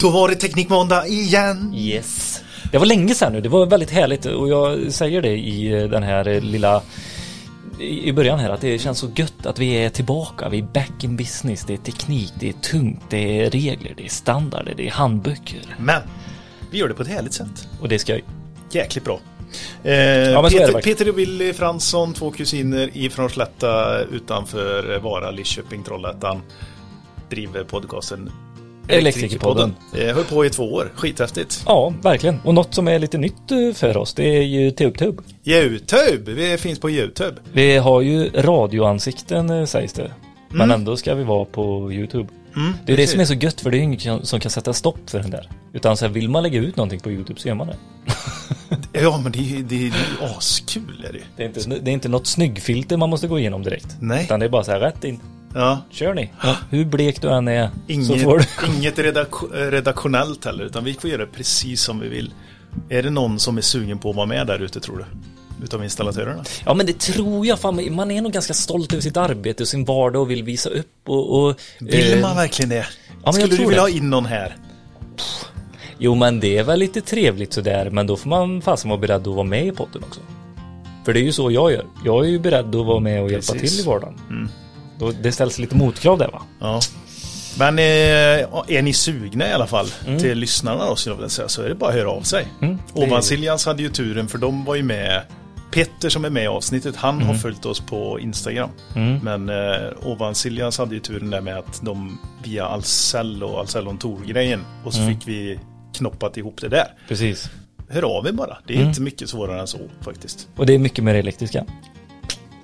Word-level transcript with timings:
Då 0.00 0.10
var 0.10 0.28
det 0.28 0.34
Teknikmåndag 0.34 1.06
igen. 1.06 1.74
Yes. 1.76 2.44
Det 2.72 2.78
var 2.78 2.86
länge 2.86 3.14
sedan 3.14 3.32
nu. 3.32 3.40
Det 3.40 3.48
var 3.48 3.66
väldigt 3.66 3.90
härligt 3.90 4.26
och 4.26 4.48
jag 4.48 4.92
säger 4.92 5.22
det 5.22 5.38
i 5.38 5.88
den 5.90 6.02
här 6.02 6.40
lilla 6.40 6.82
i 7.80 8.12
början 8.12 8.38
här 8.38 8.50
att 8.50 8.60
det 8.60 8.78
känns 8.78 8.98
så 8.98 9.10
gött 9.14 9.46
att 9.46 9.58
vi 9.58 9.72
är 9.72 9.90
tillbaka. 9.90 10.48
Vi 10.48 10.58
är 10.58 10.62
back 10.62 11.04
in 11.04 11.16
business. 11.16 11.64
Det 11.66 11.72
är 11.72 11.76
teknik, 11.76 12.32
det 12.40 12.48
är 12.48 12.52
tungt, 12.52 13.02
det 13.10 13.40
är 13.40 13.50
regler, 13.50 13.94
det 13.96 14.04
är 14.04 14.08
standarder, 14.08 14.74
det 14.76 14.86
är 14.86 14.90
handböcker. 14.90 15.76
Men 15.78 16.02
vi 16.70 16.78
gör 16.78 16.88
det 16.88 16.94
på 16.94 17.02
ett 17.02 17.08
härligt 17.08 17.32
sätt. 17.32 17.68
Och 17.80 17.88
det 17.88 17.98
ska 17.98 18.12
jag. 18.12 18.22
Jäkligt 18.70 19.04
bra. 19.04 19.20
Eh, 19.84 19.92
ja, 19.94 20.48
Peter, 20.50 20.80
Peter 20.80 21.08
och 21.08 21.18
Willy 21.18 21.52
Fransson, 21.52 22.14
två 22.14 22.30
kusiner 22.30 22.90
ifrån 22.92 23.30
Slätta 23.30 24.00
utanför 24.00 24.98
Vara, 24.98 25.30
Lidköping, 25.30 25.82
Trollhättan 25.84 26.42
driver 27.30 27.64
podcasten 27.64 28.30
Elektrikerpodden. 28.88 29.76
Det 29.92 30.12
höll 30.12 30.24
på 30.24 30.44
i 30.44 30.50
två 30.50 30.74
år, 30.74 30.92
skithäftigt. 30.94 31.62
Ja, 31.66 31.92
verkligen. 32.02 32.40
Och 32.44 32.54
något 32.54 32.74
som 32.74 32.88
är 32.88 32.98
lite 32.98 33.18
nytt 33.18 33.50
eh, 33.50 33.72
för 33.74 33.96
oss, 33.96 34.14
det 34.14 34.24
är 34.24 34.42
ju 34.42 34.70
TubeTube. 34.70 35.22
YouTube, 35.44 36.32
vi 36.32 36.58
finns 36.58 36.78
på 36.78 36.90
YouTube. 36.90 37.36
Vi 37.52 37.76
har 37.76 38.00
ju 38.00 38.30
radioansikten 38.34 39.50
eh, 39.50 39.64
sägs 39.64 39.92
det. 39.92 40.12
Men 40.48 40.60
mm. 40.60 40.74
ändå 40.74 40.96
ska 40.96 41.14
vi 41.14 41.24
vara 41.24 41.44
på 41.44 41.92
YouTube. 41.92 42.28
Mm, 42.56 42.72
det 42.86 42.92
är 42.92 42.96
det 42.96 43.06
som 43.06 43.20
är 43.20 43.24
så 43.24 43.34
gött 43.34 43.60
för 43.60 43.70
det 43.70 43.78
är 43.78 43.80
ingen 43.80 44.26
som 44.26 44.40
kan 44.40 44.50
sätta 44.50 44.72
stopp 44.72 45.10
för 45.10 45.18
den 45.18 45.30
där. 45.30 45.48
Utan 45.72 45.96
så 45.96 46.06
här, 46.06 46.12
vill 46.12 46.28
man 46.28 46.42
lägga 46.42 46.60
ut 46.60 46.76
någonting 46.76 47.00
på 47.00 47.10
YouTube 47.10 47.40
så 47.40 47.48
gör 47.48 47.54
man 47.54 47.66
det. 47.66 47.76
ja 49.00 49.20
men 49.22 49.32
det 49.32 49.38
är, 49.38 49.62
det 49.62 49.86
är, 49.86 49.90
det 49.90 50.24
är 50.24 50.36
askul 50.36 51.04
är 51.08 51.12
det. 51.12 51.22
Det 51.36 51.42
är, 51.42 51.46
inte, 51.46 51.80
det 51.80 51.90
är 51.90 51.92
inte 51.92 52.08
något 52.08 52.26
snyggfilter 52.26 52.96
man 52.96 53.10
måste 53.10 53.26
gå 53.26 53.38
igenom 53.38 53.62
direkt. 53.62 53.96
Nej. 54.00 54.24
Utan 54.24 54.40
det 54.40 54.46
är 54.46 54.50
bara 54.50 54.64
så 54.64 54.72
här 54.72 54.80
rätt 54.80 55.04
in. 55.04 55.20
Ja. 55.54 55.82
Kör 55.90 56.14
ni. 56.14 56.30
Ja. 56.42 56.56
Hur 56.70 56.84
blek 56.84 57.22
du 57.22 57.28
än 57.28 57.48
är. 57.48 57.70
Inget, 57.86 58.48
inget 58.76 58.98
redak 58.98 59.28
redaktionellt 59.52 60.44
heller, 60.44 60.64
utan 60.64 60.84
vi 60.84 60.94
får 60.94 61.10
göra 61.10 61.26
precis 61.26 61.82
som 61.82 62.00
vi 62.00 62.08
vill. 62.08 62.32
Är 62.88 63.02
det 63.02 63.10
någon 63.10 63.38
som 63.38 63.56
är 63.58 63.62
sugen 63.62 63.98
på 63.98 64.10
att 64.10 64.16
vara 64.16 64.26
med 64.26 64.46
där 64.46 64.58
ute 64.62 64.80
tror 64.80 64.98
du? 64.98 65.04
Utav 65.64 65.84
installatörerna? 65.84 66.44
Ja 66.66 66.74
men 66.74 66.86
det 66.86 66.98
tror 66.98 67.46
jag. 67.46 67.58
Fan, 67.58 67.94
man 67.94 68.10
är 68.10 68.22
nog 68.22 68.32
ganska 68.32 68.54
stolt 68.54 68.92
över 68.92 69.02
sitt 69.02 69.16
arbete 69.16 69.62
och 69.62 69.68
sin 69.68 69.84
vardag 69.84 70.22
och 70.22 70.30
vill 70.30 70.42
visa 70.42 70.70
upp 70.70 71.08
och... 71.08 71.48
och 71.48 71.60
vill 71.80 72.12
eh, 72.12 72.20
man 72.20 72.36
verkligen 72.36 72.68
det? 72.68 72.86
Ja, 73.24 73.32
Skulle 73.32 73.56
du 73.56 73.64
vilja 73.64 73.80
ha 73.80 73.88
in 73.88 74.10
någon 74.10 74.26
här? 74.26 74.56
Jo 75.98 76.14
men 76.14 76.40
det 76.40 76.58
är 76.58 76.64
väl 76.64 76.78
lite 76.78 77.00
trevligt 77.00 77.52
sådär 77.52 77.90
men 77.90 78.06
då 78.06 78.16
får 78.16 78.28
man 78.28 78.62
fasen 78.62 78.90
vara 78.90 79.00
beredd 79.00 79.20
att 79.20 79.34
vara 79.34 79.46
med 79.46 79.66
i 79.66 79.72
podden 79.72 80.02
också. 80.02 80.20
För 81.04 81.12
det 81.12 81.20
är 81.20 81.24
ju 81.24 81.32
så 81.32 81.50
jag 81.50 81.72
gör. 81.72 81.84
Jag 82.04 82.24
är 82.24 82.28
ju 82.28 82.38
beredd 82.38 82.74
att 82.74 82.86
vara 82.86 83.00
med 83.00 83.22
och 83.22 83.28
Precis. 83.28 83.48
hjälpa 83.50 83.66
till 83.66 83.80
i 83.80 83.82
vardagen. 83.82 84.14
Mm. 84.30 84.48
Då, 84.98 85.12
det 85.22 85.32
ställs 85.32 85.58
lite 85.58 85.76
motkrav 85.76 86.18
där 86.18 86.28
va? 86.28 86.42
Ja. 86.60 86.80
Men 87.58 87.78
eh, 87.78 87.84
är 88.68 88.82
ni 88.82 88.92
sugna 88.92 89.48
i 89.48 89.52
alla 89.52 89.66
fall 89.66 89.86
mm. 90.06 90.18
till 90.18 90.38
lyssnarna 90.38 90.86
då 90.86 90.96
skulle 90.96 91.12
jag 91.12 91.16
vilja 91.16 91.28
säga 91.28 91.48
så 91.48 91.62
är 91.62 91.68
det 91.68 91.74
bara 91.74 91.90
att 91.90 91.96
höra 91.96 92.10
av 92.10 92.22
sig. 92.22 92.46
Mm, 92.62 92.78
Ovansiljans 92.94 93.66
hade 93.66 93.82
ju 93.82 93.88
turen 93.88 94.28
för 94.28 94.38
de 94.38 94.64
var 94.64 94.74
ju 94.74 94.82
med 94.82 95.22
Petter 95.70 96.08
som 96.08 96.24
är 96.24 96.30
med 96.30 96.44
i 96.44 96.46
avsnittet, 96.46 96.96
han 96.96 97.14
mm. 97.14 97.26
har 97.26 97.34
följt 97.34 97.66
oss 97.66 97.80
på 97.80 98.20
Instagram. 98.20 98.70
Mm. 98.94 99.18
Men 99.18 99.48
eh, 99.48 99.90
Ovansiljans 100.02 100.78
hade 100.78 100.94
ju 100.94 101.00
turen 101.00 101.30
där 101.30 101.40
med 101.40 101.58
att 101.58 101.80
de 101.82 102.18
via 102.44 102.66
Ahlsell 102.66 103.42
och 103.42 103.58
Ahlsell 103.58 103.88
on 103.88 103.98
Tour-grejen 103.98 104.64
och 104.84 104.94
så 104.94 105.00
mm. 105.00 105.14
fick 105.14 105.28
vi 105.28 105.58
knoppat 105.96 106.36
ihop 106.36 106.60
det 106.60 106.68
där. 106.68 106.86
Precis. 107.08 107.50
Hör 107.88 108.02
av 108.02 108.26
er 108.26 108.32
bara, 108.32 108.58
det 108.66 108.72
är 108.72 108.76
mm. 108.76 108.88
inte 108.88 109.00
mycket 109.00 109.28
svårare 109.28 109.60
än 109.60 109.66
så 109.66 109.78
faktiskt. 110.00 110.48
Och 110.56 110.66
det 110.66 110.74
är 110.74 110.78
mycket 110.78 111.04
mer 111.04 111.14
elektriska. 111.14 111.64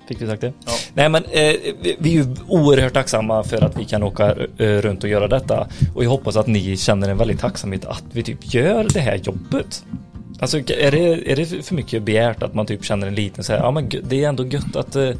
Fick 0.08 0.22
vi 0.22 0.26
sagt 0.26 0.40
det? 0.40 0.52
Ja. 0.66 0.72
Nej 0.94 1.08
men 1.08 1.24
eh, 1.24 1.54
vi, 1.98 2.18
är 2.18 2.24
ju 2.24 2.26
oerhört 2.48 2.92
tacksamma 2.92 3.44
för 3.44 3.64
att 3.64 3.78
vi 3.78 3.84
kan 3.84 4.02
åka 4.02 4.36
eh, 4.58 4.66
runt 4.66 5.04
och 5.04 5.10
göra 5.10 5.28
detta. 5.28 5.66
Och 5.94 6.04
jag 6.04 6.10
hoppas 6.10 6.36
att 6.36 6.46
ni 6.46 6.76
känner 6.76 7.08
en 7.08 7.18
väldigt 7.18 7.40
tacksamhet 7.40 7.84
att 7.84 8.04
vi 8.12 8.22
typ 8.22 8.54
gör 8.54 8.86
det 8.94 9.00
här 9.00 9.16
jobbet. 9.16 9.84
Alltså 10.38 10.58
är 10.58 10.90
det, 10.90 11.32
är 11.32 11.36
det 11.36 11.46
för 11.66 11.74
mycket 11.74 12.02
begärt 12.02 12.42
att 12.42 12.54
man 12.54 12.66
typ 12.66 12.84
känner 12.84 13.06
en 13.06 13.14
liten 13.14 13.44
så 13.44 13.52
här, 13.52 13.60
ja 13.60 13.70
men 13.70 13.88
det 14.02 14.24
är 14.24 14.28
ändå 14.28 14.46
gött 14.46 14.76
att 14.76 14.96
eh, 14.96 15.10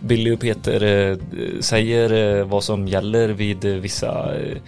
Billy 0.00 0.34
och 0.34 0.40
Peter 0.40 0.82
eh, 0.82 1.16
säger 1.60 2.38
eh, 2.38 2.46
vad 2.46 2.64
som 2.64 2.88
gäller 2.88 3.28
vid 3.28 3.64
vissa 3.64 4.34
eh, 4.34 4.58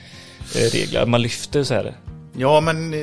regler. 0.72 1.06
Man 1.06 1.22
lyfter 1.22 1.62
så 1.62 1.74
här 1.74 1.92
Ja, 2.36 2.60
men 2.60 2.94
eh, 2.94 3.00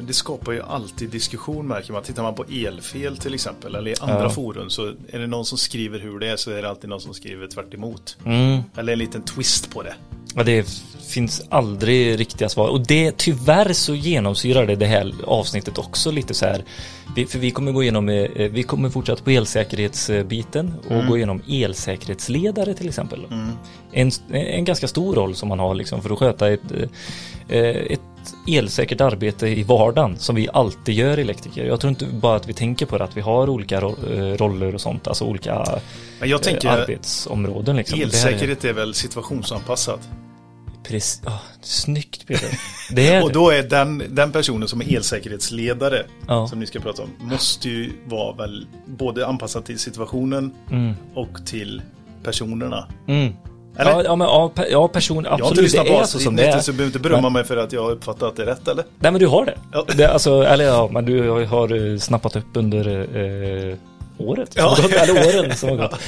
det 0.00 0.12
skapar 0.12 0.52
ju 0.52 0.62
alltid 0.62 1.10
diskussion 1.10 1.66
märker 1.66 1.92
man. 1.92 2.02
Tittar 2.02 2.22
man 2.22 2.34
på 2.34 2.44
elfel 2.44 3.16
till 3.16 3.34
exempel, 3.34 3.74
eller 3.74 3.90
i 3.90 3.94
andra 4.00 4.22
ja. 4.22 4.30
forum, 4.30 4.70
så 4.70 4.86
är 5.08 5.18
det 5.18 5.26
någon 5.26 5.44
som 5.44 5.58
skriver 5.58 5.98
hur 5.98 6.18
det 6.18 6.28
är 6.28 6.36
så 6.36 6.50
är 6.50 6.62
det 6.62 6.68
alltid 6.68 6.90
någon 6.90 7.00
som 7.00 7.14
skriver 7.14 7.46
tvärt 7.46 7.74
emot. 7.74 8.16
Mm. 8.24 8.62
Eller 8.76 8.92
en 8.92 8.98
liten 8.98 9.22
twist 9.22 9.70
på 9.70 9.82
det. 9.82 9.94
Ja, 10.34 10.42
det 10.42 10.82
finns 11.08 11.42
aldrig 11.48 12.20
riktiga 12.20 12.48
svar. 12.48 12.68
Och 12.68 12.86
det 12.86 13.16
tyvärr 13.16 13.72
så 13.72 13.94
genomsyrar 13.94 14.66
det 14.66 14.76
det 14.76 14.86
här 14.86 15.12
avsnittet 15.24 15.78
också 15.78 16.10
lite 16.10 16.34
så 16.34 16.46
här. 16.46 16.64
för 17.28 17.38
vi 17.38 17.50
kommer 17.50 17.72
gå 17.72 17.82
igenom, 17.82 18.08
eh, 18.08 18.50
vi 18.50 18.62
kommer 18.62 18.90
fortsätta 18.90 19.22
på 19.22 19.30
elsäkerhetsbiten 19.30 20.74
och 20.84 20.92
mm. 20.92 21.08
gå 21.08 21.16
igenom 21.16 21.42
elsäkerhetsledare 21.48 22.74
till 22.74 22.88
exempel. 22.88 23.24
Mm. 23.30 23.52
En, 23.92 24.10
en 24.32 24.64
ganska 24.64 24.88
stor 24.88 25.14
roll 25.14 25.34
som 25.34 25.48
man 25.48 25.58
har 25.58 25.74
liksom 25.74 26.02
för 26.02 26.10
att 26.10 26.18
sköta 26.18 26.48
ett, 26.48 26.72
eh, 27.48 27.98
ett 28.26 28.34
elsäkert 28.46 29.00
arbete 29.00 29.48
i 29.48 29.62
vardagen 29.62 30.18
som 30.18 30.36
vi 30.36 30.48
alltid 30.52 30.94
gör 30.94 31.18
elektriker. 31.18 31.64
Jag 31.64 31.80
tror 31.80 31.88
inte 31.88 32.06
bara 32.06 32.36
att 32.36 32.48
vi 32.48 32.52
tänker 32.52 32.86
på 32.86 32.98
det, 32.98 33.04
att 33.04 33.16
vi 33.16 33.20
har 33.20 33.48
olika 33.48 33.76
eh, 33.76 33.82
roller 34.36 34.74
och 34.74 34.80
sånt, 34.80 35.08
alltså 35.08 35.24
olika 35.24 35.80
Men 36.20 36.28
jag 36.28 36.42
tänker, 36.42 36.68
arbetsområden. 36.68 37.76
Liksom. 37.76 38.00
Elsäkerhet 38.00 38.64
är, 38.64 38.68
är 38.68 38.72
väl 38.72 38.94
situationsanpassat? 38.94 40.00
Precis, 40.82 41.22
oh, 41.26 41.42
snyggt 41.60 42.26
Peter. 42.26 42.48
Det 42.90 43.08
är 43.08 43.24
och 43.24 43.32
då 43.32 43.50
är 43.50 43.62
den, 43.62 44.02
den 44.10 44.32
personen 44.32 44.68
som 44.68 44.80
är 44.80 44.96
elsäkerhetsledare 44.96 46.06
ja. 46.26 46.48
som 46.48 46.60
ni 46.60 46.66
ska 46.66 46.80
prata 46.80 47.02
om 47.02 47.10
måste 47.18 47.68
ju 47.68 47.92
vara 48.04 48.36
väl 48.36 48.66
både 48.86 49.26
anpassad 49.26 49.64
till 49.64 49.78
situationen 49.78 50.54
mm. 50.70 50.94
och 51.14 51.46
till 51.46 51.82
personerna. 52.22 52.88
Mm. 53.08 53.32
Eller? 53.78 53.90
Ja, 53.90 54.02
ja, 54.04 54.16
men, 54.16 54.26
ja, 54.26 54.52
ja 54.70 54.88
person, 54.88 55.26
absolut. 55.26 55.38
Jag 55.38 55.44
har 55.44 55.50
inte 55.50 55.62
lyssnat 55.62 55.86
på 55.86 55.94
oss 55.94 56.24
som 56.24 56.36
det 56.36 56.46
är. 56.46 56.58
Så 56.58 56.70
du 56.70 56.76
behöver 56.76 56.88
inte 56.88 57.08
berömma 57.08 57.22
men... 57.22 57.32
mig 57.32 57.44
för 57.44 57.56
att 57.56 57.72
jag 57.72 57.82
har 57.82 57.90
uppfattat 57.90 58.22
att 58.22 58.36
det 58.36 58.42
är 58.42 58.46
rätt 58.46 58.68
eller? 58.68 58.84
Nej 58.98 59.12
men 59.12 59.20
du 59.20 59.26
har 59.26 59.44
det. 59.44 59.54
Ja. 59.72 59.84
det 59.96 60.12
alltså, 60.12 60.42
eller 60.42 60.64
ja, 60.64 60.88
men 60.92 61.04
du 61.04 61.44
har 61.44 61.92
eh, 61.92 61.98
snappat 61.98 62.36
upp 62.36 62.46
under 62.54 62.88
eh, 63.16 63.76
året. 64.18 64.50
Ja. 64.54 64.76
Eller 65.02 65.38
åren 65.38 65.56
som 65.56 65.68
har 65.68 65.76
gått. 65.88 66.00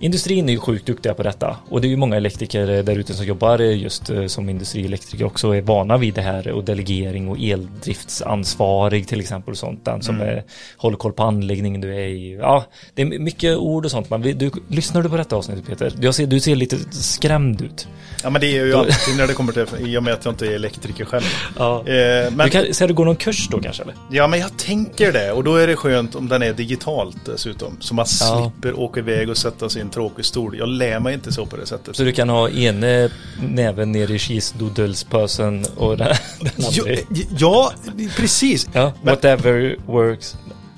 Industrin 0.00 0.48
är 0.48 0.52
ju 0.52 0.58
sjukt 0.58 0.86
duktiga 0.86 1.14
på 1.14 1.22
detta 1.22 1.56
och 1.68 1.80
det 1.80 1.86
är 1.86 1.90
ju 1.90 1.96
många 1.96 2.16
elektriker 2.16 2.66
där 2.66 2.98
ute 2.98 3.14
som 3.14 3.26
jobbar 3.26 3.58
just 3.58 4.10
eh, 4.10 4.26
som 4.26 4.48
industrielektriker 4.48 5.24
också 5.24 5.48
och 5.48 5.56
är 5.56 5.62
vana 5.62 5.96
vid 5.96 6.14
det 6.14 6.22
här 6.22 6.48
och 6.52 6.64
delegering 6.64 7.28
och 7.28 7.38
eldriftsansvarig 7.40 9.08
till 9.08 9.20
exempel 9.20 9.52
och 9.52 9.58
sånt. 9.58 9.84
Den 9.84 10.02
som 10.02 10.14
mm. 10.14 10.28
är, 10.28 10.44
håller 10.76 10.96
koll 10.96 11.12
på 11.12 11.22
anläggningen 11.22 11.80
du 11.80 11.94
är 11.94 12.08
i. 12.08 12.38
Ja, 12.40 12.64
det 12.94 13.02
är 13.02 13.06
mycket 13.06 13.56
ord 13.56 13.84
och 13.84 13.90
sånt. 13.90 14.10
Men 14.10 14.22
du, 14.22 14.50
lyssnar 14.68 15.02
du 15.02 15.08
på 15.08 15.16
detta 15.16 15.36
avsnittet 15.36 15.66
Peter? 15.66 15.92
Jag 16.00 16.14
ser, 16.14 16.26
du 16.26 16.40
ser 16.40 16.56
lite 16.56 16.76
skrämd 16.90 17.62
ut. 17.62 17.88
Ja 18.22 18.30
men 18.30 18.40
det 18.40 18.46
är 18.46 18.64
ju 18.64 18.74
alltid 18.74 19.16
när 19.16 19.26
det 19.26 19.34
kommer 19.34 19.52
till, 19.52 19.86
i 19.86 19.98
och 19.98 20.02
med 20.02 20.14
att 20.14 20.24
jag 20.24 20.32
inte 20.32 20.46
är 20.46 20.52
elektriker 20.52 21.04
själv. 21.04 21.24
Ja. 21.58 21.78
Eh, 21.78 22.30
men, 22.30 22.38
du 22.38 22.50
kan, 22.50 22.74
ska 22.74 22.86
du 22.86 22.94
gå 22.94 23.04
någon 23.04 23.16
kurs 23.16 23.48
då 23.50 23.60
kanske? 23.60 23.82
Eller? 23.82 23.94
Ja 24.10 24.26
men 24.26 24.40
jag 24.40 24.56
tänker 24.56 25.12
det 25.12 25.32
och 25.32 25.44
då 25.44 25.56
är 25.56 25.66
det 25.66 25.76
skönt 25.76 26.14
om 26.14 26.28
den 26.28 26.42
är 26.42 26.52
digitalt 26.52 27.28
dessutom. 27.40 27.76
Så 27.80 27.94
man 27.94 28.06
ja. 28.20 28.50
slipper 28.52 28.80
åka 28.80 29.00
iväg 29.00 29.30
och 29.30 29.36
sätta 29.36 29.68
sig 29.68 29.78
i 29.78 29.82
en 29.82 29.90
tråkig 29.90 30.24
stol. 30.24 30.58
Jag 30.58 30.68
lär 30.68 31.00
mig 31.00 31.14
inte 31.14 31.32
så 31.32 31.46
på 31.46 31.56
det 31.56 31.66
sättet. 31.66 31.96
Så 31.96 32.02
du 32.02 32.12
kan 32.12 32.28
ha 32.28 32.50
ene 32.50 33.10
näven 33.42 33.92
ner 33.92 34.10
i 34.10 34.18
kisdodelspösen 34.18 35.64
och 35.76 35.96
den, 35.96 36.14
den 36.40 36.50
ja, 36.56 36.96
ja, 37.38 37.72
precis. 38.16 38.68
Ja, 38.72 38.92
whatever 39.02 39.76
works. 39.86 40.36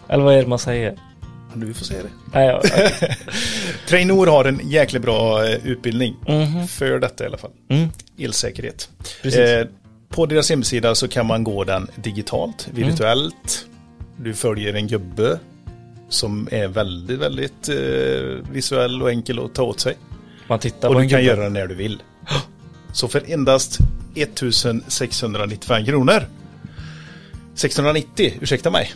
Eller 0.09 0.25
vad 0.25 0.35
är 0.35 0.43
det 0.43 0.49
man 0.49 0.59
säger? 0.59 0.99
Du 1.55 1.75
får 1.75 1.85
säga 1.85 2.03
det. 2.03 2.09
Nej, 2.33 2.47
ja, 2.47 2.59
okay. 2.59 2.91
Trainor 3.89 4.27
har 4.27 4.45
en 4.45 4.61
jäkligt 4.71 5.03
bra 5.03 5.45
eh, 5.45 5.67
utbildning 5.67 6.17
mm 6.27 6.49
-hmm. 6.49 6.67
för 6.67 6.99
detta 6.99 7.25
i 7.25 7.27
alla 7.27 7.39
fall. 7.39 7.51
Mm. 7.69 7.89
Elsäkerhet. 8.19 8.89
Eh, 9.25 9.67
på 10.09 10.27
deras 10.27 10.51
hemsida 10.51 10.95
så 10.95 11.09
kan 11.09 11.27
man 11.27 11.45
gå 11.45 11.65
den 11.65 11.89
digitalt, 11.97 12.69
virtuellt. 12.73 13.67
Mm. 13.67 14.25
Du 14.25 14.35
följer 14.35 14.75
en 14.75 14.89
gubbe 14.89 15.39
som 16.13 16.49
är 16.51 16.69
väldigt, 16.69 17.19
väldigt 17.19 17.69
eh, 17.69 18.53
visuell 18.53 19.03
och 19.03 19.11
enkel 19.11 19.39
att 19.39 19.55
ta 19.55 19.63
åt 19.63 19.81
sig. 19.81 19.97
Man 20.49 20.59
tittar 20.59 20.89
och 20.89 20.95
på 20.95 21.01
du 21.01 21.09
kan 21.09 21.25
göra 21.25 21.43
den 21.43 21.53
när 21.53 21.67
du 21.67 21.75
vill. 21.75 22.03
Så 22.93 23.09
för 23.09 23.23
endast 23.27 23.79
1695 24.15 25.85
kronor 25.85 26.27
690, 27.55 28.33
ursäkta 28.41 28.71
mig 28.71 28.93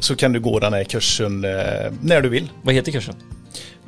så 0.00 0.16
kan 0.16 0.32
du 0.32 0.40
gå 0.40 0.58
den 0.58 0.72
här 0.72 0.84
kursen 0.84 1.44
eh, 1.44 1.92
när 2.00 2.20
du 2.20 2.28
vill. 2.28 2.50
Vad 2.62 2.74
heter 2.74 2.92
kursen? 2.92 3.14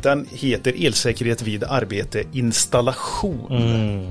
Den 0.03 0.27
heter 0.31 0.87
Elsäkerhet 0.87 1.43
vid 1.43 1.65
arbete 1.65 2.25
installation. 2.33 3.47
Mm. 3.51 4.11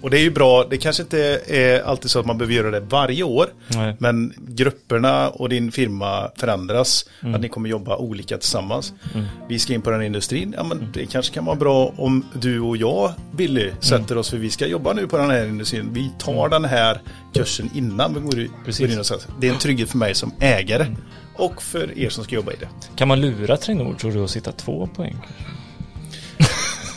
Och 0.00 0.10
det 0.10 0.18
är 0.18 0.22
ju 0.22 0.30
bra, 0.30 0.64
det 0.70 0.78
kanske 0.78 1.02
inte 1.02 1.40
är 1.46 1.82
alltid 1.82 2.10
så 2.10 2.20
att 2.20 2.26
man 2.26 2.38
behöver 2.38 2.54
göra 2.54 2.70
det 2.70 2.80
varje 2.80 3.22
år. 3.22 3.46
Nej. 3.68 3.96
Men 3.98 4.32
grupperna 4.38 5.28
och 5.28 5.48
din 5.48 5.72
firma 5.72 6.30
förändras. 6.36 7.04
Mm. 7.22 7.34
Att 7.34 7.40
ni 7.40 7.48
kommer 7.48 7.68
jobba 7.68 7.96
olika 7.96 8.38
tillsammans. 8.38 8.92
Mm. 9.14 9.26
Vi 9.48 9.58
ska 9.58 9.74
in 9.74 9.82
på 9.82 9.90
den 9.90 10.02
industrin. 10.02 10.54
Ja, 10.56 10.64
men. 10.64 10.88
Det 10.92 11.06
kanske 11.06 11.34
kan 11.34 11.44
vara 11.44 11.56
bra 11.56 11.92
om 11.96 12.24
du 12.32 12.60
och 12.60 12.76
jag, 12.76 13.12
Billy, 13.32 13.70
sätter 13.80 14.12
mm. 14.12 14.18
oss 14.18 14.30
för 14.30 14.36
vi 14.36 14.50
ska 14.50 14.66
jobba 14.66 14.92
nu 14.92 15.06
på 15.06 15.18
den 15.18 15.30
här 15.30 15.46
industrin. 15.46 15.90
Vi 15.92 16.10
tar 16.18 16.46
mm. 16.46 16.50
den 16.50 16.64
här 16.64 17.00
kursen 17.34 17.70
innan 17.74 18.14
vi 18.14 18.20
går, 18.20 18.48
går 18.80 18.90
in 18.90 18.98
och 18.98 19.06
säger. 19.06 19.22
Det 19.40 19.48
är 19.48 19.52
en 19.52 19.58
trygghet 19.58 19.90
för 19.90 19.98
mig 19.98 20.14
som 20.14 20.32
ägare 20.40 20.82
mm. 20.82 20.96
och 21.34 21.62
för 21.62 21.98
er 21.98 22.08
som 22.08 22.24
ska 22.24 22.34
jobba 22.34 22.52
i 22.52 22.56
det. 22.60 22.68
Kan 22.96 23.08
man 23.08 23.20
lura 23.20 23.56
Trenord 23.56 23.98
tror 23.98 24.12
du 24.12 24.24
att 24.24 24.30
sitta 24.30 24.52
två 24.52 24.88
poäng? 24.96 25.16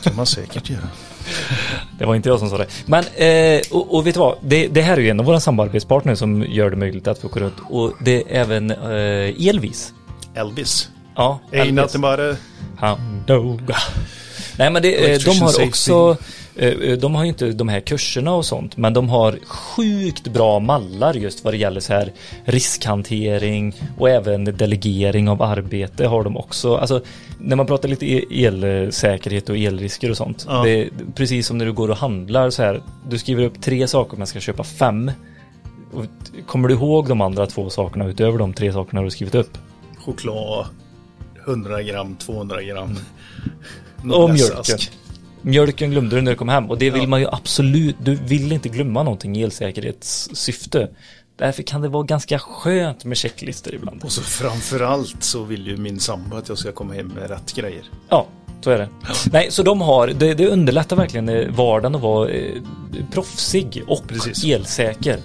kan 0.04 0.16
man 0.16 0.26
säkert 0.26 0.70
göra. 0.70 0.88
Det 2.00 2.06
var 2.06 2.16
inte 2.16 2.30
jag 2.30 2.40
som 2.40 2.50
sa 2.50 2.58
det. 2.58 2.68
Men, 2.86 3.04
eh, 3.16 3.62
och, 3.72 3.96
och, 3.96 4.08
vet 4.08 4.14
du 4.14 4.20
vad? 4.20 4.38
Det, 4.42 4.68
det, 4.68 4.82
här 4.82 4.98
är 4.98 5.02
ju 5.02 5.10
en 5.10 5.20
av 5.20 5.26
våra 5.26 5.40
samarbetspartners 5.40 6.20
som 6.20 6.44
gör 6.44 6.70
det 6.70 6.76
möjligt 6.76 7.08
att 7.08 7.20
få 7.20 7.28
gå 7.28 7.40
runt. 7.40 7.56
Och 7.70 7.94
det 8.00 8.16
är 8.16 8.42
även 8.42 8.72
eh, 8.72 9.48
Elvis. 9.48 9.94
Elvis? 10.36 10.90
Ja, 11.16 11.40
Elvis. 11.52 11.96
bara... 11.96 12.36
Han 12.78 13.24
dog. 13.28 13.62
Nej 14.58 14.72
men 14.72 14.82
det, 14.82 15.14
eh, 15.14 15.20
de 15.20 15.42
har 15.42 15.68
också 15.68 16.18
de 17.00 17.16
har 17.16 17.24
ju 17.24 17.30
inte 17.30 17.52
de 17.52 17.68
här 17.70 17.80
kurserna 17.80 18.34
och 18.34 18.46
sånt, 18.46 18.78
men 18.78 18.94
de 18.94 19.10
har 19.10 19.40
sjukt 19.46 20.28
bra 20.28 20.60
mallar 20.60 21.14
just 21.14 21.44
vad 21.44 21.54
det 21.54 21.58
gäller 21.58 21.80
så 21.80 21.94
här 21.94 22.12
riskhantering 22.46 23.74
och 23.98 24.10
även 24.10 24.44
delegering 24.44 25.30
av 25.30 25.42
arbete 25.42 26.08
har 26.08 26.24
de 26.24 26.38
också. 26.38 26.76
Alltså, 26.76 27.02
när 27.38 27.56
man 27.56 27.68
pratar 27.68 27.90
lite 27.90 28.06
e- 28.06 28.46
elsäkerhet 28.46 29.50
och 29.50 29.58
elrisker 29.58 30.10
och 30.10 30.18
sånt. 30.18 30.46
Ja. 30.50 30.64
Det 30.64 30.82
är 30.82 30.90
precis 31.16 31.48
som 31.48 31.58
när 31.58 31.66
du 31.66 31.74
går 31.74 31.90
och 31.90 31.98
handlar 31.98 32.50
så 32.50 32.64
här. 32.64 32.82
Du 33.10 33.18
skriver 33.18 33.44
upp 33.44 33.62
tre 33.62 33.88
saker 33.88 34.18
man 34.18 34.28
ska 34.28 34.40
köpa 34.40 34.64
fem. 34.64 35.12
Kommer 36.46 36.68
du 36.68 36.74
ihåg 36.74 37.08
de 37.08 37.22
andra 37.22 37.46
två 37.48 37.70
sakerna 37.70 38.06
utöver 38.06 38.38
de 38.38 38.54
tre 38.54 38.74
sakerna 38.74 39.02
du 39.02 39.10
skrivit 39.10 39.36
upp? 39.36 39.58
Choklad, 39.98 40.66
100 41.48 41.82
gram, 41.82 42.16
200 42.16 42.62
gram. 42.62 42.98
Mm. 44.04 44.12
Och 44.12 44.30
mjölken. 44.30 44.78
Mjölken 45.42 45.92
glömde 45.92 46.16
du 46.16 46.22
när 46.22 46.32
du 46.32 46.38
kom 46.38 46.50
hem 46.50 46.70
och 46.70 46.78
det 46.78 46.90
vill 46.90 47.08
man 47.08 47.20
ju 47.20 47.28
absolut, 47.32 47.96
du 48.00 48.16
vill 48.16 48.52
inte 48.52 48.70
glömma 48.70 49.04
någonting 49.04 49.38
i 49.38 49.44
elsäkerhetssyfte. 49.44 50.90
Därför 51.38 51.64
kan 51.64 51.82
det 51.82 51.88
vara 51.88 52.04
ganska 52.04 52.40
skönt 52.40 53.06
med 53.06 53.18
checklistor 53.18 53.76
ibland. 53.76 54.04
Och 54.04 54.12
så 54.12 54.22
framförallt 54.22 55.24
så 55.24 55.44
vill 55.44 55.68
ju 55.68 55.78
min 55.78 56.00
sambo 56.00 56.36
att 56.36 56.50
jag 56.50 56.58
ska 56.58 56.72
komma 56.72 56.94
hem 56.94 57.08
med 57.08 57.30
rätt 57.30 57.54
grejer. 57.54 57.84
Ja, 58.10 58.28
så 58.62 58.72
är 58.72 58.78
det. 58.78 58.90
Nej, 59.32 59.52
så 59.52 59.64
de 59.64 59.82
har, 59.82 60.08
det, 60.08 60.34
det 60.34 60.48
underlättar 60.48 60.96
verkligen 60.96 61.30
eh, 61.30 61.50
vardagen 61.50 61.96
att 61.96 62.02
vara 62.02 62.30
eh, 62.30 62.62
proffsig 63.12 63.84
och 63.88 64.08
Precis. 64.08 64.46
elsäker. 64.46 65.20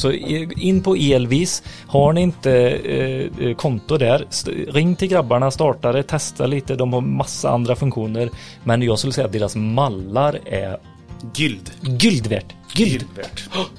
Så 0.00 0.12
in 0.12 0.82
på 0.82 0.94
Elvis. 0.96 1.62
Har 1.86 2.12
ni 2.12 2.20
inte 2.20 2.52
eh, 2.52 3.46
eh 3.46 3.56
konto 3.56 3.98
där, 3.98 4.26
ring 4.72 4.96
till 4.96 5.08
grabbarna, 5.08 5.50
starta 5.50 5.92
det, 5.92 6.02
testa 6.02 6.46
lite. 6.46 6.74
De 6.74 6.92
har 6.92 7.00
massa 7.00 7.50
andra 7.50 7.76
funktioner. 7.76 8.30
Men 8.64 8.82
jag 8.82 8.98
skulle 8.98 9.12
säga 9.12 9.26
att 9.26 9.32
deras 9.32 9.56
mallar 9.56 10.38
är 10.46 10.78
Gyld. 11.34 11.70
Gyldvärt. 11.80 12.54
Gyld. 12.74 12.92
Gyldvärt. 12.92 13.48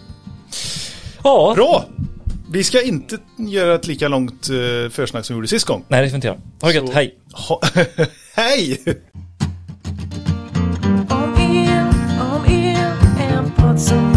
Ja. 1.24 1.54
Bra! 1.56 1.86
Vi 2.52 2.64
ska 2.64 2.82
inte 2.82 3.18
göra 3.38 3.76
ett 3.76 3.88
lika 3.88 4.08
långt 4.08 4.50
uh, 4.50 4.90
försnack 4.90 5.26
som 5.26 5.34
vi 5.34 5.38
gjorde 5.38 5.48
sist 5.48 5.66
gång. 5.66 5.86
Nej, 5.88 6.02
det 6.02 6.08
ska 6.08 6.14
vi 6.14 6.18
inte 6.18 6.28
göra. 6.28 6.38
Ha 6.62 6.68
det 6.68 6.74
gött, 6.74 6.94
hej! 6.94 7.16
Ha 7.34 7.62
hej! 8.36 8.82
Om 11.10 11.36
er, 11.40 11.90
om 12.22 12.46
er, 12.46 12.98
en 13.20 13.52
podd 13.52 13.82
som 13.82 14.11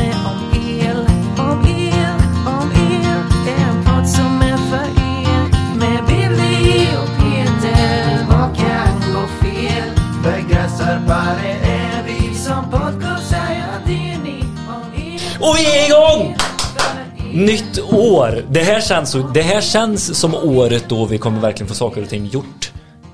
Nytt 17.35 17.81
år! 17.93 18.45
Det 18.51 18.61
här, 18.61 18.81
känns, 18.81 19.17
det 19.35 19.43
här 19.43 19.61
känns 19.61 20.21
som 20.21 20.35
året 20.35 20.85
då 20.89 21.05
vi 21.05 21.19
kommer 21.19 21.41
verkligen 21.41 21.69
få 21.69 21.75
saker 21.75 22.03
och 22.03 22.09
ting 22.09 22.27
gjort. 22.27 22.73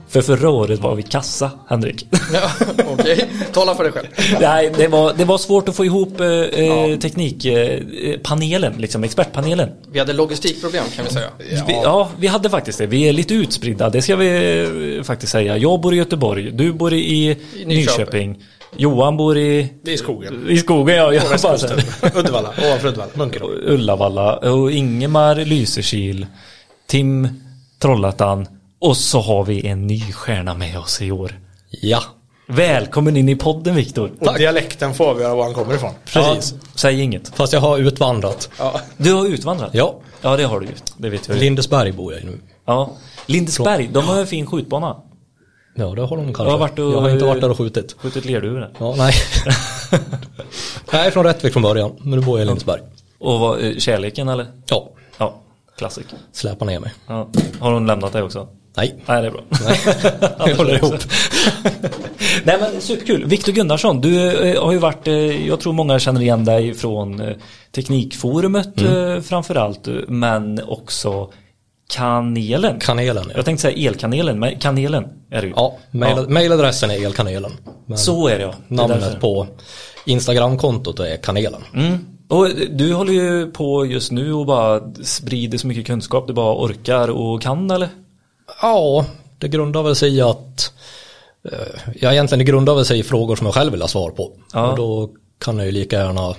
För 0.08 0.22
förra 0.22 0.50
året 0.50 0.80
var 0.80 0.94
vi 0.94 1.02
kassa, 1.02 1.50
Henrik. 1.68 2.06
Ja, 2.32 2.50
Okej, 2.92 3.12
okay. 3.12 3.26
tala 3.52 3.74
för 3.74 3.84
dig 3.84 3.92
själv. 3.92 4.06
Nej, 4.40 4.72
det 4.76 4.88
var, 4.88 5.14
det 5.14 5.24
var 5.24 5.38
svårt 5.38 5.68
att 5.68 5.76
få 5.76 5.84
ihop 5.84 6.20
eh, 6.20 6.26
eh 6.26 6.64
ja. 6.64 6.96
teknikpanelen, 7.00 8.72
eh, 8.72 8.78
liksom 8.78 9.04
expertpanelen. 9.04 9.68
Vi 9.92 9.98
hade 9.98 10.12
logistikproblem 10.12 10.84
kan 10.96 11.04
vi 11.04 11.10
säga. 11.10 11.30
Ja. 11.38 11.64
Vi, 11.66 11.72
ja, 11.72 12.10
vi 12.18 12.26
hade 12.26 12.50
faktiskt 12.50 12.78
det. 12.78 12.86
Vi 12.86 13.08
är 13.08 13.12
lite 13.12 13.34
utspridda, 13.34 13.90
det 13.90 14.02
ska 14.02 14.16
vi 14.16 14.96
eh, 14.96 15.02
faktiskt 15.02 15.32
säga. 15.32 15.56
Jag 15.56 15.80
bor 15.80 15.94
i 15.94 15.96
Göteborg, 15.96 16.50
du 16.50 16.72
bor 16.72 16.92
i, 16.92 16.98
I 16.98 17.36
Nyköping. 17.54 17.66
Nyköping. 17.66 18.36
Johan 18.76 19.16
bor 19.16 19.38
i... 19.38 19.72
I 19.84 19.96
skogen. 19.96 20.46
I 20.50 20.56
skogen 20.56 20.96
ja. 20.96 21.12
Jag 21.12 21.24
Uddevalla, 22.16 22.48
ovanför 22.48 22.88
Uddevalla, 22.88 23.12
Munkedal. 23.14 23.50
Ullavalla 23.50 24.36
och 24.36 24.72
Ingemar 24.72 25.34
Lysekil. 25.34 26.26
Tim 26.86 27.28
Trollhättan. 27.78 28.46
Och 28.78 28.96
så 28.96 29.20
har 29.20 29.44
vi 29.44 29.66
en 29.66 29.86
ny 29.86 30.12
stjärna 30.12 30.54
med 30.54 30.78
oss 30.78 31.02
i 31.02 31.10
år. 31.10 31.40
Ja. 31.70 32.02
Välkommen 32.46 33.16
in 33.16 33.28
i 33.28 33.36
podden 33.36 33.74
Viktor. 33.74 34.12
Och 34.20 34.38
dialekten 34.38 34.94
får 34.94 35.10
avgöra 35.10 35.34
var 35.34 35.44
han 35.44 35.54
kommer 35.54 35.74
ifrån. 35.74 35.92
Precis. 36.04 36.54
Ja, 36.60 36.68
säg 36.74 37.00
inget. 37.00 37.28
Fast 37.34 37.52
jag 37.52 37.60
har 37.60 37.78
utvandrat. 37.78 38.50
Ja. 38.58 38.80
Du 38.96 39.12
har 39.12 39.26
utvandrat? 39.26 39.70
Ja. 39.72 40.00
Ja 40.22 40.36
det 40.36 40.44
har 40.44 40.60
du 40.60 40.66
ju. 40.66 40.72
Det 40.96 41.10
vet 41.10 41.28
jag 41.28 41.36
Lindesberg 41.36 41.92
bor 41.92 42.12
jag 42.12 42.22
i 42.22 42.24
nu. 42.24 42.38
Ja. 42.66 42.96
Lindesberg, 43.26 43.90
de 43.92 44.04
har 44.04 44.20
en 44.20 44.26
fin 44.26 44.46
skjutbana. 44.46 44.96
Ja, 45.74 45.94
det 45.94 46.02
har 46.02 46.16
de 46.16 46.24
kanske. 46.24 46.44
Jag 46.44 46.50
har, 46.50 46.58
varit 46.58 46.78
och, 46.78 46.92
jag 46.92 47.00
har 47.00 47.10
inte 47.10 47.24
varit 47.24 47.40
där 47.40 47.50
och 47.50 47.58
skjutit. 47.58 47.96
Skjutit 47.98 48.24
lerduvor? 48.24 48.70
Ja, 48.78 48.94
nej. 48.98 49.14
jag 50.92 51.06
är 51.06 51.10
från 51.10 51.24
Rättvik 51.24 51.52
från 51.52 51.62
början, 51.62 51.96
men 51.98 52.18
nu 52.18 52.26
bor 52.26 52.38
jag 52.38 52.44
i 52.44 52.46
Lindesberg. 52.46 52.80
Och 53.18 53.40
vad, 53.40 53.64
eh, 53.64 53.76
kärleken 53.76 54.28
eller? 54.28 54.46
Ja. 54.68 54.90
Ja, 55.18 55.40
klassiker. 55.78 56.18
Släpa 56.32 56.64
ner 56.64 56.80
mig. 56.80 56.92
Ja. 57.06 57.28
Har 57.60 57.72
hon 57.72 57.86
lämnat 57.86 58.12
dig 58.12 58.22
också? 58.22 58.48
Nej. 58.76 58.94
Nej, 59.06 59.22
det 59.22 59.28
är 59.28 59.30
bra. 59.30 59.42
Nej, 59.50 59.78
vi 60.46 60.52
håller 60.52 60.74
ihop. 60.74 60.94
Nej 62.44 62.56
men 62.60 62.80
superkul. 62.80 63.24
Viktor 63.24 63.52
Gunnarsson, 63.52 64.00
du 64.00 64.42
eh, 64.50 64.62
har 64.62 64.72
ju 64.72 64.78
varit, 64.78 65.08
eh, 65.08 65.46
jag 65.48 65.60
tror 65.60 65.72
många 65.72 65.98
känner 65.98 66.20
igen 66.20 66.44
dig 66.44 66.74
från 66.74 67.34
Teknikforumet 67.72 68.80
mm. 68.80 69.22
framförallt, 69.22 69.88
men 70.08 70.62
också 70.62 71.30
Kanelen. 71.90 72.80
Kanelen. 72.80 73.24
Ja. 73.28 73.32
Jag 73.36 73.44
tänkte 73.44 73.62
säga 73.62 73.88
elkanelen, 73.88 74.38
men 74.38 74.58
kanelen 74.58 75.04
är 75.30 75.40
det 75.40 75.46
ju. 75.46 75.52
Ja, 75.56 75.78
mail, 75.90 76.16
ja. 76.16 76.28
mailadressen 76.28 76.90
är 76.90 77.04
elkanelen. 77.04 77.52
Så 77.96 78.28
är 78.28 78.38
det 78.38 78.42
ja. 78.42 78.54
Det 78.68 78.74
namnet 78.74 79.00
därför. 79.00 79.20
på 79.20 79.46
Instagramkontot 80.04 81.00
är 81.00 81.16
kanelen. 81.16 81.64
Mm. 81.74 82.06
Och 82.28 82.48
du 82.70 82.94
håller 82.94 83.12
ju 83.12 83.50
på 83.50 83.86
just 83.86 84.12
nu 84.12 84.32
och 84.32 84.46
bara 84.46 84.92
sprider 85.02 85.58
så 85.58 85.66
mycket 85.66 85.86
kunskap 85.86 86.26
du 86.26 86.32
bara 86.32 86.64
orkar 86.64 87.08
och 87.08 87.42
kan 87.42 87.70
eller? 87.70 87.88
Ja, 88.62 89.06
det 89.38 89.48
grundar 89.48 89.82
väl 89.82 89.96
sig 89.96 90.16
i 90.16 90.20
att 90.20 90.72
eh, 91.52 91.92
Ja, 92.00 92.12
egentligen 92.12 92.38
det 92.38 92.44
grundar 92.52 92.74
väl 92.74 92.84
sig 92.84 92.98
i 92.98 93.02
frågor 93.02 93.36
som 93.36 93.46
jag 93.46 93.54
själv 93.54 93.72
vill 93.72 93.80
ha 93.80 93.88
svar 93.88 94.10
på. 94.10 94.32
Ja. 94.52 94.70
Och 94.70 94.76
då 94.76 95.10
kan 95.44 95.56
jag 95.56 95.66
ju 95.66 95.72
lika 95.72 95.98
gärna 95.98 96.34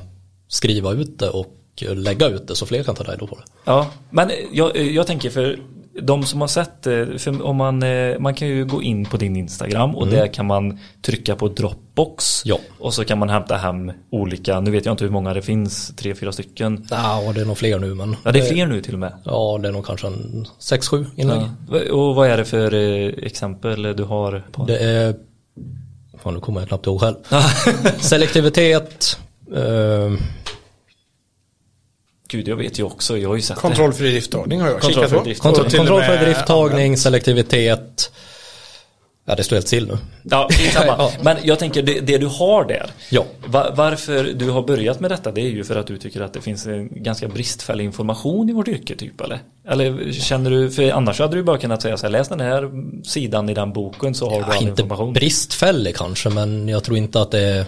skriva 0.48 0.92
ut 0.92 1.20
det 1.20 1.30
och 1.30 1.48
lägga 1.82 2.28
ut 2.28 2.48
det 2.48 2.56
så 2.56 2.66
fler 2.66 2.84
kan 2.84 2.96
ta 2.96 3.04
reda 3.04 3.28
på 3.28 3.36
det. 3.36 3.44
Ja, 3.66 3.88
men 4.10 4.32
jag, 4.52 4.78
jag 4.78 5.08
tänker 5.08 5.30
för 5.30 5.60
de 6.02 6.24
som 6.24 6.42
har 6.42 6.48
sett 6.48 6.84
för 7.24 7.42
om 7.42 7.56
man, 7.56 7.84
man 8.20 8.34
kan 8.34 8.48
ju 8.48 8.66
gå 8.66 8.82
in 8.82 9.06
på 9.06 9.18
din 9.18 9.36
Instagram 9.36 9.96
och 9.96 10.08
mm. 10.08 10.16
där 10.16 10.28
kan 10.28 10.46
man 10.46 10.80
trycka 11.02 11.36
på 11.36 11.48
Dropbox 11.48 12.42
ja. 12.46 12.60
och 12.80 12.94
så 12.94 13.06
kan 13.06 13.20
man 13.20 13.30
hämta 13.30 13.58
hem 13.58 13.92
olika, 14.10 14.60
nu 14.60 14.72
vet 14.72 14.86
jag 14.86 14.94
inte 14.94 15.04
hur 15.04 15.12
många 15.12 15.34
det 15.34 15.42
finns, 15.42 15.96
tre, 15.96 16.16
fyra 16.16 16.32
stycken. 16.32 16.88
Ja, 16.90 17.32
det 17.36 17.42
är 17.42 17.46
nog 17.46 17.58
fler 17.58 17.80
nu 17.80 17.94
men. 17.94 18.16
Ja, 18.24 18.32
det 18.32 18.40
är 18.40 18.44
fler 18.44 18.66
nu 18.66 18.82
till 18.82 18.94
och 18.94 19.00
med. 19.00 19.14
Ja, 19.24 19.60
det 19.62 19.68
är 19.68 19.72
nog 19.72 19.86
kanske 19.86 20.08
en 20.08 20.48
sex, 20.60 20.88
sju 20.88 21.06
inlägg. 21.16 21.42
Ja. 21.72 21.94
Och 21.94 22.16
vad 22.16 22.28
är 22.28 22.38
det 22.38 22.46
för 22.46 22.74
eh, 22.74 23.08
exempel 23.08 23.82
du 23.82 24.04
har? 24.04 24.44
På? 24.52 24.66
Det 24.66 24.78
är, 24.78 25.16
fan 26.24 26.34
nu 26.34 26.40
kommer 26.40 26.62
jag 26.62 26.68
knappt 26.68 26.88
ihåg 26.88 27.02
själv. 27.02 27.16
Selektivitet, 28.00 29.18
eh, 29.56 30.12
Gud, 32.32 32.48
jag 32.48 32.56
vet 32.56 32.80
ju 32.80 32.84
också. 32.84 33.18
Jag 33.18 33.30
har 33.30 33.36
ju 33.36 33.42
sett 33.42 33.58
Kontrollfri 33.58 34.12
drifttagning 34.12 34.62
har 34.62 34.70
jag 34.70 34.84
kikat 34.84 35.12
på. 35.12 35.34
Kontroll, 35.40 35.72
kontrollfri 35.72 36.18
drifttagning, 36.18 36.98
selektivitet. 36.98 38.12
Ja, 39.26 39.36
det 39.36 39.44
står 39.44 39.56
helt 39.56 39.68
still 39.68 39.88
nu. 39.88 39.98
Ja, 40.24 40.50
ja. 40.76 41.12
Men 41.22 41.38
jag 41.44 41.60
tänker, 41.60 41.82
det, 41.82 42.00
det, 42.00 42.18
du 42.18 42.28
har 42.28 42.66
där. 42.66 42.92
Ja. 43.10 43.26
Var, 43.46 43.72
varför 43.76 44.24
du 44.36 44.50
har 44.50 44.62
börjat 44.62 45.00
med 45.00 45.12
detta, 45.12 45.32
det 45.32 45.42
är 45.42 45.50
ju 45.50 45.64
för 45.64 45.76
att 45.76 45.88
du 45.88 45.98
tycker 45.98 46.22
att 46.22 46.34
det 46.34 46.42
finns 46.42 46.66
en 46.66 47.04
ganska 47.04 47.28
bristfällig 47.28 47.84
information 47.84 48.50
i 48.50 48.54
vårt 48.54 48.68
yrke, 48.68 48.96
typ, 48.96 49.22
eller? 49.22 49.40
Eller 49.68 50.12
känner 50.12 50.52
du, 50.52 50.72
för 50.72 50.92
annars 50.92 51.20
hade 51.20 51.36
du 51.36 51.44
bara 51.44 51.58
kunnat 51.58 51.82
säga 51.82 51.98
så 51.98 52.06
här, 52.06 52.12
läs 52.12 52.30
den 52.30 52.40
här 52.40 52.70
sidan 53.04 53.50
i 53.50 53.54
den 53.54 53.74
boken 53.74 54.16
så 54.16 54.30
har 54.30 54.40
ja, 54.40 54.46
du 54.46 54.52
all 54.52 54.64
inte 54.64 54.82
information. 54.82 55.14
bristfällig 55.14 55.96
kanske, 55.96 56.30
men 56.30 56.68
jag 56.68 56.84
tror 56.84 56.98
inte 56.98 57.22
att 57.22 57.32
det 57.32 57.40
är 57.40 57.66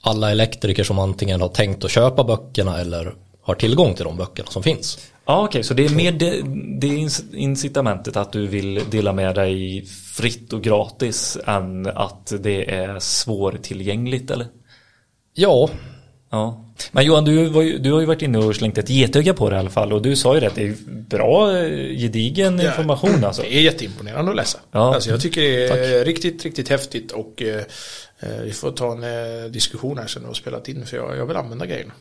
alla 0.00 0.30
elektriker 0.30 0.84
som 0.84 0.98
antingen 0.98 1.40
har 1.40 1.48
tänkt 1.48 1.84
att 1.84 1.90
köpa 1.90 2.24
böckerna 2.24 2.80
eller 2.80 3.14
har 3.46 3.54
tillgång 3.54 3.94
till 3.94 4.04
de 4.04 4.16
böckerna 4.16 4.50
som 4.50 4.62
finns. 4.62 4.98
Ja, 5.26 5.38
okej, 5.38 5.48
okay. 5.48 5.62
så 5.62 5.74
det 5.74 5.84
är 5.84 5.90
mer 5.90 6.12
det, 6.12 6.42
det 6.80 7.08
incitamentet 7.36 8.16
att 8.16 8.32
du 8.32 8.46
vill 8.46 8.80
dela 8.90 9.12
med 9.12 9.34
dig 9.34 9.86
fritt 10.14 10.52
och 10.52 10.62
gratis 10.62 11.38
än 11.46 11.86
att 11.86 12.32
det 12.40 12.74
är 12.74 12.98
svårtillgängligt 12.98 14.30
eller? 14.30 14.46
Ja, 15.34 15.70
Ja. 16.30 16.64
Men 16.92 17.04
Johan, 17.04 17.24
du, 17.24 17.48
var 17.48 17.62
ju, 17.62 17.78
du 17.78 17.92
har 17.92 18.00
ju 18.00 18.06
varit 18.06 18.22
inne 18.22 18.38
och 18.38 18.56
slängt 18.56 18.78
ett 18.78 18.90
getöga 18.90 19.34
på 19.34 19.50
det 19.50 19.56
i 19.56 19.58
alla 19.58 19.70
fall 19.70 19.92
och 19.92 20.02
du 20.02 20.16
sa 20.16 20.34
ju 20.34 20.40
det 20.40 20.46
att 20.46 20.54
det 20.54 20.66
är 20.66 20.74
bra 20.86 21.56
eh, 21.56 21.98
gedigen 21.98 22.60
information 22.60 23.24
alltså. 23.24 23.42
Det 23.42 23.54
är 23.54 23.60
jätteimponerande 23.60 24.30
att 24.30 24.36
läsa. 24.36 24.58
Ja. 24.72 24.94
Alltså 24.94 25.10
jag 25.10 25.20
tycker 25.20 25.40
det 25.40 25.68
är 25.68 26.04
riktigt, 26.04 26.44
riktigt 26.44 26.68
häftigt 26.68 27.12
och 27.12 27.42
eh, 27.42 27.62
eh, 28.20 28.40
vi 28.42 28.52
får 28.52 28.72
ta 28.72 28.92
en 28.92 29.02
eh, 29.02 29.50
diskussion 29.50 29.98
här 29.98 30.06
sen 30.06 30.24
och 30.24 30.36
spelat 30.36 30.68
in 30.68 30.86
för 30.86 30.96
jag, 30.96 31.16
jag 31.16 31.26
vill 31.26 31.36
använda 31.36 31.66
grejerna. 31.66 31.92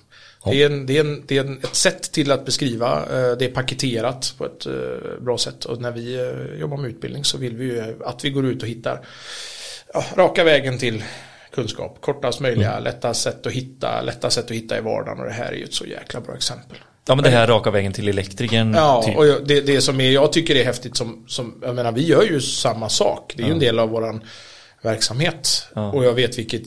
Det 0.51 0.63
är, 0.63 0.65
en, 0.65 0.85
det 0.85 0.97
är, 0.97 0.99
en, 0.99 1.23
det 1.27 1.37
är 1.37 1.41
en, 1.43 1.59
ett 1.63 1.75
sätt 1.75 2.11
till 2.11 2.31
att 2.31 2.45
beskriva, 2.45 2.97
eh, 2.99 3.37
det 3.37 3.45
är 3.45 3.51
paketerat 3.51 4.33
på 4.37 4.45
ett 4.45 4.65
eh, 4.65 4.73
bra 5.21 5.37
sätt 5.37 5.65
och 5.65 5.81
när 5.81 5.91
vi 5.91 6.15
eh, 6.15 6.59
jobbar 6.59 6.77
med 6.77 6.89
utbildning 6.89 7.23
så 7.23 7.37
vill 7.37 7.57
vi 7.57 7.65
ju 7.65 7.95
att 8.05 8.25
vi 8.25 8.29
går 8.29 8.45
ut 8.45 8.63
och 8.63 8.69
hittar 8.69 9.05
ja, 9.93 10.05
raka 10.15 10.43
vägen 10.43 10.77
till 10.77 11.03
kunskap, 11.51 11.97
kortast 12.01 12.39
möjliga, 12.39 12.71
Mm. 12.71 12.83
lättast 12.83 13.21
sätt 13.21 13.45
att 13.45 13.53
hitta, 13.53 14.01
lättast 14.01 14.35
sätt 14.35 14.45
att 14.45 14.51
hitta 14.51 14.77
i 14.77 14.81
vardagen 14.81 15.19
och 15.19 15.25
det 15.25 15.33
här 15.33 15.51
är 15.51 15.55
ju 15.55 15.63
ett 15.63 15.73
så 15.73 15.85
jäkla 15.85 16.21
bra 16.21 16.35
exempel. 16.35 16.77
Ja 17.07 17.15
men 17.15 17.23
det 17.23 17.29
här 17.29 17.47
raka 17.47 17.71
vägen 17.71 17.93
till 17.93 18.07
elektrikern. 18.07 18.73
Ja, 18.73 19.03
typ. 19.05 19.17
och 19.17 19.25
det, 19.25 19.61
det 19.61 19.81
som 19.81 20.01
är, 20.01 20.11
jag 20.11 20.33
tycker 20.33 20.55
är 20.55 20.65
häftigt 20.65 20.97
som, 20.97 21.25
som, 21.27 21.61
jag 21.61 21.75
menar 21.75 21.91
vi 21.91 22.05
gör 22.05 22.23
ju 22.23 22.41
samma 22.41 22.89
sak. 22.89 23.33
Det 23.37 23.43
är 23.43 23.47
ju 23.47 23.53
en 23.53 23.59
del 23.59 23.79
av 23.79 23.89
våran 23.89 24.21
verksamhet. 24.81 25.67
Ja. 25.75 25.91
Och 25.91 26.05
jag 26.05 26.13
vet 26.13 26.37
vilket, 26.37 26.63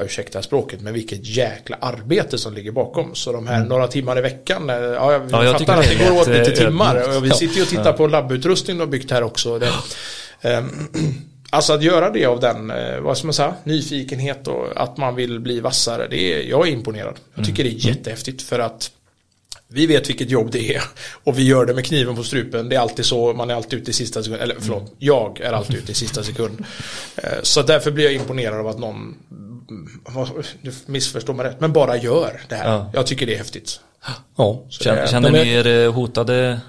ja, 0.00 0.06
ursäkta 0.06 0.42
språket, 0.42 0.80
men 0.80 0.94
vilket 0.94 1.26
jäkla 1.26 1.76
arbete 1.80 2.38
som 2.38 2.54
ligger 2.54 2.72
bakom. 2.72 3.14
Så 3.14 3.32
de 3.32 3.46
här 3.46 3.64
några 3.64 3.86
timmar 3.88 4.18
i 4.18 4.20
veckan, 4.20 4.70
eh, 4.70 4.76
ja, 4.76 5.12
jag, 5.12 5.20
Mm. 5.20 5.28
Ja, 5.32 5.44
jag 5.44 5.58
fattar 5.58 5.78
att 5.78 5.88
det 5.88 5.94
det 5.98 6.08
går 6.10 6.20
åt 6.20 6.28
lite 6.28 6.50
timmar. 6.50 7.16
Och 7.16 7.24
vi 7.24 7.30
sitter 7.30 7.56
ju 7.56 7.62
och 7.62 7.68
tittar 7.68 7.92
på 7.92 8.06
labbutrustning 8.06 8.76
de 8.76 8.80
har 8.80 8.86
byggt 8.86 9.10
här 9.10 9.22
också. 9.22 9.58
Det, 9.58 9.68
ehm, 10.40 10.88
Alltså 11.52 11.72
att 11.72 11.82
göra 11.82 12.10
det 12.10 12.26
av 12.26 12.40
den, 12.40 12.70
eh, 12.70 13.00
vad 13.00 13.18
ska 13.18 13.26
man 13.26 13.34
säga, 13.34 13.54
nyfikenhet 13.64 14.48
och 14.48 14.66
att 14.76 14.96
man 14.96 15.14
vill 15.14 15.40
bli 15.40 15.60
vassare. 15.60 16.06
Det 16.10 16.16
är, 16.34 16.48
jag 16.48 16.68
är 16.68 16.72
imponerad. 16.72 17.14
Jag 17.34 17.46
tycker 17.46 17.64
det 17.64 17.70
är 17.70 17.88
jättehäftigt 17.88 18.42
för 18.42 18.58
att 18.58 18.90
vi 19.68 19.86
vet 19.86 20.08
vilket 20.08 20.30
jobb 20.30 20.50
det 20.50 20.74
är 20.74 20.82
och 21.24 21.38
vi 21.38 21.42
gör 21.42 21.66
det 21.66 21.74
med 21.74 21.84
kniven 21.84 22.16
på 22.16 22.22
strupen. 22.22 22.68
Det 22.68 22.76
är 22.76 22.80
alltid 22.80 23.04
så, 23.04 23.32
man 23.32 23.50
är 23.50 23.54
alltid 23.54 23.78
ute 23.78 23.90
i 23.90 23.94
sista 23.94 24.22
sekund. 24.22 24.42
Eller 24.42 24.56
förlåt, 24.60 24.94
jag 24.98 25.40
är 25.40 25.52
alltid 25.52 25.76
ute 25.76 25.92
i 25.92 25.94
sista 25.94 26.22
sekund. 26.22 26.64
Eh, 27.16 27.28
Så 27.42 27.62
därför 27.62 27.90
blir 27.90 28.04
jag 28.04 28.14
imponerad 28.14 28.58
av 28.60 28.66
att 28.68 28.78
någon, 28.78 29.16
missförstår 30.86 31.34
mig 31.34 31.46
rätt, 31.46 31.60
men 31.60 31.72
bara 31.72 31.96
gör 31.96 32.40
det 32.48 32.54
här. 32.54 32.68
Ja. 32.72 32.90
Jag 32.94 33.06
tycker 33.06 33.26
det 33.26 33.34
är 33.34 33.38
häftigt. 33.38 33.80
Ja, 34.36 34.64
Känner, 34.68 35.02
det- 35.02 35.08
känner 35.08 35.30
de 35.30 35.42
ni 35.44 35.50
er 35.52 35.66
eh, 35.66 35.92
hotade 35.92 36.60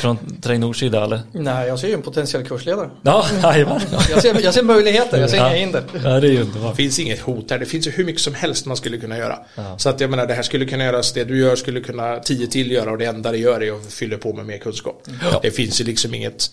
från 0.00 0.40
Trainors 0.42 0.80
sida 0.80 1.04
eller? 1.04 1.20
Nej, 1.32 1.68
jag 1.68 1.78
ser 1.78 1.88
ju 1.88 1.94
en 1.94 2.02
potentiell 2.02 2.44
kursledare. 2.44 2.90
Ja, 3.02 3.26
jajamän. 3.42 3.80
Jag 4.10 4.22
ser, 4.22 4.40
jag 4.42 4.54
ser 4.54 4.62
möjligheter, 4.62 5.20
jag 5.20 5.30
ser 5.30 5.36
inga 5.36 5.46
Ja. 5.52 5.54
hinder. 5.54 5.82
Ja, 6.04 6.20
det 6.20 6.26
är 6.26 6.30
ju 6.30 6.36
Det 6.36 6.42
underbart. 6.42 6.76
finns 6.76 6.98
inget 6.98 7.20
hot 7.20 7.50
här, 7.50 7.58
det 7.58 7.66
finns 7.66 7.86
ju 7.86 7.90
hur 7.90 8.04
mycket 8.04 8.20
som 8.22 8.34
helst 8.34 8.66
man 8.66 8.76
skulle 8.76 8.96
kunna 8.96 9.18
göra. 9.18 9.38
Så 9.76 9.88
att 9.88 10.00
jag 10.00 10.10
menar, 10.10 10.26
det 10.26 10.34
här 10.34 10.42
skulle 10.42 10.64
kunna 10.66 10.84
göras, 10.84 11.12
det 11.12 11.24
du 11.24 11.38
gör 11.38 11.56
skulle 11.56 11.80
kunna 11.80 12.18
tio 12.18 12.46
till 12.46 12.70
göra 12.70 12.90
och 12.90 12.98
det 12.98 13.04
enda 13.04 13.32
det 13.32 13.38
gör 13.38 13.62
är 13.62 13.72
att 13.76 13.92
fylla 13.92 14.16
på 14.18 14.32
med 14.32 14.46
mer 14.46 14.58
kunskap. 14.58 15.02
Det 15.42 15.50
finns 15.50 15.80
ju 15.80 15.84
liksom 15.84 16.14
inget 16.14 16.50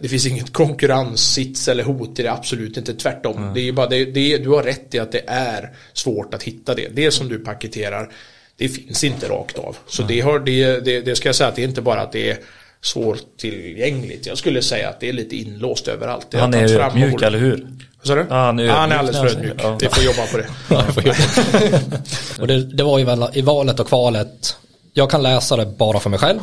det 0.00 0.08
finns 0.08 0.26
inget 0.26 0.52
konkurrenssits 0.52 1.68
eller 1.68 1.84
hot 1.84 2.18
i 2.18 2.22
det, 2.22 2.32
absolut 2.32 2.76
inte, 2.76 2.94
tvärtom. 2.94 3.50
Det 3.54 3.68
är 3.68 3.72
bara, 3.72 3.86
det, 3.86 4.04
det, 4.04 4.38
du 4.38 4.48
har 4.48 4.62
rätt 4.62 4.94
i 4.94 4.98
att 4.98 5.12
det 5.12 5.22
är 5.26 5.70
svårt 5.92 6.34
att 6.34 6.42
hitta 6.42 6.74
det. 6.74 6.88
Det 6.92 7.10
som 7.10 7.28
du 7.28 7.38
paketerar, 7.38 8.08
det 8.56 8.68
finns 8.68 9.04
inte 9.04 9.28
rakt 9.28 9.58
av. 9.58 9.76
Så 9.86 10.02
det, 10.02 10.20
har, 10.20 10.38
det, 10.38 10.80
det, 10.80 11.00
det 11.00 11.16
ska 11.16 11.28
jag 11.28 11.36
säga 11.36 11.48
att 11.48 11.56
det 11.56 11.62
är 11.62 11.68
inte 11.68 11.82
bara 11.82 12.00
att 12.00 12.12
det 12.12 12.30
är 12.30 12.38
svårt 12.80 13.38
tillgängligt. 13.38 14.26
Jag 14.26 14.38
skulle 14.38 14.62
säga 14.62 14.88
att 14.88 15.00
det 15.00 15.08
är 15.08 15.12
lite 15.12 15.36
inlåst 15.36 15.88
överallt. 15.88 16.26
Han 16.34 16.54
är 16.54 16.68
ju 16.68 16.78
ödmjuk, 16.78 17.22
eller 17.22 17.38
hur? 17.38 17.66
vad 17.98 18.06
sa 18.06 18.14
du? 18.14 18.26
Ja, 18.30 18.36
han 18.36 18.58
är 18.58 18.64
Ja, 18.64 18.72
han 18.72 18.92
är 18.92 18.96
alldeles 18.96 19.20
för 19.20 19.28
han 19.28 19.36
ödmjuk. 19.36 19.60
ja. 19.62 19.78
Vi 19.80 19.88
får 19.88 20.04
jobba 20.04 20.26
på 20.26 20.36
det. 20.36 20.46
Och 22.40 22.46
det, 22.46 22.76
det 22.76 22.82
var 22.84 22.98
ju 22.98 23.04
väl 23.04 23.24
i 23.32 23.42
valet 23.42 23.80
och 23.80 23.88
kvalet, 23.88 24.56
jag 24.92 25.10
kan 25.10 25.22
läsa 25.22 25.56
det 25.56 25.66
bara 25.66 26.00
för 26.00 26.10
mig 26.10 26.18
själv. 26.18 26.40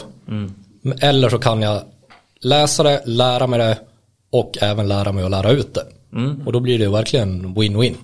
Eller 1.01 1.29
så 1.29 1.37
kan 1.37 1.61
jag 1.61 1.83
läsa 2.43 2.83
det, 2.83 3.01
lära 3.05 3.47
mig 3.47 3.59
det 3.59 3.77
och 4.31 4.57
även 4.61 4.87
lära 4.87 5.11
mig 5.11 5.23
att 5.23 5.31
lära 5.31 5.51
ut 5.51 5.73
det. 5.73 5.85
Och 6.45 6.53
då 6.53 6.59
blir 6.59 6.79
det 6.79 6.89
verkligen 6.89 7.55
win-win. 7.55 7.95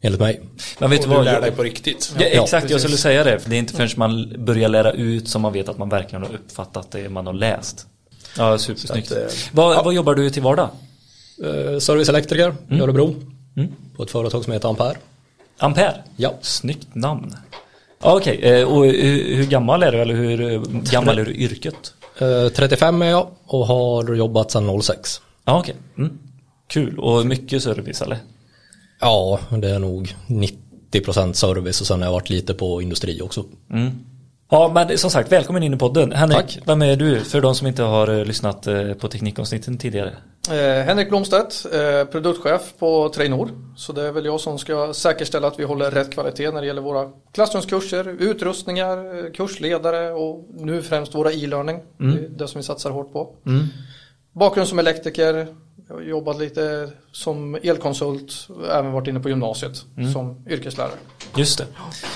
Enligt 0.00 0.20
mig. 0.20 0.40
Men 0.78 0.90
vet 0.90 1.00
Och 1.00 1.04
du 1.06 1.10
du 1.10 1.16
vad? 1.16 1.24
lär 1.24 1.40
dig 1.40 1.50
på 1.52 1.62
riktigt. 1.62 2.14
Ja, 2.18 2.24
exakt, 2.26 2.70
jag 2.70 2.80
skulle 2.80 2.96
säga 2.96 3.24
det. 3.24 3.38
För 3.38 3.50
det 3.50 3.56
är 3.56 3.58
inte 3.58 3.74
förrän 3.74 3.88
man 3.96 4.34
börjar 4.44 4.68
lära 4.68 4.92
ut 4.92 5.28
som 5.28 5.42
man 5.42 5.52
vet 5.52 5.68
att 5.68 5.78
man 5.78 5.88
verkligen 5.88 6.22
har 6.22 6.34
uppfattat 6.34 6.90
det 6.90 7.08
man 7.08 7.26
har 7.26 7.32
läst. 7.32 7.86
Ja, 8.36 8.58
supersnyggt. 8.58 9.12
Att, 9.12 9.18
eh, 9.18 9.24
vad, 9.52 9.84
vad 9.84 9.94
jobbar 9.94 10.14
du 10.14 10.30
till 10.30 10.42
vardag? 10.42 10.68
Eh, 11.44 11.78
serviceelektriker 11.78 12.54
i 12.70 12.80
Örebro. 12.80 13.14
På 13.96 14.02
ett 14.02 14.10
företag 14.10 14.44
som 14.44 14.52
heter 14.52 14.68
Ampere. 14.68 14.96
Ampere? 15.58 15.94
Ja. 16.16 16.34
Snyggt 16.40 16.94
namn. 16.94 17.34
Ja, 18.02 18.16
Okej, 18.16 18.38
eh, 18.42 18.64
och 18.68 18.84
hur, 18.84 19.36
hur 19.36 19.44
gammal 19.46 19.82
är 19.82 19.92
du 19.92 19.98
eller 20.00 20.14
hur 20.14 20.52
eh, 20.52 20.62
gammal 20.92 21.18
är 21.18 21.24
du 21.24 21.32
i 21.34 21.44
yrket? 21.44 21.94
Eh, 22.20 22.48
35 22.48 23.02
är 23.02 23.06
jag 23.06 23.28
och 23.46 23.66
har 23.66 24.14
jobbat 24.14 24.50
sedan 24.50 24.82
06. 24.82 25.20
Ja, 25.44 25.58
okej. 25.58 25.74
Mm. 25.98 26.18
Kul, 26.68 26.98
och 26.98 27.26
mycket 27.26 27.62
service 27.62 28.02
eller? 28.02 28.18
Ja, 29.00 29.40
det 29.50 29.70
är 29.70 29.78
nog 29.78 30.14
90% 30.26 31.32
service 31.32 31.80
och 31.80 31.86
sen 31.86 31.98
har 31.98 32.06
jag 32.06 32.12
varit 32.12 32.30
lite 32.30 32.54
på 32.54 32.82
industri 32.82 33.20
också. 33.22 33.44
Ja, 34.50 34.70
men 34.74 34.98
som 34.98 35.10
sagt, 35.10 35.32
välkommen 35.32 35.62
in 35.62 35.74
i 35.74 35.76
podden. 35.76 36.12
Henrik, 36.12 36.36
Tack. 36.36 36.58
vem 36.64 36.82
är 36.82 36.96
du? 36.96 37.20
För 37.20 37.40
de 37.40 37.54
som 37.54 37.66
inte 37.66 37.82
har 37.82 38.18
eh, 38.18 38.24
lyssnat 38.24 38.66
eh, 38.66 38.92
på 38.92 39.08
teknikavsnitten 39.08 39.78
tidigare. 39.78 40.12
Eh, 40.50 40.84
Henrik 40.84 41.08
Blomstedt, 41.08 41.66
eh, 41.72 42.04
produktchef 42.04 42.72
på 42.78 43.08
Trainor. 43.08 43.50
Så 43.76 43.92
det 43.92 44.02
är 44.02 44.12
väl 44.12 44.24
jag 44.24 44.40
som 44.40 44.58
ska 44.58 44.92
säkerställa 44.94 45.48
att 45.48 45.58
vi 45.58 45.64
håller 45.64 45.90
rätt 45.90 46.12
kvalitet 46.12 46.50
när 46.50 46.60
det 46.60 46.66
gäller 46.66 46.82
våra 46.82 47.10
klassrumskurser, 47.32 48.08
utrustningar, 48.22 49.24
eh, 49.24 49.32
kursledare 49.32 50.10
och 50.12 50.46
nu 50.50 50.82
främst 50.82 51.14
våra 51.14 51.32
e-learning. 51.32 51.80
Det 51.98 52.04
är 52.04 52.28
det 52.28 52.48
som 52.48 52.58
vi 52.58 52.62
satsar 52.62 52.90
hårt 52.90 53.12
på. 53.12 53.34
Bakgrund 54.32 54.68
som 54.68 54.78
elektriker, 54.78 55.46
jag 55.88 55.94
har 55.94 56.02
jobbat 56.02 56.38
lite 56.38 56.90
som 57.12 57.54
elkonsult, 57.62 58.48
även 58.72 58.92
varit 58.92 59.08
inne 59.08 59.20
på 59.20 59.28
gymnasiet 59.28 59.84
som 60.14 60.36
yrkeslärare. 60.50 60.90
Just 61.36 61.58
det. 61.58 61.64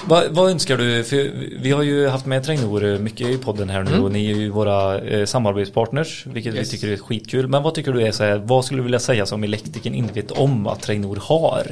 Vad, 0.06 0.24
vad 0.30 0.50
önskar 0.50 0.76
du? 0.76 1.04
För 1.04 1.30
vi 1.62 1.70
har 1.70 1.82
ju 1.82 2.08
haft 2.08 2.26
med 2.26 2.44
Trainor 2.44 2.98
mycket 2.98 3.28
i 3.28 3.38
podden 3.38 3.68
här 3.70 3.82
nu 3.82 3.98
och 4.02 4.12
ni 4.12 4.30
är 4.30 4.34
ju 4.34 4.48
våra 4.50 4.98
eh, 5.00 5.24
samarbetspartners, 5.26 6.26
vilket 6.26 6.54
Yes. 6.54 6.66
vi 6.66 6.70
tycker 6.78 6.92
är 6.92 6.96
skitkul. 6.96 7.48
Men 7.48 7.62
vad 7.62 7.74
tycker 7.74 7.92
du 7.92 8.02
är 8.02 8.12
så 8.12 8.24
här, 8.24 8.36
vad 8.44 8.64
skulle 8.64 8.78
du 8.78 8.82
vilja 8.82 8.98
säga 8.98 9.26
som 9.26 9.44
elektrikern 9.44 9.94
inte 9.94 10.12
vet 10.14 10.30
om 10.30 10.66
att 10.66 10.80
Trainor 10.82 11.16
har? 11.22 11.66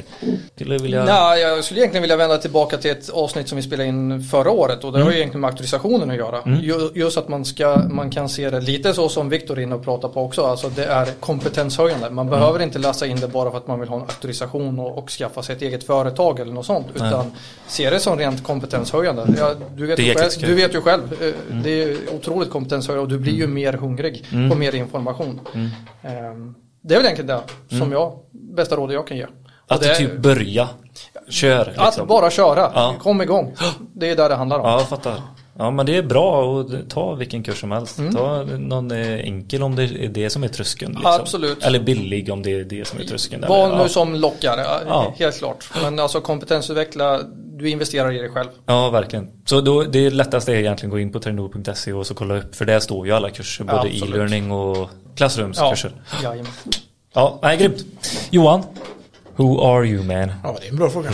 Skulle 0.55 0.79
vilja... 0.79 1.05
Nej, 1.05 1.41
jag 1.41 1.65
skulle 1.65 1.81
egentligen 1.81 2.03
vilja 2.03 2.17
vända 2.17 2.39
tillbaka 2.39 2.77
till 2.79 2.91
ett 2.91 3.11
avsnitt 3.11 3.49
som 3.49 3.57
vi 3.57 3.63
spelade 3.63 3.89
in 3.89 4.23
förra 4.23 4.51
året 4.51 4.85
och 4.85 4.93
det 4.93 5.03
har 5.03 5.11
ju 5.11 5.17
egentligen 5.17 5.41
med 5.41 5.49
auktorisationen 5.49 6.11
att 6.11 6.17
göra. 6.17 6.59
Ju- 6.63 6.91
Just 6.95 7.19
att 7.19 7.29
man, 7.29 7.45
ska, 7.45 7.83
man 7.91 8.11
kan 8.11 8.29
se 8.29 8.51
det 8.51 8.61
lite 8.61 8.95
så 8.95 9.09
som 9.09 9.29
Viktor 9.29 9.59
är 9.59 9.63
inne 9.63 9.75
och 9.75 9.85
pratar 9.85 10.09
på 10.09 10.23
också, 10.25 10.43
alltså 10.47 10.69
det 10.69 10.85
är 10.85 11.07
kompetenshöjande. 11.91 12.11
Man 12.15 12.31
behöver 12.31 12.63
inte 12.63 12.79
läsa 12.79 13.07
in 13.07 13.21
det 13.21 13.29
bara 13.29 13.51
för 13.51 13.59
att 13.59 13.67
man 13.67 13.81
vill 13.81 13.89
ha 13.89 13.97
en 13.97 14.03
auktorisation 14.03 14.79
och, 14.79 14.99
och 14.99 15.11
skaffa 15.11 15.43
sig 15.43 15.57
ett 15.57 15.63
eget 15.63 15.85
företag 15.85 16.41
eller 16.41 16.53
något 16.53 16.67
sånt, 16.67 16.87
utan 16.95 17.33
se 17.67 17.91
det 17.91 18.01
som 18.01 18.19
rent 18.19 18.45
kompetenshöjande. 18.45 19.27
Ja, 19.39 19.55
du, 19.77 19.87
vet 19.87 19.99
själv, 19.99 20.31
du 20.41 20.55
vet 20.55 20.75
ju 20.75 20.81
själv, 20.81 21.23
eh, 21.23 21.35
det 21.63 21.71
är 21.83 21.97
otroligt 22.15 22.51
kompetenshöjande 22.51 23.03
och 23.03 23.09
du 23.09 23.19
blir 23.19 23.35
ju 23.35 23.47
mer 23.47 23.73
hungrig 23.73 24.25
på 24.51 24.57
mer 24.57 24.75
information. 24.75 25.41
Ehm, 26.03 26.55
Det 26.83 26.95
är 26.95 26.99
väl 26.99 27.07
egentligen 27.07 27.41
det 27.69 27.77
som 27.79 27.93
jag, 27.93 28.13
bästa 28.31 28.77
rådet 28.77 28.95
jag 28.95 29.07
kan 29.07 29.17
ge. 29.17 29.27
Att 29.67 29.81
det 29.81 29.95
typ 29.95 30.17
börja, 30.19 30.69
kör 31.29 31.65
liksom. 31.67 31.85
att 32.03 32.09
bara 32.09 32.31
köra, 32.31 32.71
Ja. 32.75 32.95
kom 33.03 33.21
igång. 33.23 33.55
Det 33.95 34.11
är 34.11 34.17
där 34.17 34.29
det 34.29 34.35
handlar 34.35 34.59
om. 34.59 34.65
Ja, 34.67 34.79
jag 34.79 34.89
fattar. 34.89 35.15
Ja, 35.61 35.71
men 35.71 35.87
det 35.87 35.97
är 35.97 36.03
bra 36.03 36.61
att 36.61 36.91
ta 36.91 37.15
vilken 37.15 37.43
kurs 37.43 37.61
som 37.61 37.71
helst. 37.71 38.01
Ta 38.13 38.43
någon 38.43 38.91
eh, 38.91 39.21
enkel 39.21 39.63
om 39.63 39.77
det 39.77 39.83
är 39.83 40.09
det 40.09 40.31
som 40.31 40.45
är 40.45 40.49
tröskeln. 40.49 40.93
Liksom. 40.93 41.13
Absolut. 41.21 41.63
Eller 41.63 41.81
billig 41.81 42.33
om 42.33 42.43
det 42.43 42.51
är 42.51 42.65
det 42.65 42.89
som 42.89 43.01
är 43.01 43.05
tröskeln. 43.05 43.45
Vad 43.49 43.71
nu 43.71 43.77
ja. 43.77 43.89
som 43.89 44.15
lockar, 44.15 44.59
ja, 44.87 45.15
helt 45.19 45.39
klart. 45.39 45.71
Men 45.83 45.99
alltså 45.99 46.21
kompetensutveckla, 46.21 47.21
du 47.35 47.69
investerar 47.69 48.13
i 48.13 48.19
dig 48.19 48.31
själv. 48.31 48.49
Ja, 48.67 48.91
verkligen. 48.91 49.31
Så 49.45 49.61
då, 49.61 49.83
det 49.83 50.11
lättaste 50.11 50.53
är 50.53 50.57
egentligen 50.57 50.91
att 50.91 50.95
gå 50.95 50.99
in 50.99 51.13
på 51.13 51.21
trainor.se 51.21 51.93
och 51.93 52.07
så 52.07 52.15
kolla 52.15 52.37
upp. 52.37 52.55
För 52.55 52.65
där 52.65 52.81
står 52.81 53.07
ju 53.07 53.13
alla 53.13 53.31
kurser, 53.31 53.65
både 53.65 53.97
e-learning 53.97 54.53
och 54.53 54.91
klassrumskurser. 55.17 55.93
Ja, 56.23 56.35
ja 57.13 57.39
nej, 57.43 57.57
grymt. 57.57 57.85
Johan, 58.31 58.63
who 59.41 59.61
are 59.77 59.87
you 59.87 60.03
man? 60.05 60.33
Ja, 60.43 60.57
det 60.61 60.67
är 60.67 60.71
en 60.71 60.77
bra 60.77 60.91
fråga. 60.91 61.11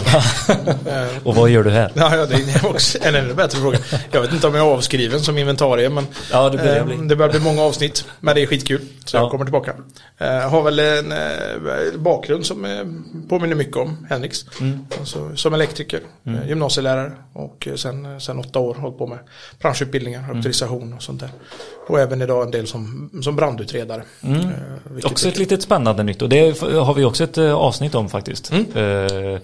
Och 1.24 1.34
vad 1.34 1.50
gör 1.50 1.62
du 1.64 1.70
här? 1.70 1.92
Ja, 1.94 2.16
ja, 2.16 2.26
det 2.26 2.34
är 2.34 2.66
också 2.70 2.98
en 3.02 3.14
ännu 3.14 3.34
bättre 3.34 3.58
fråga. 3.58 3.78
Jag 4.12 4.20
vet 4.20 4.32
inte 4.32 4.46
om 4.46 4.54
jag 4.54 4.66
är 4.66 4.70
avskriven 4.70 5.20
som 5.20 5.38
inventarie, 5.38 5.88
men 5.88 6.06
Ja, 6.32 6.48
det 6.50 6.58
börjar 6.58 6.76
eh, 6.76 6.84
bli. 6.84 6.96
det 6.96 7.16
börjar 7.16 7.30
bli 7.32 7.40
många 7.40 7.62
avsnitt. 7.62 8.04
Men 8.20 8.34
det 8.34 8.42
är 8.42 8.46
skitkul, 8.46 8.80
så 9.04 9.16
Ja. 9.16 9.20
jag 9.20 9.30
kommer 9.30 9.44
tillbaka. 9.44 9.74
Eh, 10.18 10.50
har 10.50 10.62
väl 10.62 10.78
en 10.78 11.12
eh, 11.12 11.18
bakgrund 11.98 12.46
som 12.46 12.66
påminner 13.28 13.54
mycket 13.56 13.76
om 13.76 14.06
Henriks. 14.10 14.44
Mm. 14.60 14.86
Alltså, 14.98 15.36
som 15.36 15.54
elektriker, 15.54 16.00
eh, 16.26 16.48
gymnasielärare 16.48 17.12
och 17.32 17.68
sen, 17.76 18.20
sen 18.20 18.38
åtta 18.38 18.58
år 18.58 18.74
hållit 18.74 18.98
på 18.98 19.06
med 19.06 19.18
branschutbildningar, 19.60 20.20
Mm. 20.20 20.36
auktorisation 20.36 20.94
och 20.94 21.02
sånt 21.02 21.20
där. 21.20 21.30
Och 21.88 22.00
även 22.00 22.22
idag 22.22 22.44
en 22.44 22.50
del 22.50 22.66
som, 22.66 23.10
som 23.22 23.36
brandutredare. 23.36 24.02
Eh, 24.22 24.30
Mm. 24.30 24.50
Också 25.04 25.28
är 25.28 25.32
ett 25.32 25.38
litet 25.38 25.62
spännande 25.62 26.02
nytt 26.02 26.22
och 26.22 26.28
det 26.28 26.60
har 26.62 26.94
vi 26.94 27.04
också 27.04 27.24
ett 27.24 27.38
eh, 27.38 27.54
avsnitt 27.54 27.94
om 27.94 28.08
faktiskt. 28.08 28.52
Mm. 28.52 28.66
Eh, 28.74 29.40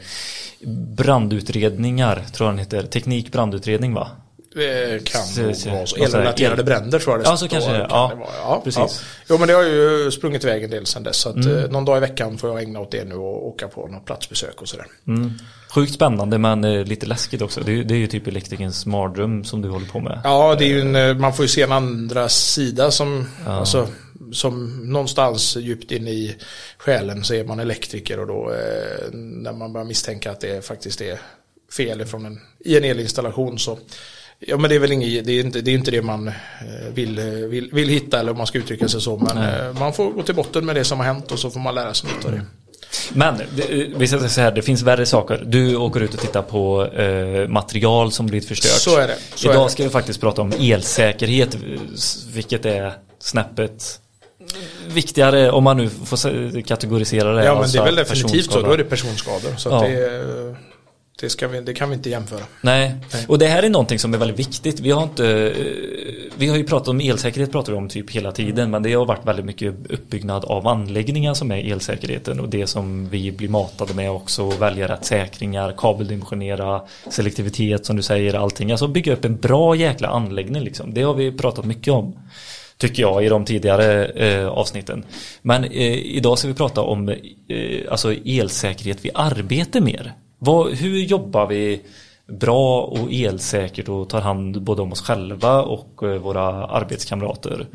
brandutredningar, 0.97 2.25
tror 2.33 2.47
jag 2.47 2.53
den 2.53 2.59
heter. 2.59 2.83
Teknik 2.83 3.33
brandutredning 3.33 3.95
va? 3.95 4.09
Eh, 4.57 5.03
Kan 5.05 5.23
Så- 5.23 5.41
nog 5.41 5.57
vara 5.77 5.87
så. 5.87 5.97
Elrelaterade 5.97 6.61
el- 6.63 6.67
bränder 6.67 6.99
tror 6.99 7.15
jag 7.17 7.25
det 7.25 7.29
Ja, 7.31 7.37
så 7.37 7.49
kanske 7.49 7.71
det 7.73 7.79
kan 7.79 7.87
Ja, 7.91 8.09
det 8.15 8.21
vara. 8.21 8.29
ja, 8.43 8.61
precis. 8.65 8.79
Ja. 8.81 8.89
Jo 9.29 9.39
men 9.39 9.49
det 9.49 9.55
har 9.55 9.63
ju 9.63 10.11
sprungit 10.11 10.45
iväg 10.45 10.65
en 10.65 10.71
del 10.71 10.87
sedan 10.87 11.03
dess. 11.03 11.17
Så 11.17 11.29
att, 11.29 11.35
Mm. 11.37 11.59
eh, 11.59 11.71
någon 11.71 11.85
dag 11.85 11.97
i 11.97 12.01
veckan 12.01 12.39
får 12.39 12.51
jag 12.51 12.63
ägna 12.63 12.81
åt 12.81 12.91
det 12.91 13.05
nu 13.05 13.15
och 13.15 13.47
åka 13.47 13.69
på 13.69 13.87
något 13.89 14.05
platsbesök 14.07 14.63
och 14.63 14.69
sådär. 14.69 14.87
Mm. 15.07 15.33
Sjukt 15.75 15.93
spännande 15.95 16.39
men 16.39 16.65
eh, 16.65 16.85
lite 16.85 17.07
läskigt 17.07 17.43
också. 17.43 17.61
Det 17.61 17.73
är, 17.73 17.85
det 17.85 17.95
är 17.95 17.99
ju 17.99 18.07
typ 18.07 18.27
elektrikerns 18.27 18.87
mardröm 18.87 19.45
som 19.45 19.63
du 19.63 19.69
håller 19.69 19.87
på 19.87 20.01
med. 20.01 20.21
Ja, 20.25 20.55
det 20.59 20.65
är 20.65 20.69
ju 20.69 20.81
en, 20.81 21.21
man 21.21 21.35
får 21.35 21.45
ju 21.45 21.49
se 21.49 21.63
en 21.63 21.73
andra 21.73 22.29
sida 22.29 22.91
som, 22.91 23.29
alltså, 23.47 23.89
som 24.33 24.81
någonstans 24.93 25.57
djupt 25.57 25.91
in 25.93 26.09
i 26.09 26.37
själen 26.79 27.25
så 27.25 27.35
är 27.35 27.45
man 27.45 27.61
elektriker 27.61 28.21
och 28.21 28.27
då 28.27 28.53
när 29.13 29.53
man 29.53 29.73
börjar 29.73 29.85
misstänka 29.85 30.31
att 30.31 30.41
det 30.41 30.65
faktiskt 30.67 31.01
är 31.01 31.19
fel 31.77 32.05
från 32.05 32.27
en, 32.27 32.41
i 32.65 32.77
en 32.77 32.85
elinstallation 32.85 33.59
så 33.59 33.79
Ja 34.47 34.57
men 34.57 34.71
det 34.71 34.75
är 34.77 34.79
väl 34.81 34.93
inget, 34.93 35.25
det 35.27 35.33
är 35.33 35.41
inte 35.41 35.61
det, 35.61 35.71
är 35.71 35.75
inte 35.75 35.91
det 35.91 36.03
man 36.03 36.29
eh, 36.29 36.35
vill, 36.95 37.19
eh, 37.19 37.25
vill, 37.25 37.71
vill 37.73 37.89
hitta 37.89 38.21
eller 38.21 38.33
om 38.33 38.39
man 38.39 38.47
ska 38.47 38.59
uttrycka 38.59 38.89
sig 38.89 39.01
så 39.01 39.17
men 39.17 39.39
eh, 39.39 39.79
man 39.81 39.93
får 39.93 40.11
gå 40.11 40.23
till 40.23 40.35
botten 40.35 40.67
med 40.67 40.77
det 40.77 40.85
som 40.85 40.99
har 40.99 41.07
hänt 41.07 41.33
och 41.33 41.39
så 41.39 41.51
får 41.51 41.61
man 41.61 41.75
lära 41.75 41.95
sig 41.95 42.11
nytt 42.17 42.25
av 42.25 42.33
det. 42.33 42.41
Men 43.13 43.35
det- 43.57 43.89
vi 43.97 44.07
ska 44.07 44.19
säga 44.19 44.29
så 44.29 44.41
här, 44.41 44.51
det 44.53 44.63
finns 44.63 44.83
värre 44.83 45.07
saker. 45.07 45.43
Du 45.47 45.77
åker 45.77 46.01
ut 46.01 46.15
och 46.15 46.21
tittar 46.21 46.43
på 46.43 46.87
eh, 46.87 47.49
material 47.49 48.13
som 48.13 48.27
blivit 48.27 48.49
förstört. 48.49 48.71
Så 48.71 48.97
är 48.99 49.09
det, 49.09 49.17
så 49.35 49.51
Idag 49.51 49.61
är 49.61 49.65
det. 49.65 49.71
ska 49.71 49.83
vi 49.85 49.91
faktiskt 49.91 50.21
prata 50.21 50.43
om 50.43 50.53
elsäkerhet, 50.61 51.57
vilket 52.33 52.67
är 52.67 52.93
snäppet 53.19 53.99
viktigare 54.89 55.51
om 55.51 55.65
man 55.65 55.77
nu 55.77 55.89
får 56.05 56.17
se- 56.17 56.63
kategorisera 56.63 57.33
det. 57.35 57.45
Ja 57.45 57.53
men 57.53 57.55
det 57.55 57.63
alltså 57.63 57.79
är 57.79 57.85
väl 57.85 57.95
definitivt 57.97 58.53
så, 58.53 58.61
då 58.61 58.73
är 58.73 58.79
det 58.79 58.85
personskador. 58.85 59.55
Så 59.57 59.69
Ja. 59.69 59.83
det, 59.83 60.07
eh, 60.07 60.57
det, 61.21 61.31
ska 61.31 61.49
vi, 61.49 61.61
det 61.61 61.75
kan 61.75 61.89
vi 61.89 61.95
inte 61.95 62.11
jämföra. 62.11 62.43
Nej, 62.61 62.95
och 63.29 63.39
det 63.39 63.47
här 63.47 63.63
är 63.63 63.71
någonting 63.71 63.99
som 63.99 64.15
är 64.15 64.19
väldigt 64.19 64.39
viktigt. 64.39 64.81
Vi 64.81 64.91
har 64.91 65.03
inte, 65.03 65.27
eh, 65.29 66.33
vi 66.37 66.49
har 66.49 66.57
ju 66.57 66.65
pratat 66.65 66.89
om 66.89 67.01
elsäkerhet 67.01 67.53
pratar 67.53 67.73
vi 67.73 67.79
om 67.79 67.89
typ 67.89 68.11
hela 68.11 68.33
tiden 68.33 68.71
men 68.71 68.83
det 68.83 68.93
har 68.93 69.07
varit 69.07 69.27
väldigt 69.27 69.45
mycket 69.45 69.75
uppbyggnad 69.91 70.45
av 70.45 70.69
anläggningar 70.69 71.35
som 71.35 71.53
är 71.53 71.73
elsäkerheten 71.73 72.41
och 72.41 72.49
det 72.49 72.67
som 72.67 73.09
vi 73.09 73.33
blir 73.33 73.49
matade 73.49 73.95
med 73.95 74.11
också, 74.11 74.51
välja 74.51 74.89
rätt 74.89 75.05
säkringar, 75.05 75.75
kabeldimensionera, 75.79 76.83
selektivitet 77.11 77.87
som 77.87 77.97
du 77.97 78.03
säger, 78.03 78.35
allting. 78.35 78.71
Alltså 78.71 78.89
bygga 78.89 79.13
upp 79.13 79.25
en 79.25 79.37
bra 79.37 79.77
jäkla 79.77 80.09
anläggning 80.09 80.63
liksom. 80.63 80.95
Det 80.95 81.03
har 81.03 81.15
vi 81.15 81.33
pratat 81.33 81.65
mycket 81.65 81.93
om. 81.93 82.17
Tycker 82.77 83.03
jag 83.03 83.25
i 83.25 83.29
de 83.29 83.45
tidigare 83.45 84.05
eh, 84.05 84.49
avsnitten. 84.49 85.05
Men 85.43 85.65
eh, 85.65 86.17
idag 86.17 86.39
ska 86.39 86.49
vi 86.49 86.55
prata 86.55 86.81
om 86.81 87.09
eh, 87.09 87.17
alltså 87.91 88.15
elsäkerhet 88.25 89.05
vid 89.05 89.13
arbete 89.15 89.81
mer. 89.81 90.15
Vad, 90.45 90.75
hur 90.75 90.99
jobbar 90.99 91.47
vi 91.47 91.83
bra 92.27 92.81
och 92.81 93.13
elsäkert 93.13 93.89
och 93.89 94.09
tar 94.09 94.21
hand 94.21 94.63
både 94.63 94.83
om 94.83 94.93
oss 94.93 95.01
själva 95.01 95.63
och 95.63 96.03
eh, 96.03 96.19
våra 96.19 96.67
arbetskamrater. 96.67 97.67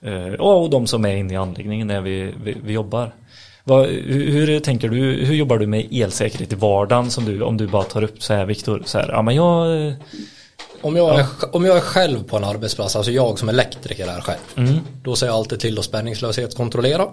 Eh, 0.00 0.32
och 0.32 0.70
de 0.70 0.86
som 0.86 1.04
är 1.04 1.16
inne 1.16 1.32
i 1.32 1.36
anläggningen 1.36 1.86
när 1.86 2.00
vi, 2.00 2.34
vi, 2.44 2.56
vi 2.64 2.72
jobbar. 2.72 3.14
Vad, 3.64 3.86
hur, 3.86 4.46
hur 4.46 4.60
tänker 4.60 4.88
du, 4.88 4.96
hur 5.24 5.34
jobbar 5.34 5.58
du 5.58 5.66
med 5.66 5.88
elsäkerhet 5.90 6.52
i 6.52 6.56
vardagen 6.56 7.10
som 7.10 7.24
du, 7.24 7.42
om 7.42 7.56
du 7.56 7.66
bara 7.66 7.82
tar 7.82 8.04
upp 8.04 8.22
så 8.22 8.34
här 8.34 8.46
Viktor, 8.46 8.82
så 8.86 8.98
här, 8.98 9.08
ja 9.08 9.22
men 9.22 9.34
jag, 9.34 9.86
eh, 9.86 9.94
Om 10.80 10.96
jag, 10.96 11.20
är, 11.20 11.26
om 11.52 11.64
jag 11.64 11.76
är 11.76 11.80
själv 11.80 12.24
på 12.24 12.36
en 12.36 12.44
arbetsplats, 12.44 12.96
alltså 12.96 13.12
jag 13.12 13.38
som 13.38 13.48
elektriker 13.48 14.06
är 14.06 14.20
själv. 14.20 14.40
Mm. 14.56 14.78
Då 15.02 15.16
ser 15.16 15.26
jag 15.26 15.34
alltid 15.34 15.60
till 15.60 15.78
att 15.78 15.84
spänningslöshetskontrollera. 15.84 17.06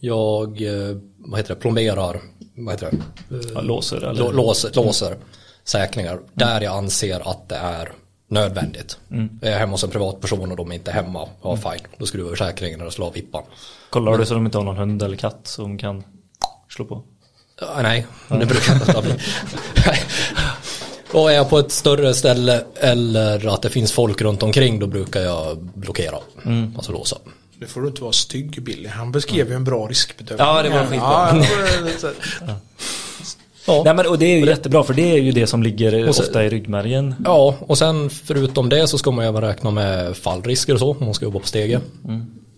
Jag, 0.00 0.62
eh, 0.62 0.96
vad 1.18 1.40
heter 1.40 1.54
det, 1.54 1.60
plomberar, 1.60 2.20
vad 2.56 2.74
heter 2.74 2.90
det? 2.90 3.36
Ja, 3.54 3.60
låser 3.60 3.96
eller? 3.96 4.22
Lå- 4.22 4.32
låser, 4.32 4.70
låser 4.74 5.16
säkringar 5.64 6.18
där 6.34 6.60
jag 6.60 6.76
anser 6.76 7.30
att 7.30 7.48
det 7.48 7.56
är 7.56 7.92
nödvändigt. 8.28 8.98
Är 9.42 9.50
jag 9.50 9.58
hemma 9.58 9.72
hos 9.72 9.84
en 9.84 9.90
privatperson 9.90 10.50
och 10.50 10.56
de 10.56 10.70
är 10.70 10.74
inte 10.74 10.90
hemma, 10.90 11.28
ja 11.42 11.56
fine, 11.56 11.86
då 11.98 12.06
skruvar 12.06 12.30
vi 12.30 12.36
säkringen 12.36 12.80
och 12.80 12.92
slår 12.92 13.06
av 13.06 13.12
vippan. 13.12 13.42
Kollar 13.90 14.18
du 14.18 14.26
så 14.26 14.34
de 14.34 14.46
inte 14.46 14.58
har 14.58 14.64
någon 14.64 14.76
hund 14.76 15.02
eller 15.02 15.16
katt 15.16 15.40
som 15.46 15.78
kan 15.78 16.04
slå 16.68 16.84
på? 16.84 17.02
Ja, 17.60 17.78
nej, 17.82 18.06
det 18.28 18.46
brukar 18.46 18.74
inte 18.74 19.02
bli. 19.02 19.14
Och 21.12 21.30
är 21.30 21.34
jag 21.34 21.50
på 21.50 21.58
ett 21.58 21.72
större 21.72 22.14
ställe 22.14 22.64
eller 22.74 23.54
att 23.54 23.62
det 23.62 23.70
finns 23.70 23.92
folk 23.92 24.20
runt 24.22 24.42
omkring 24.42 24.78
då 24.78 24.86
brukar 24.86 25.20
jag 25.20 25.58
blockera, 25.74 26.16
alltså 26.76 26.92
låsa. 26.92 27.16
Nu 27.58 27.66
får 27.66 27.80
du 27.80 27.88
inte 27.88 28.02
vara 28.02 28.12
stygg 28.12 28.62
Billy. 28.62 28.88
Han 28.88 29.12
beskrev 29.12 29.48
ju 29.48 29.54
en 29.54 29.64
bra 29.64 29.86
riskbedömning. 29.86 30.46
Ja, 30.46 30.62
det 30.62 30.68
var 30.68 30.86
skitbra. 30.86 31.44
Ja, 32.46 32.56
Ja. 33.66 33.82
Nej 33.84 33.94
men 33.94 34.06
och 34.06 34.18
det 34.18 34.26
är 34.26 34.38
ju 34.38 34.46
jättebra 34.46 34.84
för 34.84 34.94
det 34.94 35.10
är 35.12 35.16
ju 35.22 35.32
det 35.32 35.46
som 35.46 35.62
ligger 35.62 36.08
Och 36.08 36.14
så- 36.16 36.22
ofta 36.22 36.44
i 36.44 36.48
ryggmärgen. 36.48 37.14
Ja, 37.24 37.56
och 37.60 37.78
sen 37.78 38.10
förutom 38.10 38.68
det 38.68 38.88
så 38.88 38.98
ska 38.98 39.10
man 39.10 39.24
även 39.24 39.40
räkna 39.42 39.70
med 39.70 40.16
fallrisker 40.16 40.72
och 40.74 40.78
så 40.80 40.90
om 40.90 41.04
man 41.04 41.14
ska 41.14 41.24
jobba 41.24 41.38
på 41.38 41.46
stege. 41.46 41.80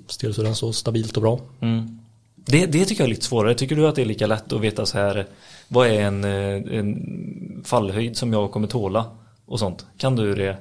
Se 0.08 0.20
till 0.20 0.34
så 0.34 0.42
den 0.42 0.54
står 0.54 0.72
stabilt 0.72 1.16
och 1.16 1.22
bra. 1.22 1.40
Mm. 1.60 1.98
Det, 2.36 2.66
det 2.66 2.84
tycker 2.84 3.02
jag 3.02 3.06
är 3.06 3.10
lite 3.14 3.24
svårare. 3.24 3.54
Tycker 3.54 3.76
du 3.76 3.88
att 3.88 3.94
det 3.94 4.02
är 4.02 4.06
lika 4.06 4.26
lätt 4.26 4.52
att 4.52 4.60
veta 4.60 4.86
så 4.86 4.98
här 4.98 5.26
vad 5.68 5.86
är 5.88 6.00
en, 6.00 6.24
eh, 6.24 6.78
en 6.78 7.62
fallhöjd 7.66 8.16
som 8.16 8.32
jag 8.32 8.52
kommer 8.52 8.68
tåla 8.68 9.04
och 9.46 9.58
sånt? 9.58 9.86
Kan 9.98 10.16
du 10.16 10.34
det? 10.34 10.56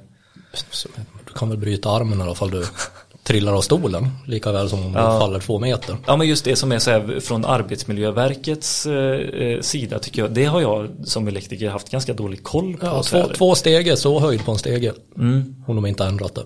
Du 1.27 1.33
kan 1.33 1.49
väl 1.49 1.57
bryta 1.57 1.89
armen 1.89 2.19
i 2.19 2.23
alla 2.23 2.35
fall 2.35 2.51
du 2.51 2.59
trillar 3.27 3.53
av 3.53 3.61
stolen. 3.61 4.09
Lika 4.27 4.51
väl 4.51 4.69
som 4.69 4.85
om 4.85 4.91
du 4.93 4.99
Ja. 4.99 5.19
faller 5.19 5.39
två 5.39 5.59
meter. 5.59 5.97
Ja 6.07 6.15
men 6.17 6.27
just 6.27 6.45
det 6.45 6.55
som 6.55 6.71
är 6.71 6.79
så 6.79 6.91
här 6.91 7.19
från 7.19 7.45
Arbetsmiljöverkets 7.45 8.85
eh, 8.85 9.61
sida 9.61 9.99
tycker 9.99 10.21
jag. 10.21 10.31
Det 10.33 10.45
har 10.45 10.61
jag 10.61 10.89
som 11.03 11.27
elektriker 11.27 11.69
haft 11.69 11.89
ganska 11.91 12.13
dålig 12.13 12.43
koll 12.43 12.77
på. 12.77 12.85
Ja, 12.85 13.03
två, 13.03 13.23
två 13.37 13.55
stege, 13.55 13.97
så 13.97 14.19
höjd 14.19 14.45
på 14.45 14.51
en 14.51 14.57
stege. 14.57 14.93
Mm. 15.17 15.55
Om 15.67 15.75
de 15.75 15.85
inte 15.85 16.03
har 16.03 16.09
ändrat 16.09 16.35
det. 16.35 16.43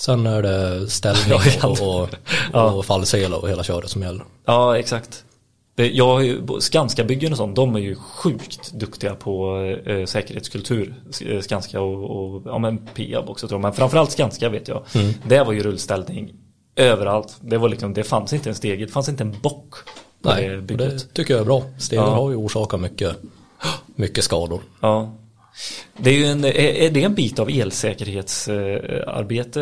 Sen 0.00 0.26
är 0.26 0.42
det 0.42 0.90
ställning 0.90 1.32
och, 1.62 1.70
och, 2.02 2.08
Ja. 2.52 2.70
och 2.72 2.84
fallsela 2.84 3.36
och 3.36 3.48
hela 3.48 3.62
köret 3.64 3.90
som 3.90 4.02
gäller. 4.02 4.24
Ja, 4.46 4.78
exakt. 4.78 5.24
Ju, 5.86 6.46
Skanska-byggen 6.60 7.32
och 7.32 7.38
sånt, 7.38 7.56
de 7.56 7.76
är 7.76 7.80
ju 7.80 7.94
sjukt 7.94 8.72
duktiga 8.72 9.14
på 9.14 9.56
eh, 9.86 10.04
säkerhetskultur. 10.04 10.94
Eh, 11.26 11.40
Skanska 11.40 11.80
och, 11.80 12.24
och 12.34 12.42
ja, 12.46 12.58
men 12.58 12.78
Peab 12.94 13.28
också 13.28 13.48
tror 13.48 13.56
jag. 13.58 13.62
Men 13.62 13.72
framförallt 13.72 14.10
Skanska 14.10 14.48
vet 14.48 14.68
jag. 14.68 14.82
Det 15.28 15.44
var 15.44 15.52
ju 15.52 15.62
rullställning 15.62 16.32
överallt. 16.76 17.36
Det, 17.40 17.58
var 17.58 17.68
liksom, 17.68 17.94
det 17.94 18.04
fanns 18.04 18.32
inte 18.32 18.48
en 18.48 18.54
steg, 18.54 18.80
det 18.80 18.88
fanns 18.92 19.08
inte 19.08 19.22
en 19.24 19.36
bock 19.42 19.74
på 20.22 20.28
Nej, 20.28 20.48
det 20.48 20.56
bygget. 20.62 20.90
det 20.90 20.98
tycker 21.14 21.34
jag 21.34 21.40
är 21.40 21.44
bra. 21.44 21.62
Stegen 21.78 22.04
Ja. 22.04 22.10
har 22.10 22.30
ju 22.30 22.36
orsakat 22.36 22.80
mycket, 22.80 23.16
mycket 23.94 24.24
skador. 24.24 24.60
Ja. 24.80 25.14
Det 25.96 26.10
är 26.10 26.14
ju 26.14 26.24
en, 26.24 26.44
är 26.44 26.90
det 26.90 27.02
en 27.02 27.14
bit 27.14 27.38
av 27.38 27.48
elsäkerhetsarbete, 27.50 29.60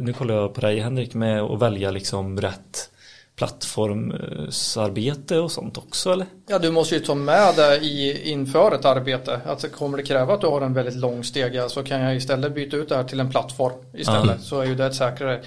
nu 0.00 0.12
kollar 0.12 0.34
jag 0.34 0.54
på 0.54 0.60
dig 0.60 0.80
Henrik, 0.80 1.14
med 1.14 1.42
att 1.42 1.62
välja 1.62 1.90
liksom 1.90 2.40
rätt 2.40 2.90
plattformsarbete 3.36 5.38
och 5.38 5.52
sånt 5.52 5.78
också 5.78 6.12
eller? 6.12 6.26
Ja, 6.46 6.58
du 6.58 6.70
måste 6.70 6.94
ju 6.94 7.00
ta 7.00 7.14
med 7.14 7.54
det 7.56 7.76
i, 7.76 8.30
inför 8.30 8.74
ett 8.74 8.84
arbete. 8.84 9.40
Att 9.46 9.72
kommer 9.72 9.96
det 9.96 10.02
kräva 10.02 10.34
att 10.34 10.40
du 10.40 10.46
har 10.46 10.60
en 10.60 10.74
väldigt 10.74 10.96
lång 10.96 11.24
stege 11.24 11.68
så 11.68 11.82
kan 11.82 12.00
jag 12.00 12.16
istället 12.16 12.54
byta 12.54 12.76
ut 12.76 12.88
det 12.88 12.96
här 12.96 13.04
till 13.04 13.20
en 13.20 13.30
plattform 13.30 13.72
istället. 13.94 14.40
Så 14.40 14.60
är 14.60 14.64
ju 14.64 14.74
det 14.74 14.86
ett 14.86 14.94
säkrare. 14.94 15.42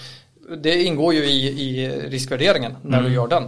Det 0.58 0.84
ingår 0.84 1.14
ju 1.14 1.26
i, 1.26 1.48
i 1.48 1.90
riskvärderingen 2.10 2.78
när 2.82 3.02
du 3.02 3.14
gör 3.14 3.28
den. 3.28 3.44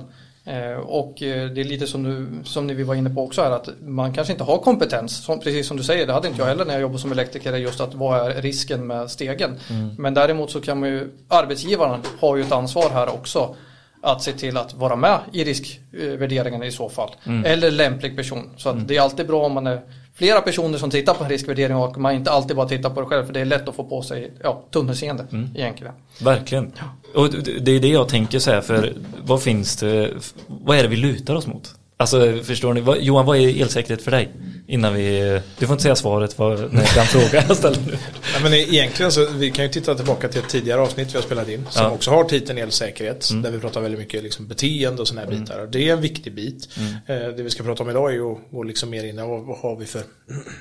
Eh, 0.45 0.79
och 0.79 1.23
eh, 1.23 1.49
det 1.49 1.61
är 1.61 1.65
lite 1.65 1.87
som, 1.87 2.03
du, 2.03 2.27
som 2.43 2.67
ni 2.67 2.73
vi 2.73 2.83
var 2.83 2.95
inne 2.95 3.09
på 3.09 3.23
också 3.23 3.41
här 3.41 3.51
att 3.51 3.69
man 3.81 4.13
kanske 4.13 4.33
inte 4.33 4.43
har 4.43 4.57
kompetens. 4.57 5.23
Som, 5.23 5.39
precis 5.39 5.67
som 5.67 5.77
du 5.77 5.83
säger, 5.83 6.07
det 6.07 6.13
hade 6.13 6.27
inte 6.27 6.41
jag 6.41 6.47
heller 6.47 6.65
när 6.65 6.73
jag 6.73 6.81
jobbade 6.81 6.99
som 6.99 7.11
elektriker. 7.11 7.55
Just 7.55 7.81
att 7.81 7.93
vad 7.93 8.31
är 8.31 8.41
risken 8.41 8.87
med 8.87 9.11
stegen. 9.11 9.59
Men 9.97 10.13
däremot 10.13 10.51
så 10.51 10.61
kan 10.61 10.79
man 10.79 10.89
ju, 10.89 11.11
arbetsgivaren 11.27 12.01
har 12.19 12.35
ju 12.35 12.41
ett 12.41 12.51
ansvar 12.51 12.89
här 12.89 13.13
också 13.13 13.55
att 14.01 14.23
se 14.23 14.33
till 14.33 14.57
att 14.57 14.73
vara 14.73 14.95
med 14.95 15.19
i 15.33 15.43
riskvärderingen 15.43 16.63
i 16.63 16.71
så 16.71 16.89
fall. 16.89 17.09
Eller 17.45 17.71
lämplig 17.71 18.15
person. 18.15 18.49
Så 18.57 18.69
att 18.69 18.87
det 18.87 18.97
är 18.97 19.01
alltid 19.01 19.27
bra 19.27 19.45
om 19.45 19.53
man 19.53 19.67
är 19.67 19.81
flera 20.13 20.41
personer 20.41 20.77
som 20.77 20.89
tittar 20.89 21.13
på 21.13 21.23
en 21.23 21.29
riskvärdering 21.29 21.77
och 21.77 21.97
man 21.97 22.13
inte 22.13 22.31
alltid 22.31 22.55
bara 22.55 22.67
tittar 22.67 22.89
på 22.89 23.01
det 23.01 23.07
själv 23.07 23.25
för 23.25 23.33
det 23.33 23.39
är 23.39 23.45
lätt 23.45 23.67
att 23.67 23.75
få 23.75 23.83
på 23.83 24.01
sig 24.01 24.31
ja, 24.43 24.63
tunnelseende 24.71 25.25
egentligen. 25.55 25.93
Verkligen. 26.21 26.71
Och 27.15 27.29
det 27.29 27.59
det 27.59 27.71
är 27.71 27.79
det 27.79 27.87
jag 27.87 28.09
tänker 28.09 28.39
så 28.39 28.51
här, 28.51 28.61
för 28.61 28.93
vad 29.25 29.41
finns 29.41 29.75
det, 29.75 30.13
vad 30.47 30.77
är 30.77 30.83
det 30.83 30.89
vi 30.89 30.95
lutar 30.95 31.35
oss 31.35 31.47
mot? 31.47 31.75
Alltså 32.01 32.39
förstår 32.43 32.73
ni, 32.73 32.81
vad, 32.81 33.01
Johan 33.01 33.25
vad 33.25 33.37
är 33.37 33.61
elsäkerhet 33.61 34.01
för 34.01 34.11
dig? 34.11 34.29
Innan 34.67 34.93
vi, 34.93 35.39
du 35.59 35.65
får 35.67 35.73
inte 35.73 35.83
säga 35.83 35.95
svaret 35.95 36.37
på 36.37 36.49
den 36.49 36.69
fråga 37.05 37.43
jag 37.47 37.57
ställer 37.57 37.77
nu. 37.87 37.97
Ja, 38.33 38.39
men 38.43 38.53
egentligen 38.53 39.11
så 39.11 39.25
vi 39.29 39.51
kan 39.51 39.65
ju 39.65 39.71
titta 39.71 39.95
tillbaka 39.95 40.27
till 40.29 40.39
ett 40.41 40.49
tidigare 40.49 40.81
avsnitt 40.81 41.09
vi 41.11 41.15
har 41.17 41.21
spelat 41.21 41.49
in 41.49 41.65
som 41.69 41.81
Ja. 41.81 41.81
Mm. 41.81 41.93
också 41.93 42.11
har 42.11 42.23
titeln 42.23 42.59
elsäkerhet 42.59 43.29
där 43.43 43.51
vi 43.51 43.59
pratar 43.59 43.81
väldigt 43.81 43.99
mycket 43.99 44.23
liksom 44.23 44.47
beteende 44.47 45.01
och 45.01 45.07
sådana 45.07 45.27
här 45.31 45.39
bitar. 45.39 45.59
Och 45.59 45.69
det 45.69 45.89
är 45.89 45.93
en 45.93 46.01
viktig 46.01 46.35
bit. 46.35 46.69
Mm. 46.77 47.21
Eh, 47.23 47.35
det 47.35 47.43
vi 47.43 47.49
ska 47.49 47.63
prata 47.63 47.83
om 47.83 47.89
idag 47.89 48.09
är 48.09 48.13
ju 48.13 48.31
att 48.31 48.37
gå 48.51 48.63
liksom 48.63 48.89
mer 48.89 49.03
in 49.03 49.15
vad, 49.15 49.41
vad 49.45 49.57
har 49.57 49.75
vi 49.75 49.85
för 49.85 50.01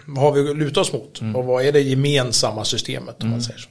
vad 0.07 0.24
har 0.24 0.33
vi 0.33 0.51
att 0.51 0.57
luta 0.57 0.81
oss 0.81 0.92
mot 0.92 1.20
Mm. 1.20 1.37
och 1.37 1.44
vad 1.44 1.64
är 1.64 1.72
det 1.72 1.81
gemensamma 1.81 2.64
systemet 2.64 3.22
om 3.22 3.31
man 3.31 3.42
säger 3.42 3.59
så. 3.59 3.68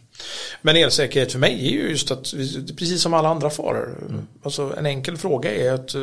Men 0.61 0.75
elsäkerhet 0.75 1.31
för 1.31 1.39
mig 1.39 1.67
är 1.67 1.71
ju 1.71 1.89
just 1.89 2.11
att 2.11 2.33
precis 2.77 3.01
som 3.01 3.13
alla 3.13 3.29
andra 3.29 3.49
faror. 3.49 4.05
Mm. 4.09 4.27
Alltså 4.43 4.73
en 4.77 4.85
enkel 4.85 5.17
fråga 5.17 5.51
är 5.55 5.71
att 5.71 5.95
eh, 5.95 6.01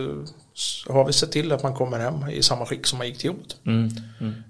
har 0.89 1.05
vi 1.05 1.13
sett 1.13 1.33
till 1.33 1.53
att 1.53 1.63
man 1.63 1.75
kommer 1.75 1.99
hem 1.99 2.29
i 2.31 2.43
samma 2.43 2.67
skick 2.67 2.87
som 2.87 2.99
man 2.99 3.07
gick 3.07 3.19
till 3.19 3.27
jobbet. 3.27 3.57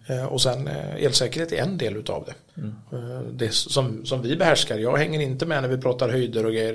Eh, 0.08 0.24
Och 0.24 0.40
sen 0.42 0.68
eh, 0.68 0.94
elsäkerhet 1.04 1.52
är 1.52 1.56
en 1.56 1.78
del 1.78 1.96
utav 1.96 2.24
det. 2.26 2.34
Eh, 2.96 3.20
Det 3.32 3.54
som, 3.54 4.06
som 4.06 4.22
vi 4.22 4.36
behärskar, 4.36 4.78
jag 4.78 4.96
hänger 4.96 5.20
inte 5.20 5.46
med 5.46 5.62
när 5.62 5.68
vi 5.68 5.78
pratar 5.78 6.08
höjder 6.08 6.46
och 6.46 6.52
grejer. 6.52 6.74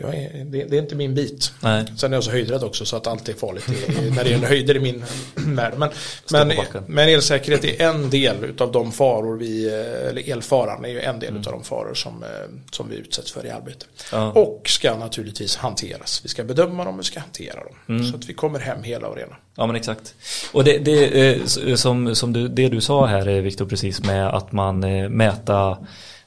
Är, 0.00 0.44
det, 0.44 0.64
det 0.64 0.76
är 0.76 0.82
inte 0.82 0.94
min 0.94 1.14
bit. 1.14 1.52
Nej. 1.62 1.84
Sen 1.96 2.12
är 2.12 2.16
jag 2.16 2.24
så 2.24 2.30
höjdrädd 2.30 2.64
också 2.64 2.84
så 2.84 2.96
att 2.96 3.06
allt 3.06 3.28
är 3.28 3.32
farligt 3.32 3.64
när 4.16 4.24
det 4.24 4.30
gäller 4.30 4.48
höjder 4.48 4.76
i 4.76 4.80
min 4.80 5.04
värld. 5.34 5.74
Men, 5.76 5.88
men, 6.30 6.48
men 6.86 7.08
elsäkerhet 7.08 7.64
är 7.64 7.80
en 7.86 8.10
del 8.10 8.44
utav 8.44 8.72
de 8.72 8.92
faror 8.92 9.36
vi, 9.36 9.68
eller 9.68 10.30
elfaran 10.32 10.84
är 10.84 10.88
ju 10.88 11.00
en 11.00 11.18
del 11.18 11.36
utav 11.36 11.52
de 11.52 11.64
faror 11.64 11.94
som, 11.94 12.24
som 12.70 12.88
vi 12.88 12.96
utsätts 12.96 13.32
för 13.32 13.46
i 13.46 13.50
arbetet. 13.50 13.88
Ja. 14.12 14.32
Och 14.32 14.62
ska 14.68 14.96
naturligtvis 14.96 15.56
hanteras. 15.56 16.20
Vi 16.24 16.28
ska 16.28 16.44
bedöma 16.44 16.84
dem 16.84 16.94
och 16.94 17.00
vi 17.00 17.04
ska 17.04 17.20
hantera 17.20 17.60
dem. 17.64 18.04
Så 18.10 18.16
att 18.16 18.24
vi 18.24 18.34
kommer 18.40 18.58
hem 18.58 18.82
hela 18.82 19.08
och 19.08 19.16
rena. 19.16 19.36
Ja 19.56 19.66
men 19.66 19.76
exakt. 19.76 20.14
Och 20.52 20.64
det, 20.64 20.78
det 20.78 21.30
eh, 21.30 21.42
s- 21.44 21.80
som, 21.80 22.14
som 22.14 22.32
du, 22.32 22.48
det 22.48 22.68
du 22.68 22.80
sa 22.80 23.06
här 23.06 23.28
eh, 23.28 23.42
Viktor 23.42 23.66
precis 23.66 24.04
med 24.04 24.28
att 24.28 24.52
man 24.52 24.84
eh, 24.84 25.08
mäta 25.08 25.78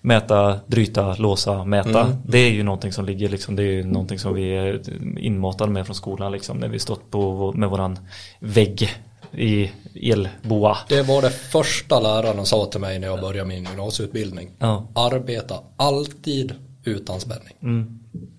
Mäta, 0.06 0.60
bryta, 0.68 1.16
låsa, 1.16 1.66
mäta. 1.66 2.18
Det 2.28 2.38
är 2.38 2.50
ju 2.52 2.64
någonting 2.64 2.92
som 2.94 3.06
ligger 3.06 3.30
liksom, 3.30 3.56
det 3.56 3.64
är 3.64 3.72
ju 3.72 3.84
någonting 3.84 4.20
som 4.20 4.34
vi 4.34 4.56
är 4.58 4.82
inmatade 5.20 5.72
med 5.72 5.86
från 5.86 5.96
skolan 5.96 6.32
liksom 6.32 6.58
när 6.58 6.68
vi 6.68 6.80
stått 6.80 7.12
på 7.12 7.32
vår- 7.32 7.54
med 7.54 7.70
våran 7.70 8.00
vägg 8.40 8.90
i 9.32 9.72
elboa. 10.12 10.78
Det 10.90 11.02
var 11.02 11.22
det 11.22 11.30
första 11.30 12.00
läraren 12.00 12.46
sa 12.46 12.66
till 12.66 12.80
mig 12.82 13.00
när 13.00 13.08
jag 13.08 13.22
började 13.22 13.48
min 13.50 13.64
gymnasieutbildning. 13.64 14.50
Ja. 14.60 14.88
Arbeta 14.96 15.56
alltid 15.78 16.54
utan 16.84 17.20
spänning. 17.20 17.54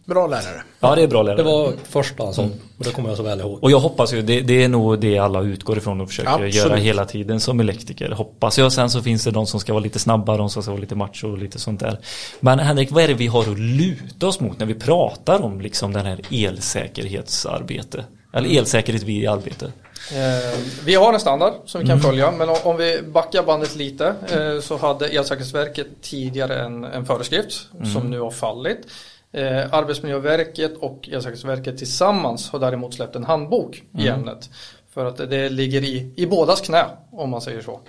Bra 0.04 0.26
lärare. 0.26 0.62
Ja 0.80 0.94
det 0.94 1.02
är 1.02 1.06
bra 1.06 1.22
lärare. 1.22 1.36
Det 1.36 1.42
var 1.42 1.72
första 1.88 2.24
han 2.24 2.34
sa 2.34 2.42
och 2.78 2.84
det 2.84 2.90
kommer 2.90 3.08
jag 3.08 3.16
så 3.16 3.22
väl 3.22 3.40
ihåg. 3.40 3.58
Och 3.62 3.70
jag 3.70 3.80
hoppas 3.80 4.12
ju, 4.14 4.22
det, 4.22 4.40
det 4.40 4.64
är 4.64 4.68
nog 4.68 5.00
det 5.00 5.18
alla 5.18 5.40
utgår 5.40 5.78
ifrån 5.78 6.00
och 6.00 6.08
försöker 6.08 6.30
Absolut. 6.30 6.54
göra 6.54 6.76
hela 6.76 7.04
tiden 7.04 7.40
som 7.40 7.60
elektriker. 7.60 8.10
Hoppas 8.10 8.58
jag. 8.58 8.72
Sen 8.72 8.90
så 8.90 9.02
finns 9.02 9.24
det 9.24 9.30
de 9.30 9.46
som 9.46 9.60
ska 9.60 9.72
vara 9.72 9.82
lite 9.82 9.98
snabba, 9.98 10.36
de 10.36 10.50
som 10.50 10.62
ska 10.62 10.72
vara 10.72 10.80
lite 10.80 10.94
macho 10.94 11.28
och 11.32 11.38
lite 11.38 11.58
sånt 11.58 11.80
där. 11.80 11.98
Men 12.40 12.58
Henrik, 12.58 12.90
vad 12.90 13.02
är 13.02 13.08
det 13.08 13.14
vi 13.14 13.26
har 13.26 13.40
att 13.40 13.58
luta 13.58 14.26
oss 14.26 14.40
mot 14.40 14.58
när 14.58 14.66
vi 14.66 14.74
pratar 14.74 15.42
om 15.42 15.60
liksom 15.60 15.92
den 15.92 16.06
här 16.06 16.20
elsäkerhetsarbete? 16.30 18.04
Eller 18.32 18.58
elsäkerhet 18.58 19.02
vid 19.02 19.28
arbete? 19.28 19.72
Eh, 20.12 20.58
vi 20.84 20.94
har 20.94 21.12
en 21.12 21.20
standard 21.20 21.52
som 21.64 21.80
vi 21.80 21.86
kan 21.86 22.00
följa 22.00 22.30
men 22.30 22.48
om, 22.48 22.56
om 22.64 22.76
vi 22.76 23.02
backar 23.02 23.42
bandet 23.42 23.76
lite 23.76 24.14
eh, 24.30 24.60
så 24.60 24.76
hade 24.76 25.06
Elsäkerhetsverket 25.06 25.86
tidigare 26.02 26.62
en, 26.62 26.84
en 26.84 27.06
föreskrift 27.06 27.68
som 27.92 28.10
nu 28.10 28.20
har 28.20 28.30
fallit. 28.30 28.78
Eh, 29.34 29.74
Arbetsmiljöverket 29.74 30.76
och 30.76 31.08
Elsäkerhetsverket 31.12 31.78
tillsammans 31.78 32.50
har 32.50 32.58
däremot 32.58 32.94
släppt 32.94 33.16
en 33.16 33.24
handbok 33.24 33.82
i 33.98 34.08
ämnet. 34.08 34.50
För 34.94 35.04
att 35.06 35.16
det 35.16 35.48
ligger 35.48 35.84
i, 35.84 36.12
i 36.16 36.26
bådas 36.26 36.60
knä 36.60 36.84
om 37.12 37.30
man 37.30 37.40
säger 37.40 37.60
så. 37.62 37.80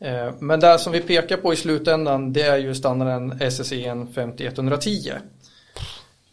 Eh, 0.00 0.32
men 0.38 0.60
det 0.60 0.78
som 0.78 0.92
vi 0.92 1.00
pekar 1.00 1.36
på 1.36 1.52
i 1.52 1.56
slutändan 1.56 2.32
det 2.32 2.42
är 2.42 2.56
ju 2.58 2.74
standarden 2.74 3.38
SSE 3.50 4.06
5110. 4.14 5.12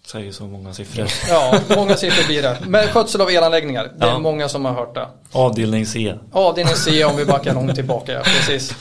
Säger 0.06 0.32
så 0.32 0.44
många 0.44 0.74
siffror. 0.74 1.08
Ja, 1.30 1.60
många 1.76 1.96
siffror 1.96 2.28
blir 2.28 2.42
det. 2.42 2.58
Men 2.68 2.88
skötsel 2.88 3.22
av 3.22 3.30
elanläggningar, 3.30 3.92
det 3.98 4.06
är 4.06 4.10
Ja. 4.10 4.20
många 4.20 4.50
som 4.50 4.66
har 4.66 4.74
hört 4.74 4.96
det. 4.96 5.08
Avdelning 5.32 5.86
C. 5.86 6.14
Avdelning 6.32 6.76
C 6.76 7.06
om 7.06 7.16
vi 7.18 7.26
backar 7.26 7.54
långt 7.54 7.76
tillbaka, 7.76 8.22
precis. 8.24 8.72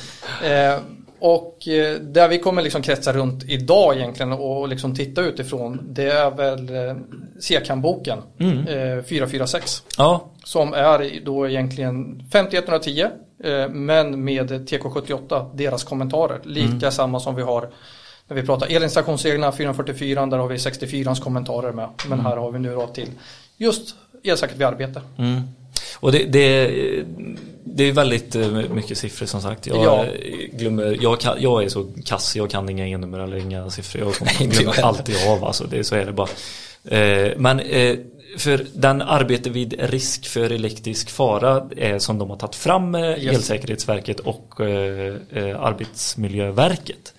Eh, 0.45 0.79
och 1.27 1.69
eh, 1.69 2.01
där 2.01 2.29
vi 2.29 2.39
kommer 2.39 2.62
liksom 2.62 2.83
kretsa 2.83 3.12
runt 3.12 3.45
idag 3.45 3.97
egentligen 3.97 4.33
och 4.33 4.69
liksom 4.69 4.95
titta 4.95 5.21
utifrån 5.21 5.81
det 5.91 6.11
är 6.11 6.31
väl 6.31 6.75
eh, 6.75 6.97
CKAM-boken 7.41 8.19
eh, 8.39 9.05
446 9.05 9.83
Ja, 9.99 10.31
som 10.45 10.75
är 10.75 11.25
då 11.25 11.49
egentligen 11.49 12.23
5110 12.33 13.07
eh, 13.45 13.69
men 13.69 14.25
med 14.25 14.51
TK78, 14.51 15.51
deras 15.55 15.85
kommentarer, 15.85 16.41
lika 16.45 16.91
samma 16.91 17.21
som 17.21 17.35
vi 17.35 17.43
har 17.43 17.69
när 18.29 18.37
vi 18.37 18.43
pratar 18.43 18.67
elinstallationsreglerna 18.67 19.53
444, 19.53 20.27
där 20.27 20.39
har 20.39 20.49
vi 20.49 20.59
64 20.59 21.15
kommentarer 21.15 21.73
med. 21.73 21.89
Men 22.09 22.21
här 22.21 22.37
har 22.37 22.53
vi 22.53 22.59
nu 22.59 22.75
då 22.75 22.87
till 22.87 23.09
just 23.57 23.95
elsäkert 24.25 24.57
vid 24.57 24.67
arbete. 24.67 25.03
Mm. 25.19 25.41
Och 26.01 26.12
det, 26.12 26.25
det, 26.25 26.71
det 27.68 27.85
är 27.85 27.92
väldigt 27.92 28.35
eh, 28.35 28.48
mycket 28.50 28.98
siffror 28.98 29.26
som 29.26 29.42
sagt. 29.42 29.66
Jag, 29.66 29.85
Ja. 29.85 30.05
glömmer, 30.52 30.98
jag, 31.00 31.20
kan, 31.20 31.37
jag 31.42 31.64
är 31.64 31.68
så 31.68 31.87
kass, 32.05 32.37
jag 32.37 32.50
kan 32.50 32.68
inga 32.68 32.87
e-nummer 32.87 33.18
eller 33.18 33.37
inga 33.37 33.70
siffror. 33.70 34.02
Jag 34.02 34.14
jag 34.40 34.50
glömmer 34.50 34.81
alltid 34.85 35.16
av, 35.29 35.44
alltså, 35.44 35.64
det, 35.64 35.85
så 35.85 35.94
är 35.94 36.07
det 36.07 36.12
bara. 36.12 36.29
Eh, 36.85 37.33
men 37.37 37.61
eh, 37.61 37.96
för 38.38 38.66
den 38.74 39.02
arbete 39.02 39.50
vid 39.50 39.74
risk 39.79 40.26
för 40.26 40.50
elektrisk 40.52 41.11
fara 41.11 41.68
är 41.76 41.98
som 41.98 42.18
de 42.18 42.31
har 42.31 42.37
tagit 42.37 42.55
fram 42.55 42.94
eh, 42.94 43.00
Yes. 43.00 43.37
Elsäkerhetsverket 43.37 44.20
och 44.20 44.61
Arbetsmiljöverket. 45.59 47.14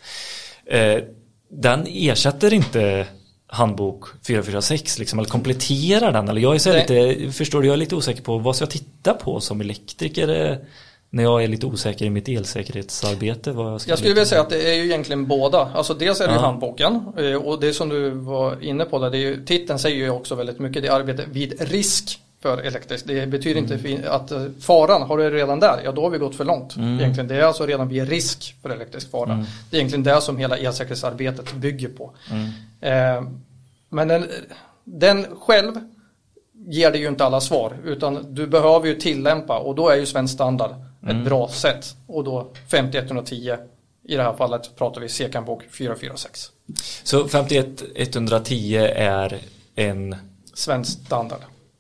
Den 1.49 1.87
ersätter 1.87 2.53
inte 2.53 3.07
handbok 3.47 4.05
446 4.27 4.99
liksom, 4.99 5.19
eller 5.19 5.29
kompletterar 5.29 6.11
den? 6.11 6.29
Eller 6.29 6.41
jag 6.41 6.55
är 6.55 6.59
så 6.59 6.73
lite, 6.73 7.31
förstår 7.31 7.61
du, 7.61 7.67
jag 7.67 7.73
är 7.73 7.77
lite 7.77 7.95
osäker 7.95 8.21
på 8.21 8.37
vad 8.37 8.55
ska 8.55 8.63
jag 8.63 8.71
titta 8.71 9.13
på 9.13 9.39
som 9.39 9.61
elektriker 9.61 10.59
när 11.09 11.23
jag 11.23 11.43
är 11.43 11.47
lite 11.47 11.65
osäker 11.65 12.05
i 12.05 12.09
mitt 12.09 12.29
elsäkerhetsarbete? 12.29 13.51
Vad 13.51 13.73
jag, 13.73 13.81
ska 13.81 13.91
Jag 13.91 13.99
skulle 13.99 14.13
vilja 14.13 14.25
säga 14.25 14.41
att 14.41 14.49
det 14.49 14.69
är 14.69 14.73
ju 14.73 14.85
egentligen 14.85 15.27
båda. 15.27 15.71
Alltså 15.75 15.93
dels 15.93 16.21
är 16.21 16.27
det 16.27 16.33
ju 16.33 16.39
handboken 16.39 17.01
eh, 17.17 17.35
och 17.35 17.59
det 17.59 17.73
som 17.73 17.89
du 17.89 18.09
var 18.09 18.63
inne 18.63 18.85
på 18.85 18.99
där, 18.99 19.09
det 19.09 19.17
är 19.17 19.19
ju, 19.19 19.45
titeln 19.45 19.79
säger 19.79 19.97
ju 19.97 20.09
också 20.09 20.35
väldigt 20.35 20.59
mycket, 20.59 20.83
det 20.83 20.87
är 20.89 20.93
arbete 20.93 21.25
vid 21.31 21.61
risk 21.71 22.19
för 22.41 22.57
elektriskt. 22.57 23.07
Det 23.07 23.27
betyder 23.27 23.59
inte 23.61 23.77
fi- 23.77 24.05
att 24.05 24.31
eh, 24.31 24.45
faran, 24.61 25.01
har 25.01 25.17
du 25.17 25.29
redan 25.29 25.59
där, 25.59 25.81
ja 25.83 25.91
då 25.91 26.01
har 26.01 26.09
vi 26.09 26.17
gått 26.17 26.35
för 26.35 26.45
långt. 26.45 26.77
Egentligen, 26.77 27.27
det 27.27 27.35
är 27.35 27.43
alltså 27.43 27.65
redan 27.65 27.87
vid 27.87 28.09
risk 28.09 28.55
för 28.61 28.69
elektrisk 28.69 29.11
fara. 29.11 29.45
Det 29.69 29.77
är 29.77 29.79
egentligen 29.79 30.03
det 30.03 30.21
som 30.21 30.37
hela 30.37 30.57
elsäkerhetsarbetet 30.57 31.53
bygger 31.53 31.89
på. 31.89 32.13
Eh, 32.81 33.23
men 33.89 34.07
den, 34.07 34.25
den 34.83 35.25
själv 35.39 35.71
ger 36.69 36.91
det 36.91 36.97
ju 36.97 37.07
inte 37.07 37.25
alla 37.25 37.41
svar 37.41 37.77
utan 37.85 38.33
du 38.35 38.47
behöver 38.47 38.87
ju 38.87 38.95
tillämpa 38.95 39.57
och 39.59 39.75
då 39.75 39.89
är 39.89 39.95
ju 39.95 40.05
svensk 40.05 40.33
standard 40.33 40.71
ett 41.09 41.25
bra 41.25 41.47
sätt 41.47 41.95
och 42.07 42.23
då 42.23 42.47
5110 42.71 43.55
i 44.07 44.15
det 44.15 44.23
här 44.23 44.33
fallet 44.33 44.75
pratar 44.75 45.01
vi 45.01 45.07
CKAM-bok 45.09 45.63
446 45.71 46.51
Så 47.03 47.27
51 47.27 47.83
110 47.95 48.75
är 48.95 49.37
en, 49.75 50.15
svensk 50.53 51.05
standard 51.05 51.39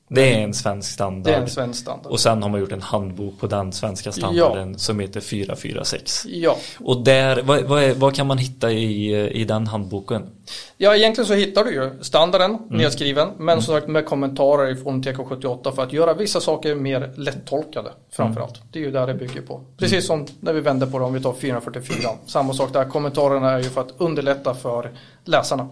det 0.09 0.33
är 0.33 0.43
en 0.43 0.53
svensk 0.53 0.91
standard. 0.91 1.23
det 1.23 1.37
är 1.37 1.41
en 1.41 1.49
svensk 1.49 1.79
standard. 1.79 2.11
Och 2.11 2.19
sen 2.19 2.43
har 2.43 2.49
man 2.49 2.59
gjort 2.59 2.71
en 2.71 2.81
handbok 2.81 3.39
på 3.39 3.47
den 3.47 3.73
svenska 3.73 4.11
standarden 4.11 4.79
som 4.79 4.99
heter 4.99 5.21
446. 5.21 6.25
ja. 6.25 6.57
Och 6.79 7.03
där, 7.03 7.41
vad, 7.41 7.63
vad, 7.63 7.83
är, 7.83 7.93
vad 7.93 8.15
kan 8.15 8.27
man 8.27 8.37
hitta 8.37 8.71
i, 8.71 9.27
i 9.41 9.45
den 9.45 9.67
handboken? 9.67 10.29
ja 10.77 10.95
egentligen 10.95 11.27
så 11.27 11.33
hittar 11.33 11.63
du 11.63 11.73
ju 11.73 11.91
standarden 12.01 12.57
nedskriven 12.69 13.29
men 13.37 13.61
som 13.61 13.75
sagt 13.75 13.87
med 13.87 14.05
kommentarer 14.05 14.75
från 14.75 15.03
TK78 15.03 15.71
för 15.71 15.83
att 15.83 15.93
göra 15.93 16.13
vissa 16.13 16.39
saker 16.39 16.75
mer 16.75 17.13
lättolkade 17.15 17.91
framförallt. 18.11 18.61
Det 18.71 18.79
är 18.79 18.83
ju 18.83 18.91
där 18.91 19.07
det 19.07 19.13
bygger 19.13 19.41
på. 19.41 19.61
Precis 19.77 20.07
som 20.07 20.25
när 20.39 20.53
vi 20.53 20.61
vänder 20.61 20.87
på 20.87 20.99
det 20.99 21.05
om 21.05 21.13
vi 21.13 21.21
tar 21.21 21.33
444 21.33 22.09
samma 22.25 22.53
sak 22.53 22.73
där 22.73 22.85
kommentarerna 22.85 23.51
är 23.51 23.57
ju 23.57 23.69
för 23.69 23.81
att 23.81 23.93
underlätta 23.97 24.55
för 24.55 24.91
läsarna. 25.23 25.69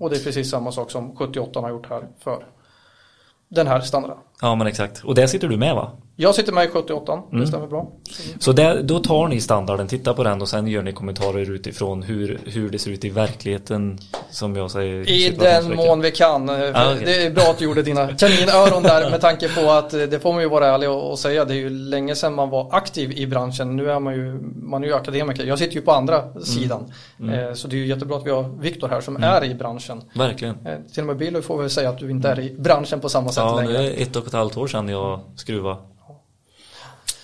Och 0.00 0.10
det 0.10 0.16
är 0.16 0.24
precis 0.24 0.50
samma 0.50 0.72
sak 0.72 0.90
som 0.90 1.16
78 1.16 1.60
har 1.60 1.70
gjort 1.70 1.86
här 1.90 2.08
för 2.18 2.44
den 3.54 3.66
här 3.66 3.80
standarden. 3.80 4.16
Ja 4.40 4.54
men 4.54 4.66
exakt. 4.66 5.04
Och 5.04 5.14
där 5.14 5.26
sitter 5.26 5.48
du 5.48 5.56
med 5.56 5.74
va? 5.74 5.90
Jag 6.22 6.34
sitter 6.34 6.52
med 6.52 6.64
i 6.64 6.68
78, 6.68 7.22
det 7.30 7.46
stämmer 7.46 7.66
bra. 7.66 7.88
Så 8.38 8.52
där, 8.52 8.82
då 8.82 8.98
tar 8.98 9.28
ni 9.28 9.40
standarden, 9.40 9.86
tittar 9.88 10.14
på 10.14 10.24
den 10.24 10.42
och 10.42 10.48
sen 10.48 10.66
gör 10.66 10.82
ni 10.82 10.92
kommentarer 10.92 11.50
utifrån 11.50 12.02
hur, 12.02 12.40
hur 12.46 12.70
det 12.70 12.78
ser 12.78 12.90
ut 12.90 13.04
i 13.04 13.08
verkligheten 13.10 13.98
som 14.30 14.56
jag 14.56 14.70
säger. 14.70 15.08
I 15.10 15.28
den 15.38 15.76
mån 15.76 16.00
vi 16.00 16.10
kan. 16.10 16.50
Ah, 16.50 16.54
okej. 16.92 17.02
Det 17.04 17.26
är 17.26 17.30
bra 17.30 17.42
att 17.42 17.58
du 17.58 17.64
gjorde 17.64 17.82
dina 17.82 18.06
kaninöron 18.16 18.82
där 18.82 19.10
med 19.10 19.20
tanke 19.20 19.48
på 19.48 19.70
att 19.70 19.90
det 19.90 20.22
får 20.22 20.32
man 20.32 20.42
ju 20.42 20.48
vara 20.48 20.66
ärlig 20.66 20.90
och 20.90 21.10
och 21.10 21.18
säga. 21.18 21.44
Det 21.44 21.54
är 21.54 21.58
ju 21.58 21.70
länge 21.70 22.14
sedan 22.14 22.34
man 22.34 22.50
var 22.50 22.68
aktiv 22.74 23.12
i 23.12 23.26
branschen. 23.26 23.76
Nu 23.76 23.90
är 23.90 23.98
man 24.00 24.14
ju, 24.14 24.40
man 24.62 24.82
är 24.84 24.88
ju 24.88 24.94
akademiker. 24.94 25.44
Jag 25.44 25.58
sitter 25.58 25.74
ju 25.74 25.80
på 25.82 25.92
andra 25.92 26.22
Mm. 26.22 26.42
sidan. 26.42 26.92
Eh, 27.32 27.54
Så 27.54 27.68
det 27.68 27.76
är 27.76 27.78
ju 27.78 27.86
jättebra 27.86 28.16
att 28.16 28.26
vi 28.26 28.30
har 28.30 28.42
Viktor 28.60 28.88
här 28.88 29.00
som 29.00 29.16
är 29.22 29.44
i 29.44 29.54
branschen. 29.54 30.02
Verkligen. 30.14 30.66
Eh, 30.66 30.74
Till 30.92 31.00
och 31.02 31.06
med 31.06 31.16
Billy 31.16 31.42
får 31.42 31.58
väl 31.58 31.70
säga 31.70 31.88
att 31.88 31.98
du 31.98 32.10
inte 32.10 32.28
är 32.28 32.40
i 32.40 32.54
branschen 32.58 33.00
på 33.00 33.08
samma 33.08 33.28
sätt 33.28 33.44
Ja, 33.46 33.56
det 33.60 33.66
längre. 33.66 33.90
är 33.92 34.02
ett 34.02 34.16
och 34.16 34.26
ett 34.26 34.32
halvt 34.32 34.56
år 34.56 34.66
sedan 34.66 34.88
jag 34.88 35.20
skruvade. 35.36 35.76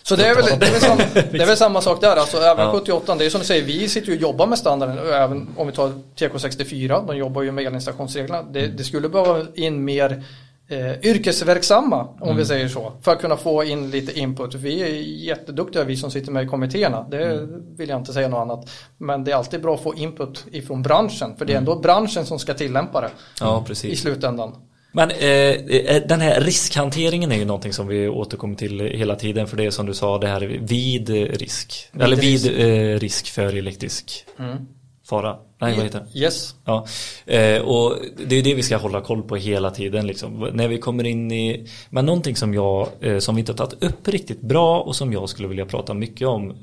Så 0.08 0.16
det 0.16 0.26
är, 0.26 0.34
väl, 0.34 0.44
det, 0.60 0.66
är 0.66 0.70
väl 0.70 0.80
samma, 0.80 1.02
det 1.30 1.42
är 1.42 1.46
väl 1.46 1.56
samma 1.56 1.80
sak 1.80 2.00
där. 2.00 2.16
Alltså, 2.16 2.36
även 2.36 2.66
Ja. 2.66 2.72
78, 2.72 3.14
det 3.14 3.26
är 3.26 3.30
som 3.30 3.40
du 3.40 3.46
säger, 3.46 3.62
vi 3.62 3.88
sitter 3.88 4.08
ju 4.08 4.14
och 4.16 4.22
jobbar 4.22 4.46
med 4.46 4.58
standarden. 4.58 4.98
Även 5.12 5.48
om 5.56 5.66
vi 5.66 5.72
tar 5.72 5.92
TK64, 6.16 7.06
de 7.06 7.16
jobbar 7.16 7.42
ju 7.42 7.52
med 7.52 7.66
elinstallationsreglerna. 7.66 8.42
Det, 8.42 8.66
det 8.66 8.84
skulle 8.84 9.08
behöva 9.08 9.46
in 9.54 9.84
mer 9.84 10.24
eh, 10.68 10.92
yrkesverksamma, 11.02 12.08
om 12.20 12.36
vi 12.36 12.44
säger 12.44 12.68
så. 12.68 12.92
För 13.02 13.12
att 13.12 13.20
kunna 13.20 13.36
få 13.36 13.64
in 13.64 13.90
lite 13.90 14.18
input. 14.18 14.54
Vi 14.54 14.82
är 14.82 14.88
jätteduktiga, 15.28 15.84
vi 15.84 15.96
som 15.96 16.10
sitter 16.10 16.32
med 16.32 16.44
i 16.44 16.46
kommittéerna. 16.46 17.06
Det 17.10 17.48
vill 17.76 17.88
jag 17.88 17.98
inte 17.98 18.12
säga 18.12 18.28
något 18.28 18.40
annat. 18.40 18.70
Men 18.98 19.24
det 19.24 19.30
är 19.30 19.36
alltid 19.36 19.62
bra 19.62 19.74
att 19.74 19.82
få 19.82 19.94
input 19.94 20.44
ifrån 20.52 20.82
branschen. 20.82 21.36
För 21.36 21.44
det 21.44 21.52
är 21.52 21.58
ändå 21.58 21.76
branschen 21.76 22.26
som 22.26 22.38
ska 22.38 22.54
tillämpa 22.54 23.00
det 23.00 23.10
Ja, 23.40 23.64
i 23.82 23.96
slutändan. 23.96 24.54
Men 24.98 25.11
eh, 25.11 26.02
den 26.08 26.20
här 26.20 26.40
riskhanteringen 26.40 27.32
är 27.32 27.37
ju 27.37 27.44
någonting 27.44 27.72
som 27.72 27.87
vi 27.87 28.08
återkommer 28.08 28.54
till 28.54 28.80
hela 28.80 29.16
tiden 29.16 29.46
för 29.46 29.56
det 29.56 29.64
är 29.64 29.70
som 29.70 29.87
du 29.87 29.94
sa 29.94 30.18
det 30.18 30.26
här 30.26 30.40
vid 30.40 31.08
risk. 31.40 31.88
Vid 31.92 32.02
eller 32.02 32.16
vid 32.16 32.44
risk, 32.44 32.58
eh, 32.58 32.98
risk 32.98 33.30
för 33.30 33.56
elektrisk 33.56 34.24
mm. 34.38 34.56
fara. 35.08 35.37
Nej, 35.61 35.74
vad 35.74 35.84
heter 35.84 36.06
det? 36.12 36.18
Yes. 36.18 36.54
Ja. 36.64 36.87
Eh, 37.26 37.62
och 37.62 37.96
det 38.26 38.37
är 38.37 38.42
det 38.42 38.54
vi 38.54 38.62
ska 38.62 38.76
hålla 38.76 39.00
koll 39.00 39.22
på 39.22 39.37
hela 39.37 39.70
tiden. 39.70 40.06
Liksom. 40.06 40.50
När 40.52 40.68
vi 40.68 40.78
kommer 40.78 41.04
in 41.04 41.32
i... 41.32 41.66
Men 41.90 42.06
någonting 42.06 42.37
som 42.37 42.54
jag, 42.54 42.88
eh, 43.00 43.18
som 43.18 43.34
vi 43.34 43.40
inte 43.40 43.52
har 43.52 43.56
tagit 43.56 43.82
upp 43.82 44.08
riktigt 44.08 44.40
bra 44.40 44.80
och 44.80 44.96
som 44.96 45.12
jag 45.12 45.28
skulle 45.28 45.48
vilja 45.48 45.66
prata 45.66 45.94
mycket 45.94 46.28
om 46.28 46.56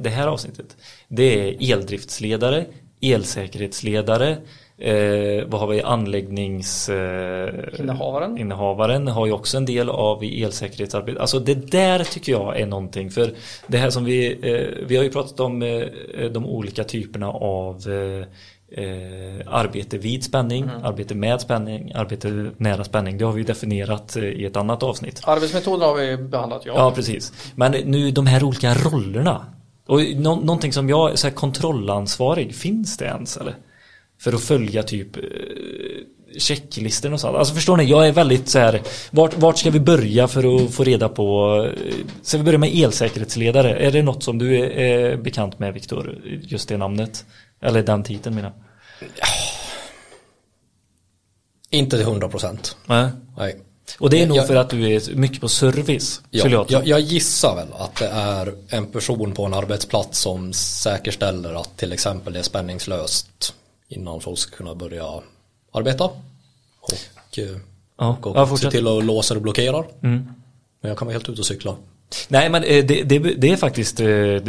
det 0.00 0.10
här 0.10 0.26
avsnittet. 0.26 0.76
Det 1.08 1.40
är 1.40 1.72
eldriftsledare, 1.72 2.66
elsäkerhetsledare, 3.00 4.36
Eh, 4.80 5.44
vad 5.46 5.60
har 5.60 5.66
vi? 5.66 5.82
Anläggningsinnehavaren 5.82 8.34
eh, 8.34 8.40
innehavaren 8.40 9.08
har 9.08 9.26
ju 9.26 9.32
också 9.32 9.56
en 9.56 9.66
del 9.66 9.88
av 9.88 10.24
i 10.24 10.44
elsäkerhetsarbetet. 10.44 11.20
Alltså 11.20 11.38
det 11.38 11.54
där 11.54 12.04
tycker 12.04 12.32
jag 12.32 12.60
är 12.60 12.66
någonting. 12.66 13.10
För 13.10 13.30
det 13.66 13.78
här 13.78 13.90
som 13.90 14.04
vi, 14.04 14.32
eh, 14.32 14.66
vi 14.86 14.96
har 14.96 15.04
ju 15.04 15.10
pratat 15.10 15.40
om 15.40 15.62
eh, 15.62 15.84
de 16.30 16.46
olika 16.46 16.84
typerna 16.84 17.30
av 17.30 17.88
eh, 17.88 18.26
eh, 18.84 19.40
arbete 19.46 19.98
vid 19.98 20.24
spänning, 20.24 20.62
mm. 20.62 20.84
arbete 20.84 21.14
med 21.14 21.40
spänning, 21.40 21.92
arbete 21.94 22.50
nära 22.56 22.84
spänning. 22.84 23.18
Det 23.18 23.24
har 23.24 23.32
vi 23.32 23.42
definierat 23.42 24.16
i 24.16 24.44
ett 24.44 24.56
annat 24.56 24.82
avsnitt. 24.82 25.20
Arbetsmetoderna 25.24 25.84
har 25.84 25.94
vi 25.94 26.16
behandlat, 26.16 26.62
ja. 26.64 26.72
Ja, 26.76 26.90
precis. 26.90 27.52
Men 27.54 27.72
nu 27.72 28.10
de 28.10 28.26
här 28.26 28.44
olika 28.44 28.74
rollerna. 28.74 29.46
Och 29.86 30.00
nå 30.16 30.36
någonting 30.36 30.72
som 30.72 30.88
jag, 30.88 31.18
så 31.18 31.26
här 31.26 31.34
kontrollansvarig, 31.34 32.54
finns 32.54 32.96
det 32.96 33.04
ens 33.04 33.36
eller? 33.36 33.54
För 34.20 34.32
att 34.32 34.40
följa 34.40 34.82
typ 34.82 35.16
eh, 35.16 35.22
checklistor 36.38 37.12
och 37.12 37.20
sånt. 37.20 37.36
Alltså 37.36 37.54
förstår 37.54 37.76
ni, 37.76 37.84
jag 37.84 38.08
är 38.08 38.12
väldigt 38.12 38.48
så 38.48 38.58
här 38.58 38.82
vart, 39.10 39.36
vart 39.36 39.58
ska 39.58 39.70
vi 39.70 39.80
börja 39.80 40.28
för 40.28 40.56
att 40.56 40.74
få 40.74 40.84
reda 40.84 41.08
på 41.08 41.56
eh, 41.86 41.94
Ska 42.22 42.38
vi 42.38 42.44
börja 42.44 42.58
med 42.58 42.70
elsäkerhetsledare? 42.74 43.74
Är 43.76 43.90
det 43.90 44.02
något 44.02 44.22
som 44.22 44.38
du 44.38 44.64
är 44.64 45.16
bekant 45.16 45.58
med 45.58 45.74
Viktor? 45.74 46.18
Just 46.42 46.68
det 46.68 46.76
namnet? 46.76 47.24
Eller 47.60 47.82
den 47.82 48.02
titeln 48.02 48.34
menar 48.34 48.52
ja. 49.00 49.26
Inte 51.70 51.96
till 51.96 52.06
hundra 52.06 52.28
procent. 52.28 52.76
Nej. 52.86 53.08
Nej. 53.36 53.56
Och 53.98 54.10
det 54.10 54.22
är 54.22 54.26
nog 54.26 54.36
jag, 54.36 54.46
för 54.46 54.56
att 54.56 54.70
du 54.70 54.94
är 54.94 55.14
mycket 55.14 55.40
på 55.40 55.48
service. 55.48 56.22
Ja, 56.30 56.48
jag, 56.48 56.66
jag, 56.68 56.86
jag, 56.86 57.00
gissar 57.00 57.56
väl 57.56 57.68
att 57.78 57.96
det 57.96 58.08
är 58.08 58.54
en 58.68 58.86
person 58.86 59.32
på 59.32 59.44
en 59.44 59.54
arbetsplats 59.54 60.18
som 60.18 60.52
säkerställer 60.52 61.60
att 61.60 61.76
till 61.76 61.92
exempel 61.92 62.32
det 62.32 62.38
är 62.38 62.42
spänningslöst 62.42 63.54
innan 63.88 64.20
folk 64.20 64.38
ska 64.38 64.56
kunna 64.56 64.74
börja 64.74 65.04
arbeta. 65.72 66.04
Och, 66.80 67.38
eh, 67.38 67.44
ja, 67.98 68.18
och 68.22 68.36
ja, 68.36 68.56
se 68.56 68.70
till 68.70 68.88
att 68.88 69.04
låsa 69.04 69.34
och 69.34 69.42
blockerar. 69.42 69.84
Mm. 70.02 70.28
Men 70.80 70.88
jag 70.88 70.98
kan 70.98 71.06
vara 71.06 71.12
helt 71.12 71.28
ute 71.28 71.40
och 71.40 71.46
cykla. 71.46 71.76
Nej 72.28 72.50
men 72.50 72.64
eh, 72.64 72.84
det, 72.84 73.02
det, 73.02 73.18
det, 73.18 73.50
är 73.50 73.56
faktiskt, 73.56 74.00
eh, 74.00 74.06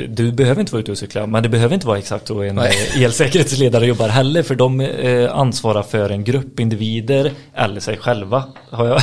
du 0.10 0.32
behöver 0.32 0.62
inte 0.62 0.72
vara 0.72 0.82
ute 0.82 0.92
och 0.92 0.98
cykla 0.98 1.28
men 1.28 1.44
det 1.44 1.50
behöver 1.50 1.74
inte 1.74 1.88
vara 1.88 1.98
exakt 1.98 2.28
så 2.28 2.42
en 2.42 2.56
Nej. 2.56 3.04
elsäkerhetsledare 3.04 3.86
jobbar 3.86 4.08
heller 4.08 4.44
för 4.44 4.56
de 4.56 4.92
ansvarar 5.32 5.84
för 5.84 6.10
en 6.10 6.24
grupp 6.24 6.60
individer 6.60 7.32
eller 7.56 7.80
sig 7.80 7.98
själva. 7.98 8.44
Har 8.70 8.88
jag? 8.88 9.02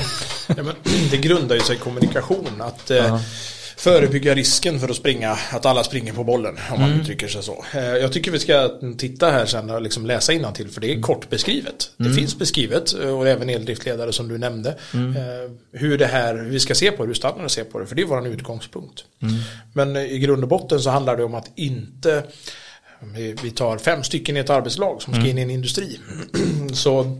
Ja, 0.48 0.62
men 0.62 0.74
det 1.10 1.16
grundar 1.16 1.54
ju 1.54 1.60
sig 1.60 1.76
i 1.76 1.78
kommunikation 1.78 2.60
att 2.60 2.90
uh 2.90 2.96
-huh 2.96 3.55
förebygga 3.76 4.34
risken 4.34 4.80
för 4.80 4.88
att 4.88 4.96
springa, 4.96 5.38
att 5.50 5.66
alla 5.66 5.84
springer 5.84 6.12
på 6.12 6.24
bollen 6.24 6.58
om 6.70 6.80
man 6.80 6.88
mm. 6.90 7.00
uttrycker 7.00 7.28
sig 7.28 7.42
så. 7.42 7.64
Eh, 7.74 7.80
jag 7.80 8.12
tycker 8.12 8.30
vi 8.30 8.38
ska 8.38 8.70
titta 8.98 9.30
här 9.30 9.46
sen 9.46 9.70
och 9.70 9.82
liksom 9.82 10.06
läsa 10.06 10.52
till 10.52 10.68
för 10.68 10.80
det 10.80 10.86
är 10.86 10.90
mm. 10.90 11.02
kort 11.02 11.30
beskrivet. 11.30 11.90
Mm. 11.98 12.12
Det 12.12 12.18
finns 12.18 12.38
beskrivet 12.38 12.94
eh, 12.94 13.18
och 13.18 13.28
även 13.28 13.50
eldriftledare 13.50 14.12
som 14.12 14.28
du 14.28 14.38
nämnde. 14.38 14.74
Mm. 14.94 15.16
Eh, 15.16 15.50
hur 15.72 15.98
det 15.98 16.06
här, 16.06 16.34
vi 16.34 16.60
ska 16.60 16.74
se 16.74 16.90
på 16.90 17.02
det, 17.02 17.06
hur 17.06 17.14
standarden 17.14 17.50
ser 17.50 17.64
på 17.64 17.78
det, 17.78 17.86
för 17.86 17.94
det 17.96 18.02
är 18.02 18.06
vår 18.06 18.26
utgångspunkt. 18.26 19.04
Mm. 19.22 19.34
Men 19.72 19.96
i 19.96 20.18
grund 20.18 20.42
och 20.42 20.48
botten 20.48 20.80
så 20.80 20.90
handlar 20.90 21.16
det 21.16 21.24
om 21.24 21.34
att 21.34 21.50
inte 21.54 22.22
vi 23.42 23.50
tar 23.54 23.78
fem 23.78 24.02
stycken 24.02 24.36
i 24.36 24.40
ett 24.40 24.50
arbetslag 24.50 25.02
som 25.02 25.12
ska 25.12 25.20
mm. 25.20 25.30
in 25.30 25.38
i 25.38 25.42
en 25.42 25.50
industri. 25.50 26.00
Så 26.72 27.18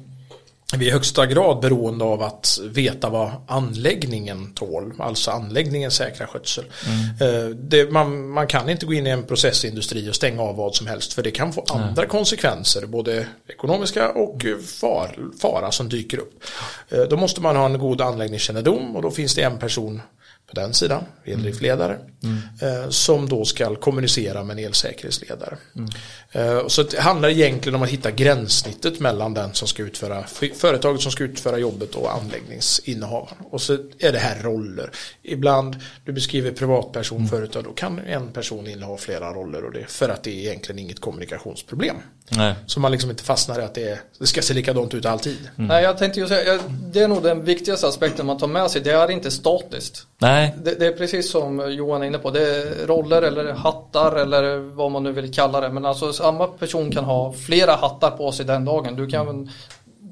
vi 0.74 0.84
är 0.86 0.88
i 0.88 0.92
högsta 0.92 1.26
grad 1.26 1.60
beroende 1.60 2.04
av 2.04 2.22
att 2.22 2.58
veta 2.64 3.10
vad 3.10 3.30
anläggningen 3.46 4.52
tål, 4.54 4.92
alltså 4.98 5.30
anläggningens 5.30 5.94
säkra 5.94 6.26
skötsel. 6.26 6.64
Mm. 6.86 7.44
Eh, 7.44 7.48
det, 7.48 7.92
man, 7.92 8.28
man, 8.28 8.46
kan 8.46 8.68
inte 8.68 8.86
gå 8.86 8.92
in 8.92 9.06
i 9.06 9.10
en 9.10 9.22
processindustri 9.22 10.10
och 10.10 10.14
stänga 10.14 10.42
av 10.42 10.56
vad 10.56 10.74
som 10.74 10.86
helst 10.86 11.12
för 11.12 11.22
det 11.22 11.30
kan 11.30 11.52
få 11.52 11.64
andra 11.68 12.02
mm. 12.02 12.08
konsekvenser, 12.08 12.86
både 12.86 13.26
ekonomiska 13.48 14.08
och 14.08 14.46
far, 14.80 15.18
fara 15.40 15.72
som 15.72 15.88
dyker 15.88 16.18
upp. 16.18 16.44
Eh, 16.88 17.02
då 17.02 17.16
måste 17.16 17.40
man 17.40 17.56
ha 17.56 17.66
en 17.66 17.78
god 17.78 18.00
anläggningskännedom 18.00 18.96
och 18.96 19.02
då 19.02 19.10
finns 19.10 19.34
det 19.34 19.42
en 19.42 19.58
person 19.58 20.02
på 20.46 20.54
den 20.54 20.74
sidan, 20.74 21.04
eldriftledare, 21.24 21.98
mm. 22.22 22.38
mm. 22.60 22.92
som 22.92 23.28
då 23.28 23.44
ska 23.44 23.74
kommunicera 23.74 24.44
med 24.44 24.58
en 24.58 24.64
elsäkerhetsledare. 24.64 25.56
Mm. 25.76 25.90
Eh, 26.32 26.66
så 26.66 26.82
det 26.82 27.00
handlar 27.00 27.28
egentligen 27.28 27.76
om 27.76 27.82
att 27.82 27.88
hitta 27.88 28.10
gränssnittet 28.10 29.00
mellan 29.00 29.34
den 29.34 29.54
som 29.54 29.68
ska 29.68 29.82
utföra, 29.82 30.24
företaget 30.54 31.00
som 31.00 31.12
ska 31.12 31.24
utföra 31.24 31.58
jobbet 31.58 31.94
och 31.94 32.14
anläggningsinnehavaren. 32.14 33.36
Och 33.50 33.60
så 33.60 33.72
är 33.98 34.12
det 34.12 34.18
här 34.18 34.42
roller. 34.42 34.90
Ibland, 35.22 35.76
du 36.04 36.12
beskriver 36.12 36.50
privatperson 36.50 37.18
mm. 37.18 37.28
förut, 37.28 37.56
då 37.64 37.72
kan 37.72 37.98
en 37.98 38.32
person 38.32 38.66
inneha 38.66 38.96
flera 38.96 39.32
roller 39.32 39.64
och 39.64 39.72
det, 39.72 39.84
för 39.90 40.08
att 40.08 40.22
det 40.22 40.30
är 40.30 40.48
egentligen 40.48 40.78
inget 40.78 41.00
kommunikationsproblem. 41.00 41.96
Nej. 42.28 42.54
Så 42.66 42.80
man 42.80 42.92
liksom 42.92 43.10
inte 43.10 43.24
fastnar 43.24 43.60
i 43.60 43.62
att 43.62 43.74
det, 43.74 43.88
är, 43.88 44.00
det 44.18 44.26
ska 44.26 44.42
se 44.42 44.54
likadant 44.54 44.94
ut 44.94 45.06
alltid. 45.06 45.38
Mm. 45.56 45.68
Nej, 45.68 45.82
jag 45.82 45.98
tänkte 45.98 46.20
ju 46.20 46.28
säga, 46.28 46.60
det 46.68 47.00
är 47.00 47.08
nog 47.08 47.22
den 47.22 47.44
viktigaste 47.44 47.88
aspekten 47.88 48.26
man 48.26 48.38
tar 48.38 48.46
med 48.46 48.70
sig, 48.70 48.80
det 48.80 48.90
är 48.90 49.10
inte 49.10 49.30
statiskt. 49.30 50.06
Nej. 50.18 50.54
Det, 50.64 50.74
det, 50.74 50.86
är 50.86 50.92
precis 50.92 51.30
som 51.30 51.72
Johan 51.72 52.02
är 52.02 52.06
inne 52.06 52.18
på, 52.18 52.30
det 52.30 52.40
är 52.40 52.86
roller 52.86 53.22
eller 53.22 53.52
hattar 53.52 54.16
eller 54.16 54.58
vad 54.58 54.90
man 54.90 55.02
nu 55.02 55.12
vill 55.12 55.34
kalla 55.34 55.60
det. 55.60 55.68
Men 55.72 55.84
alltså 55.84 56.12
samma 56.12 56.46
person 56.46 56.90
kan 56.90 57.04
ha 57.04 57.32
flera 57.32 57.72
hattar 57.72 58.10
på 58.10 58.32
sig 58.32 58.46
den 58.46 58.64
dagen. 58.64 58.96
Du 58.96 59.06
kan 59.06 59.50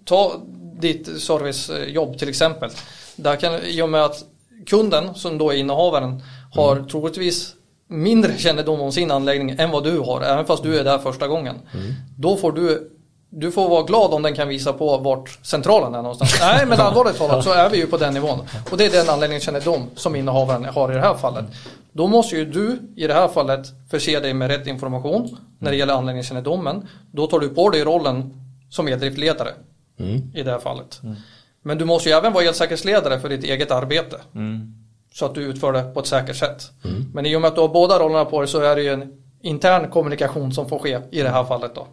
ta 0.04 0.32
ditt 0.80 1.22
servicejobb 1.22 2.18
till 2.18 2.28
exempel. 2.28 2.70
Där 3.16 3.36
kan, 3.36 3.54
I 3.54 3.82
och 3.82 3.88
med 3.88 4.04
att 4.04 4.24
kunden 4.66 5.14
som 5.14 5.38
då 5.38 5.50
är 5.50 5.56
innehavaren 5.56 6.22
har 6.52 6.76
mm. 6.76 6.88
troligtvis 6.88 7.54
mindre 7.88 8.38
kännedom 8.38 8.80
om 8.80 8.92
sin 8.92 9.10
anläggning 9.10 9.56
än 9.58 9.70
vad 9.70 9.84
du 9.84 9.98
har, 9.98 10.20
även 10.20 10.44
fast 10.44 10.62
du 10.62 10.78
är 10.78 10.84
där 10.84 10.98
första 10.98 11.28
gången. 11.28 11.56
Mm. 11.74 11.92
Då 12.18 12.36
får 12.36 12.52
du 12.52 12.90
du 13.36 13.52
får 13.52 13.68
vara 13.68 13.82
glad 13.82 14.14
om 14.14 14.22
den 14.22 14.34
kan 14.34 14.48
visa 14.48 14.72
på 14.72 14.98
vart 14.98 15.38
centralen 15.42 15.94
är 15.94 16.02
någonstans. 16.02 16.36
Nej, 16.40 16.66
men 16.66 16.80
allvarligt 16.80 17.18
talat 17.18 17.44
så 17.44 17.52
är 17.52 17.70
vi 17.70 17.76
ju 17.76 17.86
på 17.86 17.96
den 17.96 18.14
nivån. 18.14 18.38
Och 18.70 18.76
det 18.76 18.86
är 18.86 18.90
den 18.90 19.08
anläggningskännedom 19.08 19.90
som 19.94 20.16
innehavaren 20.16 20.64
har 20.64 20.92
i 20.92 20.94
det 20.94 21.00
här 21.00 21.14
fallet. 21.14 21.44
Då 21.92 22.06
måste 22.06 22.36
ju 22.36 22.44
du 22.44 22.78
i 22.96 23.06
det 23.06 23.14
här 23.14 23.28
fallet 23.28 23.66
förse 23.90 24.20
dig 24.20 24.34
med 24.34 24.50
rätt 24.50 24.66
information 24.66 25.36
när 25.58 25.70
det 25.70 25.76
gäller 25.76 25.94
anläggningskännedomen. 25.94 26.88
Då 27.12 27.26
tar 27.26 27.40
du 27.40 27.48
på 27.48 27.70
dig 27.70 27.84
rollen 27.84 28.34
som 28.70 28.88
eldriftledare 28.88 29.50
mm. 29.98 30.32
i 30.34 30.42
det 30.42 30.50
här 30.50 30.58
fallet. 30.58 31.00
Mm. 31.02 31.16
Men 31.62 31.78
du 31.78 31.84
måste 31.84 32.08
ju 32.08 32.14
även 32.14 32.32
vara 32.32 32.44
elsäkerhetsledare 32.44 33.20
för 33.20 33.28
ditt 33.28 33.44
eget 33.44 33.70
arbete. 33.70 34.20
Mm. 34.34 34.74
Så 35.12 35.26
att 35.26 35.34
du 35.34 35.42
utför 35.42 35.72
det 35.72 35.82
på 35.82 36.00
ett 36.00 36.06
säkert 36.06 36.36
sätt. 36.36 36.70
Mm. 36.84 37.10
Men 37.14 37.26
i 37.26 37.36
och 37.36 37.40
med 37.40 37.48
att 37.48 37.54
du 37.54 37.60
har 37.60 37.68
båda 37.68 37.98
rollerna 37.98 38.24
på 38.24 38.40
dig 38.40 38.48
så 38.48 38.60
är 38.60 38.76
det 38.76 38.82
ju 38.82 38.92
en 38.92 39.12
intern 39.42 39.90
kommunikation 39.90 40.52
som 40.52 40.68
får 40.68 40.78
ske 40.78 41.00
i 41.10 41.22
det 41.22 41.28
här 41.28 41.44
fallet 41.44 41.74
då. 41.74 41.86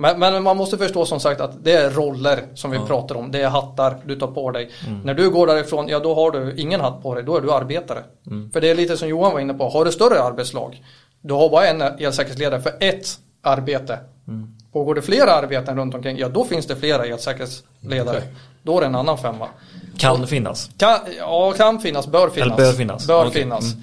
Men, 0.00 0.18
men, 0.18 0.42
man 0.42 0.56
måste 0.56 0.78
förstå 0.78 1.06
som 1.06 1.20
sagt 1.20 1.40
att 1.40 1.64
det 1.64 1.72
är 1.72 1.90
roller 1.90 2.44
som 2.54 2.70
vi 2.70 2.76
ja. 2.76 2.86
pratar 2.86 3.14
om. 3.14 3.30
Det 3.30 3.42
är 3.42 3.48
hattar 3.48 3.96
du 4.04 4.16
tar 4.16 4.26
på 4.26 4.50
dig. 4.50 4.70
Mm. 4.86 5.00
När 5.00 5.14
du 5.14 5.30
går 5.30 5.46
därifrån, 5.46 5.88
ja 5.88 5.98
då 5.98 6.14
har 6.14 6.30
du 6.30 6.54
ingen 6.56 6.80
hatt 6.80 7.02
på 7.02 7.14
dig. 7.14 7.24
Då 7.24 7.36
är 7.36 7.40
du 7.40 7.52
arbetare. 7.52 8.04
Mm. 8.26 8.50
För 8.50 8.60
det 8.60 8.70
är 8.70 8.74
lite 8.74 8.96
som 8.96 9.08
Johan 9.08 9.32
var 9.32 9.40
inne 9.40 9.54
på. 9.54 9.68
Har 9.68 9.84
du 9.84 9.92
större 9.92 10.22
arbetslag, 10.22 10.82
du 11.20 11.34
har 11.34 11.50
bara 11.50 11.66
en 11.66 11.82
elsäkerhetsledare 11.82 12.60
för 12.60 12.72
ett 12.80 13.06
arbete. 13.42 13.98
Mm. 14.28 14.56
Pågår 14.72 14.94
det 14.94 15.02
flera 15.02 15.32
arbeten 15.32 15.78
runt 15.78 15.94
omkring, 15.94 16.18
ja 16.18 16.28
då 16.28 16.44
finns 16.44 16.66
det 16.66 16.76
flera 16.76 17.04
elsäkerhetsledare. 17.04 18.16
Okay. 18.16 18.28
Då 18.62 18.76
är 18.76 18.80
det 18.80 18.86
en 18.86 18.94
annan 18.94 19.18
femma. 19.18 19.48
Kan 19.96 20.22
Och, 20.22 20.28
finnas? 20.28 20.70
Kan, 20.76 20.98
ja, 21.18 21.52
kan 21.52 21.80
finnas, 21.80 22.06
bör 22.06 22.28
finnas. 22.28 22.46
Eller 22.46 22.56
bör 22.56 22.72
finnas. 22.72 23.06
Bör 23.06 23.26
okay. 23.26 23.42
finnas. 23.42 23.74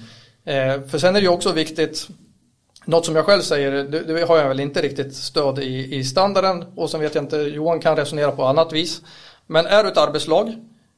Mm. 0.44 0.80
Eh, 0.80 0.88
för 0.88 0.98
sen 0.98 1.16
är 1.16 1.20
det 1.20 1.24
ju 1.24 1.32
också 1.32 1.52
viktigt 1.52 2.08
något 2.86 3.06
som 3.06 3.16
jag 3.16 3.24
själv 3.24 3.42
säger, 3.42 3.70
det, 3.70 4.00
det, 4.00 4.26
har 4.26 4.38
jag 4.38 4.48
väl 4.48 4.60
inte 4.60 4.82
riktigt 4.82 5.14
stöd 5.14 5.58
i, 5.58 5.96
i 5.96 6.04
standarden 6.04 6.64
och 6.76 6.90
sen 6.90 7.00
vet 7.00 7.14
jag 7.14 7.24
inte, 7.24 7.36
Johan 7.36 7.80
kan 7.80 7.96
resonera 7.96 8.32
på 8.32 8.44
annat 8.44 8.72
vis. 8.72 9.02
Men 9.46 9.66
är 9.66 9.82
du 9.82 9.88
ett 9.88 9.98
arbetslag 9.98 10.54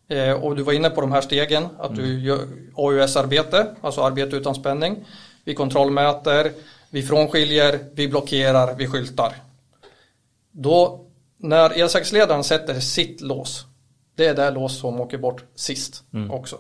eh, 0.09 0.33
och 0.33 0.57
du 0.57 0.63
var 0.63 0.73
inne 0.73 0.91
på 0.91 1.01
de 1.01 1.13
här 1.13 1.21
stegen, 1.21 1.69
att 1.79 1.91
mm. 1.91 2.03
du 2.03 2.21
gör 2.21 2.39
AUS-arbete, 2.77 3.67
alltså 3.81 4.03
arbete 4.03 4.37
utan 4.37 4.55
spänning. 4.55 5.05
Vi 5.45 5.55
kontrollmäter, 5.55 6.53
vi 6.91 7.03
frånskiljer, 7.03 7.79
vi 7.93 8.09
blockerar, 8.09 8.75
vi 8.75 8.87
skyltar. 8.87 9.37
Då, 10.51 11.07
när 11.37 11.81
elsäkerhetsledaren 11.81 12.45
sätter 12.45 12.81
sitt 12.81 13.21
lås, 13.21 13.67
det 14.15 14.27
är 14.27 14.35
det 14.35 14.51
lås 14.51 14.79
som 14.79 15.01
åker 15.01 15.19
bort 15.19 15.45
sist 15.55 16.05
mm. 16.13 16.31
också. 16.31 16.59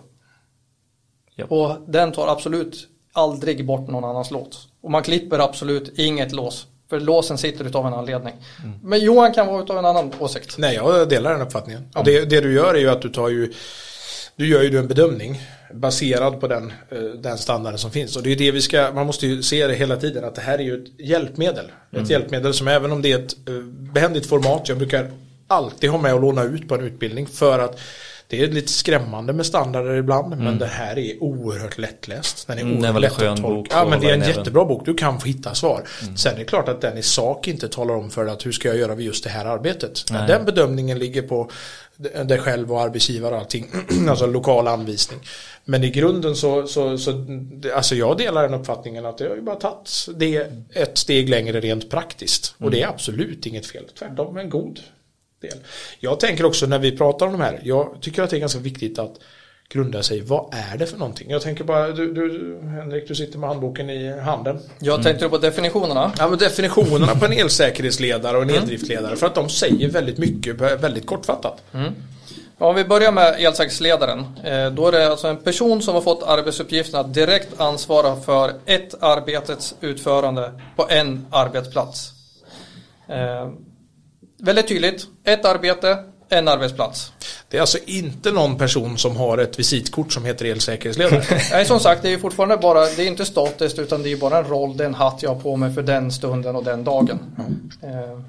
Yep. 1.36 1.52
Och 1.52 1.76
den 1.86 2.12
tar 2.12 2.28
absolut 2.28 2.88
aldrig 3.12 3.66
bort 3.66 3.88
någon 3.88 4.04
annans 4.04 4.30
lås. 4.30 4.67
Och 4.80 4.90
man 4.90 5.02
klipper 5.02 5.38
absolut 5.38 5.98
inget 5.98 6.32
lås 6.32 6.66
För 6.90 7.00
låsen 7.00 7.38
sitter 7.38 7.64
utav 7.64 7.86
en 7.86 7.94
anledning. 7.94 8.34
Men 8.82 9.00
Johan 9.00 9.32
kan 9.32 9.46
vara 9.46 9.62
utav 9.62 9.78
en 9.78 9.84
annan 9.84 10.12
åsikt. 10.18 10.58
Nej, 10.58 10.74
jag 10.74 11.08
delar 11.08 11.32
den 11.32 11.42
uppfattningen. 11.42 11.88
Och 11.94 12.04
det, 12.04 12.24
det 12.24 12.40
du 12.40 12.52
gör 12.52 12.74
är 12.74 12.78
ju 12.78 12.88
att 12.88 13.02
du 13.02 13.08
tar 13.08 13.28
ju 13.28 13.52
du 14.38 14.46
gör 14.48 14.62
ju 14.62 14.78
en 14.78 14.88
bedömning 14.88 15.40
baserad 15.74 16.40
på 16.40 16.48
den, 16.48 16.72
eh, 16.90 16.98
den 16.98 17.38
standarden 17.38 17.78
som 17.78 17.90
finns. 17.90 18.16
Och 18.16 18.22
det 18.22 18.32
är 18.32 18.36
det 18.36 18.50
vi 18.50 18.60
ska, 18.60 18.92
man 18.92 19.06
måste 19.06 19.26
ju 19.26 19.42
se 19.42 19.66
det 19.66 19.74
hela 19.74 19.96
tiden 19.96 20.24
att 20.24 20.34
det 20.34 20.40
här 20.40 20.58
är 20.58 20.62
ju 20.62 20.82
ett 20.82 20.88
hjälpmedel. 20.98 21.72
Ett 21.92 22.10
hjälpmedel 22.10 22.54
som 22.54 22.68
även 22.68 22.92
om 22.92 23.02
det 23.02 23.12
är 23.12 23.18
ett 23.18 23.48
eh, 23.48 23.54
behändigt 23.92 24.26
format, 24.26 24.68
jag 24.68 24.78
brukar 24.78 25.10
alltid 25.46 25.90
ha 25.90 25.98
med 25.98 26.14
och 26.14 26.20
låna 26.20 26.42
ut 26.42 26.68
på 26.68 26.74
en 26.74 26.84
utbildning 26.84 27.26
för 27.26 27.58
att 27.58 27.80
det 28.30 28.42
är 28.42 28.48
lite 28.48 28.72
skrämmande 28.72 29.32
med 29.32 29.46
standarder 29.46 29.94
ibland 29.94 30.38
men 30.38 30.58
det 30.58 30.66
här 30.66 30.98
är 30.98 31.22
oerhört 31.22 31.78
lättläst. 31.78 32.46
Den 32.46 32.58
är 32.58 32.62
Mm, 32.62 32.80
det 32.80 32.88
är 32.88 32.90
oerhört 32.90 33.04
väldigt 33.04 33.20
lätt 33.20 33.30
att 33.30 33.40
tolka. 33.40 33.76
Ja 33.76 33.88
men 33.88 34.00
det 34.00 34.10
är 34.10 34.14
en 34.14 34.28
jättebra 34.28 34.64
bok, 34.64 34.86
du 34.86 34.94
kan 34.94 35.20
få 35.20 35.26
hitta 35.26 35.54
svar. 35.54 35.84
Sen 36.16 36.34
är 36.34 36.38
det 36.38 36.44
klart 36.44 36.68
att 36.68 36.80
den 36.80 36.98
i 36.98 37.02
sak 37.02 37.48
inte 37.48 37.68
talar 37.68 37.94
om 37.94 38.10
för 38.10 38.26
att 38.26 38.46
hur 38.46 38.52
ska 38.52 38.68
jag 38.68 38.76
göra 38.76 38.94
vid 38.94 39.06
just 39.06 39.24
det 39.24 39.30
här 39.30 39.44
arbetet. 39.44 40.10
Men 40.10 40.28
den 40.28 40.44
bedömningen 40.44 40.98
ligger 40.98 41.22
på 41.22 41.50
dig 42.24 42.38
själv 42.38 42.72
och 42.72 42.80
arbetsgivare 42.80 43.34
och 43.34 43.40
allting. 43.40 43.66
alltså 44.08 44.26
lokal 44.26 44.68
anvisning. 44.68 45.20
Men 45.64 45.84
i 45.84 45.90
grunden 45.90 46.36
så, 46.36 46.66
så, 46.66 46.98
så 46.98 47.26
alltså 47.74 47.94
jag 47.94 48.18
delar 48.18 48.42
den 48.42 48.60
uppfattningen 48.60 49.06
att 49.06 49.18
det 49.18 49.28
har 49.28 49.36
ju 49.36 49.42
bara 49.42 49.56
tagit 49.56 50.08
det 50.16 50.46
ett 50.72 50.98
steg 50.98 51.28
längre 51.28 51.60
rent 51.60 51.90
praktiskt. 51.90 52.54
Och 52.58 52.70
det 52.70 52.82
är 52.82 52.88
absolut 52.88 53.46
inget 53.46 53.66
fel. 53.66 53.84
Tvärtom 53.98 54.36
en 54.36 54.50
god 54.50 54.80
del. 55.40 55.58
Jag 56.00 56.20
tänker 56.20 56.44
också 56.44 56.66
när 56.66 56.78
vi 56.78 56.96
pratar 56.96 57.26
om 57.26 57.32
de 57.32 57.40
här, 57.40 57.60
jag 57.64 57.96
tycker 58.00 58.22
att 58.22 58.30
det 58.30 58.36
är 58.36 58.40
ganska 58.40 58.58
viktigt 58.58 58.98
att 58.98 59.14
grunda 59.70 60.02
sig, 60.02 60.20
vad 60.20 60.54
är 60.72 60.78
det 60.78 60.86
för 60.86 60.96
någonting? 60.98 61.30
Jag 61.30 61.42
tänker 61.42 61.64
bara, 61.64 61.88
du, 61.88 62.12
du 62.14 62.58
Henrik, 62.68 63.08
du 63.08 63.14
sitter 63.14 63.38
med 63.38 63.48
handboken 63.48 63.90
i 63.90 64.20
handen. 64.20 64.60
Jag 64.78 65.02
tänkte 65.02 65.28
på 65.28 65.38
definitionerna. 65.38 66.12
Ja, 66.18 66.28
men 66.28 66.38
definitionerna 66.38 67.14
på 67.14 67.24
en 67.24 67.32
elsäkerhetsledare 67.32 68.36
och 68.36 68.42
en 68.42 68.50
eldriftledare 68.50 69.16
för 69.16 69.26
att 69.26 69.34
de 69.34 69.48
säger 69.48 69.88
väldigt 69.88 70.18
mycket 70.18 70.60
väldigt 70.60 71.06
kortfattat. 71.06 71.62
Om 72.60 72.74
vi 72.74 72.84
börjar 72.84 73.12
med 73.12 73.36
elsäkerhetsledaren. 73.38 74.18
eh, 74.44 74.70
Då 74.70 74.88
är 74.88 74.92
det 74.92 75.10
alltså 75.10 75.28
en 75.28 75.36
person 75.36 75.82
som 75.82 75.94
har 75.94 76.02
fått 76.02 76.22
arbetsuppgiften 76.22 77.00
att 77.00 77.14
direkt 77.14 77.60
ansvara 77.60 78.16
för 78.16 78.52
ett 78.66 78.94
arbetets 79.02 79.74
utförande 79.80 80.52
på 80.76 80.86
en 80.90 81.26
arbetsplats. 81.30 82.12
Väldigt 84.38 84.68
tydligt. 84.68 85.06
Ett 85.24 85.44
arbete, 85.44 85.96
en 86.28 86.48
arbetsplats. 86.48 87.12
Det 87.50 87.56
är 87.56 87.60
alltså 87.60 87.78
inte 87.86 88.32
någon 88.32 88.58
person 88.58 88.98
som 88.98 89.16
har 89.16 89.38
ett 89.38 89.58
visitkort 89.58 90.12
som 90.12 90.24
heter 90.24 90.44
elsäkerhetsledare. 90.44 91.22
Nej, 91.52 91.64
som 91.64 91.80
sagt, 91.80 92.02
det 92.02 92.08
är 92.08 92.12
ju 92.12 92.18
fortfarande 92.18 92.56
bara, 92.56 92.80
det 92.80 93.02
är 93.02 93.06
inte 93.06 93.24
statiskt 93.24 93.78
utan 93.78 94.02
det 94.02 94.12
är 94.12 94.16
bara 94.16 94.38
en 94.38 94.44
roll, 94.44 94.76
det 94.76 94.84
är 94.84 94.88
en 94.88 94.94
hatt 94.94 95.22
jag 95.22 95.34
har 95.34 95.40
på 95.40 95.56
mig 95.56 95.74
för 95.74 95.82
den 95.82 96.12
stunden 96.12 96.56
och 96.56 96.64
den 96.64 96.84
dagen. 96.84 97.18
Eh, 97.82 98.20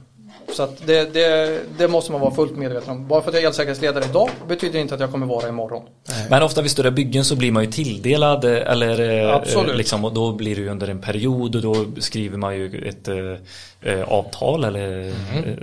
Så 0.55 0.63
att 0.63 0.87
det, 0.87 1.13
det, 1.13 1.59
det 1.77 1.87
måste 1.87 2.11
man 2.11 2.21
vara 2.21 2.35
fullt 2.35 2.57
medveten 2.57 2.89
om. 2.89 3.07
Bara 3.07 3.21
för 3.21 3.29
att 3.29 3.35
jag 3.35 3.43
är 3.43 3.47
elsäkerhetsledare 3.47 4.05
idag 4.09 4.29
betyder 4.47 4.79
inte 4.79 4.93
att 4.93 4.99
jag 4.99 5.11
kommer 5.11 5.27
vara 5.27 5.49
imorgon. 5.49 5.83
Men 6.29 6.43
ofta 6.43 6.61
vid 6.61 6.71
större 6.71 6.91
byggen 6.91 7.25
så 7.25 7.35
blir 7.35 7.51
man 7.51 7.63
ju 7.63 7.71
tilldelad 7.71 8.45
eh, 8.45 8.51
eller 8.71 9.23
eh, 9.27 9.35
Absolut. 9.35 9.77
liksom, 9.77 10.05
och 10.05 10.13
då 10.13 10.31
blir 10.31 10.55
det 10.55 10.61
ju 10.61 10.69
under 10.69 10.87
en 10.87 11.01
period 11.01 11.55
och 11.55 11.61
då 11.61 11.85
skriver 11.99 12.37
man 12.37 12.55
ju 12.57 12.87
ett 12.89 13.07
avtal 14.07 14.63
eller 14.63 15.07
eh, 15.07 15.13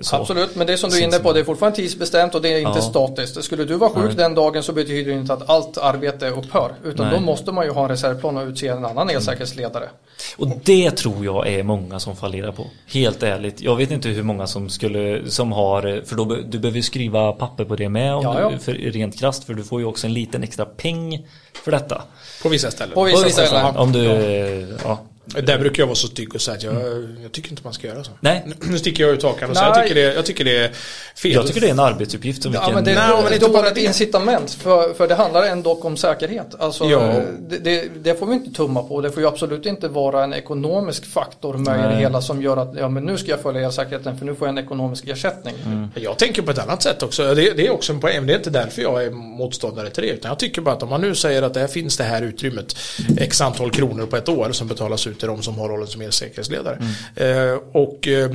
så. 0.01 0.17
Absolut, 0.17 0.57
men 0.57 0.67
det 0.67 0.77
som 0.77 0.91
du 0.91 0.99
är 0.99 1.03
inne 1.05 1.19
på, 1.19 1.33
det 1.33 1.41
är 1.41 1.45
fortfarande 1.45 1.77
tidsbestämt 1.77 2.35
och 2.35 2.43
det 2.43 2.49
är 2.49 2.59
inte 2.59 2.73
Ja. 2.75 2.81
statiskt. 2.83 3.45
Skulle 3.45 3.65
du 3.65 3.75
vara 3.75 3.91
sjuk 3.91 4.17
den 4.17 4.35
dagen 4.35 4.63
så 4.63 4.73
betyder 4.73 5.13
det 5.13 5.19
inte 5.19 5.33
att 5.33 5.51
allt 5.51 5.79
arbete 5.79 6.31
upphör. 6.31 6.73
Utan 6.85 7.07
Nej. 7.07 7.19
då 7.19 7.25
måste 7.25 7.53
man 7.53 7.65
ju 7.65 7.71
ha 7.71 7.83
en 7.83 7.89
reservplan 7.89 8.37
och 8.37 8.47
utse 8.47 8.69
en 8.69 8.85
annan 8.85 9.11
elsäkerhetsledare. 9.11 9.89
Och 10.37 10.49
det 10.65 10.91
tror 10.91 11.25
jag 11.25 11.49
är 11.49 11.63
många 11.63 11.99
som 12.01 12.17
fallerar 12.17 12.53
på. 12.53 12.67
Helt 12.93 13.23
ärligt. 13.23 13.61
Jag 13.61 13.77
vet 13.77 13.91
inte 13.91 14.09
hur 14.09 14.23
många 14.23 14.47
som 14.47 14.69
skulle, 14.69 15.31
som 15.31 15.53
har, 15.53 16.03
för 16.07 16.17
då, 16.17 16.25
be- 16.25 16.43
du 16.49 16.59
behöver 16.59 16.77
ju 16.77 16.83
skriva 16.83 17.33
papper 17.33 17.65
på 17.65 17.77
det 17.77 17.89
med 17.89 18.15
om 18.15 18.23
Ja, 18.25 18.41
ja. 18.41 18.51
Du, 18.51 18.59
för 18.59 18.73
rent 18.73 19.19
krasst 19.21 19.45
för 19.45 19.55
du 19.55 19.65
får 19.65 19.81
ju 19.81 19.87
också 19.87 20.07
en 20.07 20.13
liten 20.15 20.43
extra 20.43 20.65
peng 20.65 21.27
för 21.65 21.71
detta. 21.71 22.03
På 22.43 22.49
vissa 22.49 22.71
ställen. 22.71 22.95
På 22.95 23.03
vissa 23.05 23.19
Och 23.21 23.27
vissa 23.27 23.43
ställen. 23.47 23.61
ställen, 23.61 23.77
Om 23.77 23.93
du, 23.93 24.77
ja. 24.85 24.99
Där 25.27 25.59
brukar 25.59 25.83
jag 25.83 25.87
vara 25.87 25.95
så 25.97 26.07
stygg 26.07 26.35
och 26.35 26.41
säga 26.41 26.57
att 26.57 26.63
jag, 26.63 26.75
jag 27.23 27.33
tycker 27.33 27.51
inte 27.51 27.63
man 27.65 27.73
ska 27.73 27.87
göra 27.87 28.05
så. 28.05 28.11
Nej. 28.21 28.45
Nu 28.61 28.79
sticker 28.79 29.05
jag 29.05 29.13
ut 29.13 29.23
hakan 29.23 29.51
och 29.51 29.57
säger 29.57 29.69
jag 29.69 29.77
Nej. 29.77 29.89
tycker, 29.89 30.01
det, 30.01 30.15
jag 30.15 30.27
tycker 30.27 30.45
det 30.45 30.57
är 30.57 30.73
fel. 31.17 31.33
Jag 31.33 31.47
tycker 31.47 31.61
det 31.61 31.67
är 31.67 31.71
en 31.71 31.79
arbetsuppgift 31.81 32.43
som 32.43 32.53
Ja, 32.53 32.61
vilken... 32.61 32.75
men 32.75 32.85
det, 32.85 32.95
Nej, 32.95 33.37
är 33.37 33.41
men 33.41 33.53
bara 33.53 33.59
är 33.59 33.63
det 33.63 33.69
ett 33.69 33.75
det. 33.75 33.85
incitament. 33.85 34.51
För, 34.51 34.95
för 34.95 35.09
det 35.09 35.15
handlar 35.15 35.43
ändå 35.43 35.81
om 35.83 35.97
säkerhet. 35.97 36.47
Alltså, 36.59 36.85
Ja. 36.85 37.21
det, 37.49 37.59
det, 37.59 37.89
det 38.03 38.19
får 38.19 38.27
vi 38.27 38.35
inte 38.35 38.51
tumma 38.57 38.83
på. 38.83 39.01
Det 39.01 39.11
får 39.11 39.23
ju 39.23 39.29
absolut 39.29 39.67
inte 39.67 39.89
vara 39.89 40.25
en 40.25 40.35
ekonomisk 40.35 41.07
faktor 41.07 41.55
med 41.55 41.79
i 41.79 41.83
det 41.83 41.89
Nej. 41.89 41.99
hela 42.01 42.23
som 42.23 42.43
gör 42.43 42.57
att 42.57 42.77
ja, 42.79 42.89
men 42.89 43.05
nu 43.05 43.19
ska 43.19 43.31
jag 43.31 43.41
följa 43.41 43.67
elsäkerheten 43.67 44.19
för 44.19 44.27
nu 44.27 44.35
får 44.35 44.49
jag 44.49 44.59
en 44.59 44.65
ekonomisk 44.65 45.09
ersättning. 45.09 45.55
Jag 45.95 46.19
tänker 46.19 46.43
på 46.43 46.51
ett 46.51 46.59
annat 46.59 46.83
sätt 46.83 47.03
också. 47.03 47.35
Det, 47.35 47.51
det 47.57 47.67
är 47.67 47.71
också 47.71 47.93
en 47.93 48.01
poäng. 48.01 48.27
Det 48.27 48.33
är 48.33 48.37
inte 48.37 48.51
därför 48.51 48.83
jag 48.83 49.05
är 49.05 49.11
motståndare 49.11 49.91
till 49.91 50.03
det. 50.03 50.09
Utan 50.11 50.29
jag 50.29 50.39
tycker 50.39 50.61
bara 50.63 50.75
att 50.75 50.83
om 50.83 50.89
man 50.89 51.01
nu 51.01 51.15
säger 51.15 51.43
att 51.43 51.55
det 51.55 51.69
finns 51.69 51.97
det 51.97 52.05
här 52.05 52.23
utrymmet. 52.23 52.77
X 53.19 53.41
antal 53.41 53.71
kronor 53.71 54.07
på 54.07 54.17
ett 54.17 54.29
år 54.29 54.53
som 54.53 54.69
betalas 54.69 55.07
ut 55.07 55.16
till 55.17 55.29
de 55.29 55.43
som 55.43 55.59
har 55.59 55.69
rollen 55.69 55.87
som 55.87 56.01
elsäkerhetsledare. 56.01 56.79
Eh, 57.17 57.59
och 57.73 58.09
eh, 58.09 58.31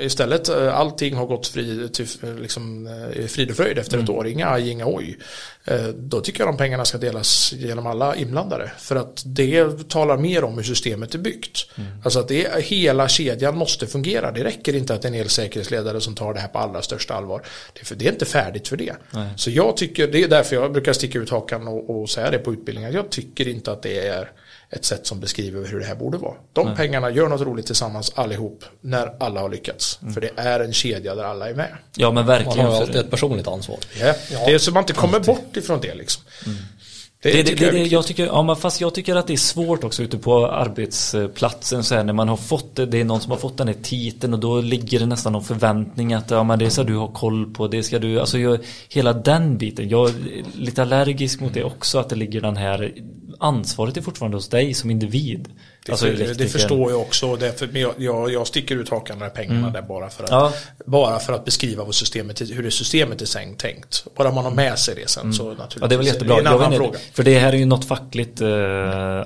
istället 0.00 0.48
eh, 0.48 0.78
allting 0.78 1.14
har 1.14 1.26
gått 1.26 1.46
fri, 1.46 1.88
till, 1.88 2.06
eh, 2.22 2.34
liksom, 2.34 2.86
eh, 2.86 3.26
frid 3.26 3.50
och 3.50 3.56
fröjd 3.56 3.78
efter 3.78 3.98
ett 3.98 4.08
år. 4.08 4.26
Inga 4.26 4.48
aj, 4.48 4.70
inga 4.70 4.86
oj. 4.86 5.18
Eh, 5.64 5.86
då 5.86 6.20
tycker 6.20 6.40
jag 6.40 6.48
de 6.48 6.56
pengarna 6.56 6.84
ska 6.84 6.98
delas 6.98 7.52
genom 7.52 7.86
alla 7.86 8.16
inblandade. 8.16 8.70
För 8.78 8.96
att 8.96 9.22
det 9.26 9.88
talar 9.88 10.16
mer 10.16 10.44
om 10.44 10.54
hur 10.54 10.62
systemet 10.62 11.14
är 11.14 11.18
byggt. 11.18 11.70
Alltså 12.04 12.20
att 12.20 12.28
det, 12.28 12.64
hela 12.64 13.08
kedjan 13.08 13.56
måste 13.56 13.86
fungera. 13.86 14.32
Det 14.32 14.44
räcker 14.44 14.76
inte 14.76 14.94
att 14.94 15.04
en 15.04 15.14
elsäkerhetsledare 15.14 16.00
som 16.00 16.14
tar 16.14 16.34
det 16.34 16.40
här 16.40 16.48
på 16.48 16.58
allra 16.58 16.82
största 16.82 17.14
allvar. 17.14 17.42
Det 17.72 17.80
är, 17.80 17.84
för, 17.84 17.94
det 17.94 18.06
är 18.06 18.12
inte 18.12 18.24
färdigt 18.24 18.68
för 18.68 18.76
det. 18.76 18.94
Så 19.36 19.50
jag 19.50 19.76
tycker, 19.76 20.08
det 20.08 20.22
är 20.22 20.28
därför 20.28 20.56
jag 20.56 20.72
brukar 20.72 20.92
sticka 20.92 21.18
ut 21.18 21.30
hakan 21.30 21.68
och, 21.68 22.00
och 22.00 22.10
säga 22.10 22.30
det 22.30 22.38
på 22.38 22.52
utbildningar. 22.52 22.90
Jag 22.90 23.10
tycker 23.10 23.48
inte 23.48 23.72
att 23.72 23.82
det 23.82 24.06
är 24.06 24.30
ett 24.70 24.84
sätt 24.84 25.06
som 25.06 25.20
beskriver 25.20 25.66
hur 25.66 25.80
det 25.80 25.86
här 25.86 25.94
borde 25.94 26.18
vara. 26.18 26.34
De 26.52 26.74
pengarna 26.76 27.10
gör 27.10 27.28
något 27.28 27.40
roligt 27.40 27.66
tillsammans 27.66 28.12
allihop 28.14 28.64
när 28.80 29.12
alla 29.20 29.40
har 29.40 29.48
lyckats. 29.48 29.98
För 30.14 30.20
det 30.20 30.30
är 30.36 30.60
en 30.60 30.72
kedja 30.72 31.14
där 31.14 31.24
alla 31.24 31.48
är 31.50 31.54
med. 31.54 31.68
Ja 31.96 32.06
men 32.08 32.14
Man 32.14 32.26
verkligen. 32.26 32.58
har 32.58 32.72
ju 32.72 32.76
för- 32.76 32.82
alltid 32.82 32.96
ett 32.96 33.10
personligt 33.10 33.48
ansvar. 33.48 33.78
Ja. 34.00 34.14
Det 34.46 34.54
är 34.54 34.58
så 34.58 34.72
man 34.72 34.82
inte 34.82 34.92
kommer 34.92 35.20
bort 35.20 35.56
ifrån 35.56 35.78
det 35.82 35.94
liksom. 35.94 36.22
Det, 37.22 37.30
Det, 37.32 37.42
det, 37.42 37.44
tycker 37.48 37.72
det, 37.72 37.78
det, 37.78 37.84
jag 37.84 38.06
tycker, 38.06 38.26
ja, 38.26 38.42
men 38.42 38.56
fast 38.56 38.80
jag 38.80 38.94
tycker 38.94 39.16
att 39.16 39.26
det 39.26 39.32
är 39.32 39.36
svårt 39.36 39.84
också 39.84 40.02
ute 40.02 40.18
på 40.18 40.46
arbetsplatsen 40.46 41.84
så 41.84 41.94
här, 41.94 42.04
när 42.04 42.12
man 42.12 42.28
har 42.28 42.36
fått 42.36 42.76
det, 42.76 42.86
det 42.86 43.00
är 43.00 43.04
någon 43.04 43.20
som 43.20 43.30
har 43.30 43.38
fått 43.38 43.56
den 43.58 43.68
här 43.68 43.76
titeln 43.82 44.32
och 44.34 44.38
då 44.40 44.60
ligger 44.60 44.98
det 45.00 45.06
nästan 45.06 45.32
någon 45.32 45.44
förväntning 45.44 46.12
att 46.14 46.30
ja, 46.30 46.42
men 46.42 46.58
det 46.58 46.70
ska 46.70 46.84
du 46.84 46.96
ha 46.96 47.08
koll 47.08 47.54
på, 47.54 47.68
det 47.68 47.82
ska 47.82 47.98
du, 47.98 48.20
alltså 48.20 48.38
jag, 48.38 48.58
hela 48.88 49.12
den 49.12 49.58
biten, 49.58 49.88
jag 49.88 50.08
är 50.08 50.14
lite 50.56 50.82
allergisk 50.82 51.40
mot 51.40 51.54
det 51.54 51.64
också 51.64 51.98
att 51.98 52.08
det 52.08 52.16
ligger 52.16 52.40
den 52.40 52.56
här 52.56 52.92
ansvaret 53.38 53.96
är 53.96 54.00
fortfarande 54.02 54.36
hos 54.36 54.48
dig 54.48 54.74
som 54.74 54.90
individ. 54.90 55.48
Det, 55.86 55.92
Alltså 55.92 56.06
det 56.06 56.12
elektriker. 56.12 56.52
förstår 56.52 56.90
jag 56.90 57.00
också. 57.00 57.36
Därför, 57.36 57.66
men 57.72 57.82
jag, 57.82 57.92
jag, 57.96 58.32
jag 58.32 58.46
sticker 58.46 58.76
ut 58.76 58.88
hakan 58.88 59.18
med 59.18 59.34
pengarna 59.34 59.70
där 59.70 59.82
bara 59.82 60.10
för, 60.10 60.24
att, 60.24 60.30
Ja. 60.30 60.52
bara 60.86 61.18
för 61.18 61.32
att 61.32 61.44
beskriva 61.44 61.84
vad 61.84 61.94
systemet, 61.94 62.40
hur 62.40 62.62
det 62.62 62.70
systemet 62.70 63.22
är 63.22 63.56
tänkt. 63.56 64.04
Bara 64.16 64.32
man 64.32 64.44
har 64.44 64.50
med 64.50 64.78
sig 64.78 64.94
det 64.94 65.10
sen 65.10 65.32
så 65.32 65.44
naturligtvis. 65.44 65.78
Ja, 65.80 65.86
det 65.86 65.94
är 65.94 65.96
väl 65.96 66.06
jättebra. 66.06 66.34
Det 66.34 66.40
är 66.40 66.40
en 66.40 66.46
annan 66.46 66.58
vet 66.60 66.66
inte, 66.66 66.84
fråga. 66.84 66.98
För 67.12 67.22
det 67.22 67.38
här 67.38 67.52
är 67.52 67.56
ju 67.56 67.64
något 67.64 67.84
fackligt 67.84 68.40
eh, 68.40 68.48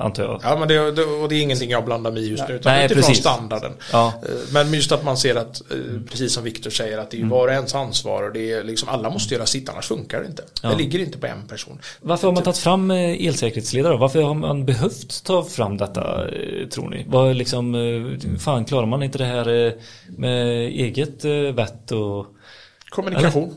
antar 0.00 0.22
jag. 0.22 0.40
Ja 0.44 0.56
men 0.58 0.68
det, 0.68 0.92
det, 0.92 1.04
och 1.04 1.28
det 1.28 1.34
är 1.34 1.42
ingenting 1.42 1.70
jag 1.70 1.84
blandar 1.84 2.10
mig 2.10 2.22
i 2.22 2.28
just 2.30 2.48
nu. 2.48 2.54
Utan 2.54 2.72
Nej, 2.72 2.84
utifrån 2.84 3.02
precis. 3.02 3.18
standarden. 3.18 3.72
Ja. 3.92 4.12
Eh, 4.22 4.30
Men 4.52 4.74
just 4.74 4.92
att 4.92 5.04
man 5.04 5.16
ser 5.16 5.34
att, 5.34 5.60
eh, 5.70 5.76
precis 6.10 6.32
som 6.32 6.44
Viktor 6.44 6.70
säger, 6.70 6.98
att 6.98 7.10
det 7.10 7.20
är 7.20 7.24
var 7.24 7.48
och 7.48 7.54
ens 7.54 7.74
ansvar. 7.74 8.22
Och 8.22 8.32
det 8.32 8.52
är 8.52 8.64
liksom, 8.64 8.88
alla 8.88 9.10
måste 9.10 9.34
göra 9.34 9.46
sitt, 9.46 9.68
annars 9.68 9.86
funkar 9.86 10.20
det 10.20 10.26
inte. 10.26 10.42
Det 10.62 10.76
ligger 10.76 10.98
inte 10.98 11.18
på 11.18 11.26
en 11.26 11.46
person. 11.48 11.78
Varför 12.00 12.28
har 12.28 12.34
man 12.34 12.42
tagit 12.42 12.58
fram 12.58 12.90
eh, 12.90 13.26
elsäkerhetsledare? 13.26 13.96
Varför 14.02 14.22
har 14.22 14.34
man 14.34 14.64
behövt 14.64 15.24
ta 15.24 15.42
fram 15.44 15.76
detta 15.76 16.28
eh, 16.28 16.68
tror 16.68 16.88
ni? 16.88 17.06
Vad 17.08 17.36
liksom, 17.36 17.74
eh, 17.74 18.38
fan 18.38 18.64
klarar 18.64 18.86
man 18.86 19.02
inte 19.02 19.18
det 19.18 19.24
här 19.24 19.66
eh, 19.66 19.72
med 20.08 20.66
eget 20.66 21.24
vett 21.54 21.92
och... 21.92 22.26
Kommunikation. 22.88 23.54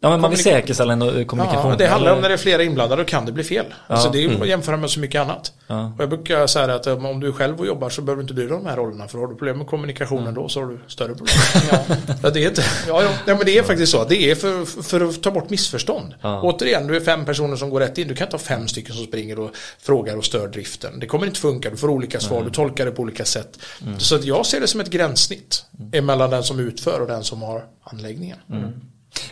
Ja 0.00 0.10
men 0.10 0.20
man 0.20 0.30
vill 0.30 0.42
säkerställa 0.42 0.92
en 0.92 1.02
eh, 1.02 1.24
kommunikation. 1.24 1.70
Ja, 1.70 1.76
det 1.76 1.86
handlar 1.86 2.12
om 2.12 2.20
när 2.20 2.28
det 2.28 2.34
är 2.34 2.38
flera 2.38 2.62
inblandade 2.62 3.02
då 3.02 3.06
kan 3.06 3.26
det 3.26 3.32
bli 3.32 3.44
fel. 3.44 3.64
Alltså 3.86 4.10
det 4.10 4.24
är 4.24 4.28
Mm. 4.28 4.42
att 4.42 4.48
jämföra 4.48 4.76
med 4.76 4.90
så 4.90 5.00
mycket 5.00 5.20
annat. 5.20 5.52
Ja. 5.66 5.92
Och 5.96 6.02
jag 6.02 6.08
brukar 6.08 6.46
säga 6.46 6.74
att 6.74 6.86
um, 6.86 7.06
om 7.06 7.20
du 7.20 7.28
är 7.28 7.32
själv 7.32 7.60
och 7.60 7.66
jobbar 7.66 7.90
så 7.90 8.02
behöver 8.02 8.22
inte 8.22 8.34
du 8.34 8.48
de 8.48 8.66
här 8.66 8.76
rollerna. 8.76 9.08
För 9.08 9.18
har 9.18 9.26
du 9.26 9.34
problem 9.34 9.58
med 9.58 9.66
kommunikationen 9.66 10.34
då 10.34 10.48
så 10.48 10.60
har 10.60 10.66
du 10.66 10.78
större 10.86 11.14
problem. 11.14 11.34
ja. 12.22 12.30
det 12.30 12.44
är 12.44 12.48
inte. 12.48 12.62
Ja, 12.88 13.02
ja. 13.02 13.10
Nej, 13.26 13.36
men 13.36 13.46
det 13.46 13.58
är 13.58 13.62
faktiskt 13.62 13.92
så. 13.92 14.04
Det 14.04 14.30
är 14.30 14.34
för, 14.34 14.82
för 14.82 15.00
att 15.08 15.22
ta 15.22 15.30
bort 15.30 15.50
missförstånd. 15.50 16.14
Ja. 16.20 16.40
Återigen, 16.42 16.86
du 16.86 16.96
är 16.96 17.00
fem 17.00 17.24
personer 17.24 17.56
som 17.56 17.70
går 17.70 17.80
rätt 17.80 17.98
in. 17.98 18.08
Du 18.08 18.14
kan 18.14 18.26
inte 18.26 18.36
ha 18.36 18.42
fem 18.42 18.68
stycken 18.68 18.94
som 18.94 19.04
springer 19.04 19.38
och 19.38 19.50
frågar 19.78 20.16
och 20.16 20.24
stör 20.24 20.48
driften. 20.48 21.00
Det 21.00 21.06
kommer 21.06 21.26
inte 21.26 21.40
funka. 21.40 21.70
Du 21.70 21.76
får 21.76 21.90
olika 21.90 22.20
svar. 22.20 22.42
Du 22.42 22.50
tolkar 22.50 22.84
det 22.84 22.90
på 22.92 23.02
olika 23.02 23.24
sätt. 23.24 23.58
Mm. 23.86 24.00
Så 24.00 24.14
att 24.14 24.24
jag 24.24 24.46
ser 24.46 24.60
det 24.60 24.66
som 24.66 24.80
ett 24.80 24.90
gränssnitt. 24.90 25.64
Mellan 26.02 26.30
den 26.30 26.42
som 26.42 26.58
utför 26.60 27.00
och 27.00 27.06
den 27.06 27.24
som 27.24 27.42
har 27.42 27.64
anläggningen. 27.84 28.38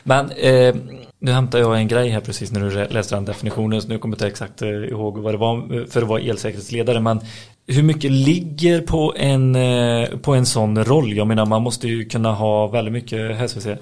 Men 0.02 0.30
eh, 0.30 0.74
nu 1.18 1.32
hämtar 1.32 1.58
jag 1.58 1.76
en 1.78 1.88
grej 1.88 2.08
här 2.08 2.20
precis 2.20 2.52
när 2.52 2.60
du 2.60 2.70
läste 2.94 3.14
den 3.14 3.24
definitionen 3.24 3.82
så 3.82 3.88
nu 3.88 3.98
kommer 3.98 4.12
jag 4.12 4.16
inte 4.16 4.26
exakt 4.26 4.62
eh, 4.62 4.68
ihåg 4.68 5.18
vad 5.18 5.34
det 5.34 5.38
var 5.38 5.80
eh, 5.80 5.86
för 5.86 6.02
att 6.02 6.08
vara 6.08 6.20
elsäkerhetsledare 6.20 7.00
men 7.00 7.20
hur 7.66 7.82
mycket 7.82 8.10
ligger 8.10 8.80
på 8.80 9.14
en, 9.16 9.56
eh, 9.56 10.08
på 10.08 10.34
en 10.34 10.46
sån 10.46 10.84
roll? 10.84 11.12
Jag 11.12 11.26
menar 11.26 11.46
man 11.46 11.62
måste 11.62 11.88
ju 11.88 12.04
kunna 12.04 12.32
ha 12.32 12.66
väldigt 12.66 12.92
mycket, 12.92 13.36
här 13.36 13.46
ska 13.46 13.58
vi 13.58 13.64
se. 13.64 13.76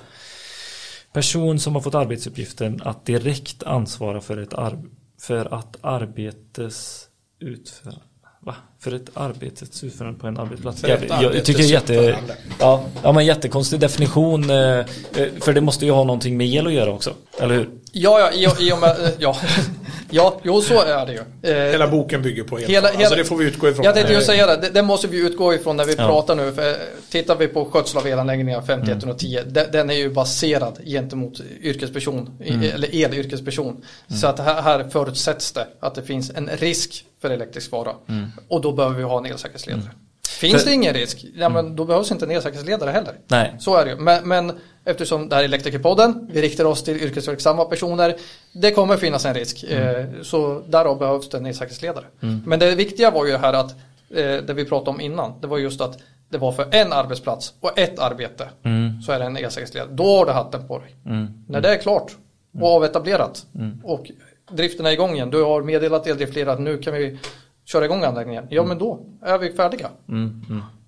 Person 1.12 1.58
som 1.58 1.74
har 1.74 1.82
fått 1.82 1.94
arbetsuppgiften 1.94 2.80
att 2.84 3.06
direkt 3.06 3.62
ansvara 3.62 4.20
för, 4.20 4.36
ett 4.36 4.54
ar- 4.54 4.82
för 5.20 5.54
att 5.54 5.76
arbetes 5.80 7.06
utförande. 7.40 8.13
För 8.84 8.94
ett 8.94 9.10
arbetets 9.14 9.84
utförande 9.84 10.18
på 10.20 10.26
en 10.26 10.38
arbetsplats. 10.38 10.80
För 10.80 10.88
Jag, 10.88 11.34
jag 11.34 11.44
tycker 11.44 11.62
det 11.62 11.68
är 11.68 11.72
jätte, 11.72 12.16
ja, 12.60 12.84
ja, 13.02 13.12
men 13.12 13.26
jättekonstig 13.26 13.80
definition. 13.80 14.50
eh, 14.50 14.78
eh, 14.78 14.84
För 15.40 15.52
det 15.52 15.60
måste 15.60 15.84
ju 15.84 15.90
ha 15.92 16.04
någonting 16.04 16.36
med 16.36 16.46
el 16.46 16.66
att 16.66 16.72
göra 16.72 16.90
också. 16.92 17.14
Eller 17.40 17.54
hur? 17.54 17.70
Ja, 17.92 18.20
ja, 18.20 18.32
i, 18.60 18.68
i 18.68 18.72
och 18.72 18.78
med, 18.78 18.90
eh, 19.04 19.10
ja, 19.18 19.36
ja, 20.10 20.40
jo 20.42 20.60
så 20.60 20.80
är 20.82 21.06
det 21.06 21.12
ju. 21.12 21.50
Eh, 21.52 21.70
Hela 21.72 21.88
boken 21.88 22.22
bygger 22.22 22.44
på 22.44 22.56
Hela- 22.58 22.68
hela, 22.72 22.88
hela- 22.88 22.98
Alltså 23.00 23.16
det 23.16 23.24
får 23.24 23.36
vi 23.36 23.44
utgå 23.44 23.68
ifrån. 23.68 23.84
Jag 23.84 23.94
tänkte 23.94 24.12
ju 24.12 24.20
säga 24.20 24.46
det, 24.46 24.56
det, 24.56 24.70
det 24.70 24.82
måste 24.82 25.06
vi 25.08 25.18
utgå 25.18 25.54
ifrån 25.54 25.76
när 25.76 25.84
vi 25.84 25.94
Ja. 25.98 26.06
pratar 26.08 26.34
nu. 26.34 26.52
För, 26.52 26.76
tittar 27.10 27.36
vi 27.36 27.48
på 27.48 27.64
skötsel 27.64 27.98
av 27.98 28.06
elanläggningar 28.06 28.62
5110, 28.62 29.38
Mm. 29.38 29.52
den, 29.52 29.66
den 29.72 29.90
är 29.90 29.94
ju 29.94 30.10
baserad 30.10 30.78
gentemot 30.86 31.40
yrkesperson, 31.62 32.30
Mm. 32.46 32.62
eller 32.74 33.04
elyrkesperson. 33.04 33.84
Så 34.20 34.26
att 34.26 34.38
här, 34.38 34.62
här 34.62 34.84
förutsätts 34.92 35.52
det 35.52 35.66
att 35.80 35.94
det 35.94 36.02
finns 36.02 36.30
en 36.34 36.50
risk 36.58 37.04
för 37.24 37.30
elektrisk 37.30 37.72
vara. 37.72 37.92
Och 38.48 38.60
då 38.60 38.72
behöver 38.72 38.96
vi 38.96 39.02
ha 39.02 39.18
en 39.18 39.26
elsäkerhetsledare. 39.26 39.90
Finns 40.28 40.52
Mm. 40.52 40.60
För- 40.60 40.66
det 40.66 40.74
ingen 40.74 40.94
risk, 40.94 41.24
ja, 41.34 41.48
men 41.48 41.76
då 41.76 41.84
behövs 41.84 42.10
inte 42.12 42.24
en 42.24 42.30
elsäkerhetsledare 42.30 42.90
heller. 42.90 43.14
Nej. 43.28 43.54
Så 43.58 43.76
är 43.76 43.84
det 43.84 43.90
ju. 43.90 43.96
Men, 43.96 44.28
men 44.28 44.52
eftersom 44.84 45.28
det 45.28 45.34
här 45.36 45.42
är 45.42 45.44
Elektrikerpodden, 45.44 46.28
vi 46.32 46.42
riktar 46.42 46.64
oss 46.64 46.82
till 46.82 46.96
yrkesverksamma 47.02 47.64
personer, 47.64 48.16
det 48.52 48.70
kommer 48.70 48.96
finnas 48.96 49.24
en 49.24 49.34
risk. 49.34 49.64
Eh, 49.64 50.04
så 50.22 50.62
därav 50.68 50.98
behövs 50.98 51.28
det 51.28 51.38
en 51.38 51.46
elsäkerhetsledare. 51.46 52.04
Men 52.46 52.58
det 52.58 52.74
viktiga 52.74 53.10
var 53.10 53.26
ju 53.26 53.32
det 53.32 53.38
här 53.38 53.52
att, 53.52 53.70
eh, 54.10 54.36
det 54.46 54.54
vi 54.54 54.64
pratade 54.64 54.90
om 54.90 55.00
innan, 55.00 55.40
det 55.40 55.46
var 55.46 55.58
just 55.58 55.80
att 55.80 55.98
det 56.28 56.38
var 56.38 56.52
för 56.52 56.74
en 56.74 56.92
arbetsplats 56.92 57.54
och 57.60 57.78
ett 57.78 57.98
arbete 57.98 58.48
så 59.06 59.12
är 59.12 59.18
det 59.18 59.24
en 59.24 59.36
elsäkerhetsledare. 59.36 59.90
Då 59.92 60.18
har 60.18 60.26
du 60.26 60.32
hatten 60.32 60.68
på 60.68 60.78
dig. 60.78 60.96
När 61.48 61.60
det 61.60 61.68
är 61.74 61.78
klart 61.78 62.12
och 62.60 62.68
avetablerat 62.68 63.46
och 63.82 64.10
driften 64.50 64.86
är 64.86 64.90
igång 64.90 65.14
igen, 65.14 65.30
du 65.30 65.42
har 65.42 65.62
meddelat 65.62 66.06
eldriftledare 66.06 66.54
att 66.54 66.60
nu 66.60 66.78
kan 66.78 66.94
vi 66.94 67.18
köra 67.64 67.84
igång 67.84 68.04
anläggningen. 68.04 68.46
Ja 68.50 68.64
men 68.64 68.78
då 68.78 69.00
är 69.22 69.38
vi 69.38 69.52
färdiga. 69.52 69.88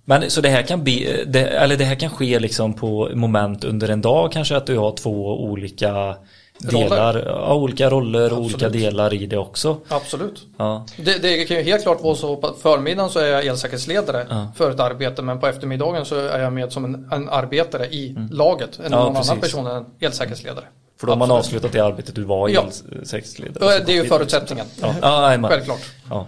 Men 0.05 0.31
så 0.31 0.41
det 0.41 0.49
här 0.49 0.63
kan 0.63 0.85
bli, 0.85 1.25
det, 1.27 1.41
eller 1.41 1.77
det 1.77 1.85
här 1.85 1.95
kan 1.95 2.11
ske 2.11 2.39
liksom 2.39 2.73
på 2.75 3.11
moment 3.15 3.65
under 3.65 3.89
en 3.89 4.01
dag 4.01 4.33
kanske 4.33 4.57
att 4.57 4.67
du 4.67 4.79
har 4.79 4.93
två 4.97 5.43
olika 5.45 6.17
delar, 6.59 7.23
ja, 7.27 7.55
olika 7.55 7.91
roller 7.91 8.33
och 8.33 8.39
olika 8.39 8.69
delar 8.69 9.15
i 9.15 9.27
det 9.27 9.37
också. 9.39 9.77
Absolut. 9.89 10.47
Ja, 10.57 10.87
Det, 10.97 11.23
det 11.23 11.45
kan 11.45 11.57
ju 11.57 11.63
helt 11.63 11.83
klart 11.83 12.03
vara 12.03 12.15
så 12.15 12.37
på 12.37 12.55
förmiddagen 12.63 13.11
så 13.11 13.19
är 13.19 13.27
jag 13.27 13.47
elsäkerhetsledare 13.47 14.27
Ja. 14.31 14.53
för 14.57 14.71
ett 14.71 14.81
arbete 14.81 15.23
men 15.23 15.41
på 15.41 15.47
eftermiddagen 15.47 16.05
så 16.05 16.17
är 16.19 16.39
jag 16.41 16.53
med 16.53 16.73
som 16.73 16.85
en, 16.85 17.09
en 17.13 17.29
arbetare 17.29 17.87
i 17.87 18.17
laget. 18.31 18.79
En 18.85 18.93
Ja, 18.93 19.05
någon 19.05 19.15
precis. 19.15 19.31
annan 19.31 19.41
person 19.41 19.67
än 19.67 19.85
elsäkerhetsledare. 20.01 20.65
För 20.97 21.07
då 21.07 21.13
har 21.13 21.19
man 21.19 21.31
avslutat 21.31 21.73
det 21.73 21.81
arbetet 21.81 22.15
du 22.15 22.25
var 22.25 22.49
Ja. 22.49 22.67
elsäkerhetsledare. 23.01 23.65
Då 23.65 23.69
är 23.69 23.85
Det 23.85 23.93
är 23.93 24.03
ju 24.03 24.09
förutsättningen. 24.09 24.67
Ja, 24.81 24.95
ja. 25.03 25.49
Självklart. 25.49 25.81
Ja. 26.11 26.27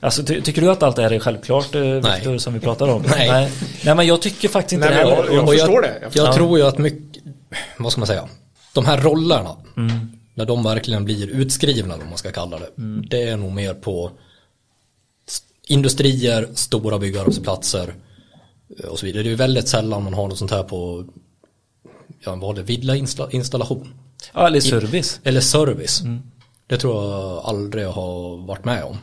Alltså, 0.00 0.22
ty, 0.22 0.40
tycker 0.40 0.60
du 0.62 0.70
att 0.70 0.82
allt 0.82 0.96
det 0.96 1.02
här 1.02 1.12
är 1.12 1.18
självklart, 1.18 1.74
eh, 1.74 1.82
Viktor, 1.82 2.38
som 2.38 2.54
vi 2.54 2.60
pratar 2.60 2.88
om? 2.88 3.02
Nej. 3.08 3.28
Nej. 3.30 3.52
Nej, 3.84 3.94
men 3.94 4.06
jag 4.06 4.22
tycker 4.22 4.48
faktiskt 4.48 4.72
inte 4.72 4.86
Nej, 4.90 4.94
det 5.04 5.10
heller. 5.10 5.24
jag, 5.34 5.34
jag 5.34 5.48
förstår 5.50 5.82
det. 5.82 5.98
Jag. 6.02 6.26
Jag 6.26 6.34
tror 6.34 6.58
ju 6.58 6.64
att 6.66 6.78
mycket, 6.78 7.22
vad 7.78 7.92
ska 7.92 8.00
man 8.00 8.06
säga, 8.06 8.28
de 8.74 8.84
här 8.84 8.98
rollerna, 9.00 9.56
när 10.34 10.44
de 10.46 10.62
verkligen 10.62 11.04
blir 11.04 11.28
utskrivna, 11.28 11.94
om 11.94 12.08
man 12.08 12.18
ska 12.18 12.30
kalla 12.32 12.58
det, 12.58 12.70
det 13.10 13.22
är 13.22 13.36
nog 13.36 13.52
mer 13.52 13.74
på 13.74 14.10
industrier, 15.68 16.48
stora 16.54 16.98
byggarbetsplatser 16.98 17.94
eh, 18.78 18.86
och 18.88 18.98
så 18.98 19.06
vidare. 19.06 19.22
Det 19.22 19.28
är 19.28 19.30
ju 19.30 19.36
väldigt 19.36 19.68
sällan 19.68 20.02
man 20.04 20.14
har 20.14 20.28
något 20.28 20.38
sånt 20.38 20.50
här 20.50 20.62
på, 20.62 21.04
ja 22.24 22.30
vad 22.30 22.40
var 22.40 22.54
det, 22.54 22.62
villa-installation. 22.62 23.94
Ja, 24.34 24.46
eller 24.46 24.60
service. 24.60 25.20
Eller 25.24 25.40
service. 25.40 26.02
Det 26.66 26.76
tror 26.78 26.94
jag 27.12 27.44
aldrig 27.44 27.84
jag 27.84 27.92
har 27.92 28.46
varit 28.46 28.64
med 28.64 28.84
om. 28.84 28.96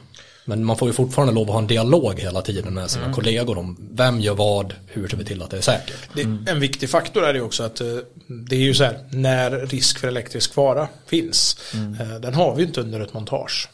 Men 0.46 0.66
man 0.66 0.78
får 0.78 0.88
ju 0.88 0.94
fortfarande 0.94 1.34
lov 1.34 1.44
att 1.44 1.54
ha 1.54 1.60
en 1.60 1.68
dialog 1.68 2.20
hela 2.20 2.42
tiden 2.42 2.74
med 2.74 2.90
sina 2.92 3.14
kollegor 3.14 3.58
om 3.58 3.78
vem 3.92 4.20
gör 4.20 4.34
vad, 4.36 4.74
hur 4.88 5.08
ser 5.08 5.18
vi 5.18 5.26
till 5.26 5.42
att 5.42 5.50
det 5.50 5.58
är 5.58 5.62
säkert. 5.62 5.96
Det, 6.16 6.22
En 6.52 6.60
viktig 6.60 6.90
faktor 6.90 7.24
är 7.26 7.34
det 7.34 7.40
ju 7.40 7.46
också 7.46 7.64
att 7.64 7.82
eh, 7.82 7.88
det 8.28 8.56
är 8.56 8.60
ju 8.60 8.74
så 8.74 8.84
här 8.84 9.00
när 9.10 9.52
risk 9.52 10.00
för 10.00 10.08
elektrisk 10.08 10.54
fara 10.54 10.88
finns. 11.08 11.58
eh, 11.74 12.20
Den 12.20 12.34
har 12.34 12.56
vi 12.56 12.62
ju 12.62 12.68
inte 12.68 12.82
under 12.82 13.00
ett 13.00 13.14
montage. 13.14 13.70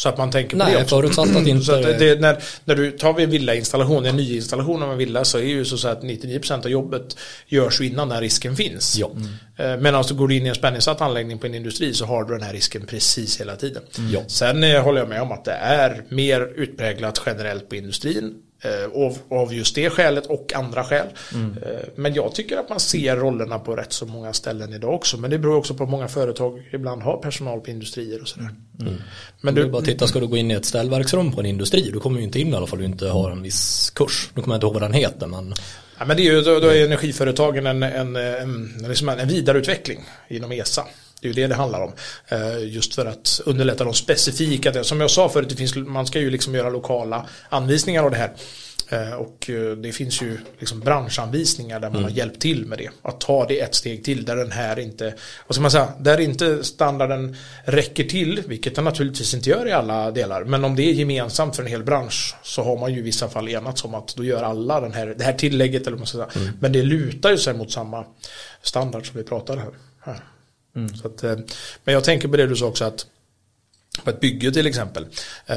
Så 0.00 0.08
att 0.08 0.18
man 0.18 0.30
tänker 0.30 0.50
på 0.50 0.56
Nej, 0.64 0.72
det 0.74 0.82
också. 0.82 0.96
förutsatt 0.96 1.36
att 1.36 1.46
inte- 1.46 1.64
Så 1.64 1.72
att 1.74 1.82
det, 1.98 2.20
när, 2.20 2.42
när 2.64 2.74
du 2.74 2.90
tar 2.90 3.12
vi 3.12 3.22
en 3.24 3.30
villainstallation, 3.30 4.06
en 4.06 4.16
nyinstallation 4.16 4.82
av 4.82 4.92
en 4.92 4.98
villa 4.98 5.24
så 5.24 5.38
är 5.38 5.42
ju 5.42 5.64
så 5.64 5.88
att 5.88 6.02
99% 6.02 6.64
av 6.64 6.70
jobbet 6.70 7.16
görs 7.48 7.80
innan 7.80 8.08
den 8.08 8.14
här 8.14 8.22
risken 8.22 8.56
finns. 8.56 8.96
Ja. 8.98 9.10
Eh, 9.56 9.76
Medan 9.76 10.04
du 10.08 10.14
går 10.14 10.32
in 10.32 10.46
i 10.46 10.48
en 10.48 10.54
spänningssatt 10.54 11.00
anläggning 11.00 11.38
på 11.38 11.46
en 11.46 11.54
industri 11.54 11.94
så 11.94 12.04
har 12.04 12.24
du 12.24 12.32
den 12.34 12.42
här 12.42 12.52
risken 12.52 12.86
precis 12.86 13.40
hela 13.40 13.56
tiden. 13.56 13.82
Ja. 14.12 14.20
Sen 14.26 14.64
eh, 14.64 14.82
håller 14.82 14.98
jag 15.00 15.08
med 15.08 15.22
om 15.22 15.32
att 15.32 15.44
det 15.44 15.52
är 15.52 16.02
mer 16.08 16.40
utpräglat 16.56 17.22
generellt 17.26 17.68
på 17.68 17.76
industrin. 17.76 18.34
Eh, 18.62 19.02
Av, 19.02 19.18
av 19.28 19.54
just 19.54 19.74
det 19.74 19.90
skälet 19.90 20.26
och 20.26 20.52
andra 20.56 20.84
skäl. 20.84 21.06
Eh, 21.34 21.70
Men 21.94 22.14
jag 22.14 22.34
tycker 22.34 22.56
att 22.56 22.68
man 22.68 22.80
ser 22.80 23.16
rollerna 23.16 23.58
på 23.58 23.76
rätt 23.76 23.92
så 23.92 24.06
många 24.06 24.32
ställen 24.32 24.72
idag 24.72 24.94
också. 24.94 25.16
Men 25.16 25.30
det 25.30 25.38
beror 25.38 25.56
också 25.56 25.74
på 25.74 25.84
att 25.84 25.90
många 25.90 26.08
företag 26.08 26.68
ibland 26.72 27.02
har 27.02 27.16
personal 27.16 27.60
på 27.60 27.70
industrier 27.70 28.20
och 28.22 28.28
sådär. 28.28 28.50
Men 28.72 29.02
Men 29.40 29.54
du 29.54 29.64
du, 29.64 29.70
bara 29.70 29.82
titta, 29.82 30.06
ska 30.06 30.20
du 30.20 30.26
gå 30.26 30.36
in 30.36 30.50
i 30.50 30.54
ett 30.54 30.64
ställverksrum 30.64 31.32
på 31.32 31.40
en 31.40 31.46
industri, 31.46 31.90
du 31.92 32.00
kommer 32.00 32.18
ju 32.18 32.24
inte 32.24 32.40
in 32.40 32.52
i 32.52 32.56
alla 32.56 32.66
fall 32.66 32.78
du 32.78 32.84
inte 32.84 33.06
har 33.08 33.30
en 33.30 33.42
viss 33.42 33.90
kurs. 33.94 34.30
Nu 34.34 34.42
kommer 34.42 34.54
jag 34.54 34.56
inte 34.56 34.66
ihåg 34.66 34.74
vad 34.74 34.82
den 34.82 34.92
heter, 34.92 35.26
men 35.26 35.54
ja, 35.98 36.04
men 36.04 36.16
det 36.16 36.22
är 36.22 36.32
ju, 36.32 36.40
då, 36.40 36.58
då 36.60 36.68
är 36.68 36.84
energiföretagen 36.84 37.66
en, 37.66 37.82
en, 37.82 38.16
en, 38.16 38.84
liksom 38.88 39.08
en 39.08 39.28
vidareutveckling 39.28 40.04
inom 40.28 40.52
ESA. 40.52 40.84
Det 41.20 41.28
är 41.28 41.32
ju 41.32 41.42
det 41.42 41.46
det 41.46 41.54
handlar 41.54 41.80
om. 41.80 41.92
Eh, 42.28 42.64
Just 42.68 42.94
för 42.94 43.06
att 43.06 43.40
underlätta 43.46 43.84
de 43.84 43.94
specifika, 43.94 44.84
som 44.84 45.00
jag 45.00 45.10
sa 45.10 45.28
förut, 45.28 45.48
det 45.48 45.56
finns, 45.56 45.76
man 45.76 46.06
ska 46.06 46.18
ju 46.20 46.30
liksom 46.30 46.54
göra 46.54 46.70
lokala 46.70 47.26
anvisningar 47.48 48.04
av 48.04 48.10
det 48.10 48.16
här. 48.16 48.32
Eh, 48.88 49.12
Och 49.12 49.50
eh, 49.50 49.76
det 49.76 49.92
finns 49.92 50.22
ju 50.22 50.38
liksom 50.58 50.80
branschanvisningar 50.80 51.80
där 51.80 51.90
man 51.90 52.02
har 52.02 52.10
hjälpt 52.10 52.40
till 52.40 52.66
med 52.66 52.78
det. 52.78 52.88
Att 53.02 53.20
ta 53.20 53.46
det 53.46 53.60
ett 53.60 53.74
steg 53.74 54.04
till 54.04 54.24
där 54.24 54.36
den 54.36 54.50
här 54.52 54.78
inte, 54.78 55.14
vad 55.46 55.54
ska 55.54 55.62
man 55.62 55.70
säga, 55.70 55.88
där 55.98 56.20
inte 56.20 56.64
standarden 56.64 57.36
räcker 57.64 58.04
till, 58.04 58.42
vilket 58.46 58.74
den 58.74 58.84
naturligtvis 58.84 59.34
inte 59.34 59.50
gör 59.50 59.66
i 59.68 59.72
alla 59.72 60.10
delar. 60.10 60.44
Men 60.44 60.64
om 60.64 60.76
det 60.76 60.82
är 60.82 60.92
gemensamt 60.92 61.56
för 61.56 61.62
en 61.62 61.68
hel 61.68 61.82
bransch 61.84 62.34
så 62.42 62.62
har 62.62 62.78
man 62.78 62.92
ju 62.92 62.98
i 62.98 63.02
vissa 63.02 63.28
fall 63.28 63.48
enats 63.48 63.84
om 63.84 63.94
att 63.94 64.16
då 64.16 64.24
gör 64.24 64.42
alla 64.42 64.80
den 64.80 64.92
här, 64.92 65.06
det 65.18 65.24
här 65.24 65.32
tillägget 65.32 65.82
eller 65.82 65.90
vad 65.90 65.98
man 65.98 66.06
ska 66.06 66.18
säga. 66.18 66.52
Men 66.60 66.72
det 66.72 66.82
lutar 66.82 67.30
ju 67.30 67.38
sig 67.38 67.54
mot 67.54 67.70
samma 67.72 68.04
standard 68.62 69.06
som 69.06 69.18
vi 69.18 69.24
pratade 69.24 69.60
här. 69.60 69.70
här. 70.00 70.20
Mm. 70.76 70.96
Så 70.96 71.06
att, 71.06 71.24
eh, 71.24 71.36
men 71.84 71.94
jag 71.94 72.04
tänker 72.04 72.28
på 72.28 72.36
det 72.36 72.46
du 72.46 72.56
sa 72.56 72.66
också 72.66 72.84
att 72.84 73.06
på 74.04 74.10
ett 74.10 74.20
bygge 74.20 74.52
till 74.52 74.66
exempel. 74.66 75.06
Eh, 75.46 75.56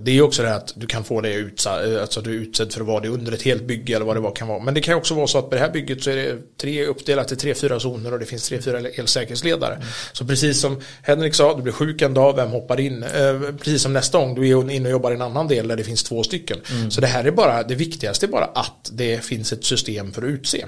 Det 0.00 0.10
är 0.18 0.22
också 0.22 0.42
det 0.42 0.54
att 0.54 0.72
du 0.76 0.86
kan 0.86 1.04
få 1.04 1.20
det 1.20 1.34
utsatt, 1.34 1.84
alltså 2.00 2.20
du 2.20 2.30
är 2.30 2.34
utsedd 2.34 2.72
för 2.72 2.80
att 2.80 2.86
vara 2.86 3.00
det 3.00 3.08
under 3.08 3.32
ett 3.32 3.42
helt 3.42 3.62
bygge 3.64 3.94
eller 3.96 4.06
vad 4.06 4.16
det 4.16 4.20
var 4.20 4.34
kan 4.34 4.48
vara. 4.48 4.58
Men 4.58 4.74
det 4.74 4.80
kan 4.80 4.94
också 4.94 5.14
vara 5.14 5.26
så 5.26 5.38
att 5.38 5.48
på 5.50 5.54
det 5.54 5.60
här 5.60 5.70
bygget 5.70 6.02
så 6.02 6.10
är 6.10 6.16
det 6.16 6.36
tre 6.60 6.86
uppdelat 6.86 7.32
i 7.32 7.36
tre, 7.36 7.54
fyra 7.54 7.80
zoner 7.80 8.12
och 8.12 8.18
det 8.18 8.26
finns 8.26 8.48
tre, 8.48 8.60
fyra 8.62 8.78
elsäkerhetsledare. 8.78 9.78
Så 10.12 10.24
precis 10.26 10.60
som 10.60 10.80
Henrik 11.02 11.34
sa, 11.34 11.56
du 11.56 11.62
blir 11.62 11.72
sjuk 11.72 12.02
en 12.02 12.14
dag, 12.14 12.36
vem 12.36 12.48
hoppar 12.50 12.80
in? 12.80 13.02
Eh, 13.02 13.40
Precis 13.58 13.82
som 13.82 13.92
nästa 13.92 14.18
gång, 14.18 14.34
du 14.34 14.48
är 14.48 14.70
inne 14.70 14.88
och 14.88 14.92
jobbar 14.92 15.10
i 15.10 15.14
en 15.14 15.22
annan 15.22 15.48
del 15.48 15.68
där 15.68 15.76
det 15.76 15.84
finns 15.84 16.02
två 16.02 16.22
stycken. 16.22 16.58
Så 16.90 17.00
det 17.00 17.06
här 17.06 17.24
är 17.24 17.30
bara, 17.30 17.62
det 17.62 17.74
viktigaste 17.74 18.26
är 18.26 18.28
bara 18.28 18.44
att 18.44 18.90
det 18.92 19.24
finns 19.24 19.52
ett 19.52 19.64
system 19.64 20.12
för 20.12 20.22
att 20.22 20.28
utse. 20.28 20.64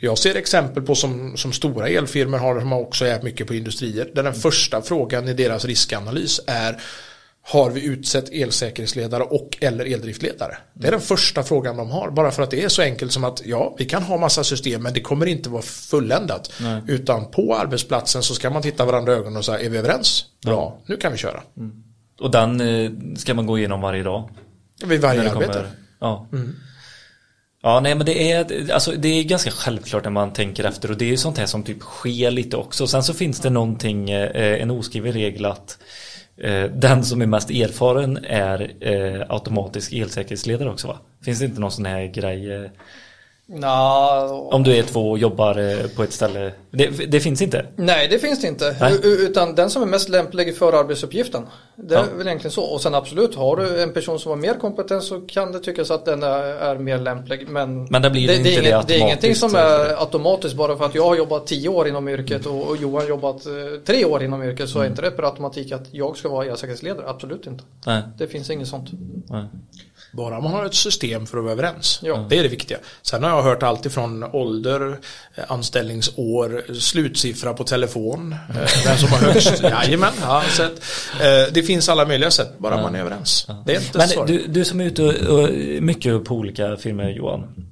Jag 0.00 0.18
ser 0.18 0.34
exempel 0.34 0.82
på 0.82 0.94
som, 0.94 1.36
som 1.36 1.52
stora 1.52 1.88
elfirmor 1.88 2.38
har, 2.38 2.60
som 2.60 2.72
också 2.72 3.04
är 3.04 3.22
mycket 3.22 3.46
på 3.46 3.54
industrier, 3.54 4.08
där 4.14 4.22
den 4.22 4.34
första 4.34 4.82
frågan 4.82 5.28
i 5.28 5.32
deras 5.34 5.64
riskanalys 5.64 6.37
är 6.46 6.80
har 7.42 7.70
vi 7.70 7.84
utsett 7.84 8.28
elsäkerhetsledare 8.32 9.22
och 9.22 9.58
eller 9.60 9.84
eldriftledare? 9.84 10.56
Det 10.74 10.86
är 10.86 10.90
den 10.90 11.00
första 11.00 11.42
frågan 11.42 11.76
de 11.76 11.90
har. 11.90 12.10
Bara 12.10 12.30
för 12.30 12.42
att 12.42 12.50
det 12.50 12.64
är 12.64 12.68
så 12.68 12.82
enkelt 12.82 13.12
som 13.12 13.24
att 13.24 13.42
ja, 13.46 13.74
vi 13.78 13.84
kan 13.84 14.02
ha 14.02 14.18
massa 14.18 14.44
system 14.44 14.82
men 14.82 14.94
det 14.94 15.00
kommer 15.00 15.26
inte 15.26 15.48
vara 15.48 15.62
fulländat. 15.62 16.52
Utan 16.86 17.30
på 17.30 17.56
arbetsplatsen 17.56 18.22
så 18.22 18.34
ska 18.34 18.50
man 18.50 18.62
titta 18.62 18.84
varandra 18.84 19.12
i 19.12 19.16
ögonen 19.16 19.36
och 19.36 19.44
säga 19.44 19.60
är 19.60 19.70
vi 19.70 19.78
överens? 19.78 20.24
Bra, 20.44 20.78
nu 20.86 20.96
kan 20.96 21.12
vi 21.12 21.18
köra. 21.18 21.42
Och 22.20 22.30
den 22.30 22.60
eh, 22.60 22.90
ska 23.16 23.34
man 23.34 23.46
gå 23.46 23.58
igenom 23.58 23.80
varje 23.80 24.02
dag. 24.02 24.30
Vid 24.84 25.00
varje 25.00 25.20
arbete. 25.20 25.52
kommer, 25.52 25.70
ja. 26.00 26.26
Ja, 27.62 27.80
nej 27.80 27.94
men 27.94 28.06
det 28.06 28.32
är, 28.32 28.72
alltså, 28.72 28.92
det 28.92 29.08
är 29.08 29.24
ganska 29.24 29.50
självklart 29.50 30.04
när 30.04 30.10
man 30.10 30.32
tänker 30.32 30.64
efter 30.64 30.90
och 30.90 30.96
det 30.96 31.04
är 31.04 31.10
ju 31.10 31.16
sånt 31.16 31.38
här 31.38 31.46
som 31.46 31.62
typ 31.62 31.80
sker 31.80 32.30
lite 32.30 32.56
också. 32.56 32.86
Sen 32.86 33.02
så 33.02 33.14
finns 33.14 33.40
det 33.40 33.50
någonting, 33.50 34.10
eh, 34.10 34.62
en 34.62 34.70
oskriven 34.70 35.12
regel 35.12 35.44
att 35.44 35.78
Eh, 36.40 36.64
den 36.64 37.04
som 37.04 37.22
är 37.22 37.26
mest 37.26 37.50
erfaren 37.50 38.18
är 38.24 38.72
eh, 38.80 39.22
automatisk 39.28 39.92
elsäkerhetsledare 39.92 40.70
också 40.70 40.88
va? 40.88 40.98
Finns 41.24 41.38
det 41.38 41.44
inte 41.44 41.60
någon 41.60 41.70
sån 41.70 41.86
här 41.86 42.06
grej? 42.06 42.54
Eh, 42.54 42.70
Eh, 43.52 43.58
Nå, 43.60 44.48
Om 44.52 44.62
du 44.62 44.76
är 44.76 44.82
två 44.82 45.10
och 45.10 45.18
jobbar 45.18 45.58
eh, 45.58 45.86
på 45.96 46.02
ett 46.02 46.12
ställe. 46.12 46.52
Det, 46.70 46.86
det 47.10 47.20
finns 47.20 47.42
inte? 47.42 47.66
Nej, 47.76 48.08
det 48.08 48.18
finns 48.18 48.40
det 48.40 48.48
inte. 48.48 48.76
Nej. 48.80 48.98
Utan 49.02 49.54
den 49.54 49.70
som 49.70 49.82
är 49.82 49.86
mest 49.86 50.08
lämplig 50.08 50.56
för 50.56 50.72
arbetsuppgiften. 50.72 51.46
Det 51.76 51.94
är 51.94 51.98
Ja. 51.98 52.04
väl 52.18 52.26
egentligen 52.26 52.52
så. 52.52 52.62
Och 52.64 52.80
sen 52.80 52.94
absolut, 52.94 53.34
har 53.34 53.56
du 53.56 53.82
en 53.82 53.92
person 53.92 54.18
som 54.18 54.30
har 54.30 54.36
mer 54.36 54.54
kompetens 54.54 55.06
så 55.08 55.20
kan 55.20 55.52
det 55.52 55.60
tyckas 55.60 55.90
att 55.90 56.04
den 56.04 56.22
är, 56.22 56.42
är 56.42 56.78
mer 56.78 56.98
lämplig. 56.98 57.48
Men, 57.48 57.84
Men 57.84 58.02
det 58.02 58.10
blir 58.10 58.26
det, 58.28 58.36
inte 58.36 58.48
är 58.50 58.62
det 58.62 58.68
inget, 58.68 58.88
det 58.88 58.94
är 58.94 58.98
ingenting 59.00 59.34
som 59.34 59.54
är 59.54 59.78
det. 59.88 59.98
automatiskt 59.98 60.54
bara 60.56 60.76
för 60.76 60.84
att 60.84 60.94
jag 60.94 61.04
har 61.04 61.16
jobbat 61.16 61.46
tio 61.46 61.68
år 61.68 61.88
inom 61.88 62.08
yrket 62.08 62.46
och, 62.46 62.68
och 62.68 62.76
Johan 62.76 63.06
jobbat 63.08 63.46
eh, 63.46 63.52
tre 63.86 64.04
år 64.04 64.22
inom 64.22 64.42
yrket 64.42 64.68
så 64.68 64.80
är 64.80 64.86
inte 64.86 65.02
det 65.02 65.10
per 65.10 65.22
automatik 65.22 65.72
att 65.72 65.94
jag 65.94 66.16
ska 66.16 66.28
vara 66.28 66.44
elsäkerhetsledare. 66.46 67.08
Absolut 67.08 67.46
inte. 67.46 67.64
Nej. 67.86 68.02
Det 68.18 68.26
finns 68.26 68.50
inget 68.50 68.68
sånt. 68.68 68.88
Nej. 69.28 69.44
Bara 70.10 70.40
man 70.40 70.52
har 70.52 70.64
ett 70.64 70.74
system 70.74 71.26
för 71.26 71.38
att 71.38 71.44
vara 71.44 71.52
överens. 71.52 72.00
Ja. 72.02 72.26
Det 72.28 72.38
är 72.38 72.42
det 72.42 72.48
viktiga. 72.48 72.78
Sen 73.02 73.22
har 73.22 73.30
jag 73.30 73.42
hört 73.42 73.62
allt 73.62 73.86
ifrån 73.86 74.24
ålder, 74.24 74.98
eh, 75.34 75.44
anställningsår, 75.48 76.74
slutsiffra 76.74 77.54
på 77.54 77.64
telefon, 77.64 78.32
eh, 78.32 78.86
vem 78.86 78.98
som 78.98 79.08
har 79.08 79.18
högst. 79.18 79.62
Jajamän, 79.62 80.12
ja, 80.22 80.42
så 80.50 80.62
att, 80.62 80.72
eh, 81.20 81.52
det 81.52 81.62
finns 81.62 81.88
alla 81.88 82.06
möjliga 82.06 82.30
sätt, 82.30 82.58
bara 82.58 82.82
man 82.82 82.94
är 82.94 83.00
överens. 83.00 83.46
Det 83.66 83.74
är 83.74 83.80
inte. 83.80 83.98
Men 83.98 84.26
du, 84.26 84.46
du 84.46 84.64
som 84.64 84.80
är 84.80 84.84
ute 84.84 85.02
och, 85.02 85.40
och 85.40 85.50
mycket 85.80 86.24
på 86.24 86.34
olika 86.34 86.76
firmor 86.76 87.10
Johan. 87.10 87.68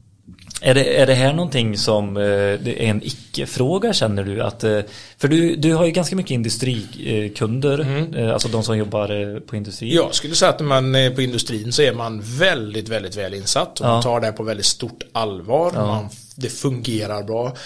Är 0.61 0.75
det, 0.75 1.01
är 1.01 1.07
det 1.07 1.15
här 1.15 1.33
någonting 1.33 1.79
som 1.79 2.17
eh, 2.17 2.23
är 2.23 2.81
en 2.81 3.03
icke-fråga 3.05 3.93
känner 3.93 4.25
du? 4.25 4.43
Att, 4.43 4.65
eh, 4.65 4.81
för 5.19 5.29
du, 5.29 5.57
du 5.57 5.75
har 5.75 5.85
ju 5.85 5.91
ganska 5.91 6.17
mycket 6.17 6.31
industrikunder, 6.31 8.07
eh, 8.17 8.33
alltså 8.33 8.49
de 8.49 8.63
som 8.63 8.79
jobbar 8.79 9.41
på 9.41 9.57
industri. 9.57 9.95
Jag 9.95 10.15
skulle 10.15 10.35
säga 10.35 10.51
att 10.51 10.61
när 10.61 10.67
man 10.67 10.95
är 10.95 11.11
på 11.11 11.23
industrin 11.23 11.73
så 11.73 11.83
är 11.83 11.93
man 11.93 12.21
väldigt, 12.25 12.89
väldigt 12.89 13.17
väl 13.17 13.35
insatt. 13.35 13.81
Och 13.81 13.87
Ja. 13.87 13.91
Man 13.91 14.03
tar 14.03 14.21
det 14.21 14.33
på 14.33 14.43
väldigt 14.43 14.67
stort 14.67 15.03
allvar. 15.13 15.73
Man, 15.73 16.09
det 16.35 16.49
fungerar 16.49 17.23
bra. 17.23 17.57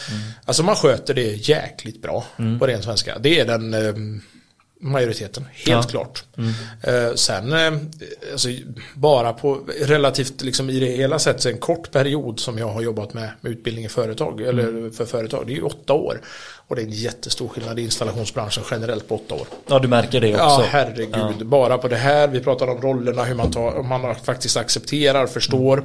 Alltså 0.44 0.62
man 0.62 0.76
sköter 0.76 1.14
det 1.14 1.48
jäkligt 1.48 2.02
bra 2.02 2.24
på 2.58 2.66
ren 2.66 2.82
svenska. 2.82 3.18
Det 3.18 3.40
är 3.40 3.46
den 3.46 3.74
eh, 3.74 3.94
majoriteten, 4.80 5.44
helt 5.52 5.68
Ja. 5.68 5.82
klart. 5.90 6.24
Eh, 6.82 7.14
sen, 7.14 7.52
eh, 7.52 7.72
alltså, 8.32 8.48
bara 8.94 9.32
på 9.32 9.60
relativt, 9.86 10.42
liksom 10.42 10.70
i 10.70 10.80
det 10.80 10.86
hela 10.86 11.18
sett, 11.18 11.46
en 11.46 11.58
kort 11.58 11.90
period 11.90 12.40
som 12.40 12.58
jag 12.58 12.68
har 12.68 12.82
jobbat 12.82 13.14
med, 13.14 13.30
med 13.40 13.52
utbildning 13.52 13.84
i 13.84 13.88
företag, 13.88 14.40
eller 14.40 14.90
för 14.90 15.04
företag, 15.06 15.46
det 15.46 15.52
är 15.52 15.56
ju 15.56 15.62
åtta 15.62 15.92
år. 15.92 16.20
Och 16.70 16.76
det 16.76 16.82
är 16.82 16.86
en 16.86 16.92
jättestor 16.92 17.48
skillnad 17.48 17.78
i 17.78 17.82
installationsbranschen 17.82 18.62
generellt 18.70 19.08
på 19.08 19.14
åtta 19.14 19.34
år. 19.34 19.46
Ja, 19.66 19.78
du 19.78 19.88
märker 19.88 20.20
det 20.20 20.28
också. 20.28 20.42
Ja, 20.44 20.64
herregud. 20.70 21.46
Bara 21.46 21.78
på 21.78 21.88
det 21.88 21.96
här. 21.96 22.28
Vi 22.28 22.40
pratar 22.40 22.66
om 22.68 22.80
rollerna, 22.80 23.24
hur 23.24 23.34
man, 23.34 23.50
tar, 23.50 23.82
man 23.82 24.14
faktiskt 24.14 24.56
accepterar, 24.56 25.26
förstår. 25.26 25.84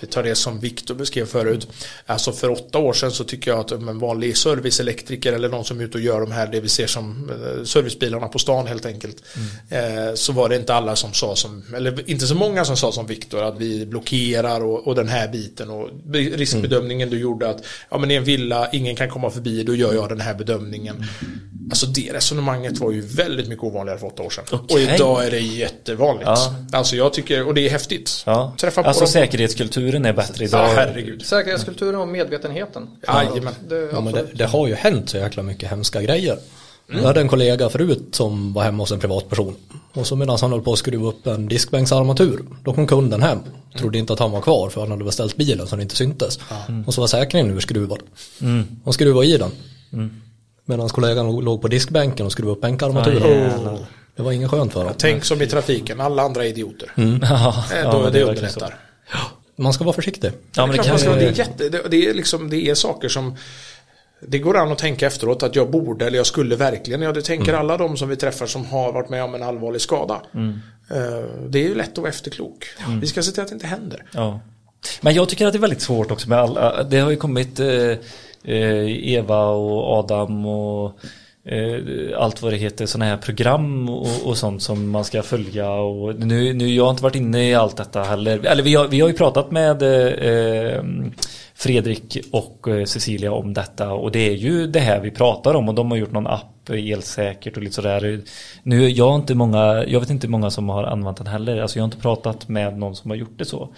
Vi 0.00 0.06
tar 0.06 0.22
det 0.22 0.34
som 0.34 0.60
Viktor 0.60 0.94
beskrev 0.94 1.26
förut. 1.26 1.68
Alltså 2.06 2.32
för 2.32 2.50
åtta 2.50 2.78
år 2.78 2.92
sedan 2.92 3.10
så 3.10 3.24
tycker 3.24 3.50
jag 3.50 3.60
att 3.60 3.72
en 3.72 3.98
vanlig 3.98 4.36
serviceelektriker 4.36 5.32
eller 5.32 5.48
någon 5.48 5.64
som 5.64 5.80
är 5.80 5.84
ute 5.84 5.98
och 5.98 6.04
gör 6.04 6.20
de 6.20 6.32
här, 6.32 6.46
det 6.46 6.60
vi 6.60 6.68
ser 6.68 6.86
som 6.86 7.30
eh, 7.30 7.64
servicebilarna 7.64 8.28
på 8.28 8.38
stan 8.38 8.66
helt 8.66 8.86
enkelt. 8.86 9.16
Eh, 9.70 10.14
så 10.14 10.32
var 10.32 10.48
det 10.48 10.56
inte 10.56 10.74
alla 10.74 10.96
som 10.96 11.12
sa 11.12 11.36
som, 11.36 11.62
eller 11.76 12.10
inte 12.10 12.26
så 12.26 12.34
många 12.34 12.64
som 12.64 12.76
sa 12.76 12.92
som 12.92 13.06
Viktor 13.06 13.42
att 13.42 13.58
vi 13.58 13.86
blockerar 13.86 14.64
och, 14.64 14.86
och 14.86 14.94
den 14.94 15.08
här 15.08 15.28
biten 15.28 15.70
och 15.70 15.90
be- 16.04 16.18
riskbedömningen 16.18 17.10
du 17.10 17.18
gjorde 17.18 17.48
att 17.50 17.64
ja 17.90 17.98
men 17.98 18.10
i 18.10 18.14
en 18.14 18.24
villa, 18.24 18.68
ingen 18.72 18.96
kan 18.96 19.10
komma 19.10 19.30
förbi, 19.30 19.62
då 19.62 19.74
gör 19.74 19.94
jag 19.94 20.08
den 20.08 20.20
här 20.20 20.23
bedömningen. 20.34 21.04
Alltså 21.70 21.86
det 21.86 22.10
resonemanget 22.12 22.78
var 22.78 22.90
ju 22.92 23.00
väldigt 23.00 23.48
mycket 23.48 23.64
ovanligare 23.64 23.98
för 23.98 24.06
åtta 24.06 24.22
år 24.22 24.30
sedan. 24.30 24.44
Och 24.52 24.60
Okej. 24.64 24.94
idag 24.94 25.26
är 25.26 25.30
det 25.30 25.38
jättevanligt. 25.40 26.26
Ja. 26.26 26.54
Alltså 26.72 26.96
jag 26.96 27.12
tycker, 27.12 27.46
och 27.46 27.54
det 27.54 27.66
är 27.66 27.70
häftigt. 27.70 28.22
Ja. 28.26 28.54
Träffa 28.58 28.82
på 28.82 28.88
Alltså 28.88 29.04
dem. 29.04 29.12
säkerhetskulturen 29.12 30.04
är 30.06 30.12
bättre 30.12 30.44
idag. 30.44 30.60
Ja, 30.68 30.72
herregud. 30.76 31.22
Säkerhetskulturen 31.26 32.00
och 32.00 32.08
medvetenheten. 32.08 32.88
Jajamän. 33.08 33.54
Det, 33.68 33.88
Ja, 33.92 34.00
men 34.00 34.12
det, 34.12 34.26
det 34.34 34.44
har 34.46 34.68
ju 34.68 34.74
hänt 34.74 35.08
så 35.10 35.16
jäkla 35.16 35.42
mycket 35.42 35.70
hemska 35.70 36.02
grejer. 36.02 36.38
Jag 36.92 37.02
hade 37.02 37.20
en 37.20 37.28
kollega 37.28 37.68
förut 37.68 38.08
som 38.12 38.52
var 38.52 38.62
hemma 38.62 38.82
hos 38.82 38.92
en 38.92 39.00
privatperson. 39.00 39.56
Och 39.92 40.06
så 40.06 40.16
medan 40.16 40.38
han 40.40 40.52
höll 40.52 40.62
på 40.62 40.72
att 40.72 40.78
skruva 40.78 41.08
upp 41.08 41.26
en 41.26 41.48
diskbänksarmatur. 41.48 42.44
Då 42.64 42.72
kom 42.74 42.86
kunden 42.86 43.22
hem. 43.22 43.38
Trodde 43.78 43.98
inte 43.98 44.12
att 44.12 44.18
han 44.18 44.30
var 44.30 44.40
kvar 44.40 44.70
för 44.70 44.80
han 44.80 44.90
hade 44.90 45.04
beställt 45.04 45.36
bilen 45.36 45.66
så 45.66 45.76
den 45.76 45.82
inte 45.82 45.96
syntes. 45.96 46.38
Och 46.86 46.94
så 46.94 47.00
var 47.00 47.08
säkringen 47.08 47.50
urskruvad. 47.50 47.98
Och 48.84 48.94
skruvade 48.94 49.26
i 49.26 49.36
den. 49.38 49.50
Medan 50.64 50.88
kollegan 50.88 51.36
låg 51.40 51.62
på 51.62 51.68
diskbänken 51.68 52.26
och 52.26 52.32
skruvade 52.32 52.52
upp 52.56 52.60
bänkarmaturen. 52.62 53.78
det 54.16 54.22
var 54.22 54.32
ingen 54.32 54.48
skönt 54.48 54.72
för 54.72 54.80
honom. 54.80 54.94
Tänk 54.98 55.24
som 55.24 55.42
i 55.42 55.46
trafiken, 55.46 56.00
alla 56.00 56.22
andra 56.22 56.44
är 56.44 56.48
idioter. 56.48 56.90
Ja, 57.22 57.64
Eh, 57.72 57.78
ja, 57.78 57.92
Då, 57.92 58.02
men 58.02 58.12
det 58.12 58.22
underlättar. 58.22 58.74
Man 59.56 59.72
ska 59.72 59.84
vara 59.84 59.94
försiktig. 59.94 60.30
Ja, 60.56 60.66
men 60.66 60.76
det 60.76 60.82
kan 60.82 60.98
ska- 60.98 61.10
är 61.10 61.38
jätte, 61.38 61.68
det, 61.68 61.82
det, 61.90 62.08
är 62.08 62.14
liksom, 62.14 62.50
det 62.50 62.56
är 62.70 62.74
saker 62.74 63.08
som 63.08 63.36
det 64.28 64.38
går 64.38 64.56
an 64.56 64.72
att 64.72 64.78
tänka 64.78 65.06
efteråt 65.06 65.42
att 65.42 65.56
jag 65.56 65.70
borde 65.70 66.06
eller 66.06 66.16
jag 66.16 66.26
skulle 66.26 66.56
verkligen. 66.56 67.02
Ja, 67.02 67.12
det 67.12 67.22
tänker 67.22 67.48
Mm. 67.48 67.60
alla 67.60 67.76
de 67.76 67.96
som 67.96 68.08
vi 68.08 68.16
träffar 68.16 68.46
som 68.46 68.64
har 68.66 68.92
varit 68.92 69.08
med 69.08 69.24
om 69.24 69.34
en 69.34 69.42
allvarlig 69.42 69.80
skada. 69.80 70.22
Eh, 70.90 71.24
Det 71.48 71.58
är 71.58 71.68
ju 71.68 71.74
lätt 71.74 71.92
att 71.92 71.98
vara 71.98 72.08
efterklok. 72.08 72.66
Mm. 72.86 73.00
Vi 73.00 73.06
ska 73.06 73.22
se 73.22 73.32
till 73.32 73.42
att 73.42 73.48
det 73.48 73.54
inte 73.54 73.66
händer. 73.66 74.04
Ja. 74.10 74.40
Men 75.00 75.14
jag 75.14 75.28
tycker 75.28 75.46
att 75.46 75.52
det 75.52 75.56
är 75.56 75.60
väldigt 75.60 75.80
svårt 75.80 76.10
också 76.10 76.28
med 76.28 76.38
alla. 76.38 76.82
Det 76.82 76.98
har 76.98 77.10
ju 77.10 77.16
kommit 77.16 77.60
eh, 77.60 77.66
Eh, 78.44 79.08
Eva 79.12 79.46
och 79.46 79.98
Adam 79.98 80.46
och 80.46 80.98
eh, 81.44 81.78
allt 82.18 82.42
vad 82.42 82.52
det 82.52 82.56
heter, 82.56 82.86
sådana 82.86 83.10
här 83.10 83.16
program 83.16 83.88
och, 83.88 84.26
och 84.26 84.36
sånt 84.36 84.62
som 84.62 84.90
man 84.90 85.04
ska 85.04 85.22
följa. 85.22 85.70
Och 85.70 86.14
nu, 86.14 86.52
nu, 86.52 86.74
jag 86.74 86.84
har 86.84 86.90
inte 86.90 87.02
varit 87.02 87.16
inne 87.16 87.50
i 87.50 87.54
allt 87.54 87.76
detta 87.76 88.02
heller. 88.02 88.46
Eller 88.46 88.62
vi 88.62 88.74
har, 88.74 88.88
vi 88.88 89.00
har 89.00 89.08
ju 89.08 89.14
pratat 89.14 89.50
med 89.50 89.82
eh, 89.82 90.28
eh 90.28 90.82
Fredrik 91.56 92.18
och 92.32 92.68
eh, 92.68 92.84
Cecilia 92.84 93.32
om 93.32 93.54
detta 93.54 93.92
och 93.92 94.12
det 94.12 94.28
är 94.28 94.34
ju 94.34 94.66
det 94.66 94.80
här 94.80 95.00
vi 95.00 95.10
pratar 95.10 95.54
om 95.54 95.68
och 95.68 95.74
de 95.74 95.90
har 95.90 95.98
gjort 95.98 96.12
någon 96.12 96.26
app 96.26 96.70
elsäkert 96.70 97.56
och 97.56 97.62
lite 97.62 97.74
sådär. 97.74 98.20
Nu, 98.62 98.88
jag 98.88 99.08
har 99.08 99.16
inte 99.16 99.34
många, 99.34 99.84
jag 99.86 100.00
vet 100.00 100.10
inte 100.10 100.28
många 100.28 100.50
som 100.50 100.68
har 100.68 100.84
använt 100.84 101.16
den 101.16 101.26
heller. 101.26 101.60
Alltså 101.60 101.78
jag 101.78 101.82
har 101.82 101.86
inte 101.86 102.02
pratat 102.02 102.48
med 102.48 102.78
någon 102.78 102.96
som 102.96 103.10
har 103.10 103.16
gjort 103.16 103.38
det 103.38 103.44
så. 103.44 103.68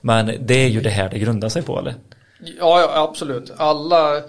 Men 0.00 0.32
det 0.40 0.54
är 0.54 0.68
ju 0.68 0.80
det 0.80 0.90
här 0.90 1.10
det 1.10 1.18
grundar 1.18 1.48
sig 1.48 1.62
på 1.62 1.78
eller? 1.78 1.94
Ja, 2.40 2.80
ja, 2.80 3.02
absolut. 3.10 3.52
Alla, 3.56 4.22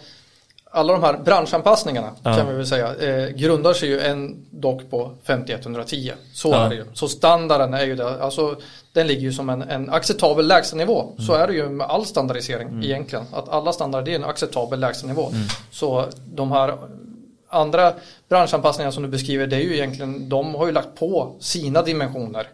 alla 0.71 0.93
de 0.93 1.03
här 1.03 1.17
branschanpassningarna 1.17 2.11
Ja. 2.23 2.35
kan 2.35 2.47
vi 2.47 2.53
väl 2.53 2.67
säga 2.67 2.95
eh, 2.95 3.29
grundar 3.29 3.73
sig 3.73 3.89
ju 3.89 3.99
en 3.99 4.45
dock 4.51 4.89
på 4.89 5.11
5110. 5.23 6.11
Så 6.33 6.49
Ja. 6.49 6.65
är 6.65 6.69
det 6.69 6.75
ju. 6.75 6.85
Så 6.93 7.07
standarden 7.07 7.73
är 7.73 7.85
ju 7.85 7.95
det. 7.95 8.23
Alltså, 8.23 8.55
den 8.93 9.07
ligger 9.07 9.21
ju 9.21 9.33
som 9.33 9.49
en, 9.49 9.61
en 9.61 9.89
acceptabel 9.89 10.47
lägstanivå. 10.47 11.11
Så 11.27 11.33
är 11.33 11.47
det 11.47 11.53
ju 11.53 11.69
med 11.69 11.87
all 11.87 12.05
standardisering 12.05 12.83
egentligen. 12.83 13.25
Att 13.33 13.49
alla 13.49 13.73
standarder 13.73 14.11
är 14.11 14.15
en 14.15 14.23
acceptabel 14.23 14.79
lägstanivå. 14.79 15.31
Så 15.71 16.05
de 16.33 16.51
här 16.51 16.77
andra 17.49 17.93
branschanpassningar 18.29 18.91
som 18.91 19.03
du 19.03 19.09
beskriver 19.09 19.47
det 19.47 19.55
är 19.55 19.59
ju 19.61 19.73
egentligen 19.75 20.29
de 20.29 20.55
har 20.55 20.65
ju 20.65 20.71
lagt 20.71 20.95
på 20.99 21.35
sina 21.39 21.81
dimensioner 21.81 22.47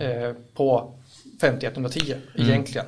eh, 0.00 0.34
på 0.54 0.92
5110 1.40 2.14
egentligen. 2.34 2.86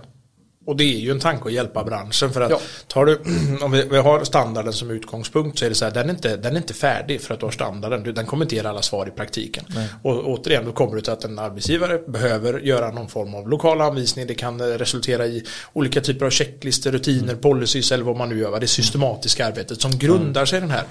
Och 0.65 0.77
det 0.77 0.85
är 0.85 0.99
ju 0.99 1.11
en 1.11 1.21
tanke 1.21 1.45
att 1.49 1.53
hjälpa 1.53 1.85
branschen 1.85 2.33
för 2.33 2.41
att 2.41 2.51
Ja. 2.51 2.61
tar 2.87 3.05
du, 3.07 3.21
om 3.65 3.71
vi, 3.73 3.83
vi 3.91 3.97
har 3.97 4.25
standarden 4.25 4.73
som 4.73 4.91
utgångspunkt 4.91 5.59
så 5.59 5.65
är 5.65 5.69
det 5.69 5.75
så 5.75 5.85
här, 5.85 5.93
den 5.93 6.07
är 6.09 6.11
inte, 6.11 6.37
den 6.37 6.53
är 6.53 6.57
inte 6.57 6.75
färdig 6.75 7.21
för 7.21 7.35
att 7.35 7.41
du 7.41 7.47
har 7.47 7.51
standarden, 7.51 8.03
Du- 8.03 8.13
den 8.13 8.27
kommer 8.27 8.45
inte 8.45 8.55
ge 8.57 8.63
alla 8.67 8.83
svar 8.83 9.07
i 9.07 9.11
praktiken. 9.11 9.65
Och 10.03 10.29
återigen, 10.29 10.65
då 10.65 10.73
kommer 10.73 10.95
du 10.95 11.01
till 11.01 11.13
att 11.13 11.25
en 11.25 11.39
arbetsgivare 11.39 11.99
behöver 12.07 12.61
göra 12.61 12.91
någon 12.91 13.09
form 13.09 13.35
av 13.35 13.49
lokal 13.49 13.81
anvisning, 13.81 14.27
det 14.27 14.35
kan 14.35 14.61
eh, 14.61 14.65
resultera 14.65 15.27
i 15.27 15.45
olika 15.73 16.01
typer 16.01 16.27
av 16.27 16.31
checklistor, 16.31 16.91
rutiner, 16.91 17.35
policies 17.35 17.93
eller 17.93 18.05
vad 18.05 18.17
man 18.17 18.29
nu 18.29 18.39
gör, 18.39 18.61
det 18.61 18.67
systematiska 18.67 19.47
arbetet 19.47 19.81
som 19.81 19.91
grundar 19.99 20.45
sig 20.45 20.59
i 20.59 20.61
den 20.61 20.71
här. 20.71 20.85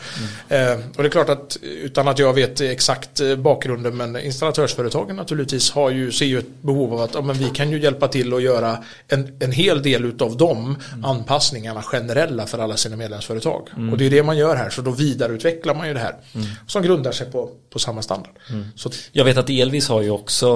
Eh, 0.50 0.80
och 0.98 1.04
det 1.04 1.08
är 1.08 1.12
klart 1.12 1.30
att 1.30 1.58
utan 1.62 2.08
att 2.08 2.20
jag 2.20 2.34
vet 2.34 2.62
exakt 2.62 3.20
eh, 3.20 3.36
bakgrunden 3.36 3.98
men 3.98 4.18
installatörsföretagen 4.20 5.16
naturligtvis 5.16 5.72
har 5.72 5.90
ju, 5.90 6.12
ser 6.12 6.26
ju 6.26 6.40
ett 6.40 6.62
behov 6.62 6.94
av 6.94 7.02
att 7.02 7.14
ja, 7.14 7.22
men 7.22 7.36
vi 7.36 7.50
kan 7.50 7.72
ju 7.72 7.80
hjälpa 7.80 8.08
till 8.08 8.34
att 8.34 8.42
göra 8.42 8.78
en, 9.08 9.36
en 9.40 9.52
hel 9.62 9.82
del 9.82 10.06
utav 10.06 10.38
de 10.38 10.78
anpassningarna 11.04 11.82
generella 11.82 12.48
för 12.48 12.60
alla 12.60 12.78
sina 12.78 12.96
medlemsföretag. 12.96 13.68
Och 13.92 13.98
det 13.98 14.06
är 14.06 14.10
det 14.10 14.24
man 14.24 14.38
gör 14.38 14.56
här, 14.56 14.70
så 14.70 14.82
då 14.82 14.92
vidareutvecklar 14.92 15.76
man 15.76 15.88
ju 15.88 15.94
det 15.94 16.00
här. 16.00 16.16
Som 16.68 16.84
grundar 16.84 17.12
sig 17.12 17.32
på, 17.32 17.50
på 17.70 17.80
samma 17.80 18.02
standard. 18.02 18.32
Så, 18.76 18.90
Jag 19.12 19.26
vet 19.26 19.38
att 19.38 19.50
Elvis 19.50 19.90
har 19.90 20.02
ju 20.02 20.10
också 20.10 20.48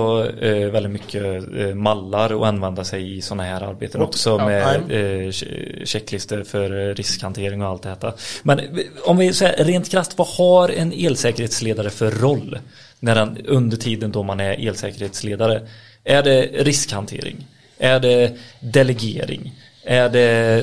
eh, 0.42 0.70
väldigt 0.70 0.92
mycket 0.92 1.24
eh, 1.58 1.76
mallar 1.76 2.42
att 2.42 2.48
använda 2.48 2.84
sig 2.84 3.18
i 3.18 3.22
sådana 3.22 3.44
här 3.44 3.62
arbeten 3.62 4.02
Och- 4.02 4.08
också 4.08 4.30
ja, 4.30 4.46
med 4.46 4.76
eh, 4.90 5.28
che- 5.32 5.86
checklistor 5.86 6.44
för 6.44 6.90
eh, 6.90 6.94
riskhantering 6.94 7.62
och 7.62 7.68
allt 7.68 7.84
detta. 7.84 8.14
Men 8.44 8.60
eh, 8.60 8.66
om 9.04 9.18
vi 9.18 9.34
säger 9.34 9.66
rent 9.66 9.90
krasst, 9.90 10.18
vad 10.18 10.28
har 10.28 10.70
en 10.70 10.94
elsäkerhetsledare 10.96 11.90
för 11.90 12.12
roll 12.12 12.60
när 13.00 13.16
han, 13.16 13.38
under 13.46 13.78
tiden 13.78 14.12
då 14.12 14.24
man 14.24 14.40
är 14.40 14.68
elsäkerhetsledare? 14.68 15.68
Är 16.04 16.24
det 16.24 16.42
riskhantering? 16.42 17.48
Är 17.78 18.00
det 18.00 18.38
delegering? 18.60 19.62
Är 19.84 20.10
det 20.10 20.58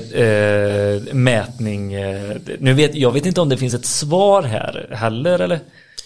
eh, 1.07 1.15
mätning? 1.15 1.93
Eh, 1.95 2.37
nu 2.59 2.73
vet, 2.75 2.95
jag 2.95 3.13
vet 3.13 3.27
inte 3.27 3.41
om 3.41 3.49
det 3.49 3.57
finns 3.57 3.75
ett 3.75 3.87
svar 3.87 4.43
här 4.43 4.89
heller 4.91 5.39
eller? 5.39 5.61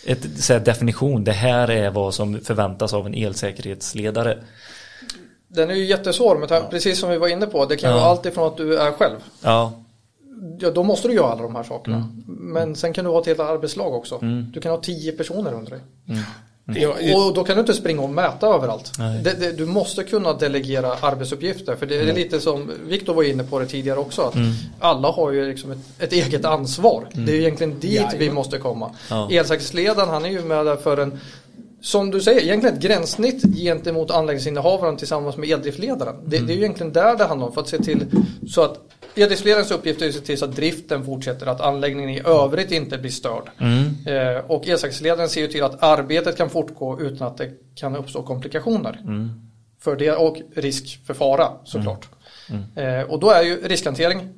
Ett 0.07 0.27
så 0.43 0.53
här, 0.53 0.61
definition, 0.61 1.25
det 1.25 1.33
här 1.33 1.71
är 1.71 1.91
vad 1.91 2.15
som 2.15 2.41
förväntas 2.41 2.95
av 2.95 3.07
en 3.07 3.15
elsäkerhetsledare. 3.15 4.39
Den 5.49 5.71
är 5.71 5.75
ju 5.75 5.85
jättesvår, 5.85 6.37
men 6.37 6.71
precis 6.71 6.99
som 6.99 7.11
vi 7.11 7.19
var 7.19 7.29
inne 7.29 7.47
på, 7.47 7.65
det 7.67 7.77
kan 7.77 7.91
Ja. 7.91 7.97
vara 7.97 8.07
allt 8.07 8.27
ifrån 8.27 8.47
att 8.49 8.57
du 8.57 8.79
är 8.79 8.93
själv. 8.93 9.17
Ja, 9.43 9.73
Ja, 10.61 10.71
då 10.71 10.83
måste 10.83 11.09
du 11.09 11.15
göra 11.15 11.27
alla 11.33 11.43
de 11.43 11.57
här 11.57 11.63
sakerna. 11.63 11.97
Mm. 11.97 12.25
Men 12.27 12.77
sen 12.77 12.93
kan 12.93 13.05
du 13.05 13.11
ha 13.11 13.21
ett 13.21 13.27
helt 13.27 13.41
arbetslag 13.41 13.95
också. 13.95 14.19
Du 14.53 14.61
kan 14.61 14.71
ha 14.71 14.81
tio 14.81 15.13
personer 15.13 15.53
under 15.55 15.71
dig. 15.71 15.81
Jag, 16.75 16.91
Och 16.91 17.35
då 17.35 17.45
kan 17.45 17.57
du 17.57 17.61
inte 17.61 17.75
springa 17.75 18.03
och 18.03 18.11
mäta 18.11 18.47
överallt. 18.47 18.93
Det, 19.25 19.41
det, 19.41 19.53
du 19.53 19.67
måste 19.67 20.05
kunna 20.05 20.33
delegera 20.33 20.93
arbetsuppgifter. 21.01 21.77
För 21.77 21.87
det 21.87 21.97
är 21.97 22.15
lite 22.15 22.41
som 22.41 22.73
Viktor 22.87 23.15
var 23.15 23.23
inne 23.23 23.45
på 23.45 23.59
det 23.59 23.67
tidigare 23.67 23.99
också. 23.99 24.23
Att 24.23 24.35
Alla 24.81 25.11
har 25.11 25.33
ju 25.33 25.49
liksom 25.49 25.71
ett, 25.71 25.79
ett 25.99 26.13
eget 26.13 26.45
ansvar. 26.45 27.09
Det 27.13 27.33
är 27.33 27.37
ju 27.37 27.41
egentligen 27.41 27.81
dit 27.81 28.07
vi 28.19 28.31
måste 28.31 28.59
komma. 28.59 28.91
Ja. 29.11 29.29
Elsäkerhetsledaren 29.31 30.09
han 30.09 30.25
är 30.25 30.29
ju 30.29 30.43
med 30.43 30.67
där 30.67 30.77
för 30.77 30.97
en 30.97 31.19
som 31.81 32.11
du 32.11 32.21
säger, 32.21 32.41
egentligen 32.41 32.77
ett 32.77 32.83
gränssnitt 32.83 33.57
gentemot 33.57 34.11
anläggningsinnehavaren 34.11 34.97
tillsammans 34.97 35.37
med 35.37 35.51
eldriftledaren. 35.51 36.17
Det, 36.25 36.39
det 36.39 36.53
är 36.53 36.57
ju 36.57 36.63
egentligen 36.63 36.93
där 36.93 37.17
det 37.17 37.25
handlar 37.25 37.47
om 37.47 37.53
för 37.53 37.61
att 37.61 37.69
se 37.69 37.79
till 37.79 38.07
så 38.49 38.63
att 38.63 38.79
eldriftledarens 39.23 39.71
uppgift 39.71 40.03
är 40.03 40.09
att 40.09 40.15
se 40.15 40.21
till 40.21 40.39
så 40.39 40.45
att 40.45 40.57
driften 40.57 41.05
fortsätter, 41.05 41.47
att 41.47 41.61
anläggningen 41.61 42.11
i 42.11 42.23
övrigt 42.25 42.73
inte 42.73 42.99
blir 42.99 43.11
störd. 43.11 43.51
Eh, 44.07 44.45
och 44.51 44.69
elsäkerhetsledaren 44.69 45.29
ser 45.29 45.41
ju 45.41 45.49
till 45.49 45.63
att 45.63 45.83
arbetet 45.83 46.37
kan 46.37 46.51
fortgå 46.51 47.01
utan 47.01 47.27
att 47.27 47.37
det 47.37 47.51
kan 47.75 47.97
uppstå 47.97 48.23
komplikationer. 48.23 49.01
För 49.81 49.97
det 49.97 50.13
och 50.13 50.37
risk 50.55 51.07
för 51.07 51.15
fara 51.15 51.49
såklart. 51.65 52.09
Eh, 52.77 53.01
och 53.01 53.21
då 53.21 53.31
är 53.31 53.43
ju 53.43 53.61
riskhantering 53.65 54.29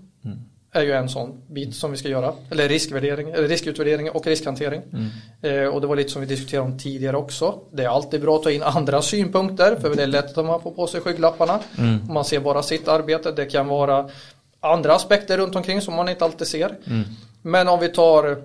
är 0.72 0.83
ju 0.83 0.93
en 0.93 1.09
sån 1.09 1.43
bit 1.49 1.74
som 1.74 1.91
vi 1.91 1.97
ska 1.97 2.09
göra. 2.09 2.33
Eller 2.51 2.68
riskvärdering, 2.68 3.31
eller 3.31 3.49
riskutvärdering 3.49 4.11
och 4.11 4.26
riskhantering. 4.26 4.83
Eh, 5.43 5.64
och 5.64 5.81
det 5.81 5.87
var 5.87 5.97
lite 5.97 6.11
som 6.11 6.20
vi 6.20 6.26
diskuterade 6.26 6.66
om 6.66 6.79
tidigare 6.79 7.16
också. 7.16 7.59
Det 7.72 7.85
är 7.85 7.89
alltid 7.89 8.20
bra 8.20 8.37
att 8.37 8.43
ta 8.43 8.51
in 8.51 8.62
andra 8.62 9.03
synpunkter 9.03 9.76
för 9.76 9.95
det 9.95 10.03
är 10.03 10.07
lätt 10.07 10.39
att 10.39 10.45
man 10.45 10.62
får 10.62 10.70
på 10.70 10.87
sig 10.87 11.01
skygglapparna. 11.01 11.61
Om 12.09 12.14
man 12.14 12.24
ser 12.24 12.41
bara 12.41 12.62
sitt 12.62 12.89
arbete. 12.89 13.33
Det 13.33 13.45
kan 13.45 13.66
vara 13.66 14.09
andra 14.61 14.94
aspekter 14.94 15.38
runt 15.38 15.56
omkring 15.56 15.80
som 15.80 15.94
man 15.94 16.09
inte 16.09 16.24
alltid 16.24 16.46
ser. 16.46 16.76
Men 17.42 17.68
om 17.68 17.80
vi 17.80 17.88
tar 17.88 18.42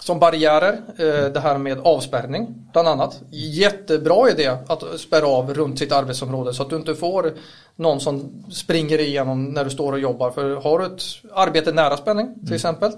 som 0.00 0.18
barriärer, 0.18 0.72
eh, 0.72 1.32
det 1.32 1.40
här 1.40 1.58
med 1.58 1.78
avspärrning 1.78 2.68
bland 2.72 2.88
annat. 2.88 3.20
Jättebra 3.30 4.30
idé 4.30 4.56
att 4.66 5.00
spärra 5.00 5.26
av 5.26 5.54
runt 5.54 5.78
sitt 5.78 5.92
arbetsområde 5.92 6.54
så 6.54 6.62
att 6.62 6.70
du 6.70 6.76
inte 6.76 6.94
får 6.94 7.32
någon 7.76 8.00
som 8.00 8.44
springer 8.52 8.98
igenom 8.98 9.44
när 9.44 9.64
du 9.64 9.70
står 9.70 9.92
och 9.92 9.98
jobbar. 9.98 10.30
För 10.30 10.54
har 10.54 10.78
du 10.78 10.86
ett 10.86 11.02
arbete 11.34 11.72
nära 11.72 11.96
spänning 11.96 12.34
till 12.46 12.54
exempel 12.54 12.92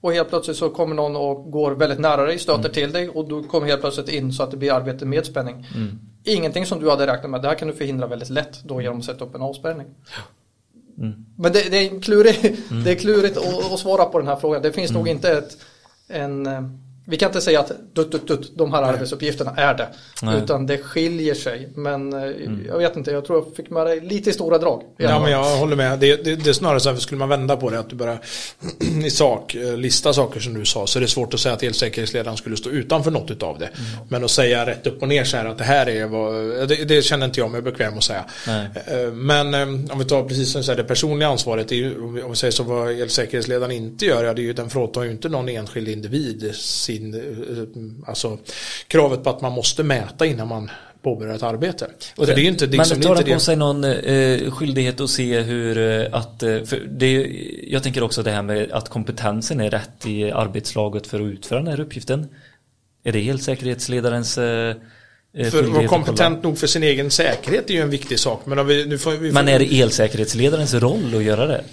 och 0.00 0.12
helt 0.12 0.28
plötsligt 0.28 0.56
så 0.56 0.70
kommer 0.70 0.94
någon 0.94 1.16
och 1.16 1.50
går 1.50 1.72
väldigt 1.72 1.98
nära 1.98 2.24
dig, 2.24 2.38
stöter 2.38 2.68
till 2.68 2.92
dig 2.92 3.08
och 3.08 3.28
du 3.28 3.42
kommer 3.42 3.66
helt 3.66 3.80
plötsligt 3.80 4.08
in 4.08 4.32
så 4.32 4.42
att 4.42 4.50
det 4.50 4.56
blir 4.56 4.72
arbete 4.72 5.04
med 5.04 5.26
spänning. 5.26 5.66
Ingenting 6.24 6.66
som 6.66 6.80
du 6.80 6.90
hade 6.90 7.06
räknat 7.06 7.30
med, 7.30 7.42
det 7.42 7.48
här 7.48 7.54
kan 7.54 7.68
du 7.68 7.74
förhindra 7.74 8.06
väldigt 8.06 8.30
lätt 8.30 8.62
då 8.64 8.80
genom 8.82 8.98
att 8.98 9.04
sätta 9.04 9.24
upp 9.24 9.34
en 9.34 9.42
avspärrning. 9.42 9.86
Men 11.36 11.52
det, 11.52 11.70
det, 11.70 11.76
är 11.76 12.00
klurig, 12.00 12.56
det 12.84 12.90
är 12.90 12.94
klurigt 12.94 13.36
att, 13.36 13.72
att 13.72 13.80
svara 13.80 14.04
på 14.04 14.18
den 14.18 14.28
här 14.28 14.36
frågan. 14.36 14.62
Det 14.62 14.72
finns 14.72 14.90
nog 14.90 15.08
inte 15.08 15.30
ett, 15.30 15.56
en, 16.08 16.46
eh, 16.46 16.62
vi 17.08 17.16
kan 17.16 17.28
inte 17.28 17.40
säga 17.40 17.60
att 17.60 17.72
dutt, 17.94 18.12
dutt, 18.12 18.28
dutt, 18.28 18.52
de 18.58 18.72
här 18.72 18.82
arbetsuppgifterna 18.82 19.54
är 19.56 19.74
det. 19.74 19.88
Nej. 20.22 20.38
Utan 20.42 20.66
det 20.66 20.78
skiljer 20.78 21.34
sig. 21.34 21.68
Men 21.74 22.12
eh, 22.12 22.30
jag 22.68 22.78
vet 22.78 22.96
inte, 22.96 23.10
jag 23.10 23.24
tror 23.24 23.38
jag 23.44 23.56
fick 23.56 23.70
med 23.70 23.86
dig 23.86 24.00
lite 24.00 24.30
i 24.30 24.32
stora 24.32 24.58
drag. 24.58 24.82
Ja, 24.96 25.20
men 25.22 25.30
jag 25.32 25.56
håller 25.56 25.76
med. 25.76 25.98
Det, 25.98 26.24
det, 26.24 26.36
det 26.36 26.50
är 26.50 26.52
snarare 26.54 26.80
så 26.80 26.90
här, 26.90 26.96
skulle 26.96 27.18
man 27.18 27.28
vända 27.28 27.56
på 27.56 27.70
det, 27.70 27.78
att 27.78 27.90
du 27.90 27.96
bara 27.96 28.18
i 29.04 29.10
sak 29.10 29.54
eh, 29.54 29.76
lista 29.76 30.12
saker 30.12 30.40
som 30.40 30.54
du 30.54 30.64
sa, 30.64 30.86
så 30.86 30.98
är 30.98 31.00
det 31.00 31.08
svårt 31.08 31.34
att 31.34 31.40
säga 31.40 31.54
att 31.54 31.62
elsäkerhetsledaren 31.62 32.36
skulle 32.36 32.56
stå 32.56 32.70
utanför 32.70 33.10
något 33.10 33.30
utav 33.30 33.58
det. 33.58 33.70
Men 34.08 34.24
att 34.24 34.30
säga 34.30 34.66
rätt 34.66 34.86
upp 34.86 35.02
och 35.02 35.08
ner 35.08 35.24
så 35.24 35.36
här 35.36 35.44
att 35.44 35.58
det 35.58 35.64
här 35.64 35.88
är 35.88 36.06
vad, 36.06 36.34
det, 36.68 36.84
det 36.88 37.02
känner 37.02 37.26
inte 37.26 37.40
jag 37.40 37.50
mig 37.50 37.62
bekväm 37.62 37.98
att 37.98 38.04
säga. 38.04 38.24
Nej. 38.46 38.68
Eh, 38.86 39.12
Men 39.12 39.54
om 39.90 39.98
vi 39.98 40.04
tar 40.04 40.22
precis 40.28 40.52
som 40.52 40.60
du 40.60 40.64
säger, 40.64 40.76
det 40.76 40.84
personliga 40.84 41.28
ansvaret, 41.28 41.68
det 41.68 41.74
är 41.74 41.76
ju, 41.76 42.00
om 42.02 42.14
vi- 42.14 42.22
om 42.22 42.30
vi 42.30 42.36
säger 42.36 42.52
så 42.52 42.62
vad 42.62 42.90
elsäkerhetsledaren 43.00 43.70
inte 43.72 44.06
gör, 44.06 44.24
ja, 44.24 44.34
det 44.34 44.40
är 44.40 44.44
ju, 44.44 44.52
den 44.52 44.70
fråntar 44.70 45.02
ju 45.02 45.10
inte 45.10 45.28
någon 45.28 45.48
enskild 45.48 45.88
individ 45.88 46.50
sin, 46.96 47.14
eh, 47.14 48.08
alltså 48.08 48.38
kravet 48.88 49.24
på 49.24 49.30
att 49.30 49.40
man 49.40 49.52
måste 49.52 49.82
mäta 49.82 50.26
innan 50.26 50.48
man 50.48 50.70
påbörjar 51.02 51.34
ett 51.34 51.42
arbete. 51.42 51.86
Och 52.16 52.26
det 52.26 52.32
är 52.32 52.38
inte, 52.38 52.66
Men 52.66 52.76
liksom, 52.76 53.00
det 53.00 53.06
tar 53.06 53.14
den 53.14 53.24
på 53.24 53.30
det. 53.30 53.40
sig 53.40 53.56
någon 53.56 53.84
eh, 53.84 54.50
skyldighet 54.50 55.00
att 55.00 55.10
se 55.10 55.40
hur 55.40 55.78
eh, 55.78 56.06
att, 56.12 56.42
eh, 56.42 56.62
för 56.62 56.80
det, 56.90 57.12
jag 57.68 57.82
tänker 57.82 58.02
också 58.02 58.22
det 58.22 58.30
här 58.30 58.42
med 58.42 58.72
att 58.72 58.88
kompetensen 58.88 59.60
är 59.60 59.70
rätt 59.70 60.06
i 60.06 60.30
arbetslaget 60.30 61.06
för 61.06 61.20
att 61.20 61.26
utföra 61.26 61.58
den 61.58 61.68
här 61.68 61.80
uppgiften. 61.80 62.28
Är 63.04 63.12
det 63.12 63.28
elsäkerhetsledarens 63.28 64.38
eh, 64.38 64.68
eh, 64.70 64.76
För 65.50 65.62
att 65.64 65.68
vara 65.68 65.88
kompetent 65.88 66.42
nog 66.42 66.58
för 66.58 66.66
sin 66.66 66.82
egen 66.82 67.10
säkerhet 67.10 67.70
är 67.70 67.74
ju 67.74 67.80
en 67.80 67.90
viktig 67.90 68.18
sak. 68.18 68.40
Men 68.46 68.66
vi, 68.66 68.86
nu 68.86 68.98
får, 68.98 69.10
vi 69.10 69.28
får, 69.30 69.34
Men 69.34 69.48
är 69.48 69.58
det 69.58 69.80
elsäkerhetsledarens 69.80 70.74
roll 70.74 71.14
att 71.16 71.22
göra 71.22 71.46
det? 71.46 71.64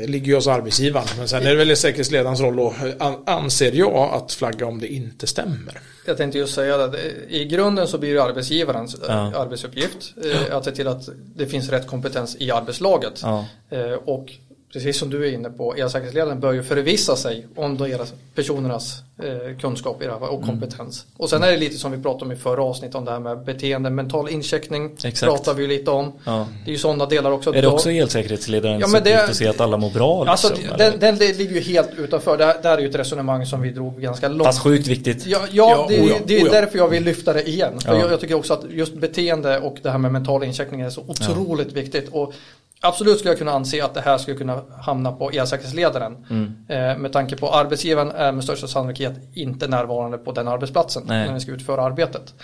det 0.00 0.06
ligger 0.06 0.26
ju 0.26 0.34
hos 0.34 0.46
arbetsgivaren. 0.46 1.06
Men 1.18 1.28
sen 1.28 1.42
är 1.46 1.50
det 1.50 1.56
väl 1.64 1.76
säkerhetsledarens 1.76 2.40
roll 2.40 2.56
då, 2.56 2.74
an, 2.98 3.22
anser 3.26 3.72
jag, 3.72 4.10
att 4.14 4.32
flagga 4.32 4.66
om 4.66 4.80
det 4.80 4.86
inte 4.92 5.26
stämmer. 5.26 5.80
Jag 6.06 6.16
tänkte 6.16 6.38
just 6.38 6.54
säga 6.54 6.86
det. 6.86 6.98
I 7.28 7.44
grunden 7.44 7.88
så 7.88 7.98
blir 7.98 8.14
det 8.14 8.22
arbetsgivarens 8.22 8.94
eh, 8.94 9.00
Ja. 9.08 9.36
arbetsuppgift 9.36 10.14
eh, 10.50 10.56
att 10.56 10.64
se 10.64 10.70
till 10.70 10.88
att 10.88 11.08
det 11.36 11.46
finns 11.46 11.68
rätt 11.70 11.86
kompetens 11.86 12.36
i 12.40 12.50
arbetslaget. 12.50 13.20
Ja. 13.22 13.44
Eh, 13.70 13.80
Och 13.92 14.32
precis 14.72 14.98
som 14.98 15.10
du 15.10 15.28
är 15.28 15.32
inne 15.32 15.50
på, 15.50 15.74
elsäkerhetsledaren 15.74 16.40
bör 16.40 16.52
ju 16.52 16.62
förvissa 16.62 17.16
sig 17.16 17.46
om 17.56 17.76
deras, 17.76 18.12
personernas 18.34 19.02
eh, 19.22 19.58
kunskap 19.60 20.02
i 20.02 20.04
det 20.04 20.10
här 20.10 20.22
och 20.22 20.34
Mm. 20.42 20.46
kompetens. 20.48 21.06
Och 21.16 21.30
sen 21.30 21.42
är 21.42 21.50
det 21.50 21.56
lite 21.56 21.76
som 21.78 21.92
vi 21.92 21.98
pratade 22.02 22.24
om 22.24 22.32
i 22.32 22.36
förra 22.36 22.62
avsnittet 22.62 22.94
om 22.94 23.04
det 23.04 23.10
här 23.10 23.18
med 23.20 23.44
beteende, 23.44 23.90
mental 23.90 24.28
incheckning. 24.28 24.90
Exakt. 25.04 25.22
pratar 25.22 25.54
vi 25.54 25.62
ju 25.62 25.68
lite 25.68 25.90
om. 25.90 26.12
Ja. 26.24 26.46
Det 26.64 26.70
är 26.70 26.72
ju 26.72 26.78
sådana 26.78 27.06
delar 27.06 27.30
också. 27.30 27.50
Är 27.50 27.54
det 27.54 27.60
Då- 27.60 27.70
också 27.70 27.90
elsäkerhetsledarens 27.90 28.80
Ja, 28.80 28.88
men 28.88 29.04
det- 29.04 29.10
uppgift 29.14 29.30
att 29.30 29.36
se 29.36 29.48
att 29.48 29.60
alla 29.60 29.76
mår 29.76 29.90
bra? 29.90 30.24
Liksom, 30.24 30.30
Alltså, 30.50 30.74
eller? 30.74 30.78
den, 30.98 30.98
den 30.98 31.16
ligger 31.36 31.54
ju 31.54 31.60
helt 31.60 31.90
utanför. 31.98 32.36
Det 32.38 32.44
här, 32.44 32.56
det 32.62 32.68
här 32.68 32.76
är 32.78 32.82
ju 32.82 32.88
ett 32.88 32.94
resonemang 32.94 33.46
som 33.46 33.62
vi 33.62 33.70
drog 33.70 34.00
ganska 34.00 34.28
långt. 34.28 34.44
Fast 34.44 34.62
sjukt 34.62 34.86
viktigt. 34.86 35.26
Ja, 35.26 35.40
ja, 35.52 35.86
det 35.88 35.96
är, 35.96 36.08
ja, 36.08 36.14
det 36.26 36.40
är 36.40 36.50
därför 36.50 36.78
jag 36.78 36.88
vill 36.88 37.04
lyfta 37.04 37.32
det 37.32 37.48
igen. 37.48 37.80
För 37.80 37.94
Ja. 37.94 38.00
jag, 38.00 38.12
jag 38.12 38.20
tycker 38.20 38.34
också 38.34 38.52
att 38.54 38.64
just 38.70 38.94
beteende 38.94 39.58
och 39.58 39.76
det 39.82 39.90
här 39.90 39.98
med 39.98 40.12
mental 40.12 40.44
incheckning 40.44 40.80
är 40.80 40.90
så 40.90 41.00
otroligt 41.06 41.72
viktigt. 41.72 42.08
Och 42.12 42.32
absolut 42.80 43.18
skulle 43.18 43.30
jag 43.30 43.38
kunna 43.38 43.52
anse 43.52 43.84
att 43.84 43.94
det 43.94 44.00
här 44.00 44.18
skulle 44.18 44.36
kunna 44.36 44.62
hamna 44.80 45.12
på 45.12 45.30
elsäkerhetsledaren. 45.30 46.26
Mm. 46.30 46.54
Eh, 46.68 46.98
med 46.98 47.12
tanke 47.12 47.36
på 47.36 47.50
arbetsgivaren 47.50 48.10
är 48.10 48.32
med 48.32 48.44
största 48.44 48.66
sannolikhet 48.66 49.12
inte 49.34 49.68
närvarande 49.68 50.18
på 50.18 50.32
den 50.32 50.48
arbetsplatsen 50.48 51.02
Nej. 51.06 51.26
när 51.26 51.34
vi 51.34 51.40
ska 51.40 51.52
utföra 51.52 51.82
arbetet. 51.82 52.34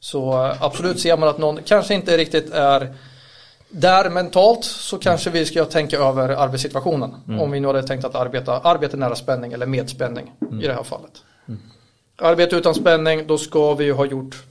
Så 0.00 0.46
eh, 0.46 0.62
absolut 0.62 1.00
ser 1.00 1.16
man 1.16 1.28
att 1.28 1.38
någon 1.38 1.58
kanske 1.64 1.94
inte 1.94 2.16
riktigt 2.16 2.50
är 2.52 2.94
där 3.68 4.10
mentalt 4.10 4.64
så 4.64 4.98
kanske 4.98 5.30
vi 5.30 5.46
ska 5.46 5.64
tänka 5.64 5.98
över 5.98 6.28
arbetssituationen. 6.28 7.14
Mm. 7.28 7.40
Om 7.40 7.50
vi 7.50 7.60
nu 7.60 7.66
hade 7.66 7.82
tänkt 7.82 8.04
att 8.04 8.14
arbeta 8.14 8.58
arbete 8.58 8.96
nära 8.96 9.14
spänning 9.14 9.52
eller 9.52 9.66
med 9.66 9.90
spänning 9.90 10.32
Mm. 10.42 10.60
i 10.60 10.66
det 10.66 10.74
här 10.74 10.82
fallet. 10.82 11.12
Arbete 12.18 12.56
utan 12.56 12.74
spänning, 12.74 13.26
då 13.26 13.38
ska 13.38 13.74
vi 13.74 13.84
ju 13.84 13.92
ha 13.92 14.06
gjort 14.06 14.42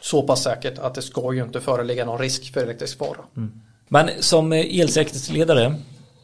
så 0.00 0.22
pass 0.22 0.42
säkert 0.42 0.78
att 0.78 0.94
det 0.94 1.02
ska 1.02 1.32
ju 1.32 1.42
inte 1.42 1.60
föreligga 1.60 2.04
någon 2.04 2.18
risk 2.18 2.52
för 2.52 2.60
elektrisk 2.62 2.98
fara. 2.98 3.18
Men 3.88 4.10
som 4.20 4.52
eh, 4.52 4.80
elsäkerhetsledare 4.80 5.74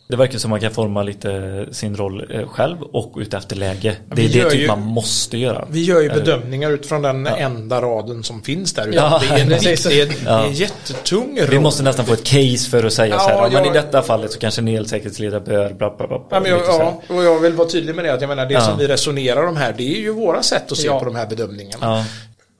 det 0.08 0.16
verkar 0.16 0.38
som 0.38 0.50
man 0.50 0.60
kan 0.60 0.70
forma 0.70 1.02
lite 1.02 1.66
sin 1.70 1.96
roll 1.96 2.26
eh, 2.30 2.48
själv 2.48 2.82
och 2.82 3.12
utefter 3.18 3.56
läge. 3.56 3.96
Det 4.08 4.14
vi 4.22 4.38
är 4.40 4.44
det 4.44 4.50
typ 4.50 4.60
ju- 4.60 4.66
man 4.66 4.80
måste 4.80 5.38
göra. 5.38 5.64
Vi 5.70 5.84
gör 5.84 6.00
ju 6.00 6.06
Eller- 6.10 6.20
bedömningar 6.24 6.70
utifrån 6.70 7.02
den 7.02 7.26
enda 7.26 7.80
raden 7.82 8.22
som 8.24 8.42
finns 8.42 8.72
där. 8.72 8.90
Ja, 8.92 9.20
det, 9.28 9.34
är 9.34 9.40
en, 9.42 9.48
det, 9.48 9.54
är 9.54 10.02
en, 10.02 10.08
det 10.08 10.14
är 10.26 10.32
Ja. 10.32 10.44
en 10.46 10.52
jättetung 10.52 11.38
roll. 11.40 11.48
Vi 11.50 11.58
måste 11.58 11.82
nästan 11.82 12.06
få 12.06 12.12
ett 12.12 12.24
case 12.24 12.70
för 12.70 12.84
att 12.84 12.92
säga 12.92 13.14
Ja, 13.14 13.18
så 13.20 13.28
här. 13.28 13.34
Ja, 13.36 13.42
men 13.42 13.52
jag- 13.52 13.66
i 13.66 13.70
detta 13.70 14.02
fallet 14.02 14.32
så 14.32 14.38
kanske 14.38 14.60
en 14.60 14.68
elsäkerhetsledare 14.68 15.40
bör 15.40 15.72
bla 15.74 15.96
bla 15.96 16.06
bla. 16.06 16.20
Ja, 16.30 16.42
jag, 16.48 16.60
ja, 16.60 17.02
och 17.08 17.24
jag 17.24 17.40
vill 17.40 17.52
vara 17.52 17.68
tydlig 17.68 17.94
med 17.94 18.04
det. 18.04 18.12
Att 18.14 18.20
jag 18.20 18.28
menar, 18.28 18.46
det 18.46 18.54
Ja. 18.54 18.60
som 18.60 18.78
vi 18.78 18.86
resonerar 18.88 19.46
om 19.46 19.56
här, 19.56 19.74
det 19.78 19.96
är 19.96 20.00
ju 20.00 20.12
våra 20.12 20.42
sätt 20.42 20.72
att 20.72 20.78
se 20.78 20.86
Ja. 20.86 20.98
på 20.98 21.04
de 21.04 21.14
här 21.14 21.26
bedömningarna. 21.26 22.04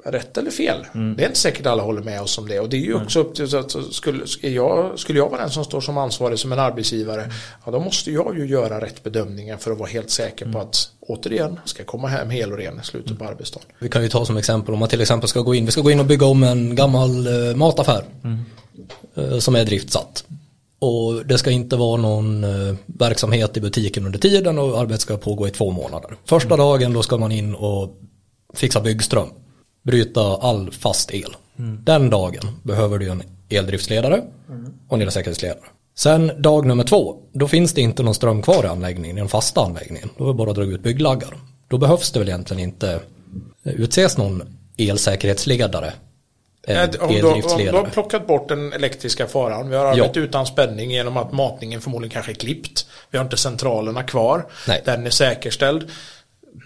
Rätt 0.05 0.39
eller 0.39 0.51
fel. 0.51 0.87
Mm. 0.95 1.17
Det 1.17 1.23
är 1.23 1.27
inte 1.27 1.39
säkert 1.39 1.67
alla 1.67 1.83
håller 1.83 2.03
med 2.03 2.21
oss 2.23 2.39
om 2.39 2.49
det. 2.49 2.61
Och 2.61 2.69
det 2.69 2.77
är 2.77 2.81
ju 2.81 2.95
också 2.95 3.21
upp 3.21 3.35
till, 3.35 3.49
så 3.49 3.57
att 3.59 3.77
skulle, 3.91 4.25
jag, 4.41 4.99
skulle 4.99 5.19
jag 5.19 5.29
vara 5.29 5.41
den 5.41 5.51
som 5.51 5.65
står 5.65 5.81
som 5.81 5.99
ansvarig 5.99 6.39
som 6.39 6.53
en 6.53 6.59
arbetsgivare, 6.59 7.31
ja 7.65 7.73
då 7.73 7.81
måste 7.81 8.11
jag 8.11 8.39
ju 8.39 8.47
göra 8.47 8.81
rätt 8.81 9.03
bedömningar 9.03 9.57
för 9.57 9.73
att 9.73 9.79
vara 9.79 9.89
helt 9.89 10.11
säker 10.11 10.45
Mm. 10.45 10.55
på 10.55 10.61
att, 10.61 10.91
återigen, 11.01 11.61
ska 11.65 11.85
komma 11.85 12.09
hem 12.09 12.31
hel 12.31 12.53
och 12.53 12.59
ren 12.59 12.81
i 12.83 12.85
slutet 12.87 13.19
på 13.19 13.25
arbetsdagen. 13.25 13.69
Vi 13.79 13.89
kan 13.89 14.03
ju 14.03 14.09
ta 14.09 14.25
som 14.25 14.37
exempel 14.37 14.75
om 14.75 14.81
man 14.81 14.89
till 14.89 15.01
exempel 15.01 15.29
ska 15.29 15.41
gå 15.41 15.55
in, 15.55 15.67
vi 15.67 15.73
ska 15.73 15.81
gå 15.81 15.91
in 15.91 16.01
och 16.01 16.07
bygga 16.07 16.27
om 16.27 16.43
en 16.43 16.75
gammal 16.75 17.27
eh, 17.27 17.57
mataffär 17.57 18.05
eh, 19.15 19.39
som 19.39 19.57
är 19.57 19.65
driftsatt. 19.65 20.25
Och 20.79 21.27
det 21.27 21.39
ska 21.39 21.51
inte 21.51 21.77
vara 21.77 21.97
någon 21.97 22.45
eh, 22.45 22.75
verksamhet 22.87 23.57
i 23.57 23.61
butiken 23.61 24.07
under 24.07 24.19
tiden 24.19 24.59
och 24.59 24.81
arbetet 24.81 25.01
ska 25.01 25.17
pågå 25.17 25.49
i 25.49 25.51
två 25.51 25.71
månader. 25.71 26.17
Första 26.25 26.57
dagen 26.57 26.93
då 26.93 27.03
ska 27.03 27.17
man 27.17 27.33
in 27.33 27.55
och 27.55 27.91
fixa 28.55 28.81
byggström, 28.81 29.29
bryta 29.83 30.21
all 30.21 30.71
fast 30.71 31.15
el. 31.15 31.37
Den 31.85 32.11
dagen 32.11 32.61
behöver 32.63 32.99
du 32.99 33.09
en 33.09 33.23
eldriftsledare 33.49 34.23
och 34.89 34.97
en 34.97 35.03
elsäkerhetsledare. 35.03 35.65
Sen 35.95 36.43
dag 36.43 36.67
nummer 36.67 36.85
två, 36.85 37.17
då 37.33 37.49
finns 37.49 37.75
det 37.75 37.81
inte 37.81 38.03
någon 38.03 38.15
ström 38.15 38.43
kvar 38.43 38.65
i 38.65 38.67
anläggningen, 38.67 39.17
i 39.17 39.21
den 39.21 39.29
fasta 39.29 39.61
anläggningen. 39.61 40.11
Då 40.19 40.25
är 40.25 40.29
det 40.29 40.35
bara 40.35 40.51
att 40.51 40.57
dra 40.57 40.65
ut 40.65 40.83
bygglaggar. 40.83 41.37
Då 41.69 41.79
behövs 41.79 42.13
det 42.13 42.19
väl 42.19 42.29
egentligen 42.29 42.63
inte 42.63 43.01
eh, 43.65 43.73
utses 43.73 44.19
någon 44.19 44.43
elsäkerhetsledare 44.77 45.93
Eh, 46.67 46.83
Om 46.83 46.89
du, 47.15 47.23
om 47.23 47.43
du 47.59 47.71
har 47.71 47.91
plockat 47.93 48.27
bort 48.27 48.49
den 48.49 48.73
elektriska 48.73 49.27
faran. 49.27 49.71
Vi 49.71 49.77
har 49.77 49.85
arbetat 49.87 50.17
utan 50.17 50.47
spänning 50.47 50.91
genom 50.91 51.17
att 51.17 51.33
matningen 51.33 51.81
förmodligen 51.81 52.13
kanske 52.13 52.33
är 52.33 52.35
klippt. 52.35 52.87
Vi 53.11 53.19
har 53.19 53.25
inte 53.25 53.37
centralerna 53.37 54.03
kvar. 54.03 54.47
Nej. 54.69 54.83
Den 54.85 55.07
är 55.07 55.11
säkerställd. 55.11 55.91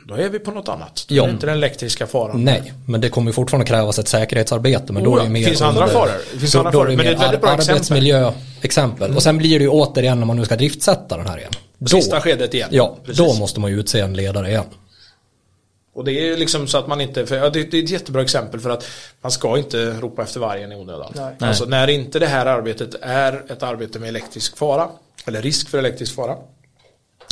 Då 0.09 0.15
är 0.15 0.29
vi 0.29 0.39
på 0.39 0.51
något 0.51 0.69
annat. 0.69 1.05
Det 1.09 1.15
Ja. 1.15 1.25
är 1.25 1.31
inte 1.31 1.47
den 1.47 1.55
elektriska 1.55 2.07
faran. 2.07 2.45
Nej, 2.45 2.73
men 2.87 3.01
det 3.01 3.09
kommer 3.09 3.29
ju 3.31 3.33
fortfarande 3.33 3.67
krävas 3.67 3.99
ett 3.99 4.09
säkerhetsarbete. 4.09 4.93
Men 4.93 5.05
då 5.05 5.11
Oh 5.11 5.17
är 5.17 5.19
ja, 5.21 5.25
det 5.25 5.31
mer 5.31 5.41
det 5.41 5.47
finns 5.47 5.63
andra 5.63 5.81
under- 5.83 5.95
faror. 5.95 6.13
Det 6.33 6.39
finns 6.39 6.53
då, 6.53 6.59
andra 6.59 6.71
då 6.71 6.79
faror, 6.79 6.87
är 6.87 6.91
det 6.91 6.97
men 6.97 7.07
det 7.07 7.13
är 7.13 7.15
ett 7.17 7.23
väldigt 7.23 7.41
bra 7.41 7.51
ar- 7.51 7.55
exempel. 7.55 7.75
arbetsmiljöexempel. 7.75 9.17
Och 9.17 9.23
sen 9.23 9.39
blir 9.39 9.59
det 9.59 9.63
ju 9.65 9.69
återigen 9.71 10.19
när 10.19 10.27
man 10.27 10.37
nu 10.37 10.45
ska 10.45 10.57
driftsätta 10.57 11.17
den 11.17 11.27
här 11.27 11.39
igen. 11.39 11.53
Då, 11.79 11.87
Sista 11.89 12.21
skedet 12.21 12.55
igen. 12.55 12.69
Ja, 12.73 12.97
Precis. 13.05 13.19
då 13.27 13.35
måste 13.35 13.61
man 13.61 13.71
ju 13.71 13.81
utse 13.81 14.01
en 14.01 14.15
ledare 14.15 14.49
igen. 14.49 14.65
Och 15.95 16.05
det 16.05 16.13
är 16.13 16.25
ju 16.25 16.37
liksom 16.37 16.67
så 16.67 16.79
att 16.79 16.87
man 16.87 17.01
inte, 17.01 17.27
för, 17.27 17.37
ja, 17.37 17.51
det, 17.51 17.71
det 17.71 17.79
är 17.79 17.83
ett 17.83 17.91
jättebra 17.91 18.23
exempel 18.23 18.61
för 18.61 18.71
att 18.71 18.87
man 19.21 19.33
ska 19.33 19.59
inte 19.59 19.91
ropa 20.01 20.23
efter 20.23 20.41
vargen 20.41 20.73
i 20.73 20.75
onödan. 20.77 21.13
Nej. 21.17 21.35
Alltså 21.41 21.65
när 21.65 21.91
inte 21.91 22.19
det 22.19 22.27
här 22.27 22.47
arbetet 22.47 22.95
är 23.03 23.43
ett 23.53 23.63
arbete 23.63 23.99
med 23.99 24.09
elektrisk 24.09 24.57
fara, 24.57 24.89
eller 25.27 25.43
risk 25.43 25.69
för 25.69 25.79
elektrisk 25.79 26.15
fara, 26.15 26.37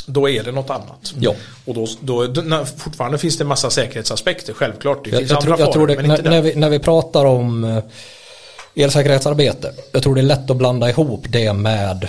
då 0.06 0.28
är 0.28 0.42
det 0.42 0.52
något 0.52 0.70
annat. 0.70 1.14
Ja. 1.18 1.34
Och 1.64 1.74
då, 1.74 1.86
då, 2.00 2.22
när, 2.42 2.64
fortfarande 2.64 3.18
finns 3.18 3.38
det 3.38 3.44
massa 3.44 3.70
säkerhetsaspekter, 3.70 4.52
självklart. 4.52 5.04
Det 5.04 5.10
Jag, 5.10 5.18
finns 5.18 5.30
jag, 5.30 5.36
andra 5.42 5.56
tror, 5.56 5.66
jag 5.66 5.74
faror, 5.74 5.86
det, 5.86 5.96
men 5.96 6.10
inte 6.10 6.22
när, 6.22 6.30
när, 6.30 6.36
den. 6.36 6.44
vi, 6.44 6.54
när 6.54 6.68
vi 6.70 6.78
pratar 6.78 7.24
om 7.24 7.64
eh, 7.64 7.78
elsäkerhetsarbete, 8.74 9.72
jag 9.92 10.02
tror 10.02 10.14
det 10.14 10.20
är 10.20 10.22
lätt 10.22 10.50
att 10.50 10.56
blanda 10.56 10.90
ihop 10.90 11.24
det 11.28 11.52
med, 11.52 12.08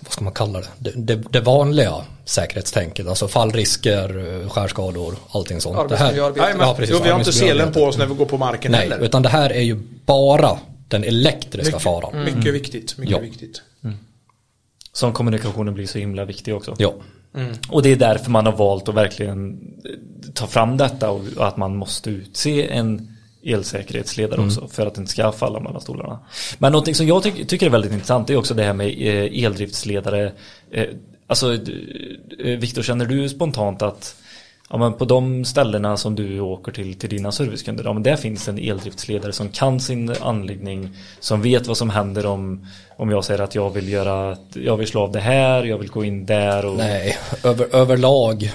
vad 0.00 0.12
ska 0.12 0.24
man 0.24 0.32
kalla 0.32 0.60
det, 0.60 0.66
det, 0.78 1.14
det, 1.14 1.22
det 1.30 1.40
vanliga 1.40 1.94
säkerhetstänket, 2.24 3.08
alltså 3.08 3.28
fallrisker, 3.28 4.40
eh, 4.42 4.48
skärskador, 4.50 5.14
allting 5.30 5.60
sånt. 5.60 5.88
Det 5.88 5.96
här. 5.96 6.12
Nej, 6.12 6.32
men, 6.36 6.66
Ja, 6.66 6.74
precis, 6.74 6.94
jo, 6.98 7.04
vi 7.04 7.10
har 7.10 7.18
inte 7.18 7.32
selen 7.32 7.72
på 7.72 7.80
oss 7.84 7.98
när 7.98 8.06
vi 8.06 8.14
går 8.14 8.26
på 8.26 8.38
marken 8.38 8.72
Nej, 8.72 8.80
heller. 8.80 8.98
utan 9.04 9.22
det 9.22 9.28
här 9.28 9.50
är 9.50 9.62
ju 9.62 9.76
bara 10.06 10.58
den 10.88 11.04
elektriska 11.04 11.66
mycket, 11.76 11.82
faran. 11.82 12.24
mycket 12.24 12.54
viktigt. 12.54 12.98
Mycket 12.98 13.12
Ja. 13.12 13.18
viktigt. 13.18 13.62
Som 14.92 15.12
kommunikationen 15.12 15.74
blir 15.74 15.86
så 15.86 15.98
himla 15.98 16.24
viktig 16.24 16.54
också. 16.54 16.74
Ja, 16.78 16.94
Och 17.68 17.82
det 17.82 17.88
är 17.92 17.96
därför 17.96 18.30
man 18.30 18.46
har 18.46 18.52
valt 18.56 18.88
att 18.88 18.94
verkligen 18.94 19.60
ta 20.34 20.46
fram 20.46 20.76
detta 20.76 21.10
och 21.10 21.22
att 21.48 21.56
man 21.56 21.76
måste 21.76 22.10
utse 22.10 22.68
en 22.68 23.16
elsäkerhetsledare 23.44 24.40
också 24.40 24.68
för 24.68 24.86
att 24.86 24.94
det 24.94 25.00
inte 25.00 25.12
ska 25.12 25.32
falla 25.32 25.60
mellan 25.60 25.80
stolarna. 25.80 26.18
Men 26.58 26.72
någonting 26.72 26.94
som 26.94 27.06
jag 27.06 27.22
ty- 27.22 27.44
tycker 27.44 27.66
är 27.66 27.70
väldigt 27.70 27.92
intressant 27.92 28.30
är 28.30 28.36
också 28.36 28.54
det 28.54 28.62
här 28.62 28.72
med 28.72 28.86
eh, 28.88 29.44
eldriftsledare. 29.44 30.32
Eh, 30.70 30.84
Alltså, 31.26 31.54
eh, 31.54 32.58
Viktor, 32.58 32.82
känner 32.82 33.06
du 33.06 33.28
spontant 33.28 33.82
att 33.82 34.16
ja, 34.70 34.76
men 34.76 34.92
på 34.92 35.04
de 35.04 35.44
ställena 35.44 35.96
som 35.96 36.14
du 36.14 36.40
åker 36.40 36.72
till, 36.72 36.98
till 36.98 37.10
dina 37.10 37.32
servicekunder, 37.32 37.84
ja, 37.84 37.92
men 37.92 38.02
där 38.02 38.16
finns 38.16 38.48
en 38.48 38.58
eldriftsledare 38.58 39.32
som 39.32 39.48
kan 39.48 39.80
sin 39.80 40.14
anläggning, 40.20 40.96
som 41.20 41.42
vet 41.42 41.66
vad 41.66 41.76
som 41.76 41.90
händer 41.90 42.26
om, 42.26 42.66
om 42.96 43.10
jag 43.10 43.24
säger 43.24 43.40
att 43.40 43.54
jag 43.54 43.70
vill 43.70 43.88
göra, 43.88 44.36
jag 44.52 44.76
vill 44.76 44.86
slå 44.88 45.00
av 45.00 45.12
det 45.12 45.20
här, 45.20 45.64
jag 45.64 45.78
vill 45.78 45.90
gå 45.90 46.04
in 46.04 46.26
där 46.26 46.66
och 46.66 46.76
nej, 46.76 47.18
över, 47.44 47.76
överlag. 47.76 48.52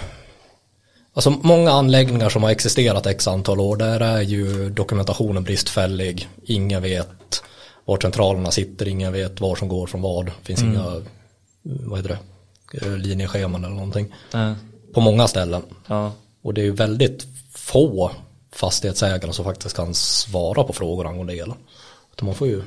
Alltså 1.13 1.29
många 1.29 1.71
anläggningar 1.71 2.29
som 2.29 2.43
har 2.43 2.49
existerat 2.49 3.05
x 3.05 3.27
antal 3.27 3.59
år, 3.59 3.75
där 3.77 3.99
är 3.99 4.21
ju 4.21 4.69
dokumentationen 4.69 5.43
bristfällig. 5.43 6.29
Ingen 6.45 6.81
vet 6.81 7.43
var 7.85 7.99
centralerna 8.01 8.51
sitter, 8.51 8.87
ingen 8.87 9.13
vet 9.13 9.41
var 9.41 9.55
som 9.55 9.67
går 9.67 9.87
från 9.87 10.01
vad. 10.01 10.25
Det 10.25 10.31
finns 10.43 10.61
Mm. 10.61 10.73
inga, 10.73 11.01
vad 11.63 11.99
heter 11.99 12.19
det, 12.71 12.85
eh, 12.85 12.97
linjescheman 12.97 13.63
eller 13.65 13.75
någonting. 13.75 14.13
Eh, 14.33 14.53
På 14.95 15.01
många 15.01 15.27
ställen. 15.27 15.61
ja. 15.87 16.11
Och 16.43 16.53
det 16.53 16.61
är 16.61 16.65
ju 16.65 16.71
väldigt 16.71 17.27
få 17.53 18.11
fastighetsägare 18.53 19.33
som 19.33 19.45
faktiskt 19.45 19.75
kan 19.75 19.93
svara 19.93 20.63
på 20.63 20.73
frågor 20.73 21.07
angående 21.07 21.35
el. 21.35 21.53
Utan 22.13 22.25
man 22.25 22.35
får 22.35 22.47
ju 22.47 22.61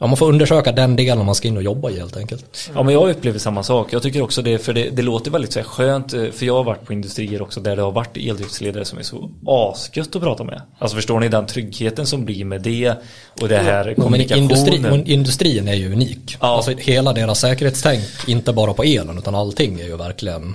ja, 0.00 0.06
man 0.06 0.16
får 0.16 0.28
undersöka 0.28 0.72
den 0.72 0.96
delen 0.96 1.26
man 1.26 1.34
ska 1.34 1.48
in 1.48 1.56
och 1.56 1.62
jobba 1.62 1.90
i 1.90 1.98
helt 1.98 2.16
enkelt. 2.16 2.70
Ja 2.74 2.82
men 2.82 2.94
jag 2.94 3.10
upplever 3.10 3.38
samma 3.38 3.62
sak. 3.62 3.92
Jag 3.92 4.02
tycker 4.02 4.22
också 4.22 4.42
det, 4.42 4.58
för 4.58 4.72
det, 4.72 4.90
det 4.90 5.02
låter 5.02 5.30
väldigt 5.30 5.52
så 5.52 5.58
här 5.58 5.66
skönt. 5.66 6.12
eh, 6.14 6.30
För 6.30 6.46
jag 6.46 6.54
har 6.54 6.64
varit 6.64 6.84
på 6.86 6.92
industrier 6.92 7.42
också 7.42 7.60
där 7.60 7.76
det 7.76 7.82
har 7.82 7.92
varit 7.92 8.16
eldriftsledare 8.16 8.84
som 8.84 8.98
är 8.98 9.02
så 9.02 9.30
asgött 9.46 10.16
att 10.16 10.22
prata 10.22 10.44
med. 10.44 10.62
Alltså 10.78 10.94
förstår 10.96 11.20
ni 11.20 11.28
den 11.28 11.46
tryggheten 11.46 12.06
som 12.06 12.24
blir 12.24 12.44
med 12.44 12.62
det 12.62 12.94
och 13.42 13.48
det 13.48 13.58
här 13.58 13.84
Men 13.84 13.94
kommunikationen. 13.94 14.42
industri, 14.42 15.12
industrin 15.12 15.68
är 15.68 15.74
ju 15.74 15.92
unik. 15.92 16.36
Ja. 16.40 16.46
Alltså 16.56 16.70
hela 16.70 17.12
deras 17.12 17.40
säkerhetstänk, 17.40 18.04
inte 18.26 18.52
bara 18.52 18.72
på 18.74 18.82
elen 18.82 19.18
utan 19.18 19.34
allting 19.34 19.80
är 19.80 19.84
ju 19.84 19.96
verkligen 19.96 20.54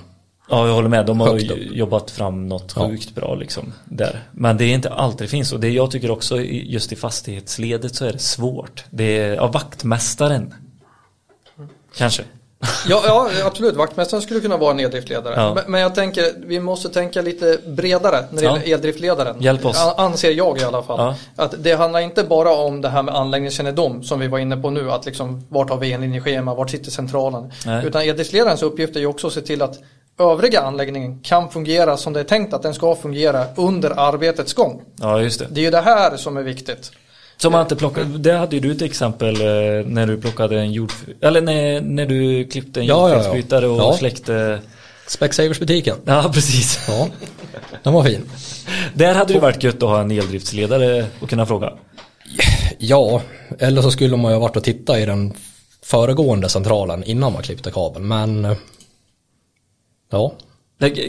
Ja 0.50 0.66
jag 0.66 0.74
håller 0.74 0.88
med. 0.88 1.06
De 1.06 1.20
har 1.20 1.38
jobbat 1.72 2.10
fram 2.10 2.48
något 2.48 2.72
Ja. 2.76 2.88
sjukt 2.88 3.14
bra 3.14 3.34
liksom. 3.34 3.72
Där. 3.84 4.20
Men 4.32 4.56
det 4.56 4.64
är 4.64 4.74
inte 4.74 4.90
alltid 4.90 5.26
det 5.26 5.30
finns. 5.30 5.52
Och 5.52 5.60
det 5.60 5.68
jag 5.70 5.90
tycker 5.90 6.10
också 6.10 6.40
just 6.42 6.92
i 6.92 6.96
fastighetsledet 6.96 7.94
så 7.94 8.04
är 8.04 8.12
det 8.12 8.18
svårt. 8.18 8.84
Det 8.90 9.18
är, 9.18 9.34
ja 9.34 9.46
vaktmästaren. 9.46 10.54
Kanske. 11.96 12.22
Ja, 12.88 13.02
ja, 13.06 13.28
absolut. 13.44 13.76
Vaktmästaren 13.76 14.22
skulle 14.22 14.40
kunna 14.40 14.56
vara 14.56 14.70
en 14.70 14.80
eldriftledare. 14.80 15.34
Ja. 15.36 15.54
Men, 15.54 15.64
men 15.68 15.80
jag 15.80 15.94
tänker, 15.94 16.24
vi 16.46 16.60
måste 16.60 16.88
tänka 16.88 17.22
lite 17.22 17.58
bredare 17.66 18.24
när 18.30 18.40
det 18.40 18.44
Ja. 18.46 18.56
gäller 18.58 18.72
eldriftledaren. 18.74 19.36
Hjälp 19.42 19.64
oss. 19.64 19.94
Anser 19.96 20.30
jag 20.30 20.58
i 20.60 20.64
alla 20.64 20.82
fall. 20.82 20.98
Ja. 20.98 21.44
Att 21.44 21.54
det 21.58 21.72
handlar 21.72 22.00
inte 22.00 22.24
bara 22.24 22.52
om 22.54 22.80
det 22.80 22.88
här 22.88 23.02
med 23.02 23.14
anläggningskännedom 23.14 24.02
som 24.02 24.20
vi 24.20 24.28
var 24.28 24.38
inne 24.38 24.56
på 24.56 24.70
nu. 24.70 24.90
Att 24.90 25.06
liksom, 25.06 25.46
vart 25.48 25.70
har 25.70 25.76
vi 25.76 25.92
en 25.92 26.00
linjeschema, 26.00 26.54
vart 26.54 26.70
sitter 26.70 26.90
centralen? 26.90 27.52
Nej. 27.66 27.86
Utan 27.86 28.02
eldriftledarens 28.02 28.62
uppgift 28.62 28.96
är 28.96 29.00
ju 29.00 29.06
också 29.06 29.26
att 29.26 29.32
se 29.32 29.40
till 29.40 29.62
att 29.62 29.78
övriga 30.18 30.60
anläggningen 30.60 31.20
kan 31.22 31.50
fungera 31.50 31.96
som 31.96 32.12
det 32.12 32.20
är 32.20 32.24
tänkt 32.24 32.54
att 32.54 32.62
den 32.62 32.74
ska 32.74 32.96
fungera 32.96 33.44
under 33.56 33.90
arbetets 33.90 34.54
gång. 34.54 34.82
Ja 35.00 35.20
just 35.22 35.38
det. 35.38 35.46
Det 35.50 35.60
är 35.60 35.64
ju 35.64 35.70
det 35.70 35.80
här 35.80 36.16
som 36.16 36.36
är 36.36 36.42
viktigt. 36.42 36.90
Som 37.36 37.52
man 37.52 37.60
inte 37.62 37.76
plockar, 37.76 38.04
det 38.04 38.32
hade 38.32 38.56
ju 38.56 38.60
du 38.60 38.72
ett 38.72 38.82
exempel 38.82 39.34
eh, 39.34 39.86
när 39.86 40.06
du 40.06 40.20
plockade 40.20 40.60
en 40.60 40.72
jord... 40.72 40.92
Eller 41.20 41.40
när, 41.40 41.80
när 41.80 42.06
du 42.06 42.44
klippte 42.44 42.80
en 42.80 42.86
Ja, 42.86 42.94
ja, 42.94 43.08
ja. 43.08 43.14
jordfelsbrytare 43.14 43.66
och 43.66 43.78
Ja. 43.80 43.96
släckte... 43.98 44.60
Specsavers-butiken. 45.06 45.96
Ja, 46.04 46.30
precis. 46.34 46.80
Ja, 46.88 47.08
den 47.82 47.92
var 47.92 48.04
fin. 48.04 48.30
Där 48.94 49.14
hade 49.14 49.32
det 49.32 49.40
varit 49.40 49.62
gött 49.62 49.74
att 49.82 49.88
ha 49.88 50.00
en 50.00 50.10
eldriftsledare 50.10 51.06
och 51.20 51.28
kunna 51.30 51.46
fråga. 51.46 51.72
Ja, 52.78 53.22
eller 53.58 53.82
så 53.82 53.90
skulle 53.90 54.16
man 54.16 54.30
ju 54.30 54.34
ha 54.34 54.40
varit 54.40 54.56
och 54.56 54.64
titta 54.64 55.00
i 55.00 55.06
den 55.06 55.32
föregående 55.82 56.48
centralen 56.48 57.04
innan 57.04 57.32
man 57.32 57.42
klippte 57.42 57.70
kabeln. 57.70 58.08
Men 58.08 58.44
eh, 58.44 58.56
ja, 60.10 60.32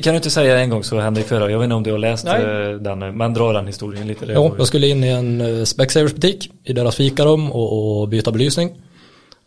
Kan 0.03 0.13
du 0.13 0.15
inte 0.15 0.29
säga 0.29 0.59
en 0.59 0.69
gång 0.69 0.83
så 0.83 0.99
hände 0.99 1.21
i 1.21 1.23
förra? 1.23 1.51
Jag 1.51 1.59
vet 1.59 1.63
inte 1.63 1.75
om 1.75 1.83
du 1.83 1.91
har 1.91 1.97
läst 1.97 2.25
Nej. 2.25 2.41
eh, 2.41 2.75
den, 2.75 2.99
nu, 2.99 3.11
men 3.11 3.33
dra 3.33 3.53
den 3.53 3.67
historien 3.67 4.07
lite. 4.07 4.25
Det 4.25 4.33
ju- 4.33 4.51
jag 4.57 4.67
skulle 4.67 4.87
in 4.87 5.03
i 5.03 5.07
en 5.07 5.41
eh, 5.41 5.63
Specsavers 5.63 6.13
butik 6.13 6.51
i 6.63 6.73
deras 6.73 6.95
fikarum 6.95 7.51
och, 7.51 8.01
och 8.01 8.07
byta 8.07 8.31
belysning. 8.31 8.71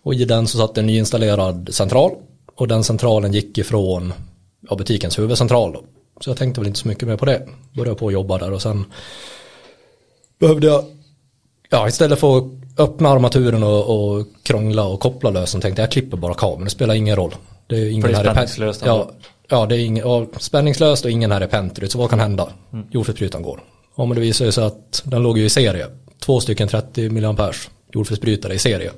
Och 0.02 0.14
i 0.14 0.24
den 0.24 0.46
så 0.46 0.58
satt 0.58 0.78
en 0.78 0.86
nyinstallerad 0.86 1.68
central. 1.72 2.10
Och 2.54 2.68
den 2.68 2.84
centralen 2.84 3.32
gick 3.32 3.58
ifrån 3.58 4.12
ja, 4.68 4.76
butikens 4.76 5.18
huvudcentral. 5.18 5.72
Då. 5.72 5.84
Så 6.20 6.30
jag 6.30 6.36
tänkte 6.36 6.60
väl 6.60 6.68
inte 6.68 6.80
så 6.80 6.88
mycket 6.88 7.08
mer 7.08 7.16
på 7.16 7.24
det. 7.24 7.48
Började 7.72 7.98
på 7.98 8.06
att 8.06 8.12
jobba 8.12 8.38
där 8.38 8.52
och 8.52 8.62
sen 8.62 8.84
behövde 10.38 10.66
jag, 10.66 10.84
ja 11.70 11.88
istället 11.88 12.20
för 12.20 12.38
att 12.38 12.44
öppna 12.78 13.08
armaturen 13.08 13.62
och, 13.62 14.16
och 14.16 14.26
krångla 14.42 14.84
och 14.84 15.00
koppla 15.00 15.30
lösen 15.30 15.60
tänkte 15.60 15.82
jag, 15.82 15.86
jag 15.86 15.92
klipper 15.92 16.16
bara 16.16 16.34
kabeln, 16.34 16.64
det 16.64 16.70
spelar 16.70 16.94
ingen 16.94 17.16
roll. 17.16 17.34
Det 17.66 17.76
är 17.76 17.90
ingen 17.90 18.06
det 18.06 18.18
är 18.18 18.34
här 18.34 18.48
Ja. 18.84 19.10
Ja, 19.54 19.66
det 19.66 19.76
är 19.76 19.98
ja, 19.98 20.26
spänningslöst 20.38 21.04
och 21.04 21.10
ingen 21.10 21.32
här 21.32 21.40
är 21.40 21.46
pentryt, 21.46 21.92
så 21.92 21.98
vad 21.98 22.10
kan 22.10 22.20
hända? 22.20 22.48
Mm. 22.72 22.86
Jordfelsbrytaren 22.90 23.44
går. 23.44 23.60
Ja 23.96 24.04
men 24.04 24.14
det 24.14 24.20
visar 24.20 24.50
sig 24.50 24.64
att 24.64 25.02
den 25.04 25.22
låg 25.22 25.38
ju 25.38 25.44
i 25.44 25.50
serie. 25.50 25.86
Två 26.24 26.40
stycken 26.40 26.68
30 26.68 27.10
mA 27.10 27.52
jordfelsbrytare 27.92 28.54
i 28.54 28.58
serie. 28.58 28.90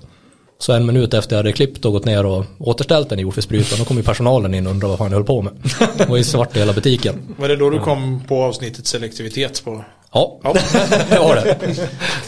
Så 0.59 0.73
en 0.73 0.87
minut 0.87 1.15
efter 1.15 1.37
jag 1.37 1.39
hade 1.39 1.53
klippt 1.53 1.85
och 1.85 1.93
gått 1.93 2.05
ner 2.05 2.27
och 2.27 2.45
återställt 2.59 3.09
den 3.09 3.19
i 3.19 3.23
jordfelsbrytaren, 3.23 3.79
då 3.79 3.85
kom 3.85 3.97
ju 3.97 4.03
personalen 4.03 4.55
in 4.55 4.67
och 4.67 4.73
undrade 4.73 4.89
vad 4.89 4.99
fan 4.99 5.11
jag 5.11 5.17
höll 5.17 5.25
på 5.25 5.43
med. 5.43 5.53
Det 5.97 6.09
var 6.09 6.17
ju 6.17 6.25
svart 6.25 6.57
i 6.57 6.59
hela 6.59 6.73
butiken. 6.73 7.35
Var 7.39 7.49
det 7.49 7.57
då 7.57 7.71
du 7.71 7.79
kom 7.79 8.23
på 8.29 8.43
avsnittet 8.43 8.87
selektivitet? 8.87 9.65
På? 9.65 9.85
Ja, 10.13 10.41
Ja. 10.45 10.55
det 11.09 11.19
var 11.19 11.35
det. 11.35 11.57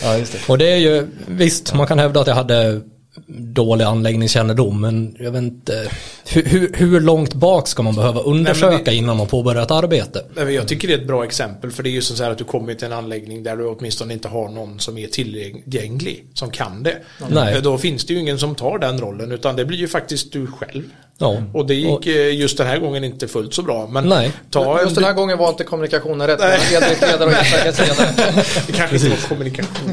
Ja, 0.02 0.18
just 0.18 0.32
det. 0.32 0.38
Och 0.48 0.58
det 0.58 0.72
är 0.72 0.76
ju, 0.76 1.06
visst 1.26 1.74
man 1.74 1.86
kan 1.86 1.98
hävda 1.98 2.20
att 2.20 2.26
jag 2.26 2.34
hade 2.34 2.80
dålig 3.26 3.84
anläggningskännedom 3.84 4.80
men 4.80 5.16
jag 5.18 5.30
vet 5.30 5.42
inte, 5.42 5.90
hur, 6.28 6.44
hur, 6.44 6.72
hur 6.74 7.00
långt 7.00 7.34
bak 7.34 7.68
ska 7.68 7.82
man 7.82 7.94
behöva 7.94 8.20
undersöka 8.20 8.90
det- 8.90 8.94
innan 8.94 9.16
man 9.16 9.26
påbörjar 9.26 9.62
ett 9.62 9.70
arbete? 9.70 10.24
Nej, 10.34 10.54
Jag 10.54 10.68
tycker 10.68 10.88
det 10.88 10.94
är 10.94 10.98
ett 10.98 11.06
bra 11.06 11.24
exempel 11.24 11.70
för 11.70 11.82
det 11.82 11.88
är 11.88 11.92
ju 11.92 12.02
så 12.02 12.22
här 12.24 12.30
att 12.30 12.38
du 12.38 12.44
kommer 12.44 12.74
till 12.74 12.86
en 12.86 12.92
anläggning 12.92 13.42
där 13.42 13.56
du 13.56 13.66
åtminstone 13.66 14.12
inte 14.12 14.28
har 14.28 14.48
någon 14.48 14.80
som 14.80 14.98
är 14.98 15.06
tillgänglig, 15.06 16.24
som 16.34 16.50
kan 16.50 16.82
det. 16.82 16.96
Nej. 17.30 17.62
Då 17.62 17.78
finns 17.78 18.04
det 18.06 18.14
ju 18.14 18.20
ingen 18.20 18.38
som 18.38 18.54
tar 18.54 18.78
den 18.78 19.00
rollen 19.00 19.32
utan 19.32 19.56
det 19.56 19.64
blir 19.64 19.78
ju 19.78 19.88
faktiskt 19.88 20.32
du 20.32 20.46
själv. 20.46 20.82
Ja. 21.20 21.42
Och 21.52 21.66
det 21.66 21.74
gick 21.74 21.88
Och- 21.90 22.06
eh, 22.06 22.34
just 22.34 22.58
den 22.58 22.66
här 22.66 22.78
gången 22.78 23.04
inte 23.04 23.28
fullt 23.28 23.54
så 23.54 23.62
bra. 23.62 23.86
Men 23.86 24.08
Nej. 24.08 24.32
ta 24.50 24.82
Just 24.82 24.94
den 24.94 25.04
här 25.04 25.12
gången 25.12 25.38
var 25.38 25.48
inte 25.48 25.64
kommunikationen 25.64 26.26
rätt 26.26 26.40
eldriftledare 26.40 27.24
och 27.24 27.32
elsäkerhetsledare. 27.32 28.44
Det 28.66 28.72
kanske 28.72 28.96
inte 28.96 29.08
var 29.08 29.28
kommunikation. 29.28 29.92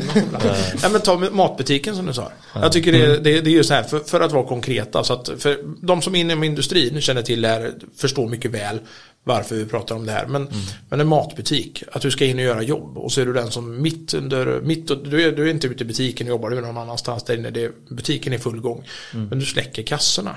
Nej 0.82 0.92
men 0.92 1.02
ta 1.02 1.18
matbutiken 1.18 1.96
som 1.96 2.06
du 2.06 2.14
sa. 2.14 2.32
Jag 2.54 2.72
tycker 2.72 2.92
det, 2.92 3.18
det, 3.18 3.42
det 3.42 3.50
är 3.50 3.52
ju 3.54 3.64
så 3.64 3.74
här 3.74 3.84
för, 3.84 4.00
för 4.00 4.22
att 4.22 4.32
vara 4.32 4.48
konkreta. 4.48 5.04
Så 5.04 5.14
att 5.14 5.30
för 5.38 5.58
de 5.86 6.02
som 6.02 6.16
är 6.16 6.20
inom 6.20 6.44
industrin 6.44 7.02
känner 7.02 7.22
till 7.22 7.42
det 7.42 7.48
här 7.48 7.72
förstår 7.98 8.28
mycket 8.28 8.52
väl. 8.52 8.80
Varför 9.28 9.56
vi 9.56 9.66
pratar 9.66 9.96
om 9.96 10.06
det 10.06 10.12
här. 10.12 10.28
Men, 10.28 10.48
men 10.90 11.02
en 11.02 11.08
matbutik, 11.08 11.84
att 11.92 12.02
du 12.02 12.12
ska 12.12 12.26
in 12.26 12.38
och 12.38 12.44
göra 12.44 12.62
jobb 12.64 12.98
och 12.98 13.12
så 13.12 13.22
är 13.22 13.26
du 13.26 13.34
den 13.34 13.52
som 13.52 13.82
mitt 13.82 14.14
under, 14.14 14.62
mitt, 14.62 14.88
du, 14.88 15.22
är, 15.24 15.32
du 15.32 15.44
är 15.44 15.52
inte 15.52 15.68
ute 15.68 15.84
i 15.84 15.88
butiken 15.88 16.28
och 16.28 16.30
jobbar, 16.30 16.50
du 16.50 16.58
är 16.58 16.62
någon 16.62 16.78
annanstans 16.78 17.24
där 17.24 17.38
inne, 17.38 17.50
det, 17.50 17.72
butiken 17.90 18.34
är 18.34 18.38
full 18.38 18.60
gång. 18.60 18.88
Men 19.30 19.40
du 19.40 19.46
släcker 19.46 19.84
kassorna. 19.84 20.36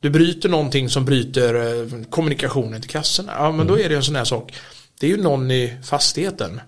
Du 0.00 0.10
bryter 0.10 0.48
någonting 0.48 0.88
som 0.88 1.04
bryter 1.04 1.54
eh, 1.54 2.04
kommunikationen 2.10 2.80
till 2.80 2.90
kassorna. 2.90 3.32
Ja 3.36 3.52
men 3.52 3.66
då 3.66 3.78
är 3.78 3.88
det 3.88 3.94
en 3.94 4.02
sån 4.02 4.16
här 4.16 4.24
sak. 4.24 4.54
Det 5.00 5.06
är 5.06 5.10
ju 5.10 5.22
någon 5.22 5.50
i 5.50 5.76
fastigheten, 5.84 6.60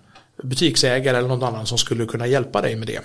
butiksägare 0.43 1.17
eller 1.17 1.29
någon 1.29 1.43
annan 1.43 1.67
som 1.67 1.79
skulle 1.79 2.07
kunna 2.07 2.27
hjälpa 2.27 2.63
dig 2.63 2.77
med 2.77 2.89
det. 2.89 3.01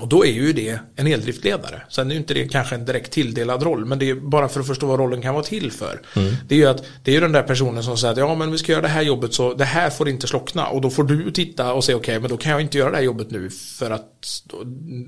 Och 0.00 0.08
då 0.08 0.24
är 0.24 0.32
ju 0.32 0.52
det 0.52 0.78
en 0.96 1.06
eldriftledare. 1.06 1.82
Sen 1.88 2.06
är 2.10 2.14
ju 2.14 2.20
inte 2.20 2.34
det 2.34 2.48
kanske 2.48 2.74
en 2.74 2.84
direkt 2.84 3.12
tilldelad 3.12 3.62
roll, 3.62 3.84
men 3.84 3.98
det 3.98 4.10
är 4.10 4.14
bara 4.14 4.48
för 4.48 4.60
att 4.60 4.66
förstå 4.66 4.86
vad 4.86 4.98
rollen 4.98 5.22
kan 5.22 5.34
vara 5.34 5.44
till 5.44 5.72
för. 5.72 6.00
Det 6.48 6.54
är 6.54 6.58
ju 6.58 6.66
att 6.66 6.84
det 7.04 7.10
är 7.10 7.14
ju 7.14 7.20
den 7.20 7.32
där 7.32 7.42
personen 7.42 7.82
som 7.82 7.96
säger 7.96 8.12
att 8.12 8.18
ja 8.18 8.34
men 8.34 8.52
vi 8.52 8.58
ska 8.58 8.72
göra 8.72 8.82
det 8.82 8.88
här 8.88 9.02
jobbet 9.02 9.34
så 9.34 9.54
det 9.54 9.64
här 9.64 9.90
får 9.90 10.08
inte 10.08 10.26
slockna 10.26 10.66
och 10.66 10.80
då 10.80 10.90
får 10.90 11.04
du 11.04 11.30
titta 11.30 11.72
och 11.72 11.84
säga 11.84 11.96
okej 11.96 12.12
okay, 12.12 12.20
men 12.20 12.30
då 12.30 12.36
kan 12.36 12.52
jag 12.52 12.60
inte 12.60 12.78
göra 12.78 12.90
det 12.90 12.96
här 12.96 13.04
jobbet 13.04 13.30
nu 13.30 13.50
för 13.50 13.90
att 13.90 14.42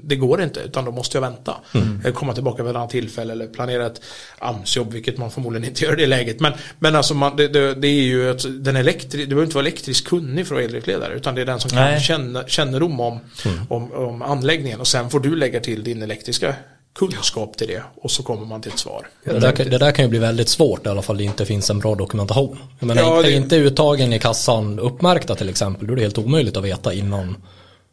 det 0.03 0.17
går 0.17 0.43
inte 0.43 0.61
utan 0.61 0.85
då 0.85 0.91
måste 0.91 1.17
jag 1.17 1.23
vänta. 1.23 1.57
Eller 2.05 2.13
komma 2.13 2.35
tillbaka 2.35 2.63
vid 2.63 2.71
ett 2.71 2.77
annat 2.77 2.91
tillfälle 2.91 3.33
eller 3.33 3.47
planera 3.47 3.87
ett 3.87 4.01
AMS-jobb 4.39 4.93
vilket 4.93 5.19
man 5.19 5.31
förmodligen 5.31 5.69
inte 5.69 5.85
gör 5.85 5.93
i 5.93 5.97
det 5.97 6.07
läget. 6.07 6.41
Men, 6.41 6.53
men 6.79 6.97
alltså 6.97 7.15
man, 7.15 7.37
det, 7.37 7.49
det, 7.49 7.75
det 7.75 7.89
är 7.89 8.03
ju 8.03 8.31
att 8.31 8.65
den 8.65 8.77
elektri, 8.77 9.21
du 9.21 9.27
behöver 9.27 9.45
inte 9.45 9.55
vara 9.55 9.67
elektriskt 9.67 10.09
kunnig 10.09 10.47
för 10.47 10.55
att 10.55 10.57
vara 10.57 10.65
eldriftledare 10.65 11.15
utan 11.15 11.35
det 11.35 11.41
är 11.41 11.47
den 11.47 11.61
som 11.61 11.71
kan 11.71 12.01
känna, 12.01 12.45
kännedom 12.47 13.01
om, 13.01 13.21
om, 13.69 13.93
om 13.93 14.23
anläggningen 14.23 14.78
och 14.81 14.87
sen 14.87 15.11
får 15.11 15.21
du 15.21 15.37
lägga 15.37 15.61
till 15.61 15.85
din 15.85 16.03
elektriska 16.03 16.55
kunskap 16.95 17.57
till 17.57 17.69
det 17.69 17.83
och 18.03 18.11
så 18.11 18.23
kommer 18.23 18.47
man 18.47 18.61
till 18.63 18.73
ett 18.73 18.79
svar. 18.79 19.07
Det 19.25 19.39
där, 19.39 19.53
kan- 19.53 19.71
det 19.71 19.79
där 19.79 19.93
kan 19.93 20.05
ju 20.05 20.09
bli 20.09 20.19
väldigt 20.19 20.49
svårt 20.49 20.87
i 20.87 20.89
alla 20.89 21.03
fall 21.03 21.17
det 21.19 21.25
inte 21.25 21.47
finns 21.47 21.71
en 21.71 21.79
bra 21.79 21.95
dokumentation. 21.95 22.59
Jag 22.79 22.87
menar, 22.87 23.03
Ja, 23.03 23.19
är 23.19 23.23
det- 23.23 23.33
inte 23.33 23.57
uttagen 23.57 24.13
i 24.13 24.19
kassan 24.19 24.79
uppmärkta 24.79 25.35
till 25.35 25.49
exempel, 25.49 25.87
då 25.87 25.93
är 25.93 25.97
det 25.97 26.03
helt 26.03 26.19
omöjligt 26.19 26.57
att 26.57 26.65
veta 26.65 26.93
innan. 26.95 27.37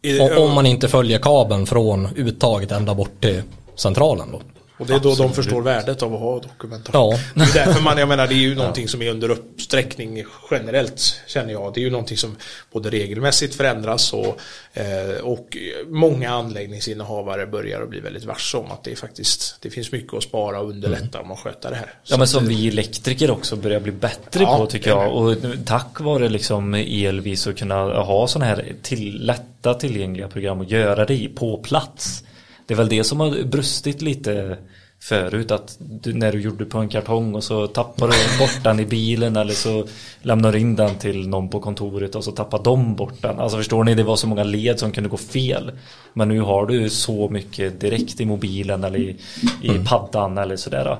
I- 0.01 0.19
Om, 0.19 0.37
om 0.37 0.53
man 0.53 0.65
inte 0.65 0.87
följer 0.87 1.19
kabeln 1.19 1.65
från 1.65 2.07
uttaget 2.15 2.71
ända 2.71 2.93
bort 2.95 3.21
till 3.21 3.41
centralen 3.75 4.27
då. 4.31 4.41
Och 4.77 4.85
det 4.85 4.93
är 4.93 4.99
då 4.99 5.15
de 5.15 5.33
förstår 5.33 5.61
värdet 5.61 6.03
av 6.03 6.13
att 6.13 6.19
ha 6.19 6.39
dokumentation. 6.39 7.11
Ja. 7.11 7.19
Det 7.33 7.59
är 7.59 7.65
därför 7.65 7.81
man, 7.81 7.97
jag 7.97 8.07
menar 8.07 8.27
det 8.27 8.33
är 8.33 8.35
ju 8.35 8.55
någonting 8.55 8.87
som 8.87 9.01
är 9.01 9.09
under 9.09 9.31
uppsträckning 9.31 10.23
generellt 10.51 11.21
känner 11.27 11.51
jag. 11.53 11.73
Det 11.73 11.79
är 11.79 11.83
ju 11.83 11.89
någonting 11.89 12.17
som 12.17 12.35
både 12.71 12.89
regelmässigt 12.89 13.55
förändras 13.55 14.13
och, 14.13 14.39
eh, 14.73 15.17
och 15.23 15.57
många 15.87 16.29
anläggningsinnehavare 16.29 17.47
börjar 17.47 17.81
att 17.81 17.89
bli 17.89 17.99
väldigt 17.99 18.23
varse 18.23 18.57
om 18.57 18.71
att 18.71 18.83
det 18.83 18.91
är 18.91 18.95
faktiskt 18.95 19.57
det 19.61 19.69
finns 19.69 19.91
mycket 19.91 20.13
att 20.13 20.23
spara 20.23 20.59
och 20.59 20.69
underlätta 20.69 21.21
om 21.21 21.27
man 21.27 21.37
sköter 21.37 21.69
det 21.69 21.75
här. 21.75 21.93
Ja 22.03 22.17
men 22.17 22.27
som 22.27 22.47
vi 22.47 22.67
elektriker 22.67 23.31
också 23.31 23.55
börjar 23.55 23.79
bli 23.79 23.91
bättre 23.91 24.43
Ja, 24.43 24.57
på 24.57 24.65
tycker 24.65 24.89
jag. 24.89 25.13
Och 25.13 25.35
tack 25.65 25.99
vare 25.99 26.29
liksom 26.29 26.73
Elvis 26.73 27.47
att 27.47 27.57
kunna 27.57 27.75
ha 27.83 28.27
sådana 28.27 28.45
här 28.45 28.73
till, 28.81 29.25
lätta 29.25 29.73
tillgängliga 29.73 30.27
program 30.27 30.59
och 30.59 30.65
göra 30.65 31.05
det 31.05 31.27
på 31.35 31.57
plats. 31.57 32.23
Det 32.65 32.73
är 32.73 32.77
väl 32.77 32.89
det 32.89 33.03
som 33.03 33.19
har 33.19 33.43
brustit 33.43 34.01
lite 34.01 34.57
förut 34.99 35.51
att 35.51 35.77
du, 35.79 36.13
när 36.13 36.31
du 36.31 36.41
gjorde 36.41 36.65
på 36.65 36.77
en 36.77 36.89
kartong 36.89 37.35
och 37.35 37.43
så 37.43 37.67
tappar 37.67 38.07
du 38.07 38.13
bort 38.39 38.63
den 38.63 38.79
i 38.79 38.85
bilen 38.85 39.35
eller 39.35 39.53
så 39.53 39.87
lämnar 40.21 40.51
du 40.51 40.59
in 40.59 40.75
den 40.75 40.95
till 40.95 41.29
någon 41.29 41.49
på 41.49 41.59
kontoret 41.59 42.15
och 42.15 42.23
så 42.23 42.31
tappar 42.31 42.63
de 42.63 42.95
bort 42.95 43.21
den. 43.21 43.39
Alltså 43.39 43.57
förstår 43.57 43.83
ni, 43.83 43.95
det 43.95 44.03
var 44.03 44.15
så 44.15 44.27
många 44.27 44.43
led 44.43 44.79
som 44.79 44.91
kunde 44.91 45.09
gå 45.09 45.17
fel. 45.17 45.71
Men 46.13 46.29
nu 46.29 46.39
har 46.39 46.65
du 46.65 46.89
så 46.89 47.29
mycket 47.29 47.79
direkt 47.79 48.21
i 48.21 48.25
mobilen 48.25 48.83
eller 48.83 48.99
i, 48.99 49.17
i 49.61 49.69
paddan 49.85 50.37
eller 50.37 50.55
sådär. 50.55 50.97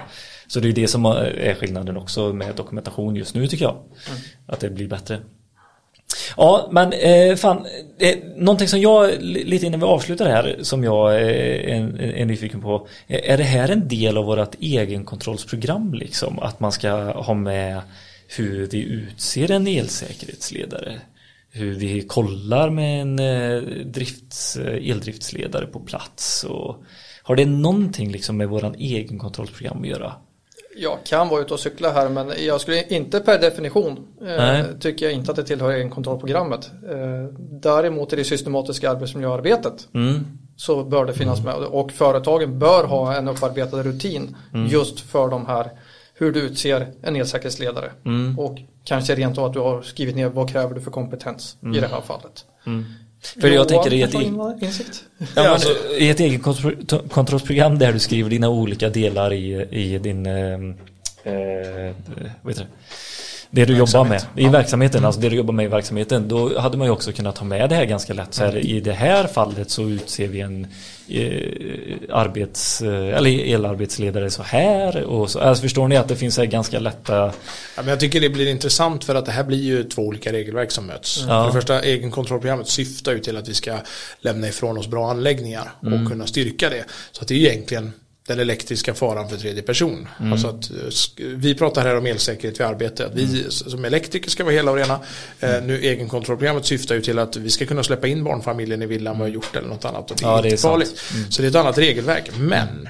Så 0.47 0.59
det 0.59 0.69
är 0.69 0.73
det 0.73 0.87
som 0.87 1.05
är 1.05 1.55
skillnaden 1.59 1.97
också 1.97 2.33
med 2.33 2.55
dokumentation 2.55 3.15
just 3.15 3.35
nu 3.35 3.47
tycker 3.47 3.65
jag. 3.65 3.77
Att 4.47 4.59
det 4.59 4.69
blir 4.69 4.87
bättre. 4.87 5.19
Ja, 6.37 6.69
men 6.71 6.93
eh, 6.93 7.35
fan, 7.35 7.65
eh, 7.99 8.17
någonting 8.35 8.67
som 8.67 8.81
jag, 8.81 9.11
lite 9.21 9.65
innan 9.65 9.79
vi 9.79 9.85
avslutar 9.85 10.29
här, 10.29 10.57
som 10.61 10.83
jag 10.83 11.15
eh, 11.15 11.77
är, 11.77 12.01
är 12.01 12.25
nyfiken 12.25 12.61
på. 12.61 12.87
Är 13.07 13.37
det 13.37 13.43
här 13.43 13.69
en 13.69 13.87
del 13.87 14.17
av 14.17 14.25
vårt 14.25 14.55
egenkontrollsprogram 14.59 15.93
liksom? 15.93 16.39
Att 16.39 16.59
man 16.59 16.71
ska 16.71 16.91
ha 17.11 17.33
med 17.33 17.81
hur 18.27 18.67
vi 18.67 18.83
utser 18.83 19.51
en 19.51 19.67
elsäkerhetsledare? 19.67 21.01
Hur 21.51 21.73
vi 21.73 22.01
kollar 22.01 22.69
med 22.69 23.01
en 23.01 23.19
eh, 23.19 23.61
drifts, 23.85 24.57
eh, 24.57 24.89
eldriftsledare 24.91 25.65
på 25.65 25.79
plats? 25.79 26.43
Och, 26.43 26.83
har 27.23 27.35
det 27.35 27.45
någonting 27.45 28.11
liksom 28.11 28.37
med 28.37 28.49
våran 28.49 28.75
egenkontrollsprogram 28.75 29.81
att 29.81 29.87
göra? 29.87 30.13
Jag 30.77 30.97
kan 31.03 31.29
vara 31.29 31.41
ute 31.41 31.53
och 31.53 31.59
cykla 31.59 31.91
här 31.91 32.09
men 32.09 32.31
jag 32.45 32.61
skulle 32.61 32.83
inte 32.83 33.19
per 33.19 33.39
definition 33.39 34.07
eh, 34.27 34.65
tycker 34.79 35.05
jag 35.05 35.13
inte 35.13 35.31
att 35.31 35.37
det 35.37 35.43
tillhör 35.43 35.71
egenkontrollprogrammet. 35.71 36.71
Eh, 36.89 37.33
däremot 37.39 38.13
i 38.13 38.15
det 38.15 38.23
systematiska 38.23 38.91
arbetsmiljöarbetet 38.91 39.87
Mm. 39.93 40.25
så 40.55 40.83
bör 40.83 41.05
det 41.05 41.13
finnas 41.13 41.43
med. 41.43 41.55
Och 41.55 41.91
företagen 41.91 42.59
bör 42.59 42.83
ha 42.83 43.15
en 43.15 43.27
upparbetad 43.27 43.83
rutin 43.83 44.35
just 44.69 44.99
för 44.99 45.29
de 45.29 45.45
här 45.45 45.69
hur 46.17 46.31
du 46.31 46.39
utser 46.41 46.87
en 47.01 47.15
elsäkerhetsledare. 47.15 47.91
Och 48.37 48.57
kanske 48.83 49.15
rent 49.15 49.37
av 49.37 49.45
att 49.45 49.53
du 49.53 49.59
har 49.59 49.81
skrivit 49.81 50.15
ner 50.15 50.29
vad 50.29 50.49
kräver 50.49 50.75
du 50.75 50.81
för 50.81 50.91
kompetens 50.91 51.57
i 51.75 51.79
det 51.79 51.87
här 51.87 52.01
fallet. 52.01 52.45
För 53.41 53.47
jag 53.47 53.67
tänker 53.67 53.91
Johan, 53.91 54.51
ett, 54.51 54.59
du 54.59 54.65
insikt. 54.65 55.03
Ja, 55.35 55.57
men, 55.59 56.01
I 56.01 56.09
ett 56.09 56.19
egenkontrollsprogram 56.19 57.79
där 57.79 57.93
du 57.93 57.99
skriver 57.99 58.29
dina 58.29 58.49
olika 58.49 58.89
delar 58.89 59.33
i, 59.33 59.67
i 59.71 59.97
din 59.97 60.25
eh, 60.25 60.53
eh, 61.23 61.93
vad 62.41 62.53
heter 62.53 62.67
det? 63.49 63.65
Du 63.65 63.77
jobbar 63.77 64.05
med 64.05 64.21
i 64.35 64.47
verksamheten, 64.47 65.05
alltså 65.05 65.21
det 65.21 65.29
du 65.29 65.35
jobbar 65.35 65.53
med 65.53 65.65
i 65.65 65.67
verksamheten, 65.67 66.27
då 66.27 66.59
hade 66.59 66.77
man 66.77 66.87
ju 66.87 66.93
också 66.93 67.11
kunnat 67.11 67.35
ta 67.35 67.45
med 67.45 67.69
det 67.69 67.75
här 67.75 67.85
ganska 67.85 68.13
lätt. 68.13 68.33
Så 68.33 68.43
här, 68.43 68.57
I 68.57 68.79
det 68.79 68.93
här 68.93 69.27
fallet 69.27 69.69
så 69.69 69.83
utser 69.83 70.27
vi 70.27 70.41
en 70.41 70.67
eh, 71.09 71.95
arbets, 72.09 72.81
eh, 72.81 73.17
eller 73.17 73.53
elarbetsledare 73.53 74.29
så 74.29 74.43
här. 74.43 75.03
Och 75.03 75.29
så, 75.29 75.39
alltså 75.39 75.61
förstår 75.61 75.87
ni 75.87 75.97
att 75.97 76.07
det 76.07 76.15
finns 76.15 76.37
här 76.37 76.45
ganska 76.45 76.79
lätta... 76.79 77.15
Ja, 77.15 77.33
men 77.75 77.87
jag 77.87 77.99
tycker 77.99 78.21
det 78.21 78.29
blir 78.29 78.47
intressant 78.47 79.03
för 79.03 79.15
att 79.15 79.25
det 79.25 79.31
här 79.31 79.43
blir 79.43 79.63
ju 79.63 79.83
två 79.83 80.01
olika 80.01 80.31
regelverk 80.33 80.71
som 80.71 80.85
möts. 80.85 81.25
Ja. 81.27 81.27
För 81.27 81.45
det 81.45 81.53
första, 81.53 81.81
egenkontrollprogrammet 81.81 82.67
syftar 82.67 83.11
ju 83.11 83.19
till 83.19 83.37
att 83.37 83.49
vi 83.49 83.53
ska 83.53 83.77
lämna 84.19 84.47
ifrån 84.47 84.77
oss 84.77 84.87
bra 84.87 85.09
anläggningar 85.09 85.71
och 85.79 86.09
kunna 86.11 86.27
styrka 86.27 86.69
det. 86.69 86.85
Så 87.11 87.21
att 87.21 87.27
det 87.27 87.33
är 87.33 87.39
ju 87.39 87.47
egentligen 87.47 87.93
den 88.27 88.39
elektriska 88.39 88.93
faran 88.93 89.29
för 89.29 89.37
tredje 89.37 89.61
person. 89.63 90.07
Alltså 90.31 90.47
att 90.47 90.69
eh, 90.71 90.77
vi 91.17 91.55
pratar 91.55 91.81
här 91.81 91.97
om 91.97 92.05
elsäkerhet 92.05 92.59
vid 92.59 92.67
arbete. 92.67 93.05
Att 93.05 93.15
vi 93.15 93.45
s- 93.47 93.71
som 93.71 93.85
elektriker 93.85 94.29
ska 94.29 94.43
vara 94.43 94.53
hela 94.53 94.71
och 94.71 94.77
rena. 94.77 94.99
Eh, 95.39 95.63
nu 95.63 95.79
egenkontrollprogrammet 95.81 96.65
syftar 96.65 96.95
ju 96.95 97.01
till 97.01 97.19
att 97.19 97.35
vi 97.35 97.49
ska 97.49 97.65
kunna 97.65 97.83
släppa 97.83 98.07
in 98.07 98.23
barnfamiljen 98.23 98.81
i 98.81 98.85
villan 98.85 99.15
vi 99.17 99.21
har 99.21 99.29
gjort 99.29 99.55
eller 99.55 99.67
något 99.67 99.85
annat. 99.85 100.11
Och 100.11 100.17
det 100.17 100.25
är 100.25 100.29
Ja, 100.29 100.45
inte 100.45 100.57
farligt. 100.57 101.03
Så 101.29 101.41
det 101.41 101.47
är 101.47 101.49
ett 101.49 101.55
annat 101.55 101.77
regelverk. 101.77 102.29
Men 102.37 102.89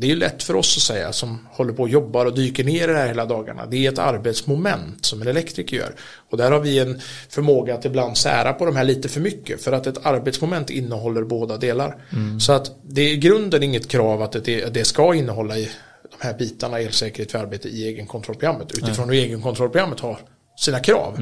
det 0.00 0.06
är 0.06 0.08
ju 0.08 0.16
lätt 0.16 0.42
för 0.42 0.56
oss 0.56 0.76
att 0.76 0.82
säga 0.82 1.12
som 1.12 1.48
håller 1.50 1.72
på 1.72 1.82
och 1.82 1.88
jobbar 1.88 2.26
och 2.26 2.34
dyker 2.34 2.64
ner 2.64 2.88
i 2.88 2.92
det 2.92 2.98
här 2.98 3.06
hela 3.06 3.26
dagarna. 3.26 3.66
Det 3.66 3.86
är 3.86 3.92
ett 3.92 3.98
arbetsmoment 3.98 5.04
som 5.04 5.22
en 5.22 5.28
elektriker 5.28 5.76
gör. 5.76 5.94
Och 6.30 6.38
där 6.38 6.50
har 6.50 6.60
vi 6.60 6.78
en 6.78 7.00
förmåga 7.28 7.74
att 7.74 7.84
ibland 7.84 8.18
sära 8.18 8.52
på 8.52 8.66
de 8.66 8.76
här 8.76 8.84
lite 8.84 9.08
för 9.08 9.20
mycket. 9.20 9.62
För 9.62 9.72
att 9.72 9.86
ett 9.86 10.06
arbetsmoment 10.06 10.70
innehåller 10.70 11.22
båda 11.22 11.56
delar. 11.56 11.96
Så 12.40 12.52
att 12.52 12.70
det 12.82 13.00
är 13.02 13.12
i 13.12 13.16
grunden 13.16 13.62
inget 13.62 13.88
krav 13.88 14.22
att 14.22 14.32
det, 14.44 14.74
det 14.74 14.84
ska 14.84 15.14
innehålla 15.14 15.58
i 15.58 15.70
de 16.18 16.26
här 16.26 16.38
bitarna 16.38 16.78
elsäkerhet 16.78 17.32
för 17.32 17.38
arbete 17.38 17.68
i 17.68 17.88
egenkontrollprogrammet. 17.88 18.72
Utifrån 18.72 19.08
hur 19.08 19.16
egenkontrollprogrammet 19.16 20.00
har 20.00 20.18
sina 20.58 20.80
krav. 20.80 21.18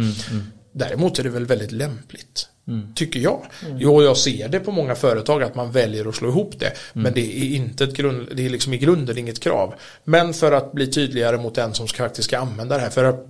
Däremot 0.78 1.18
är 1.18 1.22
det 1.22 1.30
väl 1.30 1.46
väldigt 1.46 1.72
lämpligt. 1.72 2.48
Tycker 2.94 3.20
jag. 3.20 3.42
Jo, 3.78 4.02
jag 4.02 4.16
ser 4.16 4.48
det 4.48 4.60
på 4.60 4.72
många 4.72 4.94
företag 4.94 5.42
att 5.42 5.54
man 5.54 5.72
väljer 5.72 6.08
att 6.08 6.14
slå 6.14 6.28
ihop 6.28 6.58
det. 6.58 6.72
Men 6.92 7.12
det 7.14 7.38
är 7.38 7.56
inte 7.56 7.84
ett 7.84 7.96
grund, 7.96 8.28
det 8.32 8.46
är 8.46 8.50
liksom 8.50 8.74
i 8.74 8.78
grunden 8.78 9.18
inget 9.18 9.40
krav. 9.40 9.74
Men 10.04 10.34
för 10.34 10.52
att 10.52 10.72
bli 10.72 10.86
tydligare 10.86 11.38
mot 11.38 11.54
den 11.54 11.74
som 11.74 11.88
ska, 11.88 12.02
faktiskt 12.02 12.28
ska 12.28 12.38
använda 12.38 12.74
det 12.74 12.80
här. 12.80 12.90
För 12.90 13.04
att 13.04 13.26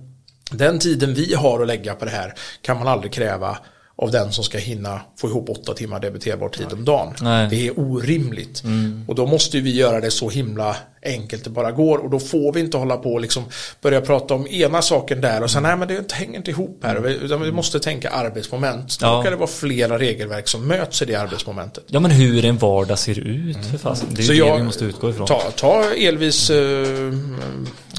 den 0.51 0.79
tiden 0.79 1.13
vi 1.13 1.33
har 1.33 1.61
att 1.61 1.67
lägga 1.67 1.95
på 1.95 2.05
det 2.05 2.11
här 2.11 2.33
kan 2.61 2.77
man 2.77 2.87
aldrig 2.87 3.11
kräva 3.11 3.57
av 3.97 4.11
den 4.11 4.31
som 4.31 4.43
ska 4.43 4.57
hinna 4.57 5.01
få 5.19 5.27
ihop 5.27 5.49
åtta 5.49 5.73
timmar 5.73 5.99
debiterbar 5.99 6.49
tid 6.49 6.73
om 6.73 6.85
dagen. 6.85 7.13
Nej. 7.21 7.47
Det 7.49 7.67
är 7.67 7.79
orimligt. 7.79 8.63
Och 9.07 9.15
då 9.15 9.25
måste 9.25 9.59
vi 9.59 9.75
göra 9.75 9.99
det 10.01 10.11
så 10.11 10.29
himla 10.29 10.75
enkelt 11.05 11.43
det 11.43 11.49
bara 11.49 11.71
går. 11.71 11.97
Och 11.97 12.09
då 12.09 12.19
får 12.19 12.53
vi 12.53 12.59
inte 12.59 12.77
hålla 12.77 12.97
på 12.97 13.13
och 13.13 13.21
liksom 13.21 13.43
börja 13.81 14.01
prata 14.01 14.33
om 14.33 14.47
ena 14.47 14.81
saken 14.81 15.21
där 15.21 15.43
och 15.43 15.51
sen 15.51 15.63
nej 15.63 15.77
men 15.77 15.87
det 15.87 16.11
hänger 16.11 16.37
inte 16.37 16.51
ihop 16.51 16.79
här. 16.83 17.07
Utan 17.07 17.41
vi 17.41 17.51
måste 17.51 17.79
tänka 17.79 18.09
arbetsmoment. 18.09 18.99
Då 18.99 19.05
Ja. 19.05 19.23
kan 19.23 19.31
det 19.31 19.37
vara 19.37 19.47
flera 19.49 19.99
regelverk 19.99 20.47
som 20.47 20.67
möts 20.67 21.01
i 21.01 21.05
det 21.05 21.15
arbetsmomentet. 21.15 21.83
Ja 21.87 21.99
men 21.99 22.11
hur 22.11 22.45
en 22.45 22.57
vardag 22.57 22.99
ser 22.99 23.19
ut 23.19 23.65
för 23.71 23.77
fasen. 23.77 24.07
Det 24.11 24.21
är 24.21 24.23
Så 24.23 24.31
det 24.31 24.37
jag- 24.37 24.57
vi 24.57 24.63
måste 24.63 24.85
utgå 24.85 25.09
ifrån. 25.09 25.27
Ta, 25.27 25.41
ta 25.55 25.83
Elvis 25.93 26.49
eh, 26.49 26.57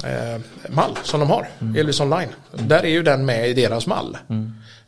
eh, 0.03 0.39
mall 0.69 0.91
som 1.03 1.19
de 1.19 1.29
har. 1.29 1.47
Elvis 1.77 1.99
online. 1.99 2.29
Där 2.53 2.83
är 2.83 2.89
ju 2.89 3.03
den 3.03 3.25
med 3.25 3.49
i 3.49 3.53
deras 3.53 3.87
mall. 3.87 4.17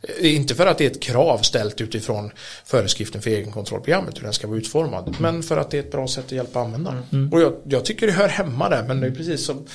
Det 0.02 0.26
är 0.26 0.32
Inte 0.32 0.54
för 0.54 0.66
att 0.66 0.78
det 0.78 0.86
är 0.86 0.90
ett 0.90 1.02
krav 1.02 1.38
ställt 1.38 1.80
utifrån 1.80 2.30
föreskriften 2.64 3.22
för 3.22 3.30
egenkontrollprogrammet 3.30 4.18
hur 4.18 4.22
den 4.22 4.32
ska 4.32 4.46
vara 4.46 4.58
utformad. 4.58 5.16
Men 5.20 5.42
för 5.42 5.56
att 5.56 5.70
det 5.70 5.76
är 5.78 5.82
ett 5.82 5.92
bra 5.92 6.08
sätt 6.08 6.24
att 6.24 6.32
hjälpa 6.32 6.60
användaren. 6.60 7.30
Och 7.32 7.40
jag, 7.40 7.52
jag 7.64 7.84
tycker 7.84 8.06
det 8.06 8.12
hör 8.12 8.28
hemma 8.28 8.68
där 8.68 8.82
men 8.82 9.00
det 9.00 9.06
är 9.06 9.10
precis 9.10 9.46
som 9.46 9.66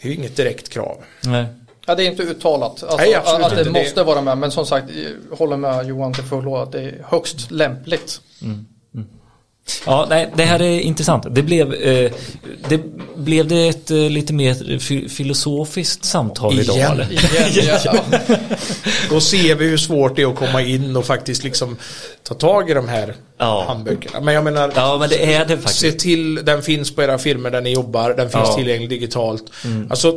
det 0.00 0.08
är 0.08 0.12
ju 0.12 0.16
inget 0.16 0.36
direkt 0.36 0.68
krav. 0.68 1.02
Nej. 1.24 1.46
Ja, 1.86 1.94
det 1.94 2.02
är 2.06 2.10
inte 2.10 2.22
uttalat 2.22 2.82
alltså, 2.82 2.96
Nej, 2.96 3.14
att 3.14 3.24
det 3.50 3.60
inte. 3.60 3.64
Det- 3.64 3.70
måste 3.70 4.02
vara 4.02 4.20
med. 4.20 4.38
Men 4.38 4.50
som 4.50 4.66
sagt, 4.66 4.86
jag 5.30 5.36
håller 5.36 5.56
med 5.56 5.86
Johan 5.86 6.14
till 6.14 6.24
fullo 6.24 6.56
att 6.56 6.72
det 6.72 6.80
är 6.80 7.04
högst 7.08 7.50
lämpligt. 7.50 8.20
Ja, 9.86 10.06
nej, 10.10 10.32
det 10.36 10.44
här 10.44 10.62
är 10.62 10.80
intressant. 10.80 11.26
Det 11.30 11.42
blev, 11.42 11.74
eh, 11.74 12.12
det, 12.68 12.80
blev 13.16 13.48
det 13.48 13.68
ett 13.68 13.90
eh, 13.90 13.96
lite 13.96 14.32
mer 14.32 14.78
fi- 14.78 15.08
filosofiskt 15.08 16.04
samtal 16.04 16.58
idag? 16.60 16.76
Igen. 16.76 16.92
Eller? 16.92 17.12
Igen, 17.58 17.78
ja. 17.84 17.94
Då 19.10 19.20
ser 19.20 19.54
vi 19.54 19.64
hur 19.64 19.76
svårt 19.76 20.16
det 20.16 20.22
är 20.22 20.26
att 20.26 20.36
komma 20.36 20.62
in 20.62 20.96
och 20.96 21.04
faktiskt 21.06 21.44
liksom 21.44 21.76
ta 22.22 22.34
tag 22.34 22.70
i 22.70 22.74
de 22.74 22.88
här 22.88 23.14
Ja. 23.38 23.64
handböckerna. 23.68 24.20
Men 24.20 24.34
jag 24.34 24.44
menar, 24.44 24.72
Ja, 24.76 24.96
men 25.00 25.08
det 25.08 25.34
är 25.34 25.44
det 25.44 25.56
faktiskt. 25.56 25.80
se 25.80 25.92
till, 25.92 26.34
den 26.34 26.62
finns 26.62 26.94
på 26.94 27.02
era 27.02 27.18
firmor 27.18 27.50
där 27.50 27.60
ni 27.60 27.72
jobbar, 27.72 28.08
den 28.10 28.30
finns 28.30 28.32
Ja. 28.34 28.44
Mm. 28.44 28.56
tillgänglig 28.56 28.88
digitalt. 28.90 29.44
Alltså 29.90 30.12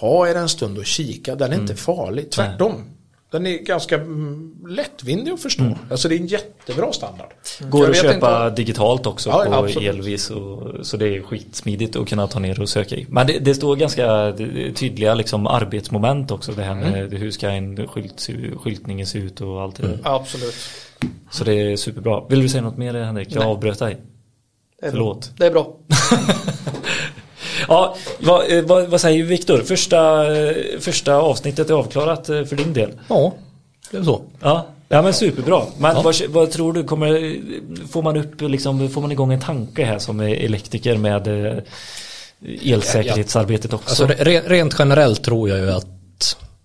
ta 0.00 0.28
er 0.28 0.34
en 0.34 0.48
stund 0.48 0.78
och 0.78 0.86
kika, 0.86 1.34
den 1.34 1.52
är 1.52 1.56
inte 1.56 1.76
farlig, 1.76 2.30
tvärtom. 2.30 2.84
Den 3.30 3.46
är 3.46 3.58
ganska 3.58 3.94
mm, 3.94 4.54
lättvindig 4.68 5.32
att 5.32 5.42
förstå. 5.42 5.62
Mm. 5.62 5.78
Alltså 5.90 6.08
det 6.08 6.14
är 6.14 6.20
en 6.20 6.26
jättebra 6.26 6.92
standard. 6.92 7.26
Går 7.60 7.80
Jag 7.84 7.90
att 7.90 7.96
köpa 7.96 8.46
inte. 8.46 8.56
digitalt 8.62 9.06
också 9.06 9.30
Ja, 9.30 9.44
på 9.46 9.54
absolut. 9.54 9.88
elvis 9.88 10.30
och, 10.30 10.86
så 10.86 10.96
det 10.96 11.08
är 11.16 11.22
skitsmidigt 11.22 11.96
att 11.96 12.08
kunna 12.08 12.26
ta 12.26 12.38
ner 12.38 12.60
och 12.60 12.68
söka 12.68 12.96
i. 12.96 13.06
Men 13.08 13.26
det, 13.26 13.38
det 13.38 13.54
står 13.54 13.76
ganska 13.76 14.32
tydliga 14.74 15.14
liksom 15.14 15.46
arbetsmoment 15.46 16.30
också 16.30 16.52
det 16.52 16.62
här 16.62 16.74
med 16.74 16.94
Mm. 16.94 17.16
hur 17.16 17.30
ska 17.30 17.48
en 17.48 17.88
skylt, 17.88 18.28
skyltningen 18.56 19.06
se 19.06 19.18
ut 19.18 19.40
och 19.40 19.62
allt 19.62 19.76
det 19.76 19.86
där. 19.88 19.98
Absolut. 20.02 20.54
Så 21.30 21.44
det 21.44 21.52
är 21.54 21.76
superbra. 21.76 22.22
Vill 22.28 22.40
du 22.42 22.48
säga 22.48 22.62
något 22.62 22.76
mer 22.76 22.94
Henrik? 22.94 23.28
Jag 23.30 23.44
avbröt 23.44 23.78
dig. 23.78 23.96
Det 24.80 24.86
är 24.86 24.90
Förlåt. 24.90 25.32
Det 25.36 25.46
är 25.46 25.50
bra. 25.50 25.76
Ja, 27.68 27.96
vad, 28.18 28.52
eh, 28.52 28.64
vad, 28.64 28.88
vad 28.88 29.00
säger 29.00 29.24
Viktor? 29.24 29.58
Första, 29.58 30.32
eh, 30.36 30.56
första 30.80 31.14
avsnittet 31.14 31.70
är 31.70 31.74
avklarat 31.74 32.28
eh, 32.28 32.44
för 32.44 32.56
din 32.56 32.72
del. 32.72 32.90
Ja, 33.08 33.32
det 33.90 33.96
är 33.96 34.02
så. 34.02 34.22
Ja, 34.40 34.66
ja 34.88 35.02
men 35.02 35.14
superbra. 35.14 35.62
Men 35.78 36.02
vad, 36.02 36.16
vad 36.28 36.50
tror 36.50 36.72
du, 36.72 36.84
kommer, 36.84 37.36
får, 37.88 38.02
man 38.02 38.16
upp, 38.16 38.40
liksom, 38.40 38.88
får 38.88 39.00
man 39.00 39.12
igång 39.12 39.32
en 39.32 39.40
tanke 39.40 39.84
här 39.84 39.98
som 39.98 40.20
elektriker 40.20 40.96
med 40.96 41.28
elsäkerhetsarbetet 42.62 43.72
också? 43.72 44.04
Alltså 44.04 44.24
re, 44.24 44.40
rent 44.46 44.74
generellt 44.78 45.24
tror 45.24 45.48
jag 45.48 45.58
ju 45.58 45.70
att 45.70 45.86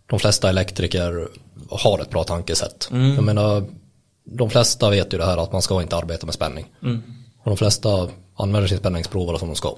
de 0.09 0.19
flesta 0.19 0.49
elektriker 0.49 1.27
har 1.69 1.99
ett 1.99 2.09
bra 2.09 2.23
tankesätt. 2.23 2.89
Jag 2.91 3.23
menar, 3.23 3.63
de 4.25 4.49
flesta 4.49 4.89
vet 4.89 5.13
ju 5.13 5.17
det 5.17 5.25
här 5.25 5.37
att 5.37 5.51
man 5.51 5.61
ska 5.61 5.81
inte 5.81 5.95
arbeta 5.95 6.25
med 6.25 6.35
spänning. 6.35 6.65
Och 7.43 7.49
de 7.49 7.57
flesta 7.57 8.07
använder 8.35 8.67
sin 8.67 8.77
spänningsprovare 8.77 9.39
som 9.39 9.47
de 9.47 9.55
ska. 9.55 9.75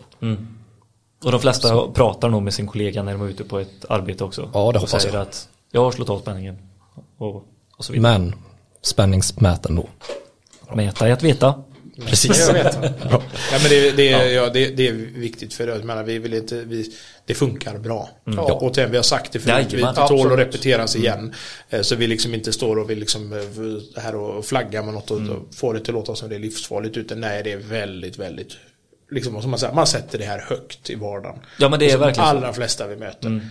Och 1.23 1.31
de 1.31 1.39
flesta 1.41 1.87
pratar 1.87 2.29
nog 2.29 2.43
med 2.43 2.53
sin 2.53 2.67
kollega 2.67 3.03
när 3.03 3.11
de 3.11 3.21
är 3.21 3.29
ute 3.29 3.43
på 3.43 3.59
ett 3.59 3.85
arbete 3.89 4.23
också. 4.23 4.41
Ja, 4.53 4.59
det 4.59 4.59
och 4.59 4.73
hoppas 4.75 5.01
säger 5.01 5.15
jag. 5.15 5.21
att 5.21 5.49
jag 5.71 5.81
har 5.83 5.91
slått 5.91 6.09
av 6.09 6.19
spänningen. 6.19 6.57
Och, 7.17 7.35
och 7.77 7.85
så 7.85 7.93
vidare. 7.93 8.19
Men 8.19 8.35
spänningsmäten 8.81 9.75
då. 9.75 9.89
Mäta 10.75 11.07
är 11.07 11.11
att 11.11 11.23
veta. 11.23 11.63
Precis. 12.05 12.39
Jag 12.47 12.53
vet. 12.53 12.77
ja, 12.81 13.21
men 13.51 13.69
det, 13.69 13.91
det, 13.91 14.09
är- 14.11 14.29
ja, 14.29 14.49
det, 14.49 14.67
det 14.69 14.87
är 14.87 14.93
viktigt 14.93 15.53
för 15.53 15.67
jag 15.67 15.83
menar, 15.83 16.03
vi 16.03 16.19
vill 16.19 16.33
inte, 16.33 16.55
vi, 16.63 16.91
det 17.25 17.33
funkar 17.33 17.77
bra. 17.77 18.09
Ja. 18.23 18.53
Återigen, 18.61 18.91
vi 18.91 18.97
har 18.97 19.03
sagt 19.03 19.31
det 19.31 19.39
förut, 19.39 19.73
vi 19.73 19.85
tål 20.07 20.31
att 20.31 20.39
repeteras 20.39 20.95
igen. 20.95 21.33
Eh, 21.69 21.81
Så 21.81 21.95
vi 21.95 22.07
liksom 22.07 22.33
inte 22.33 22.53
står 22.53 22.79
och 22.79 22.89
vill 22.89 22.99
liksom 22.99 23.33
eh, 23.33 24.01
här 24.01 24.15
och 24.15 24.45
flagga 24.45 24.81
med 24.83 24.93
något 24.93 25.11
och 25.11 25.17
och 25.21 25.55
få 25.55 25.73
det 25.73 25.79
till 25.79 25.89
att 25.89 25.93
låta 25.95 26.15
som 26.15 26.29
det 26.29 26.35
är 26.35 26.39
livsfarligt. 26.39 26.97
Utan 26.97 27.19
nej, 27.21 27.43
det 27.43 27.51
är 27.51 27.57
väldigt, 27.57 28.17
väldigt 28.19 28.51
Liksom, 29.11 29.41
som 29.41 29.51
man, 29.51 29.59
säger, 29.59 29.73
man 29.73 29.87
sätter 29.87 30.17
det 30.17 30.25
här 30.25 30.39
högt 30.49 30.89
i 30.89 30.95
vardagen. 30.95 31.39
Ja, 31.59 31.69
men 31.69 31.79
det 31.79 31.91
är 31.91 31.97
verkligen 31.97 32.15
så. 32.15 32.21
allra 32.37 32.53
flesta 32.53 32.87
vi 32.87 32.95
möter. 32.95 33.41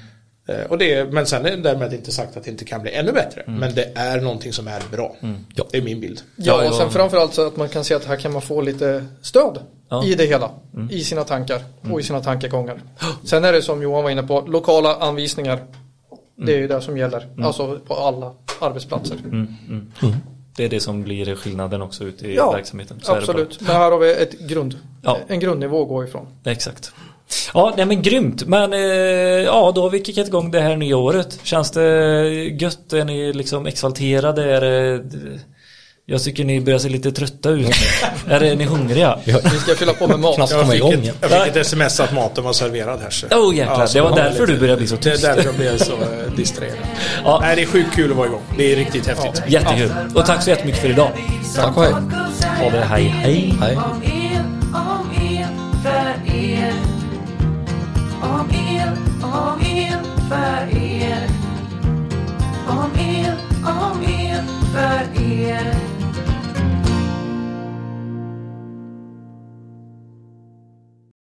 Eh, 0.48 0.57
Och 0.68 0.78
det 0.78 0.94
är, 0.94 1.05
men 1.05 1.26
sen 1.26 1.46
är 1.46 1.50
det 1.50 1.57
därmed 1.57 1.92
inte 1.94 2.12
sagt 2.12 2.36
att 2.36 2.44
det 2.44 2.50
inte 2.50 2.64
kan 2.64 2.82
bli 2.82 2.92
ännu 2.94 3.12
bättre. 3.12 3.42
Men 3.46 3.74
det 3.74 3.92
är 3.94 4.20
någonting 4.20 4.52
som 4.52 4.68
är 4.68 4.82
bra. 4.90 5.16
Ja. 5.55 5.64
Det 5.70 5.78
är 5.78 5.82
min 5.82 6.00
bild. 6.00 6.20
Ja, 6.36 6.68
och 6.68 6.74
sen 6.74 6.90
framförallt 6.90 7.34
så 7.34 7.46
att 7.46 7.57
man 7.57 7.68
kan 7.68 7.84
se 7.84 7.94
att 7.94 8.05
här 8.05 8.16
kan 8.16 8.32
man 8.32 8.42
få 8.42 8.61
lite 8.61 9.05
stöd 9.22 9.59
Ja. 9.88 10.05
i 10.05 10.14
det 10.14 10.24
hela. 10.26 10.50
I 10.90 11.05
sina 11.05 11.24
tankar 11.24 11.61
och 11.92 12.00
i 12.00 12.02
sina 12.02 12.20
tankegångar. 12.20 12.80
Sen 13.24 13.44
är 13.44 13.52
det 13.52 13.62
som 13.62 13.82
Johan 13.82 14.02
var 14.05 14.11
inne 14.11 14.22
på, 14.22 14.40
lokala 14.40 14.94
anvisningar. 14.96 15.59
Det 16.36 16.52
är 16.55 16.59
ju 16.59 16.68
det 16.68 16.80
som 16.80 16.98
gäller. 16.98 17.26
Alltså 17.44 17.78
på 17.86 17.94
alla 17.94 18.32
arbetsplatser. 18.61 19.16
Det 20.57 20.64
är 20.64 20.68
det 20.68 20.80
som 20.80 21.02
blir 21.02 21.34
skillnaden 21.34 21.82
också 21.82 22.05
ute 22.05 22.26
i 22.26 22.34
Ja, 22.36 22.52
verksamheten. 22.52 23.00
Så. 23.02 23.12
Absolut. 23.14 23.61
Men 23.61 23.76
här 23.76 23.90
har 23.90 23.98
vi 23.98 24.12
ett 24.14 24.40
grund, 24.40 24.78
Ja. 25.02 25.18
en 25.28 25.40
grundnivå 25.40 25.82
att 25.82 25.88
gå 25.88 26.05
ifrån. 26.05 26.26
Exakt. 26.44 26.92
Ja, 27.55 27.74
nej 27.76 27.86
men 27.86 28.02
grymt. 28.02 28.46
Men 28.46 28.72
eh, 28.72 28.78
ja, 29.44 29.72
då 29.74 29.82
har 29.82 29.90
vi 29.90 30.05
kickat 30.05 30.28
igång 30.28 30.50
det 30.50 30.61
här 30.61 30.76
nya 30.76 30.96
året. 30.96 31.38
Känns 31.42 31.70
det 31.70 32.28
gött? 32.61 32.92
Är 32.92 33.05
ni 33.05 33.32
liksom 33.32 33.66
exalterade? 33.66 34.44
Är 34.44 34.61
det, 34.61 35.05
jag 36.07 36.22
tycker 36.22 36.44
ni 36.44 36.61
börjar 36.61 36.78
se 36.78 36.88
lite 36.88 37.12
trötta 37.12 37.50
ut. 37.50 37.70
är 38.28 38.40
det, 38.40 38.48
är 38.48 38.57
ni 38.57 38.64
hungriga? 38.64 39.18
Vi 39.24 39.32
ska 39.59 39.74
fylla 39.74 39.92
på 39.92 40.07
med 40.09 40.18
mat. 40.20 40.34
Knappt 40.34 40.50
Jag 40.52 40.61
komma 40.61 40.74
igång 40.74 40.92
ett, 40.92 41.16
jag 41.20 41.30
fick 41.30 41.46
ett 41.50 41.57
sms 41.57 42.00
att 42.00 42.12
maten 42.14 42.44
var 42.44 42.52
serverad 42.52 43.00
här. 43.00 43.11
Så. 43.11 43.26
Oh 43.26 43.57
jäklar, 43.57 43.80
Ja, 43.80 43.86
det 43.92 44.00
var 44.00 44.16
därför 44.16 44.40
lite- 44.40 44.52
du 44.52 44.59
började 44.59 44.78
bli 44.78 44.86
så 44.86 44.96
Det 44.96 45.09
är 45.09 45.12
tyst. 45.12 45.24
därför 45.24 45.44
jag 45.44 45.55
blev 45.55 45.78
så 45.78 45.92
eh, 45.92 46.32
distraherad. 46.36 46.76
Ja. 47.24 47.38
Nej, 47.42 47.57
det 47.57 47.62
är 47.62 47.66
sjukt 47.66 47.94
kul 47.94 48.11
att 48.11 48.16
vara 48.16 48.26
igång. 48.26 48.42
Det 48.59 48.72
är 48.72 48.76
riktigt 48.76 49.07
häftigt. 49.07 49.42
Jättekul. 49.48 49.90
Och 50.14 50.26
tack 50.26 50.42
så 50.42 50.50
jättemycket 50.50 50.80
för 50.80 50.88
idag. 50.88 51.11
Tack 51.57 51.76
och 51.76 51.82
hej. 51.82 51.92
Ha 52.62 52.70
det, 52.70 52.84
hej 52.84 53.05
hej. 53.05 53.55
Hej. 53.61 53.76
Om 53.76 54.02
er. 54.02 54.40
Er. 56.34 56.72
För 64.72 65.22
er. 65.22 65.93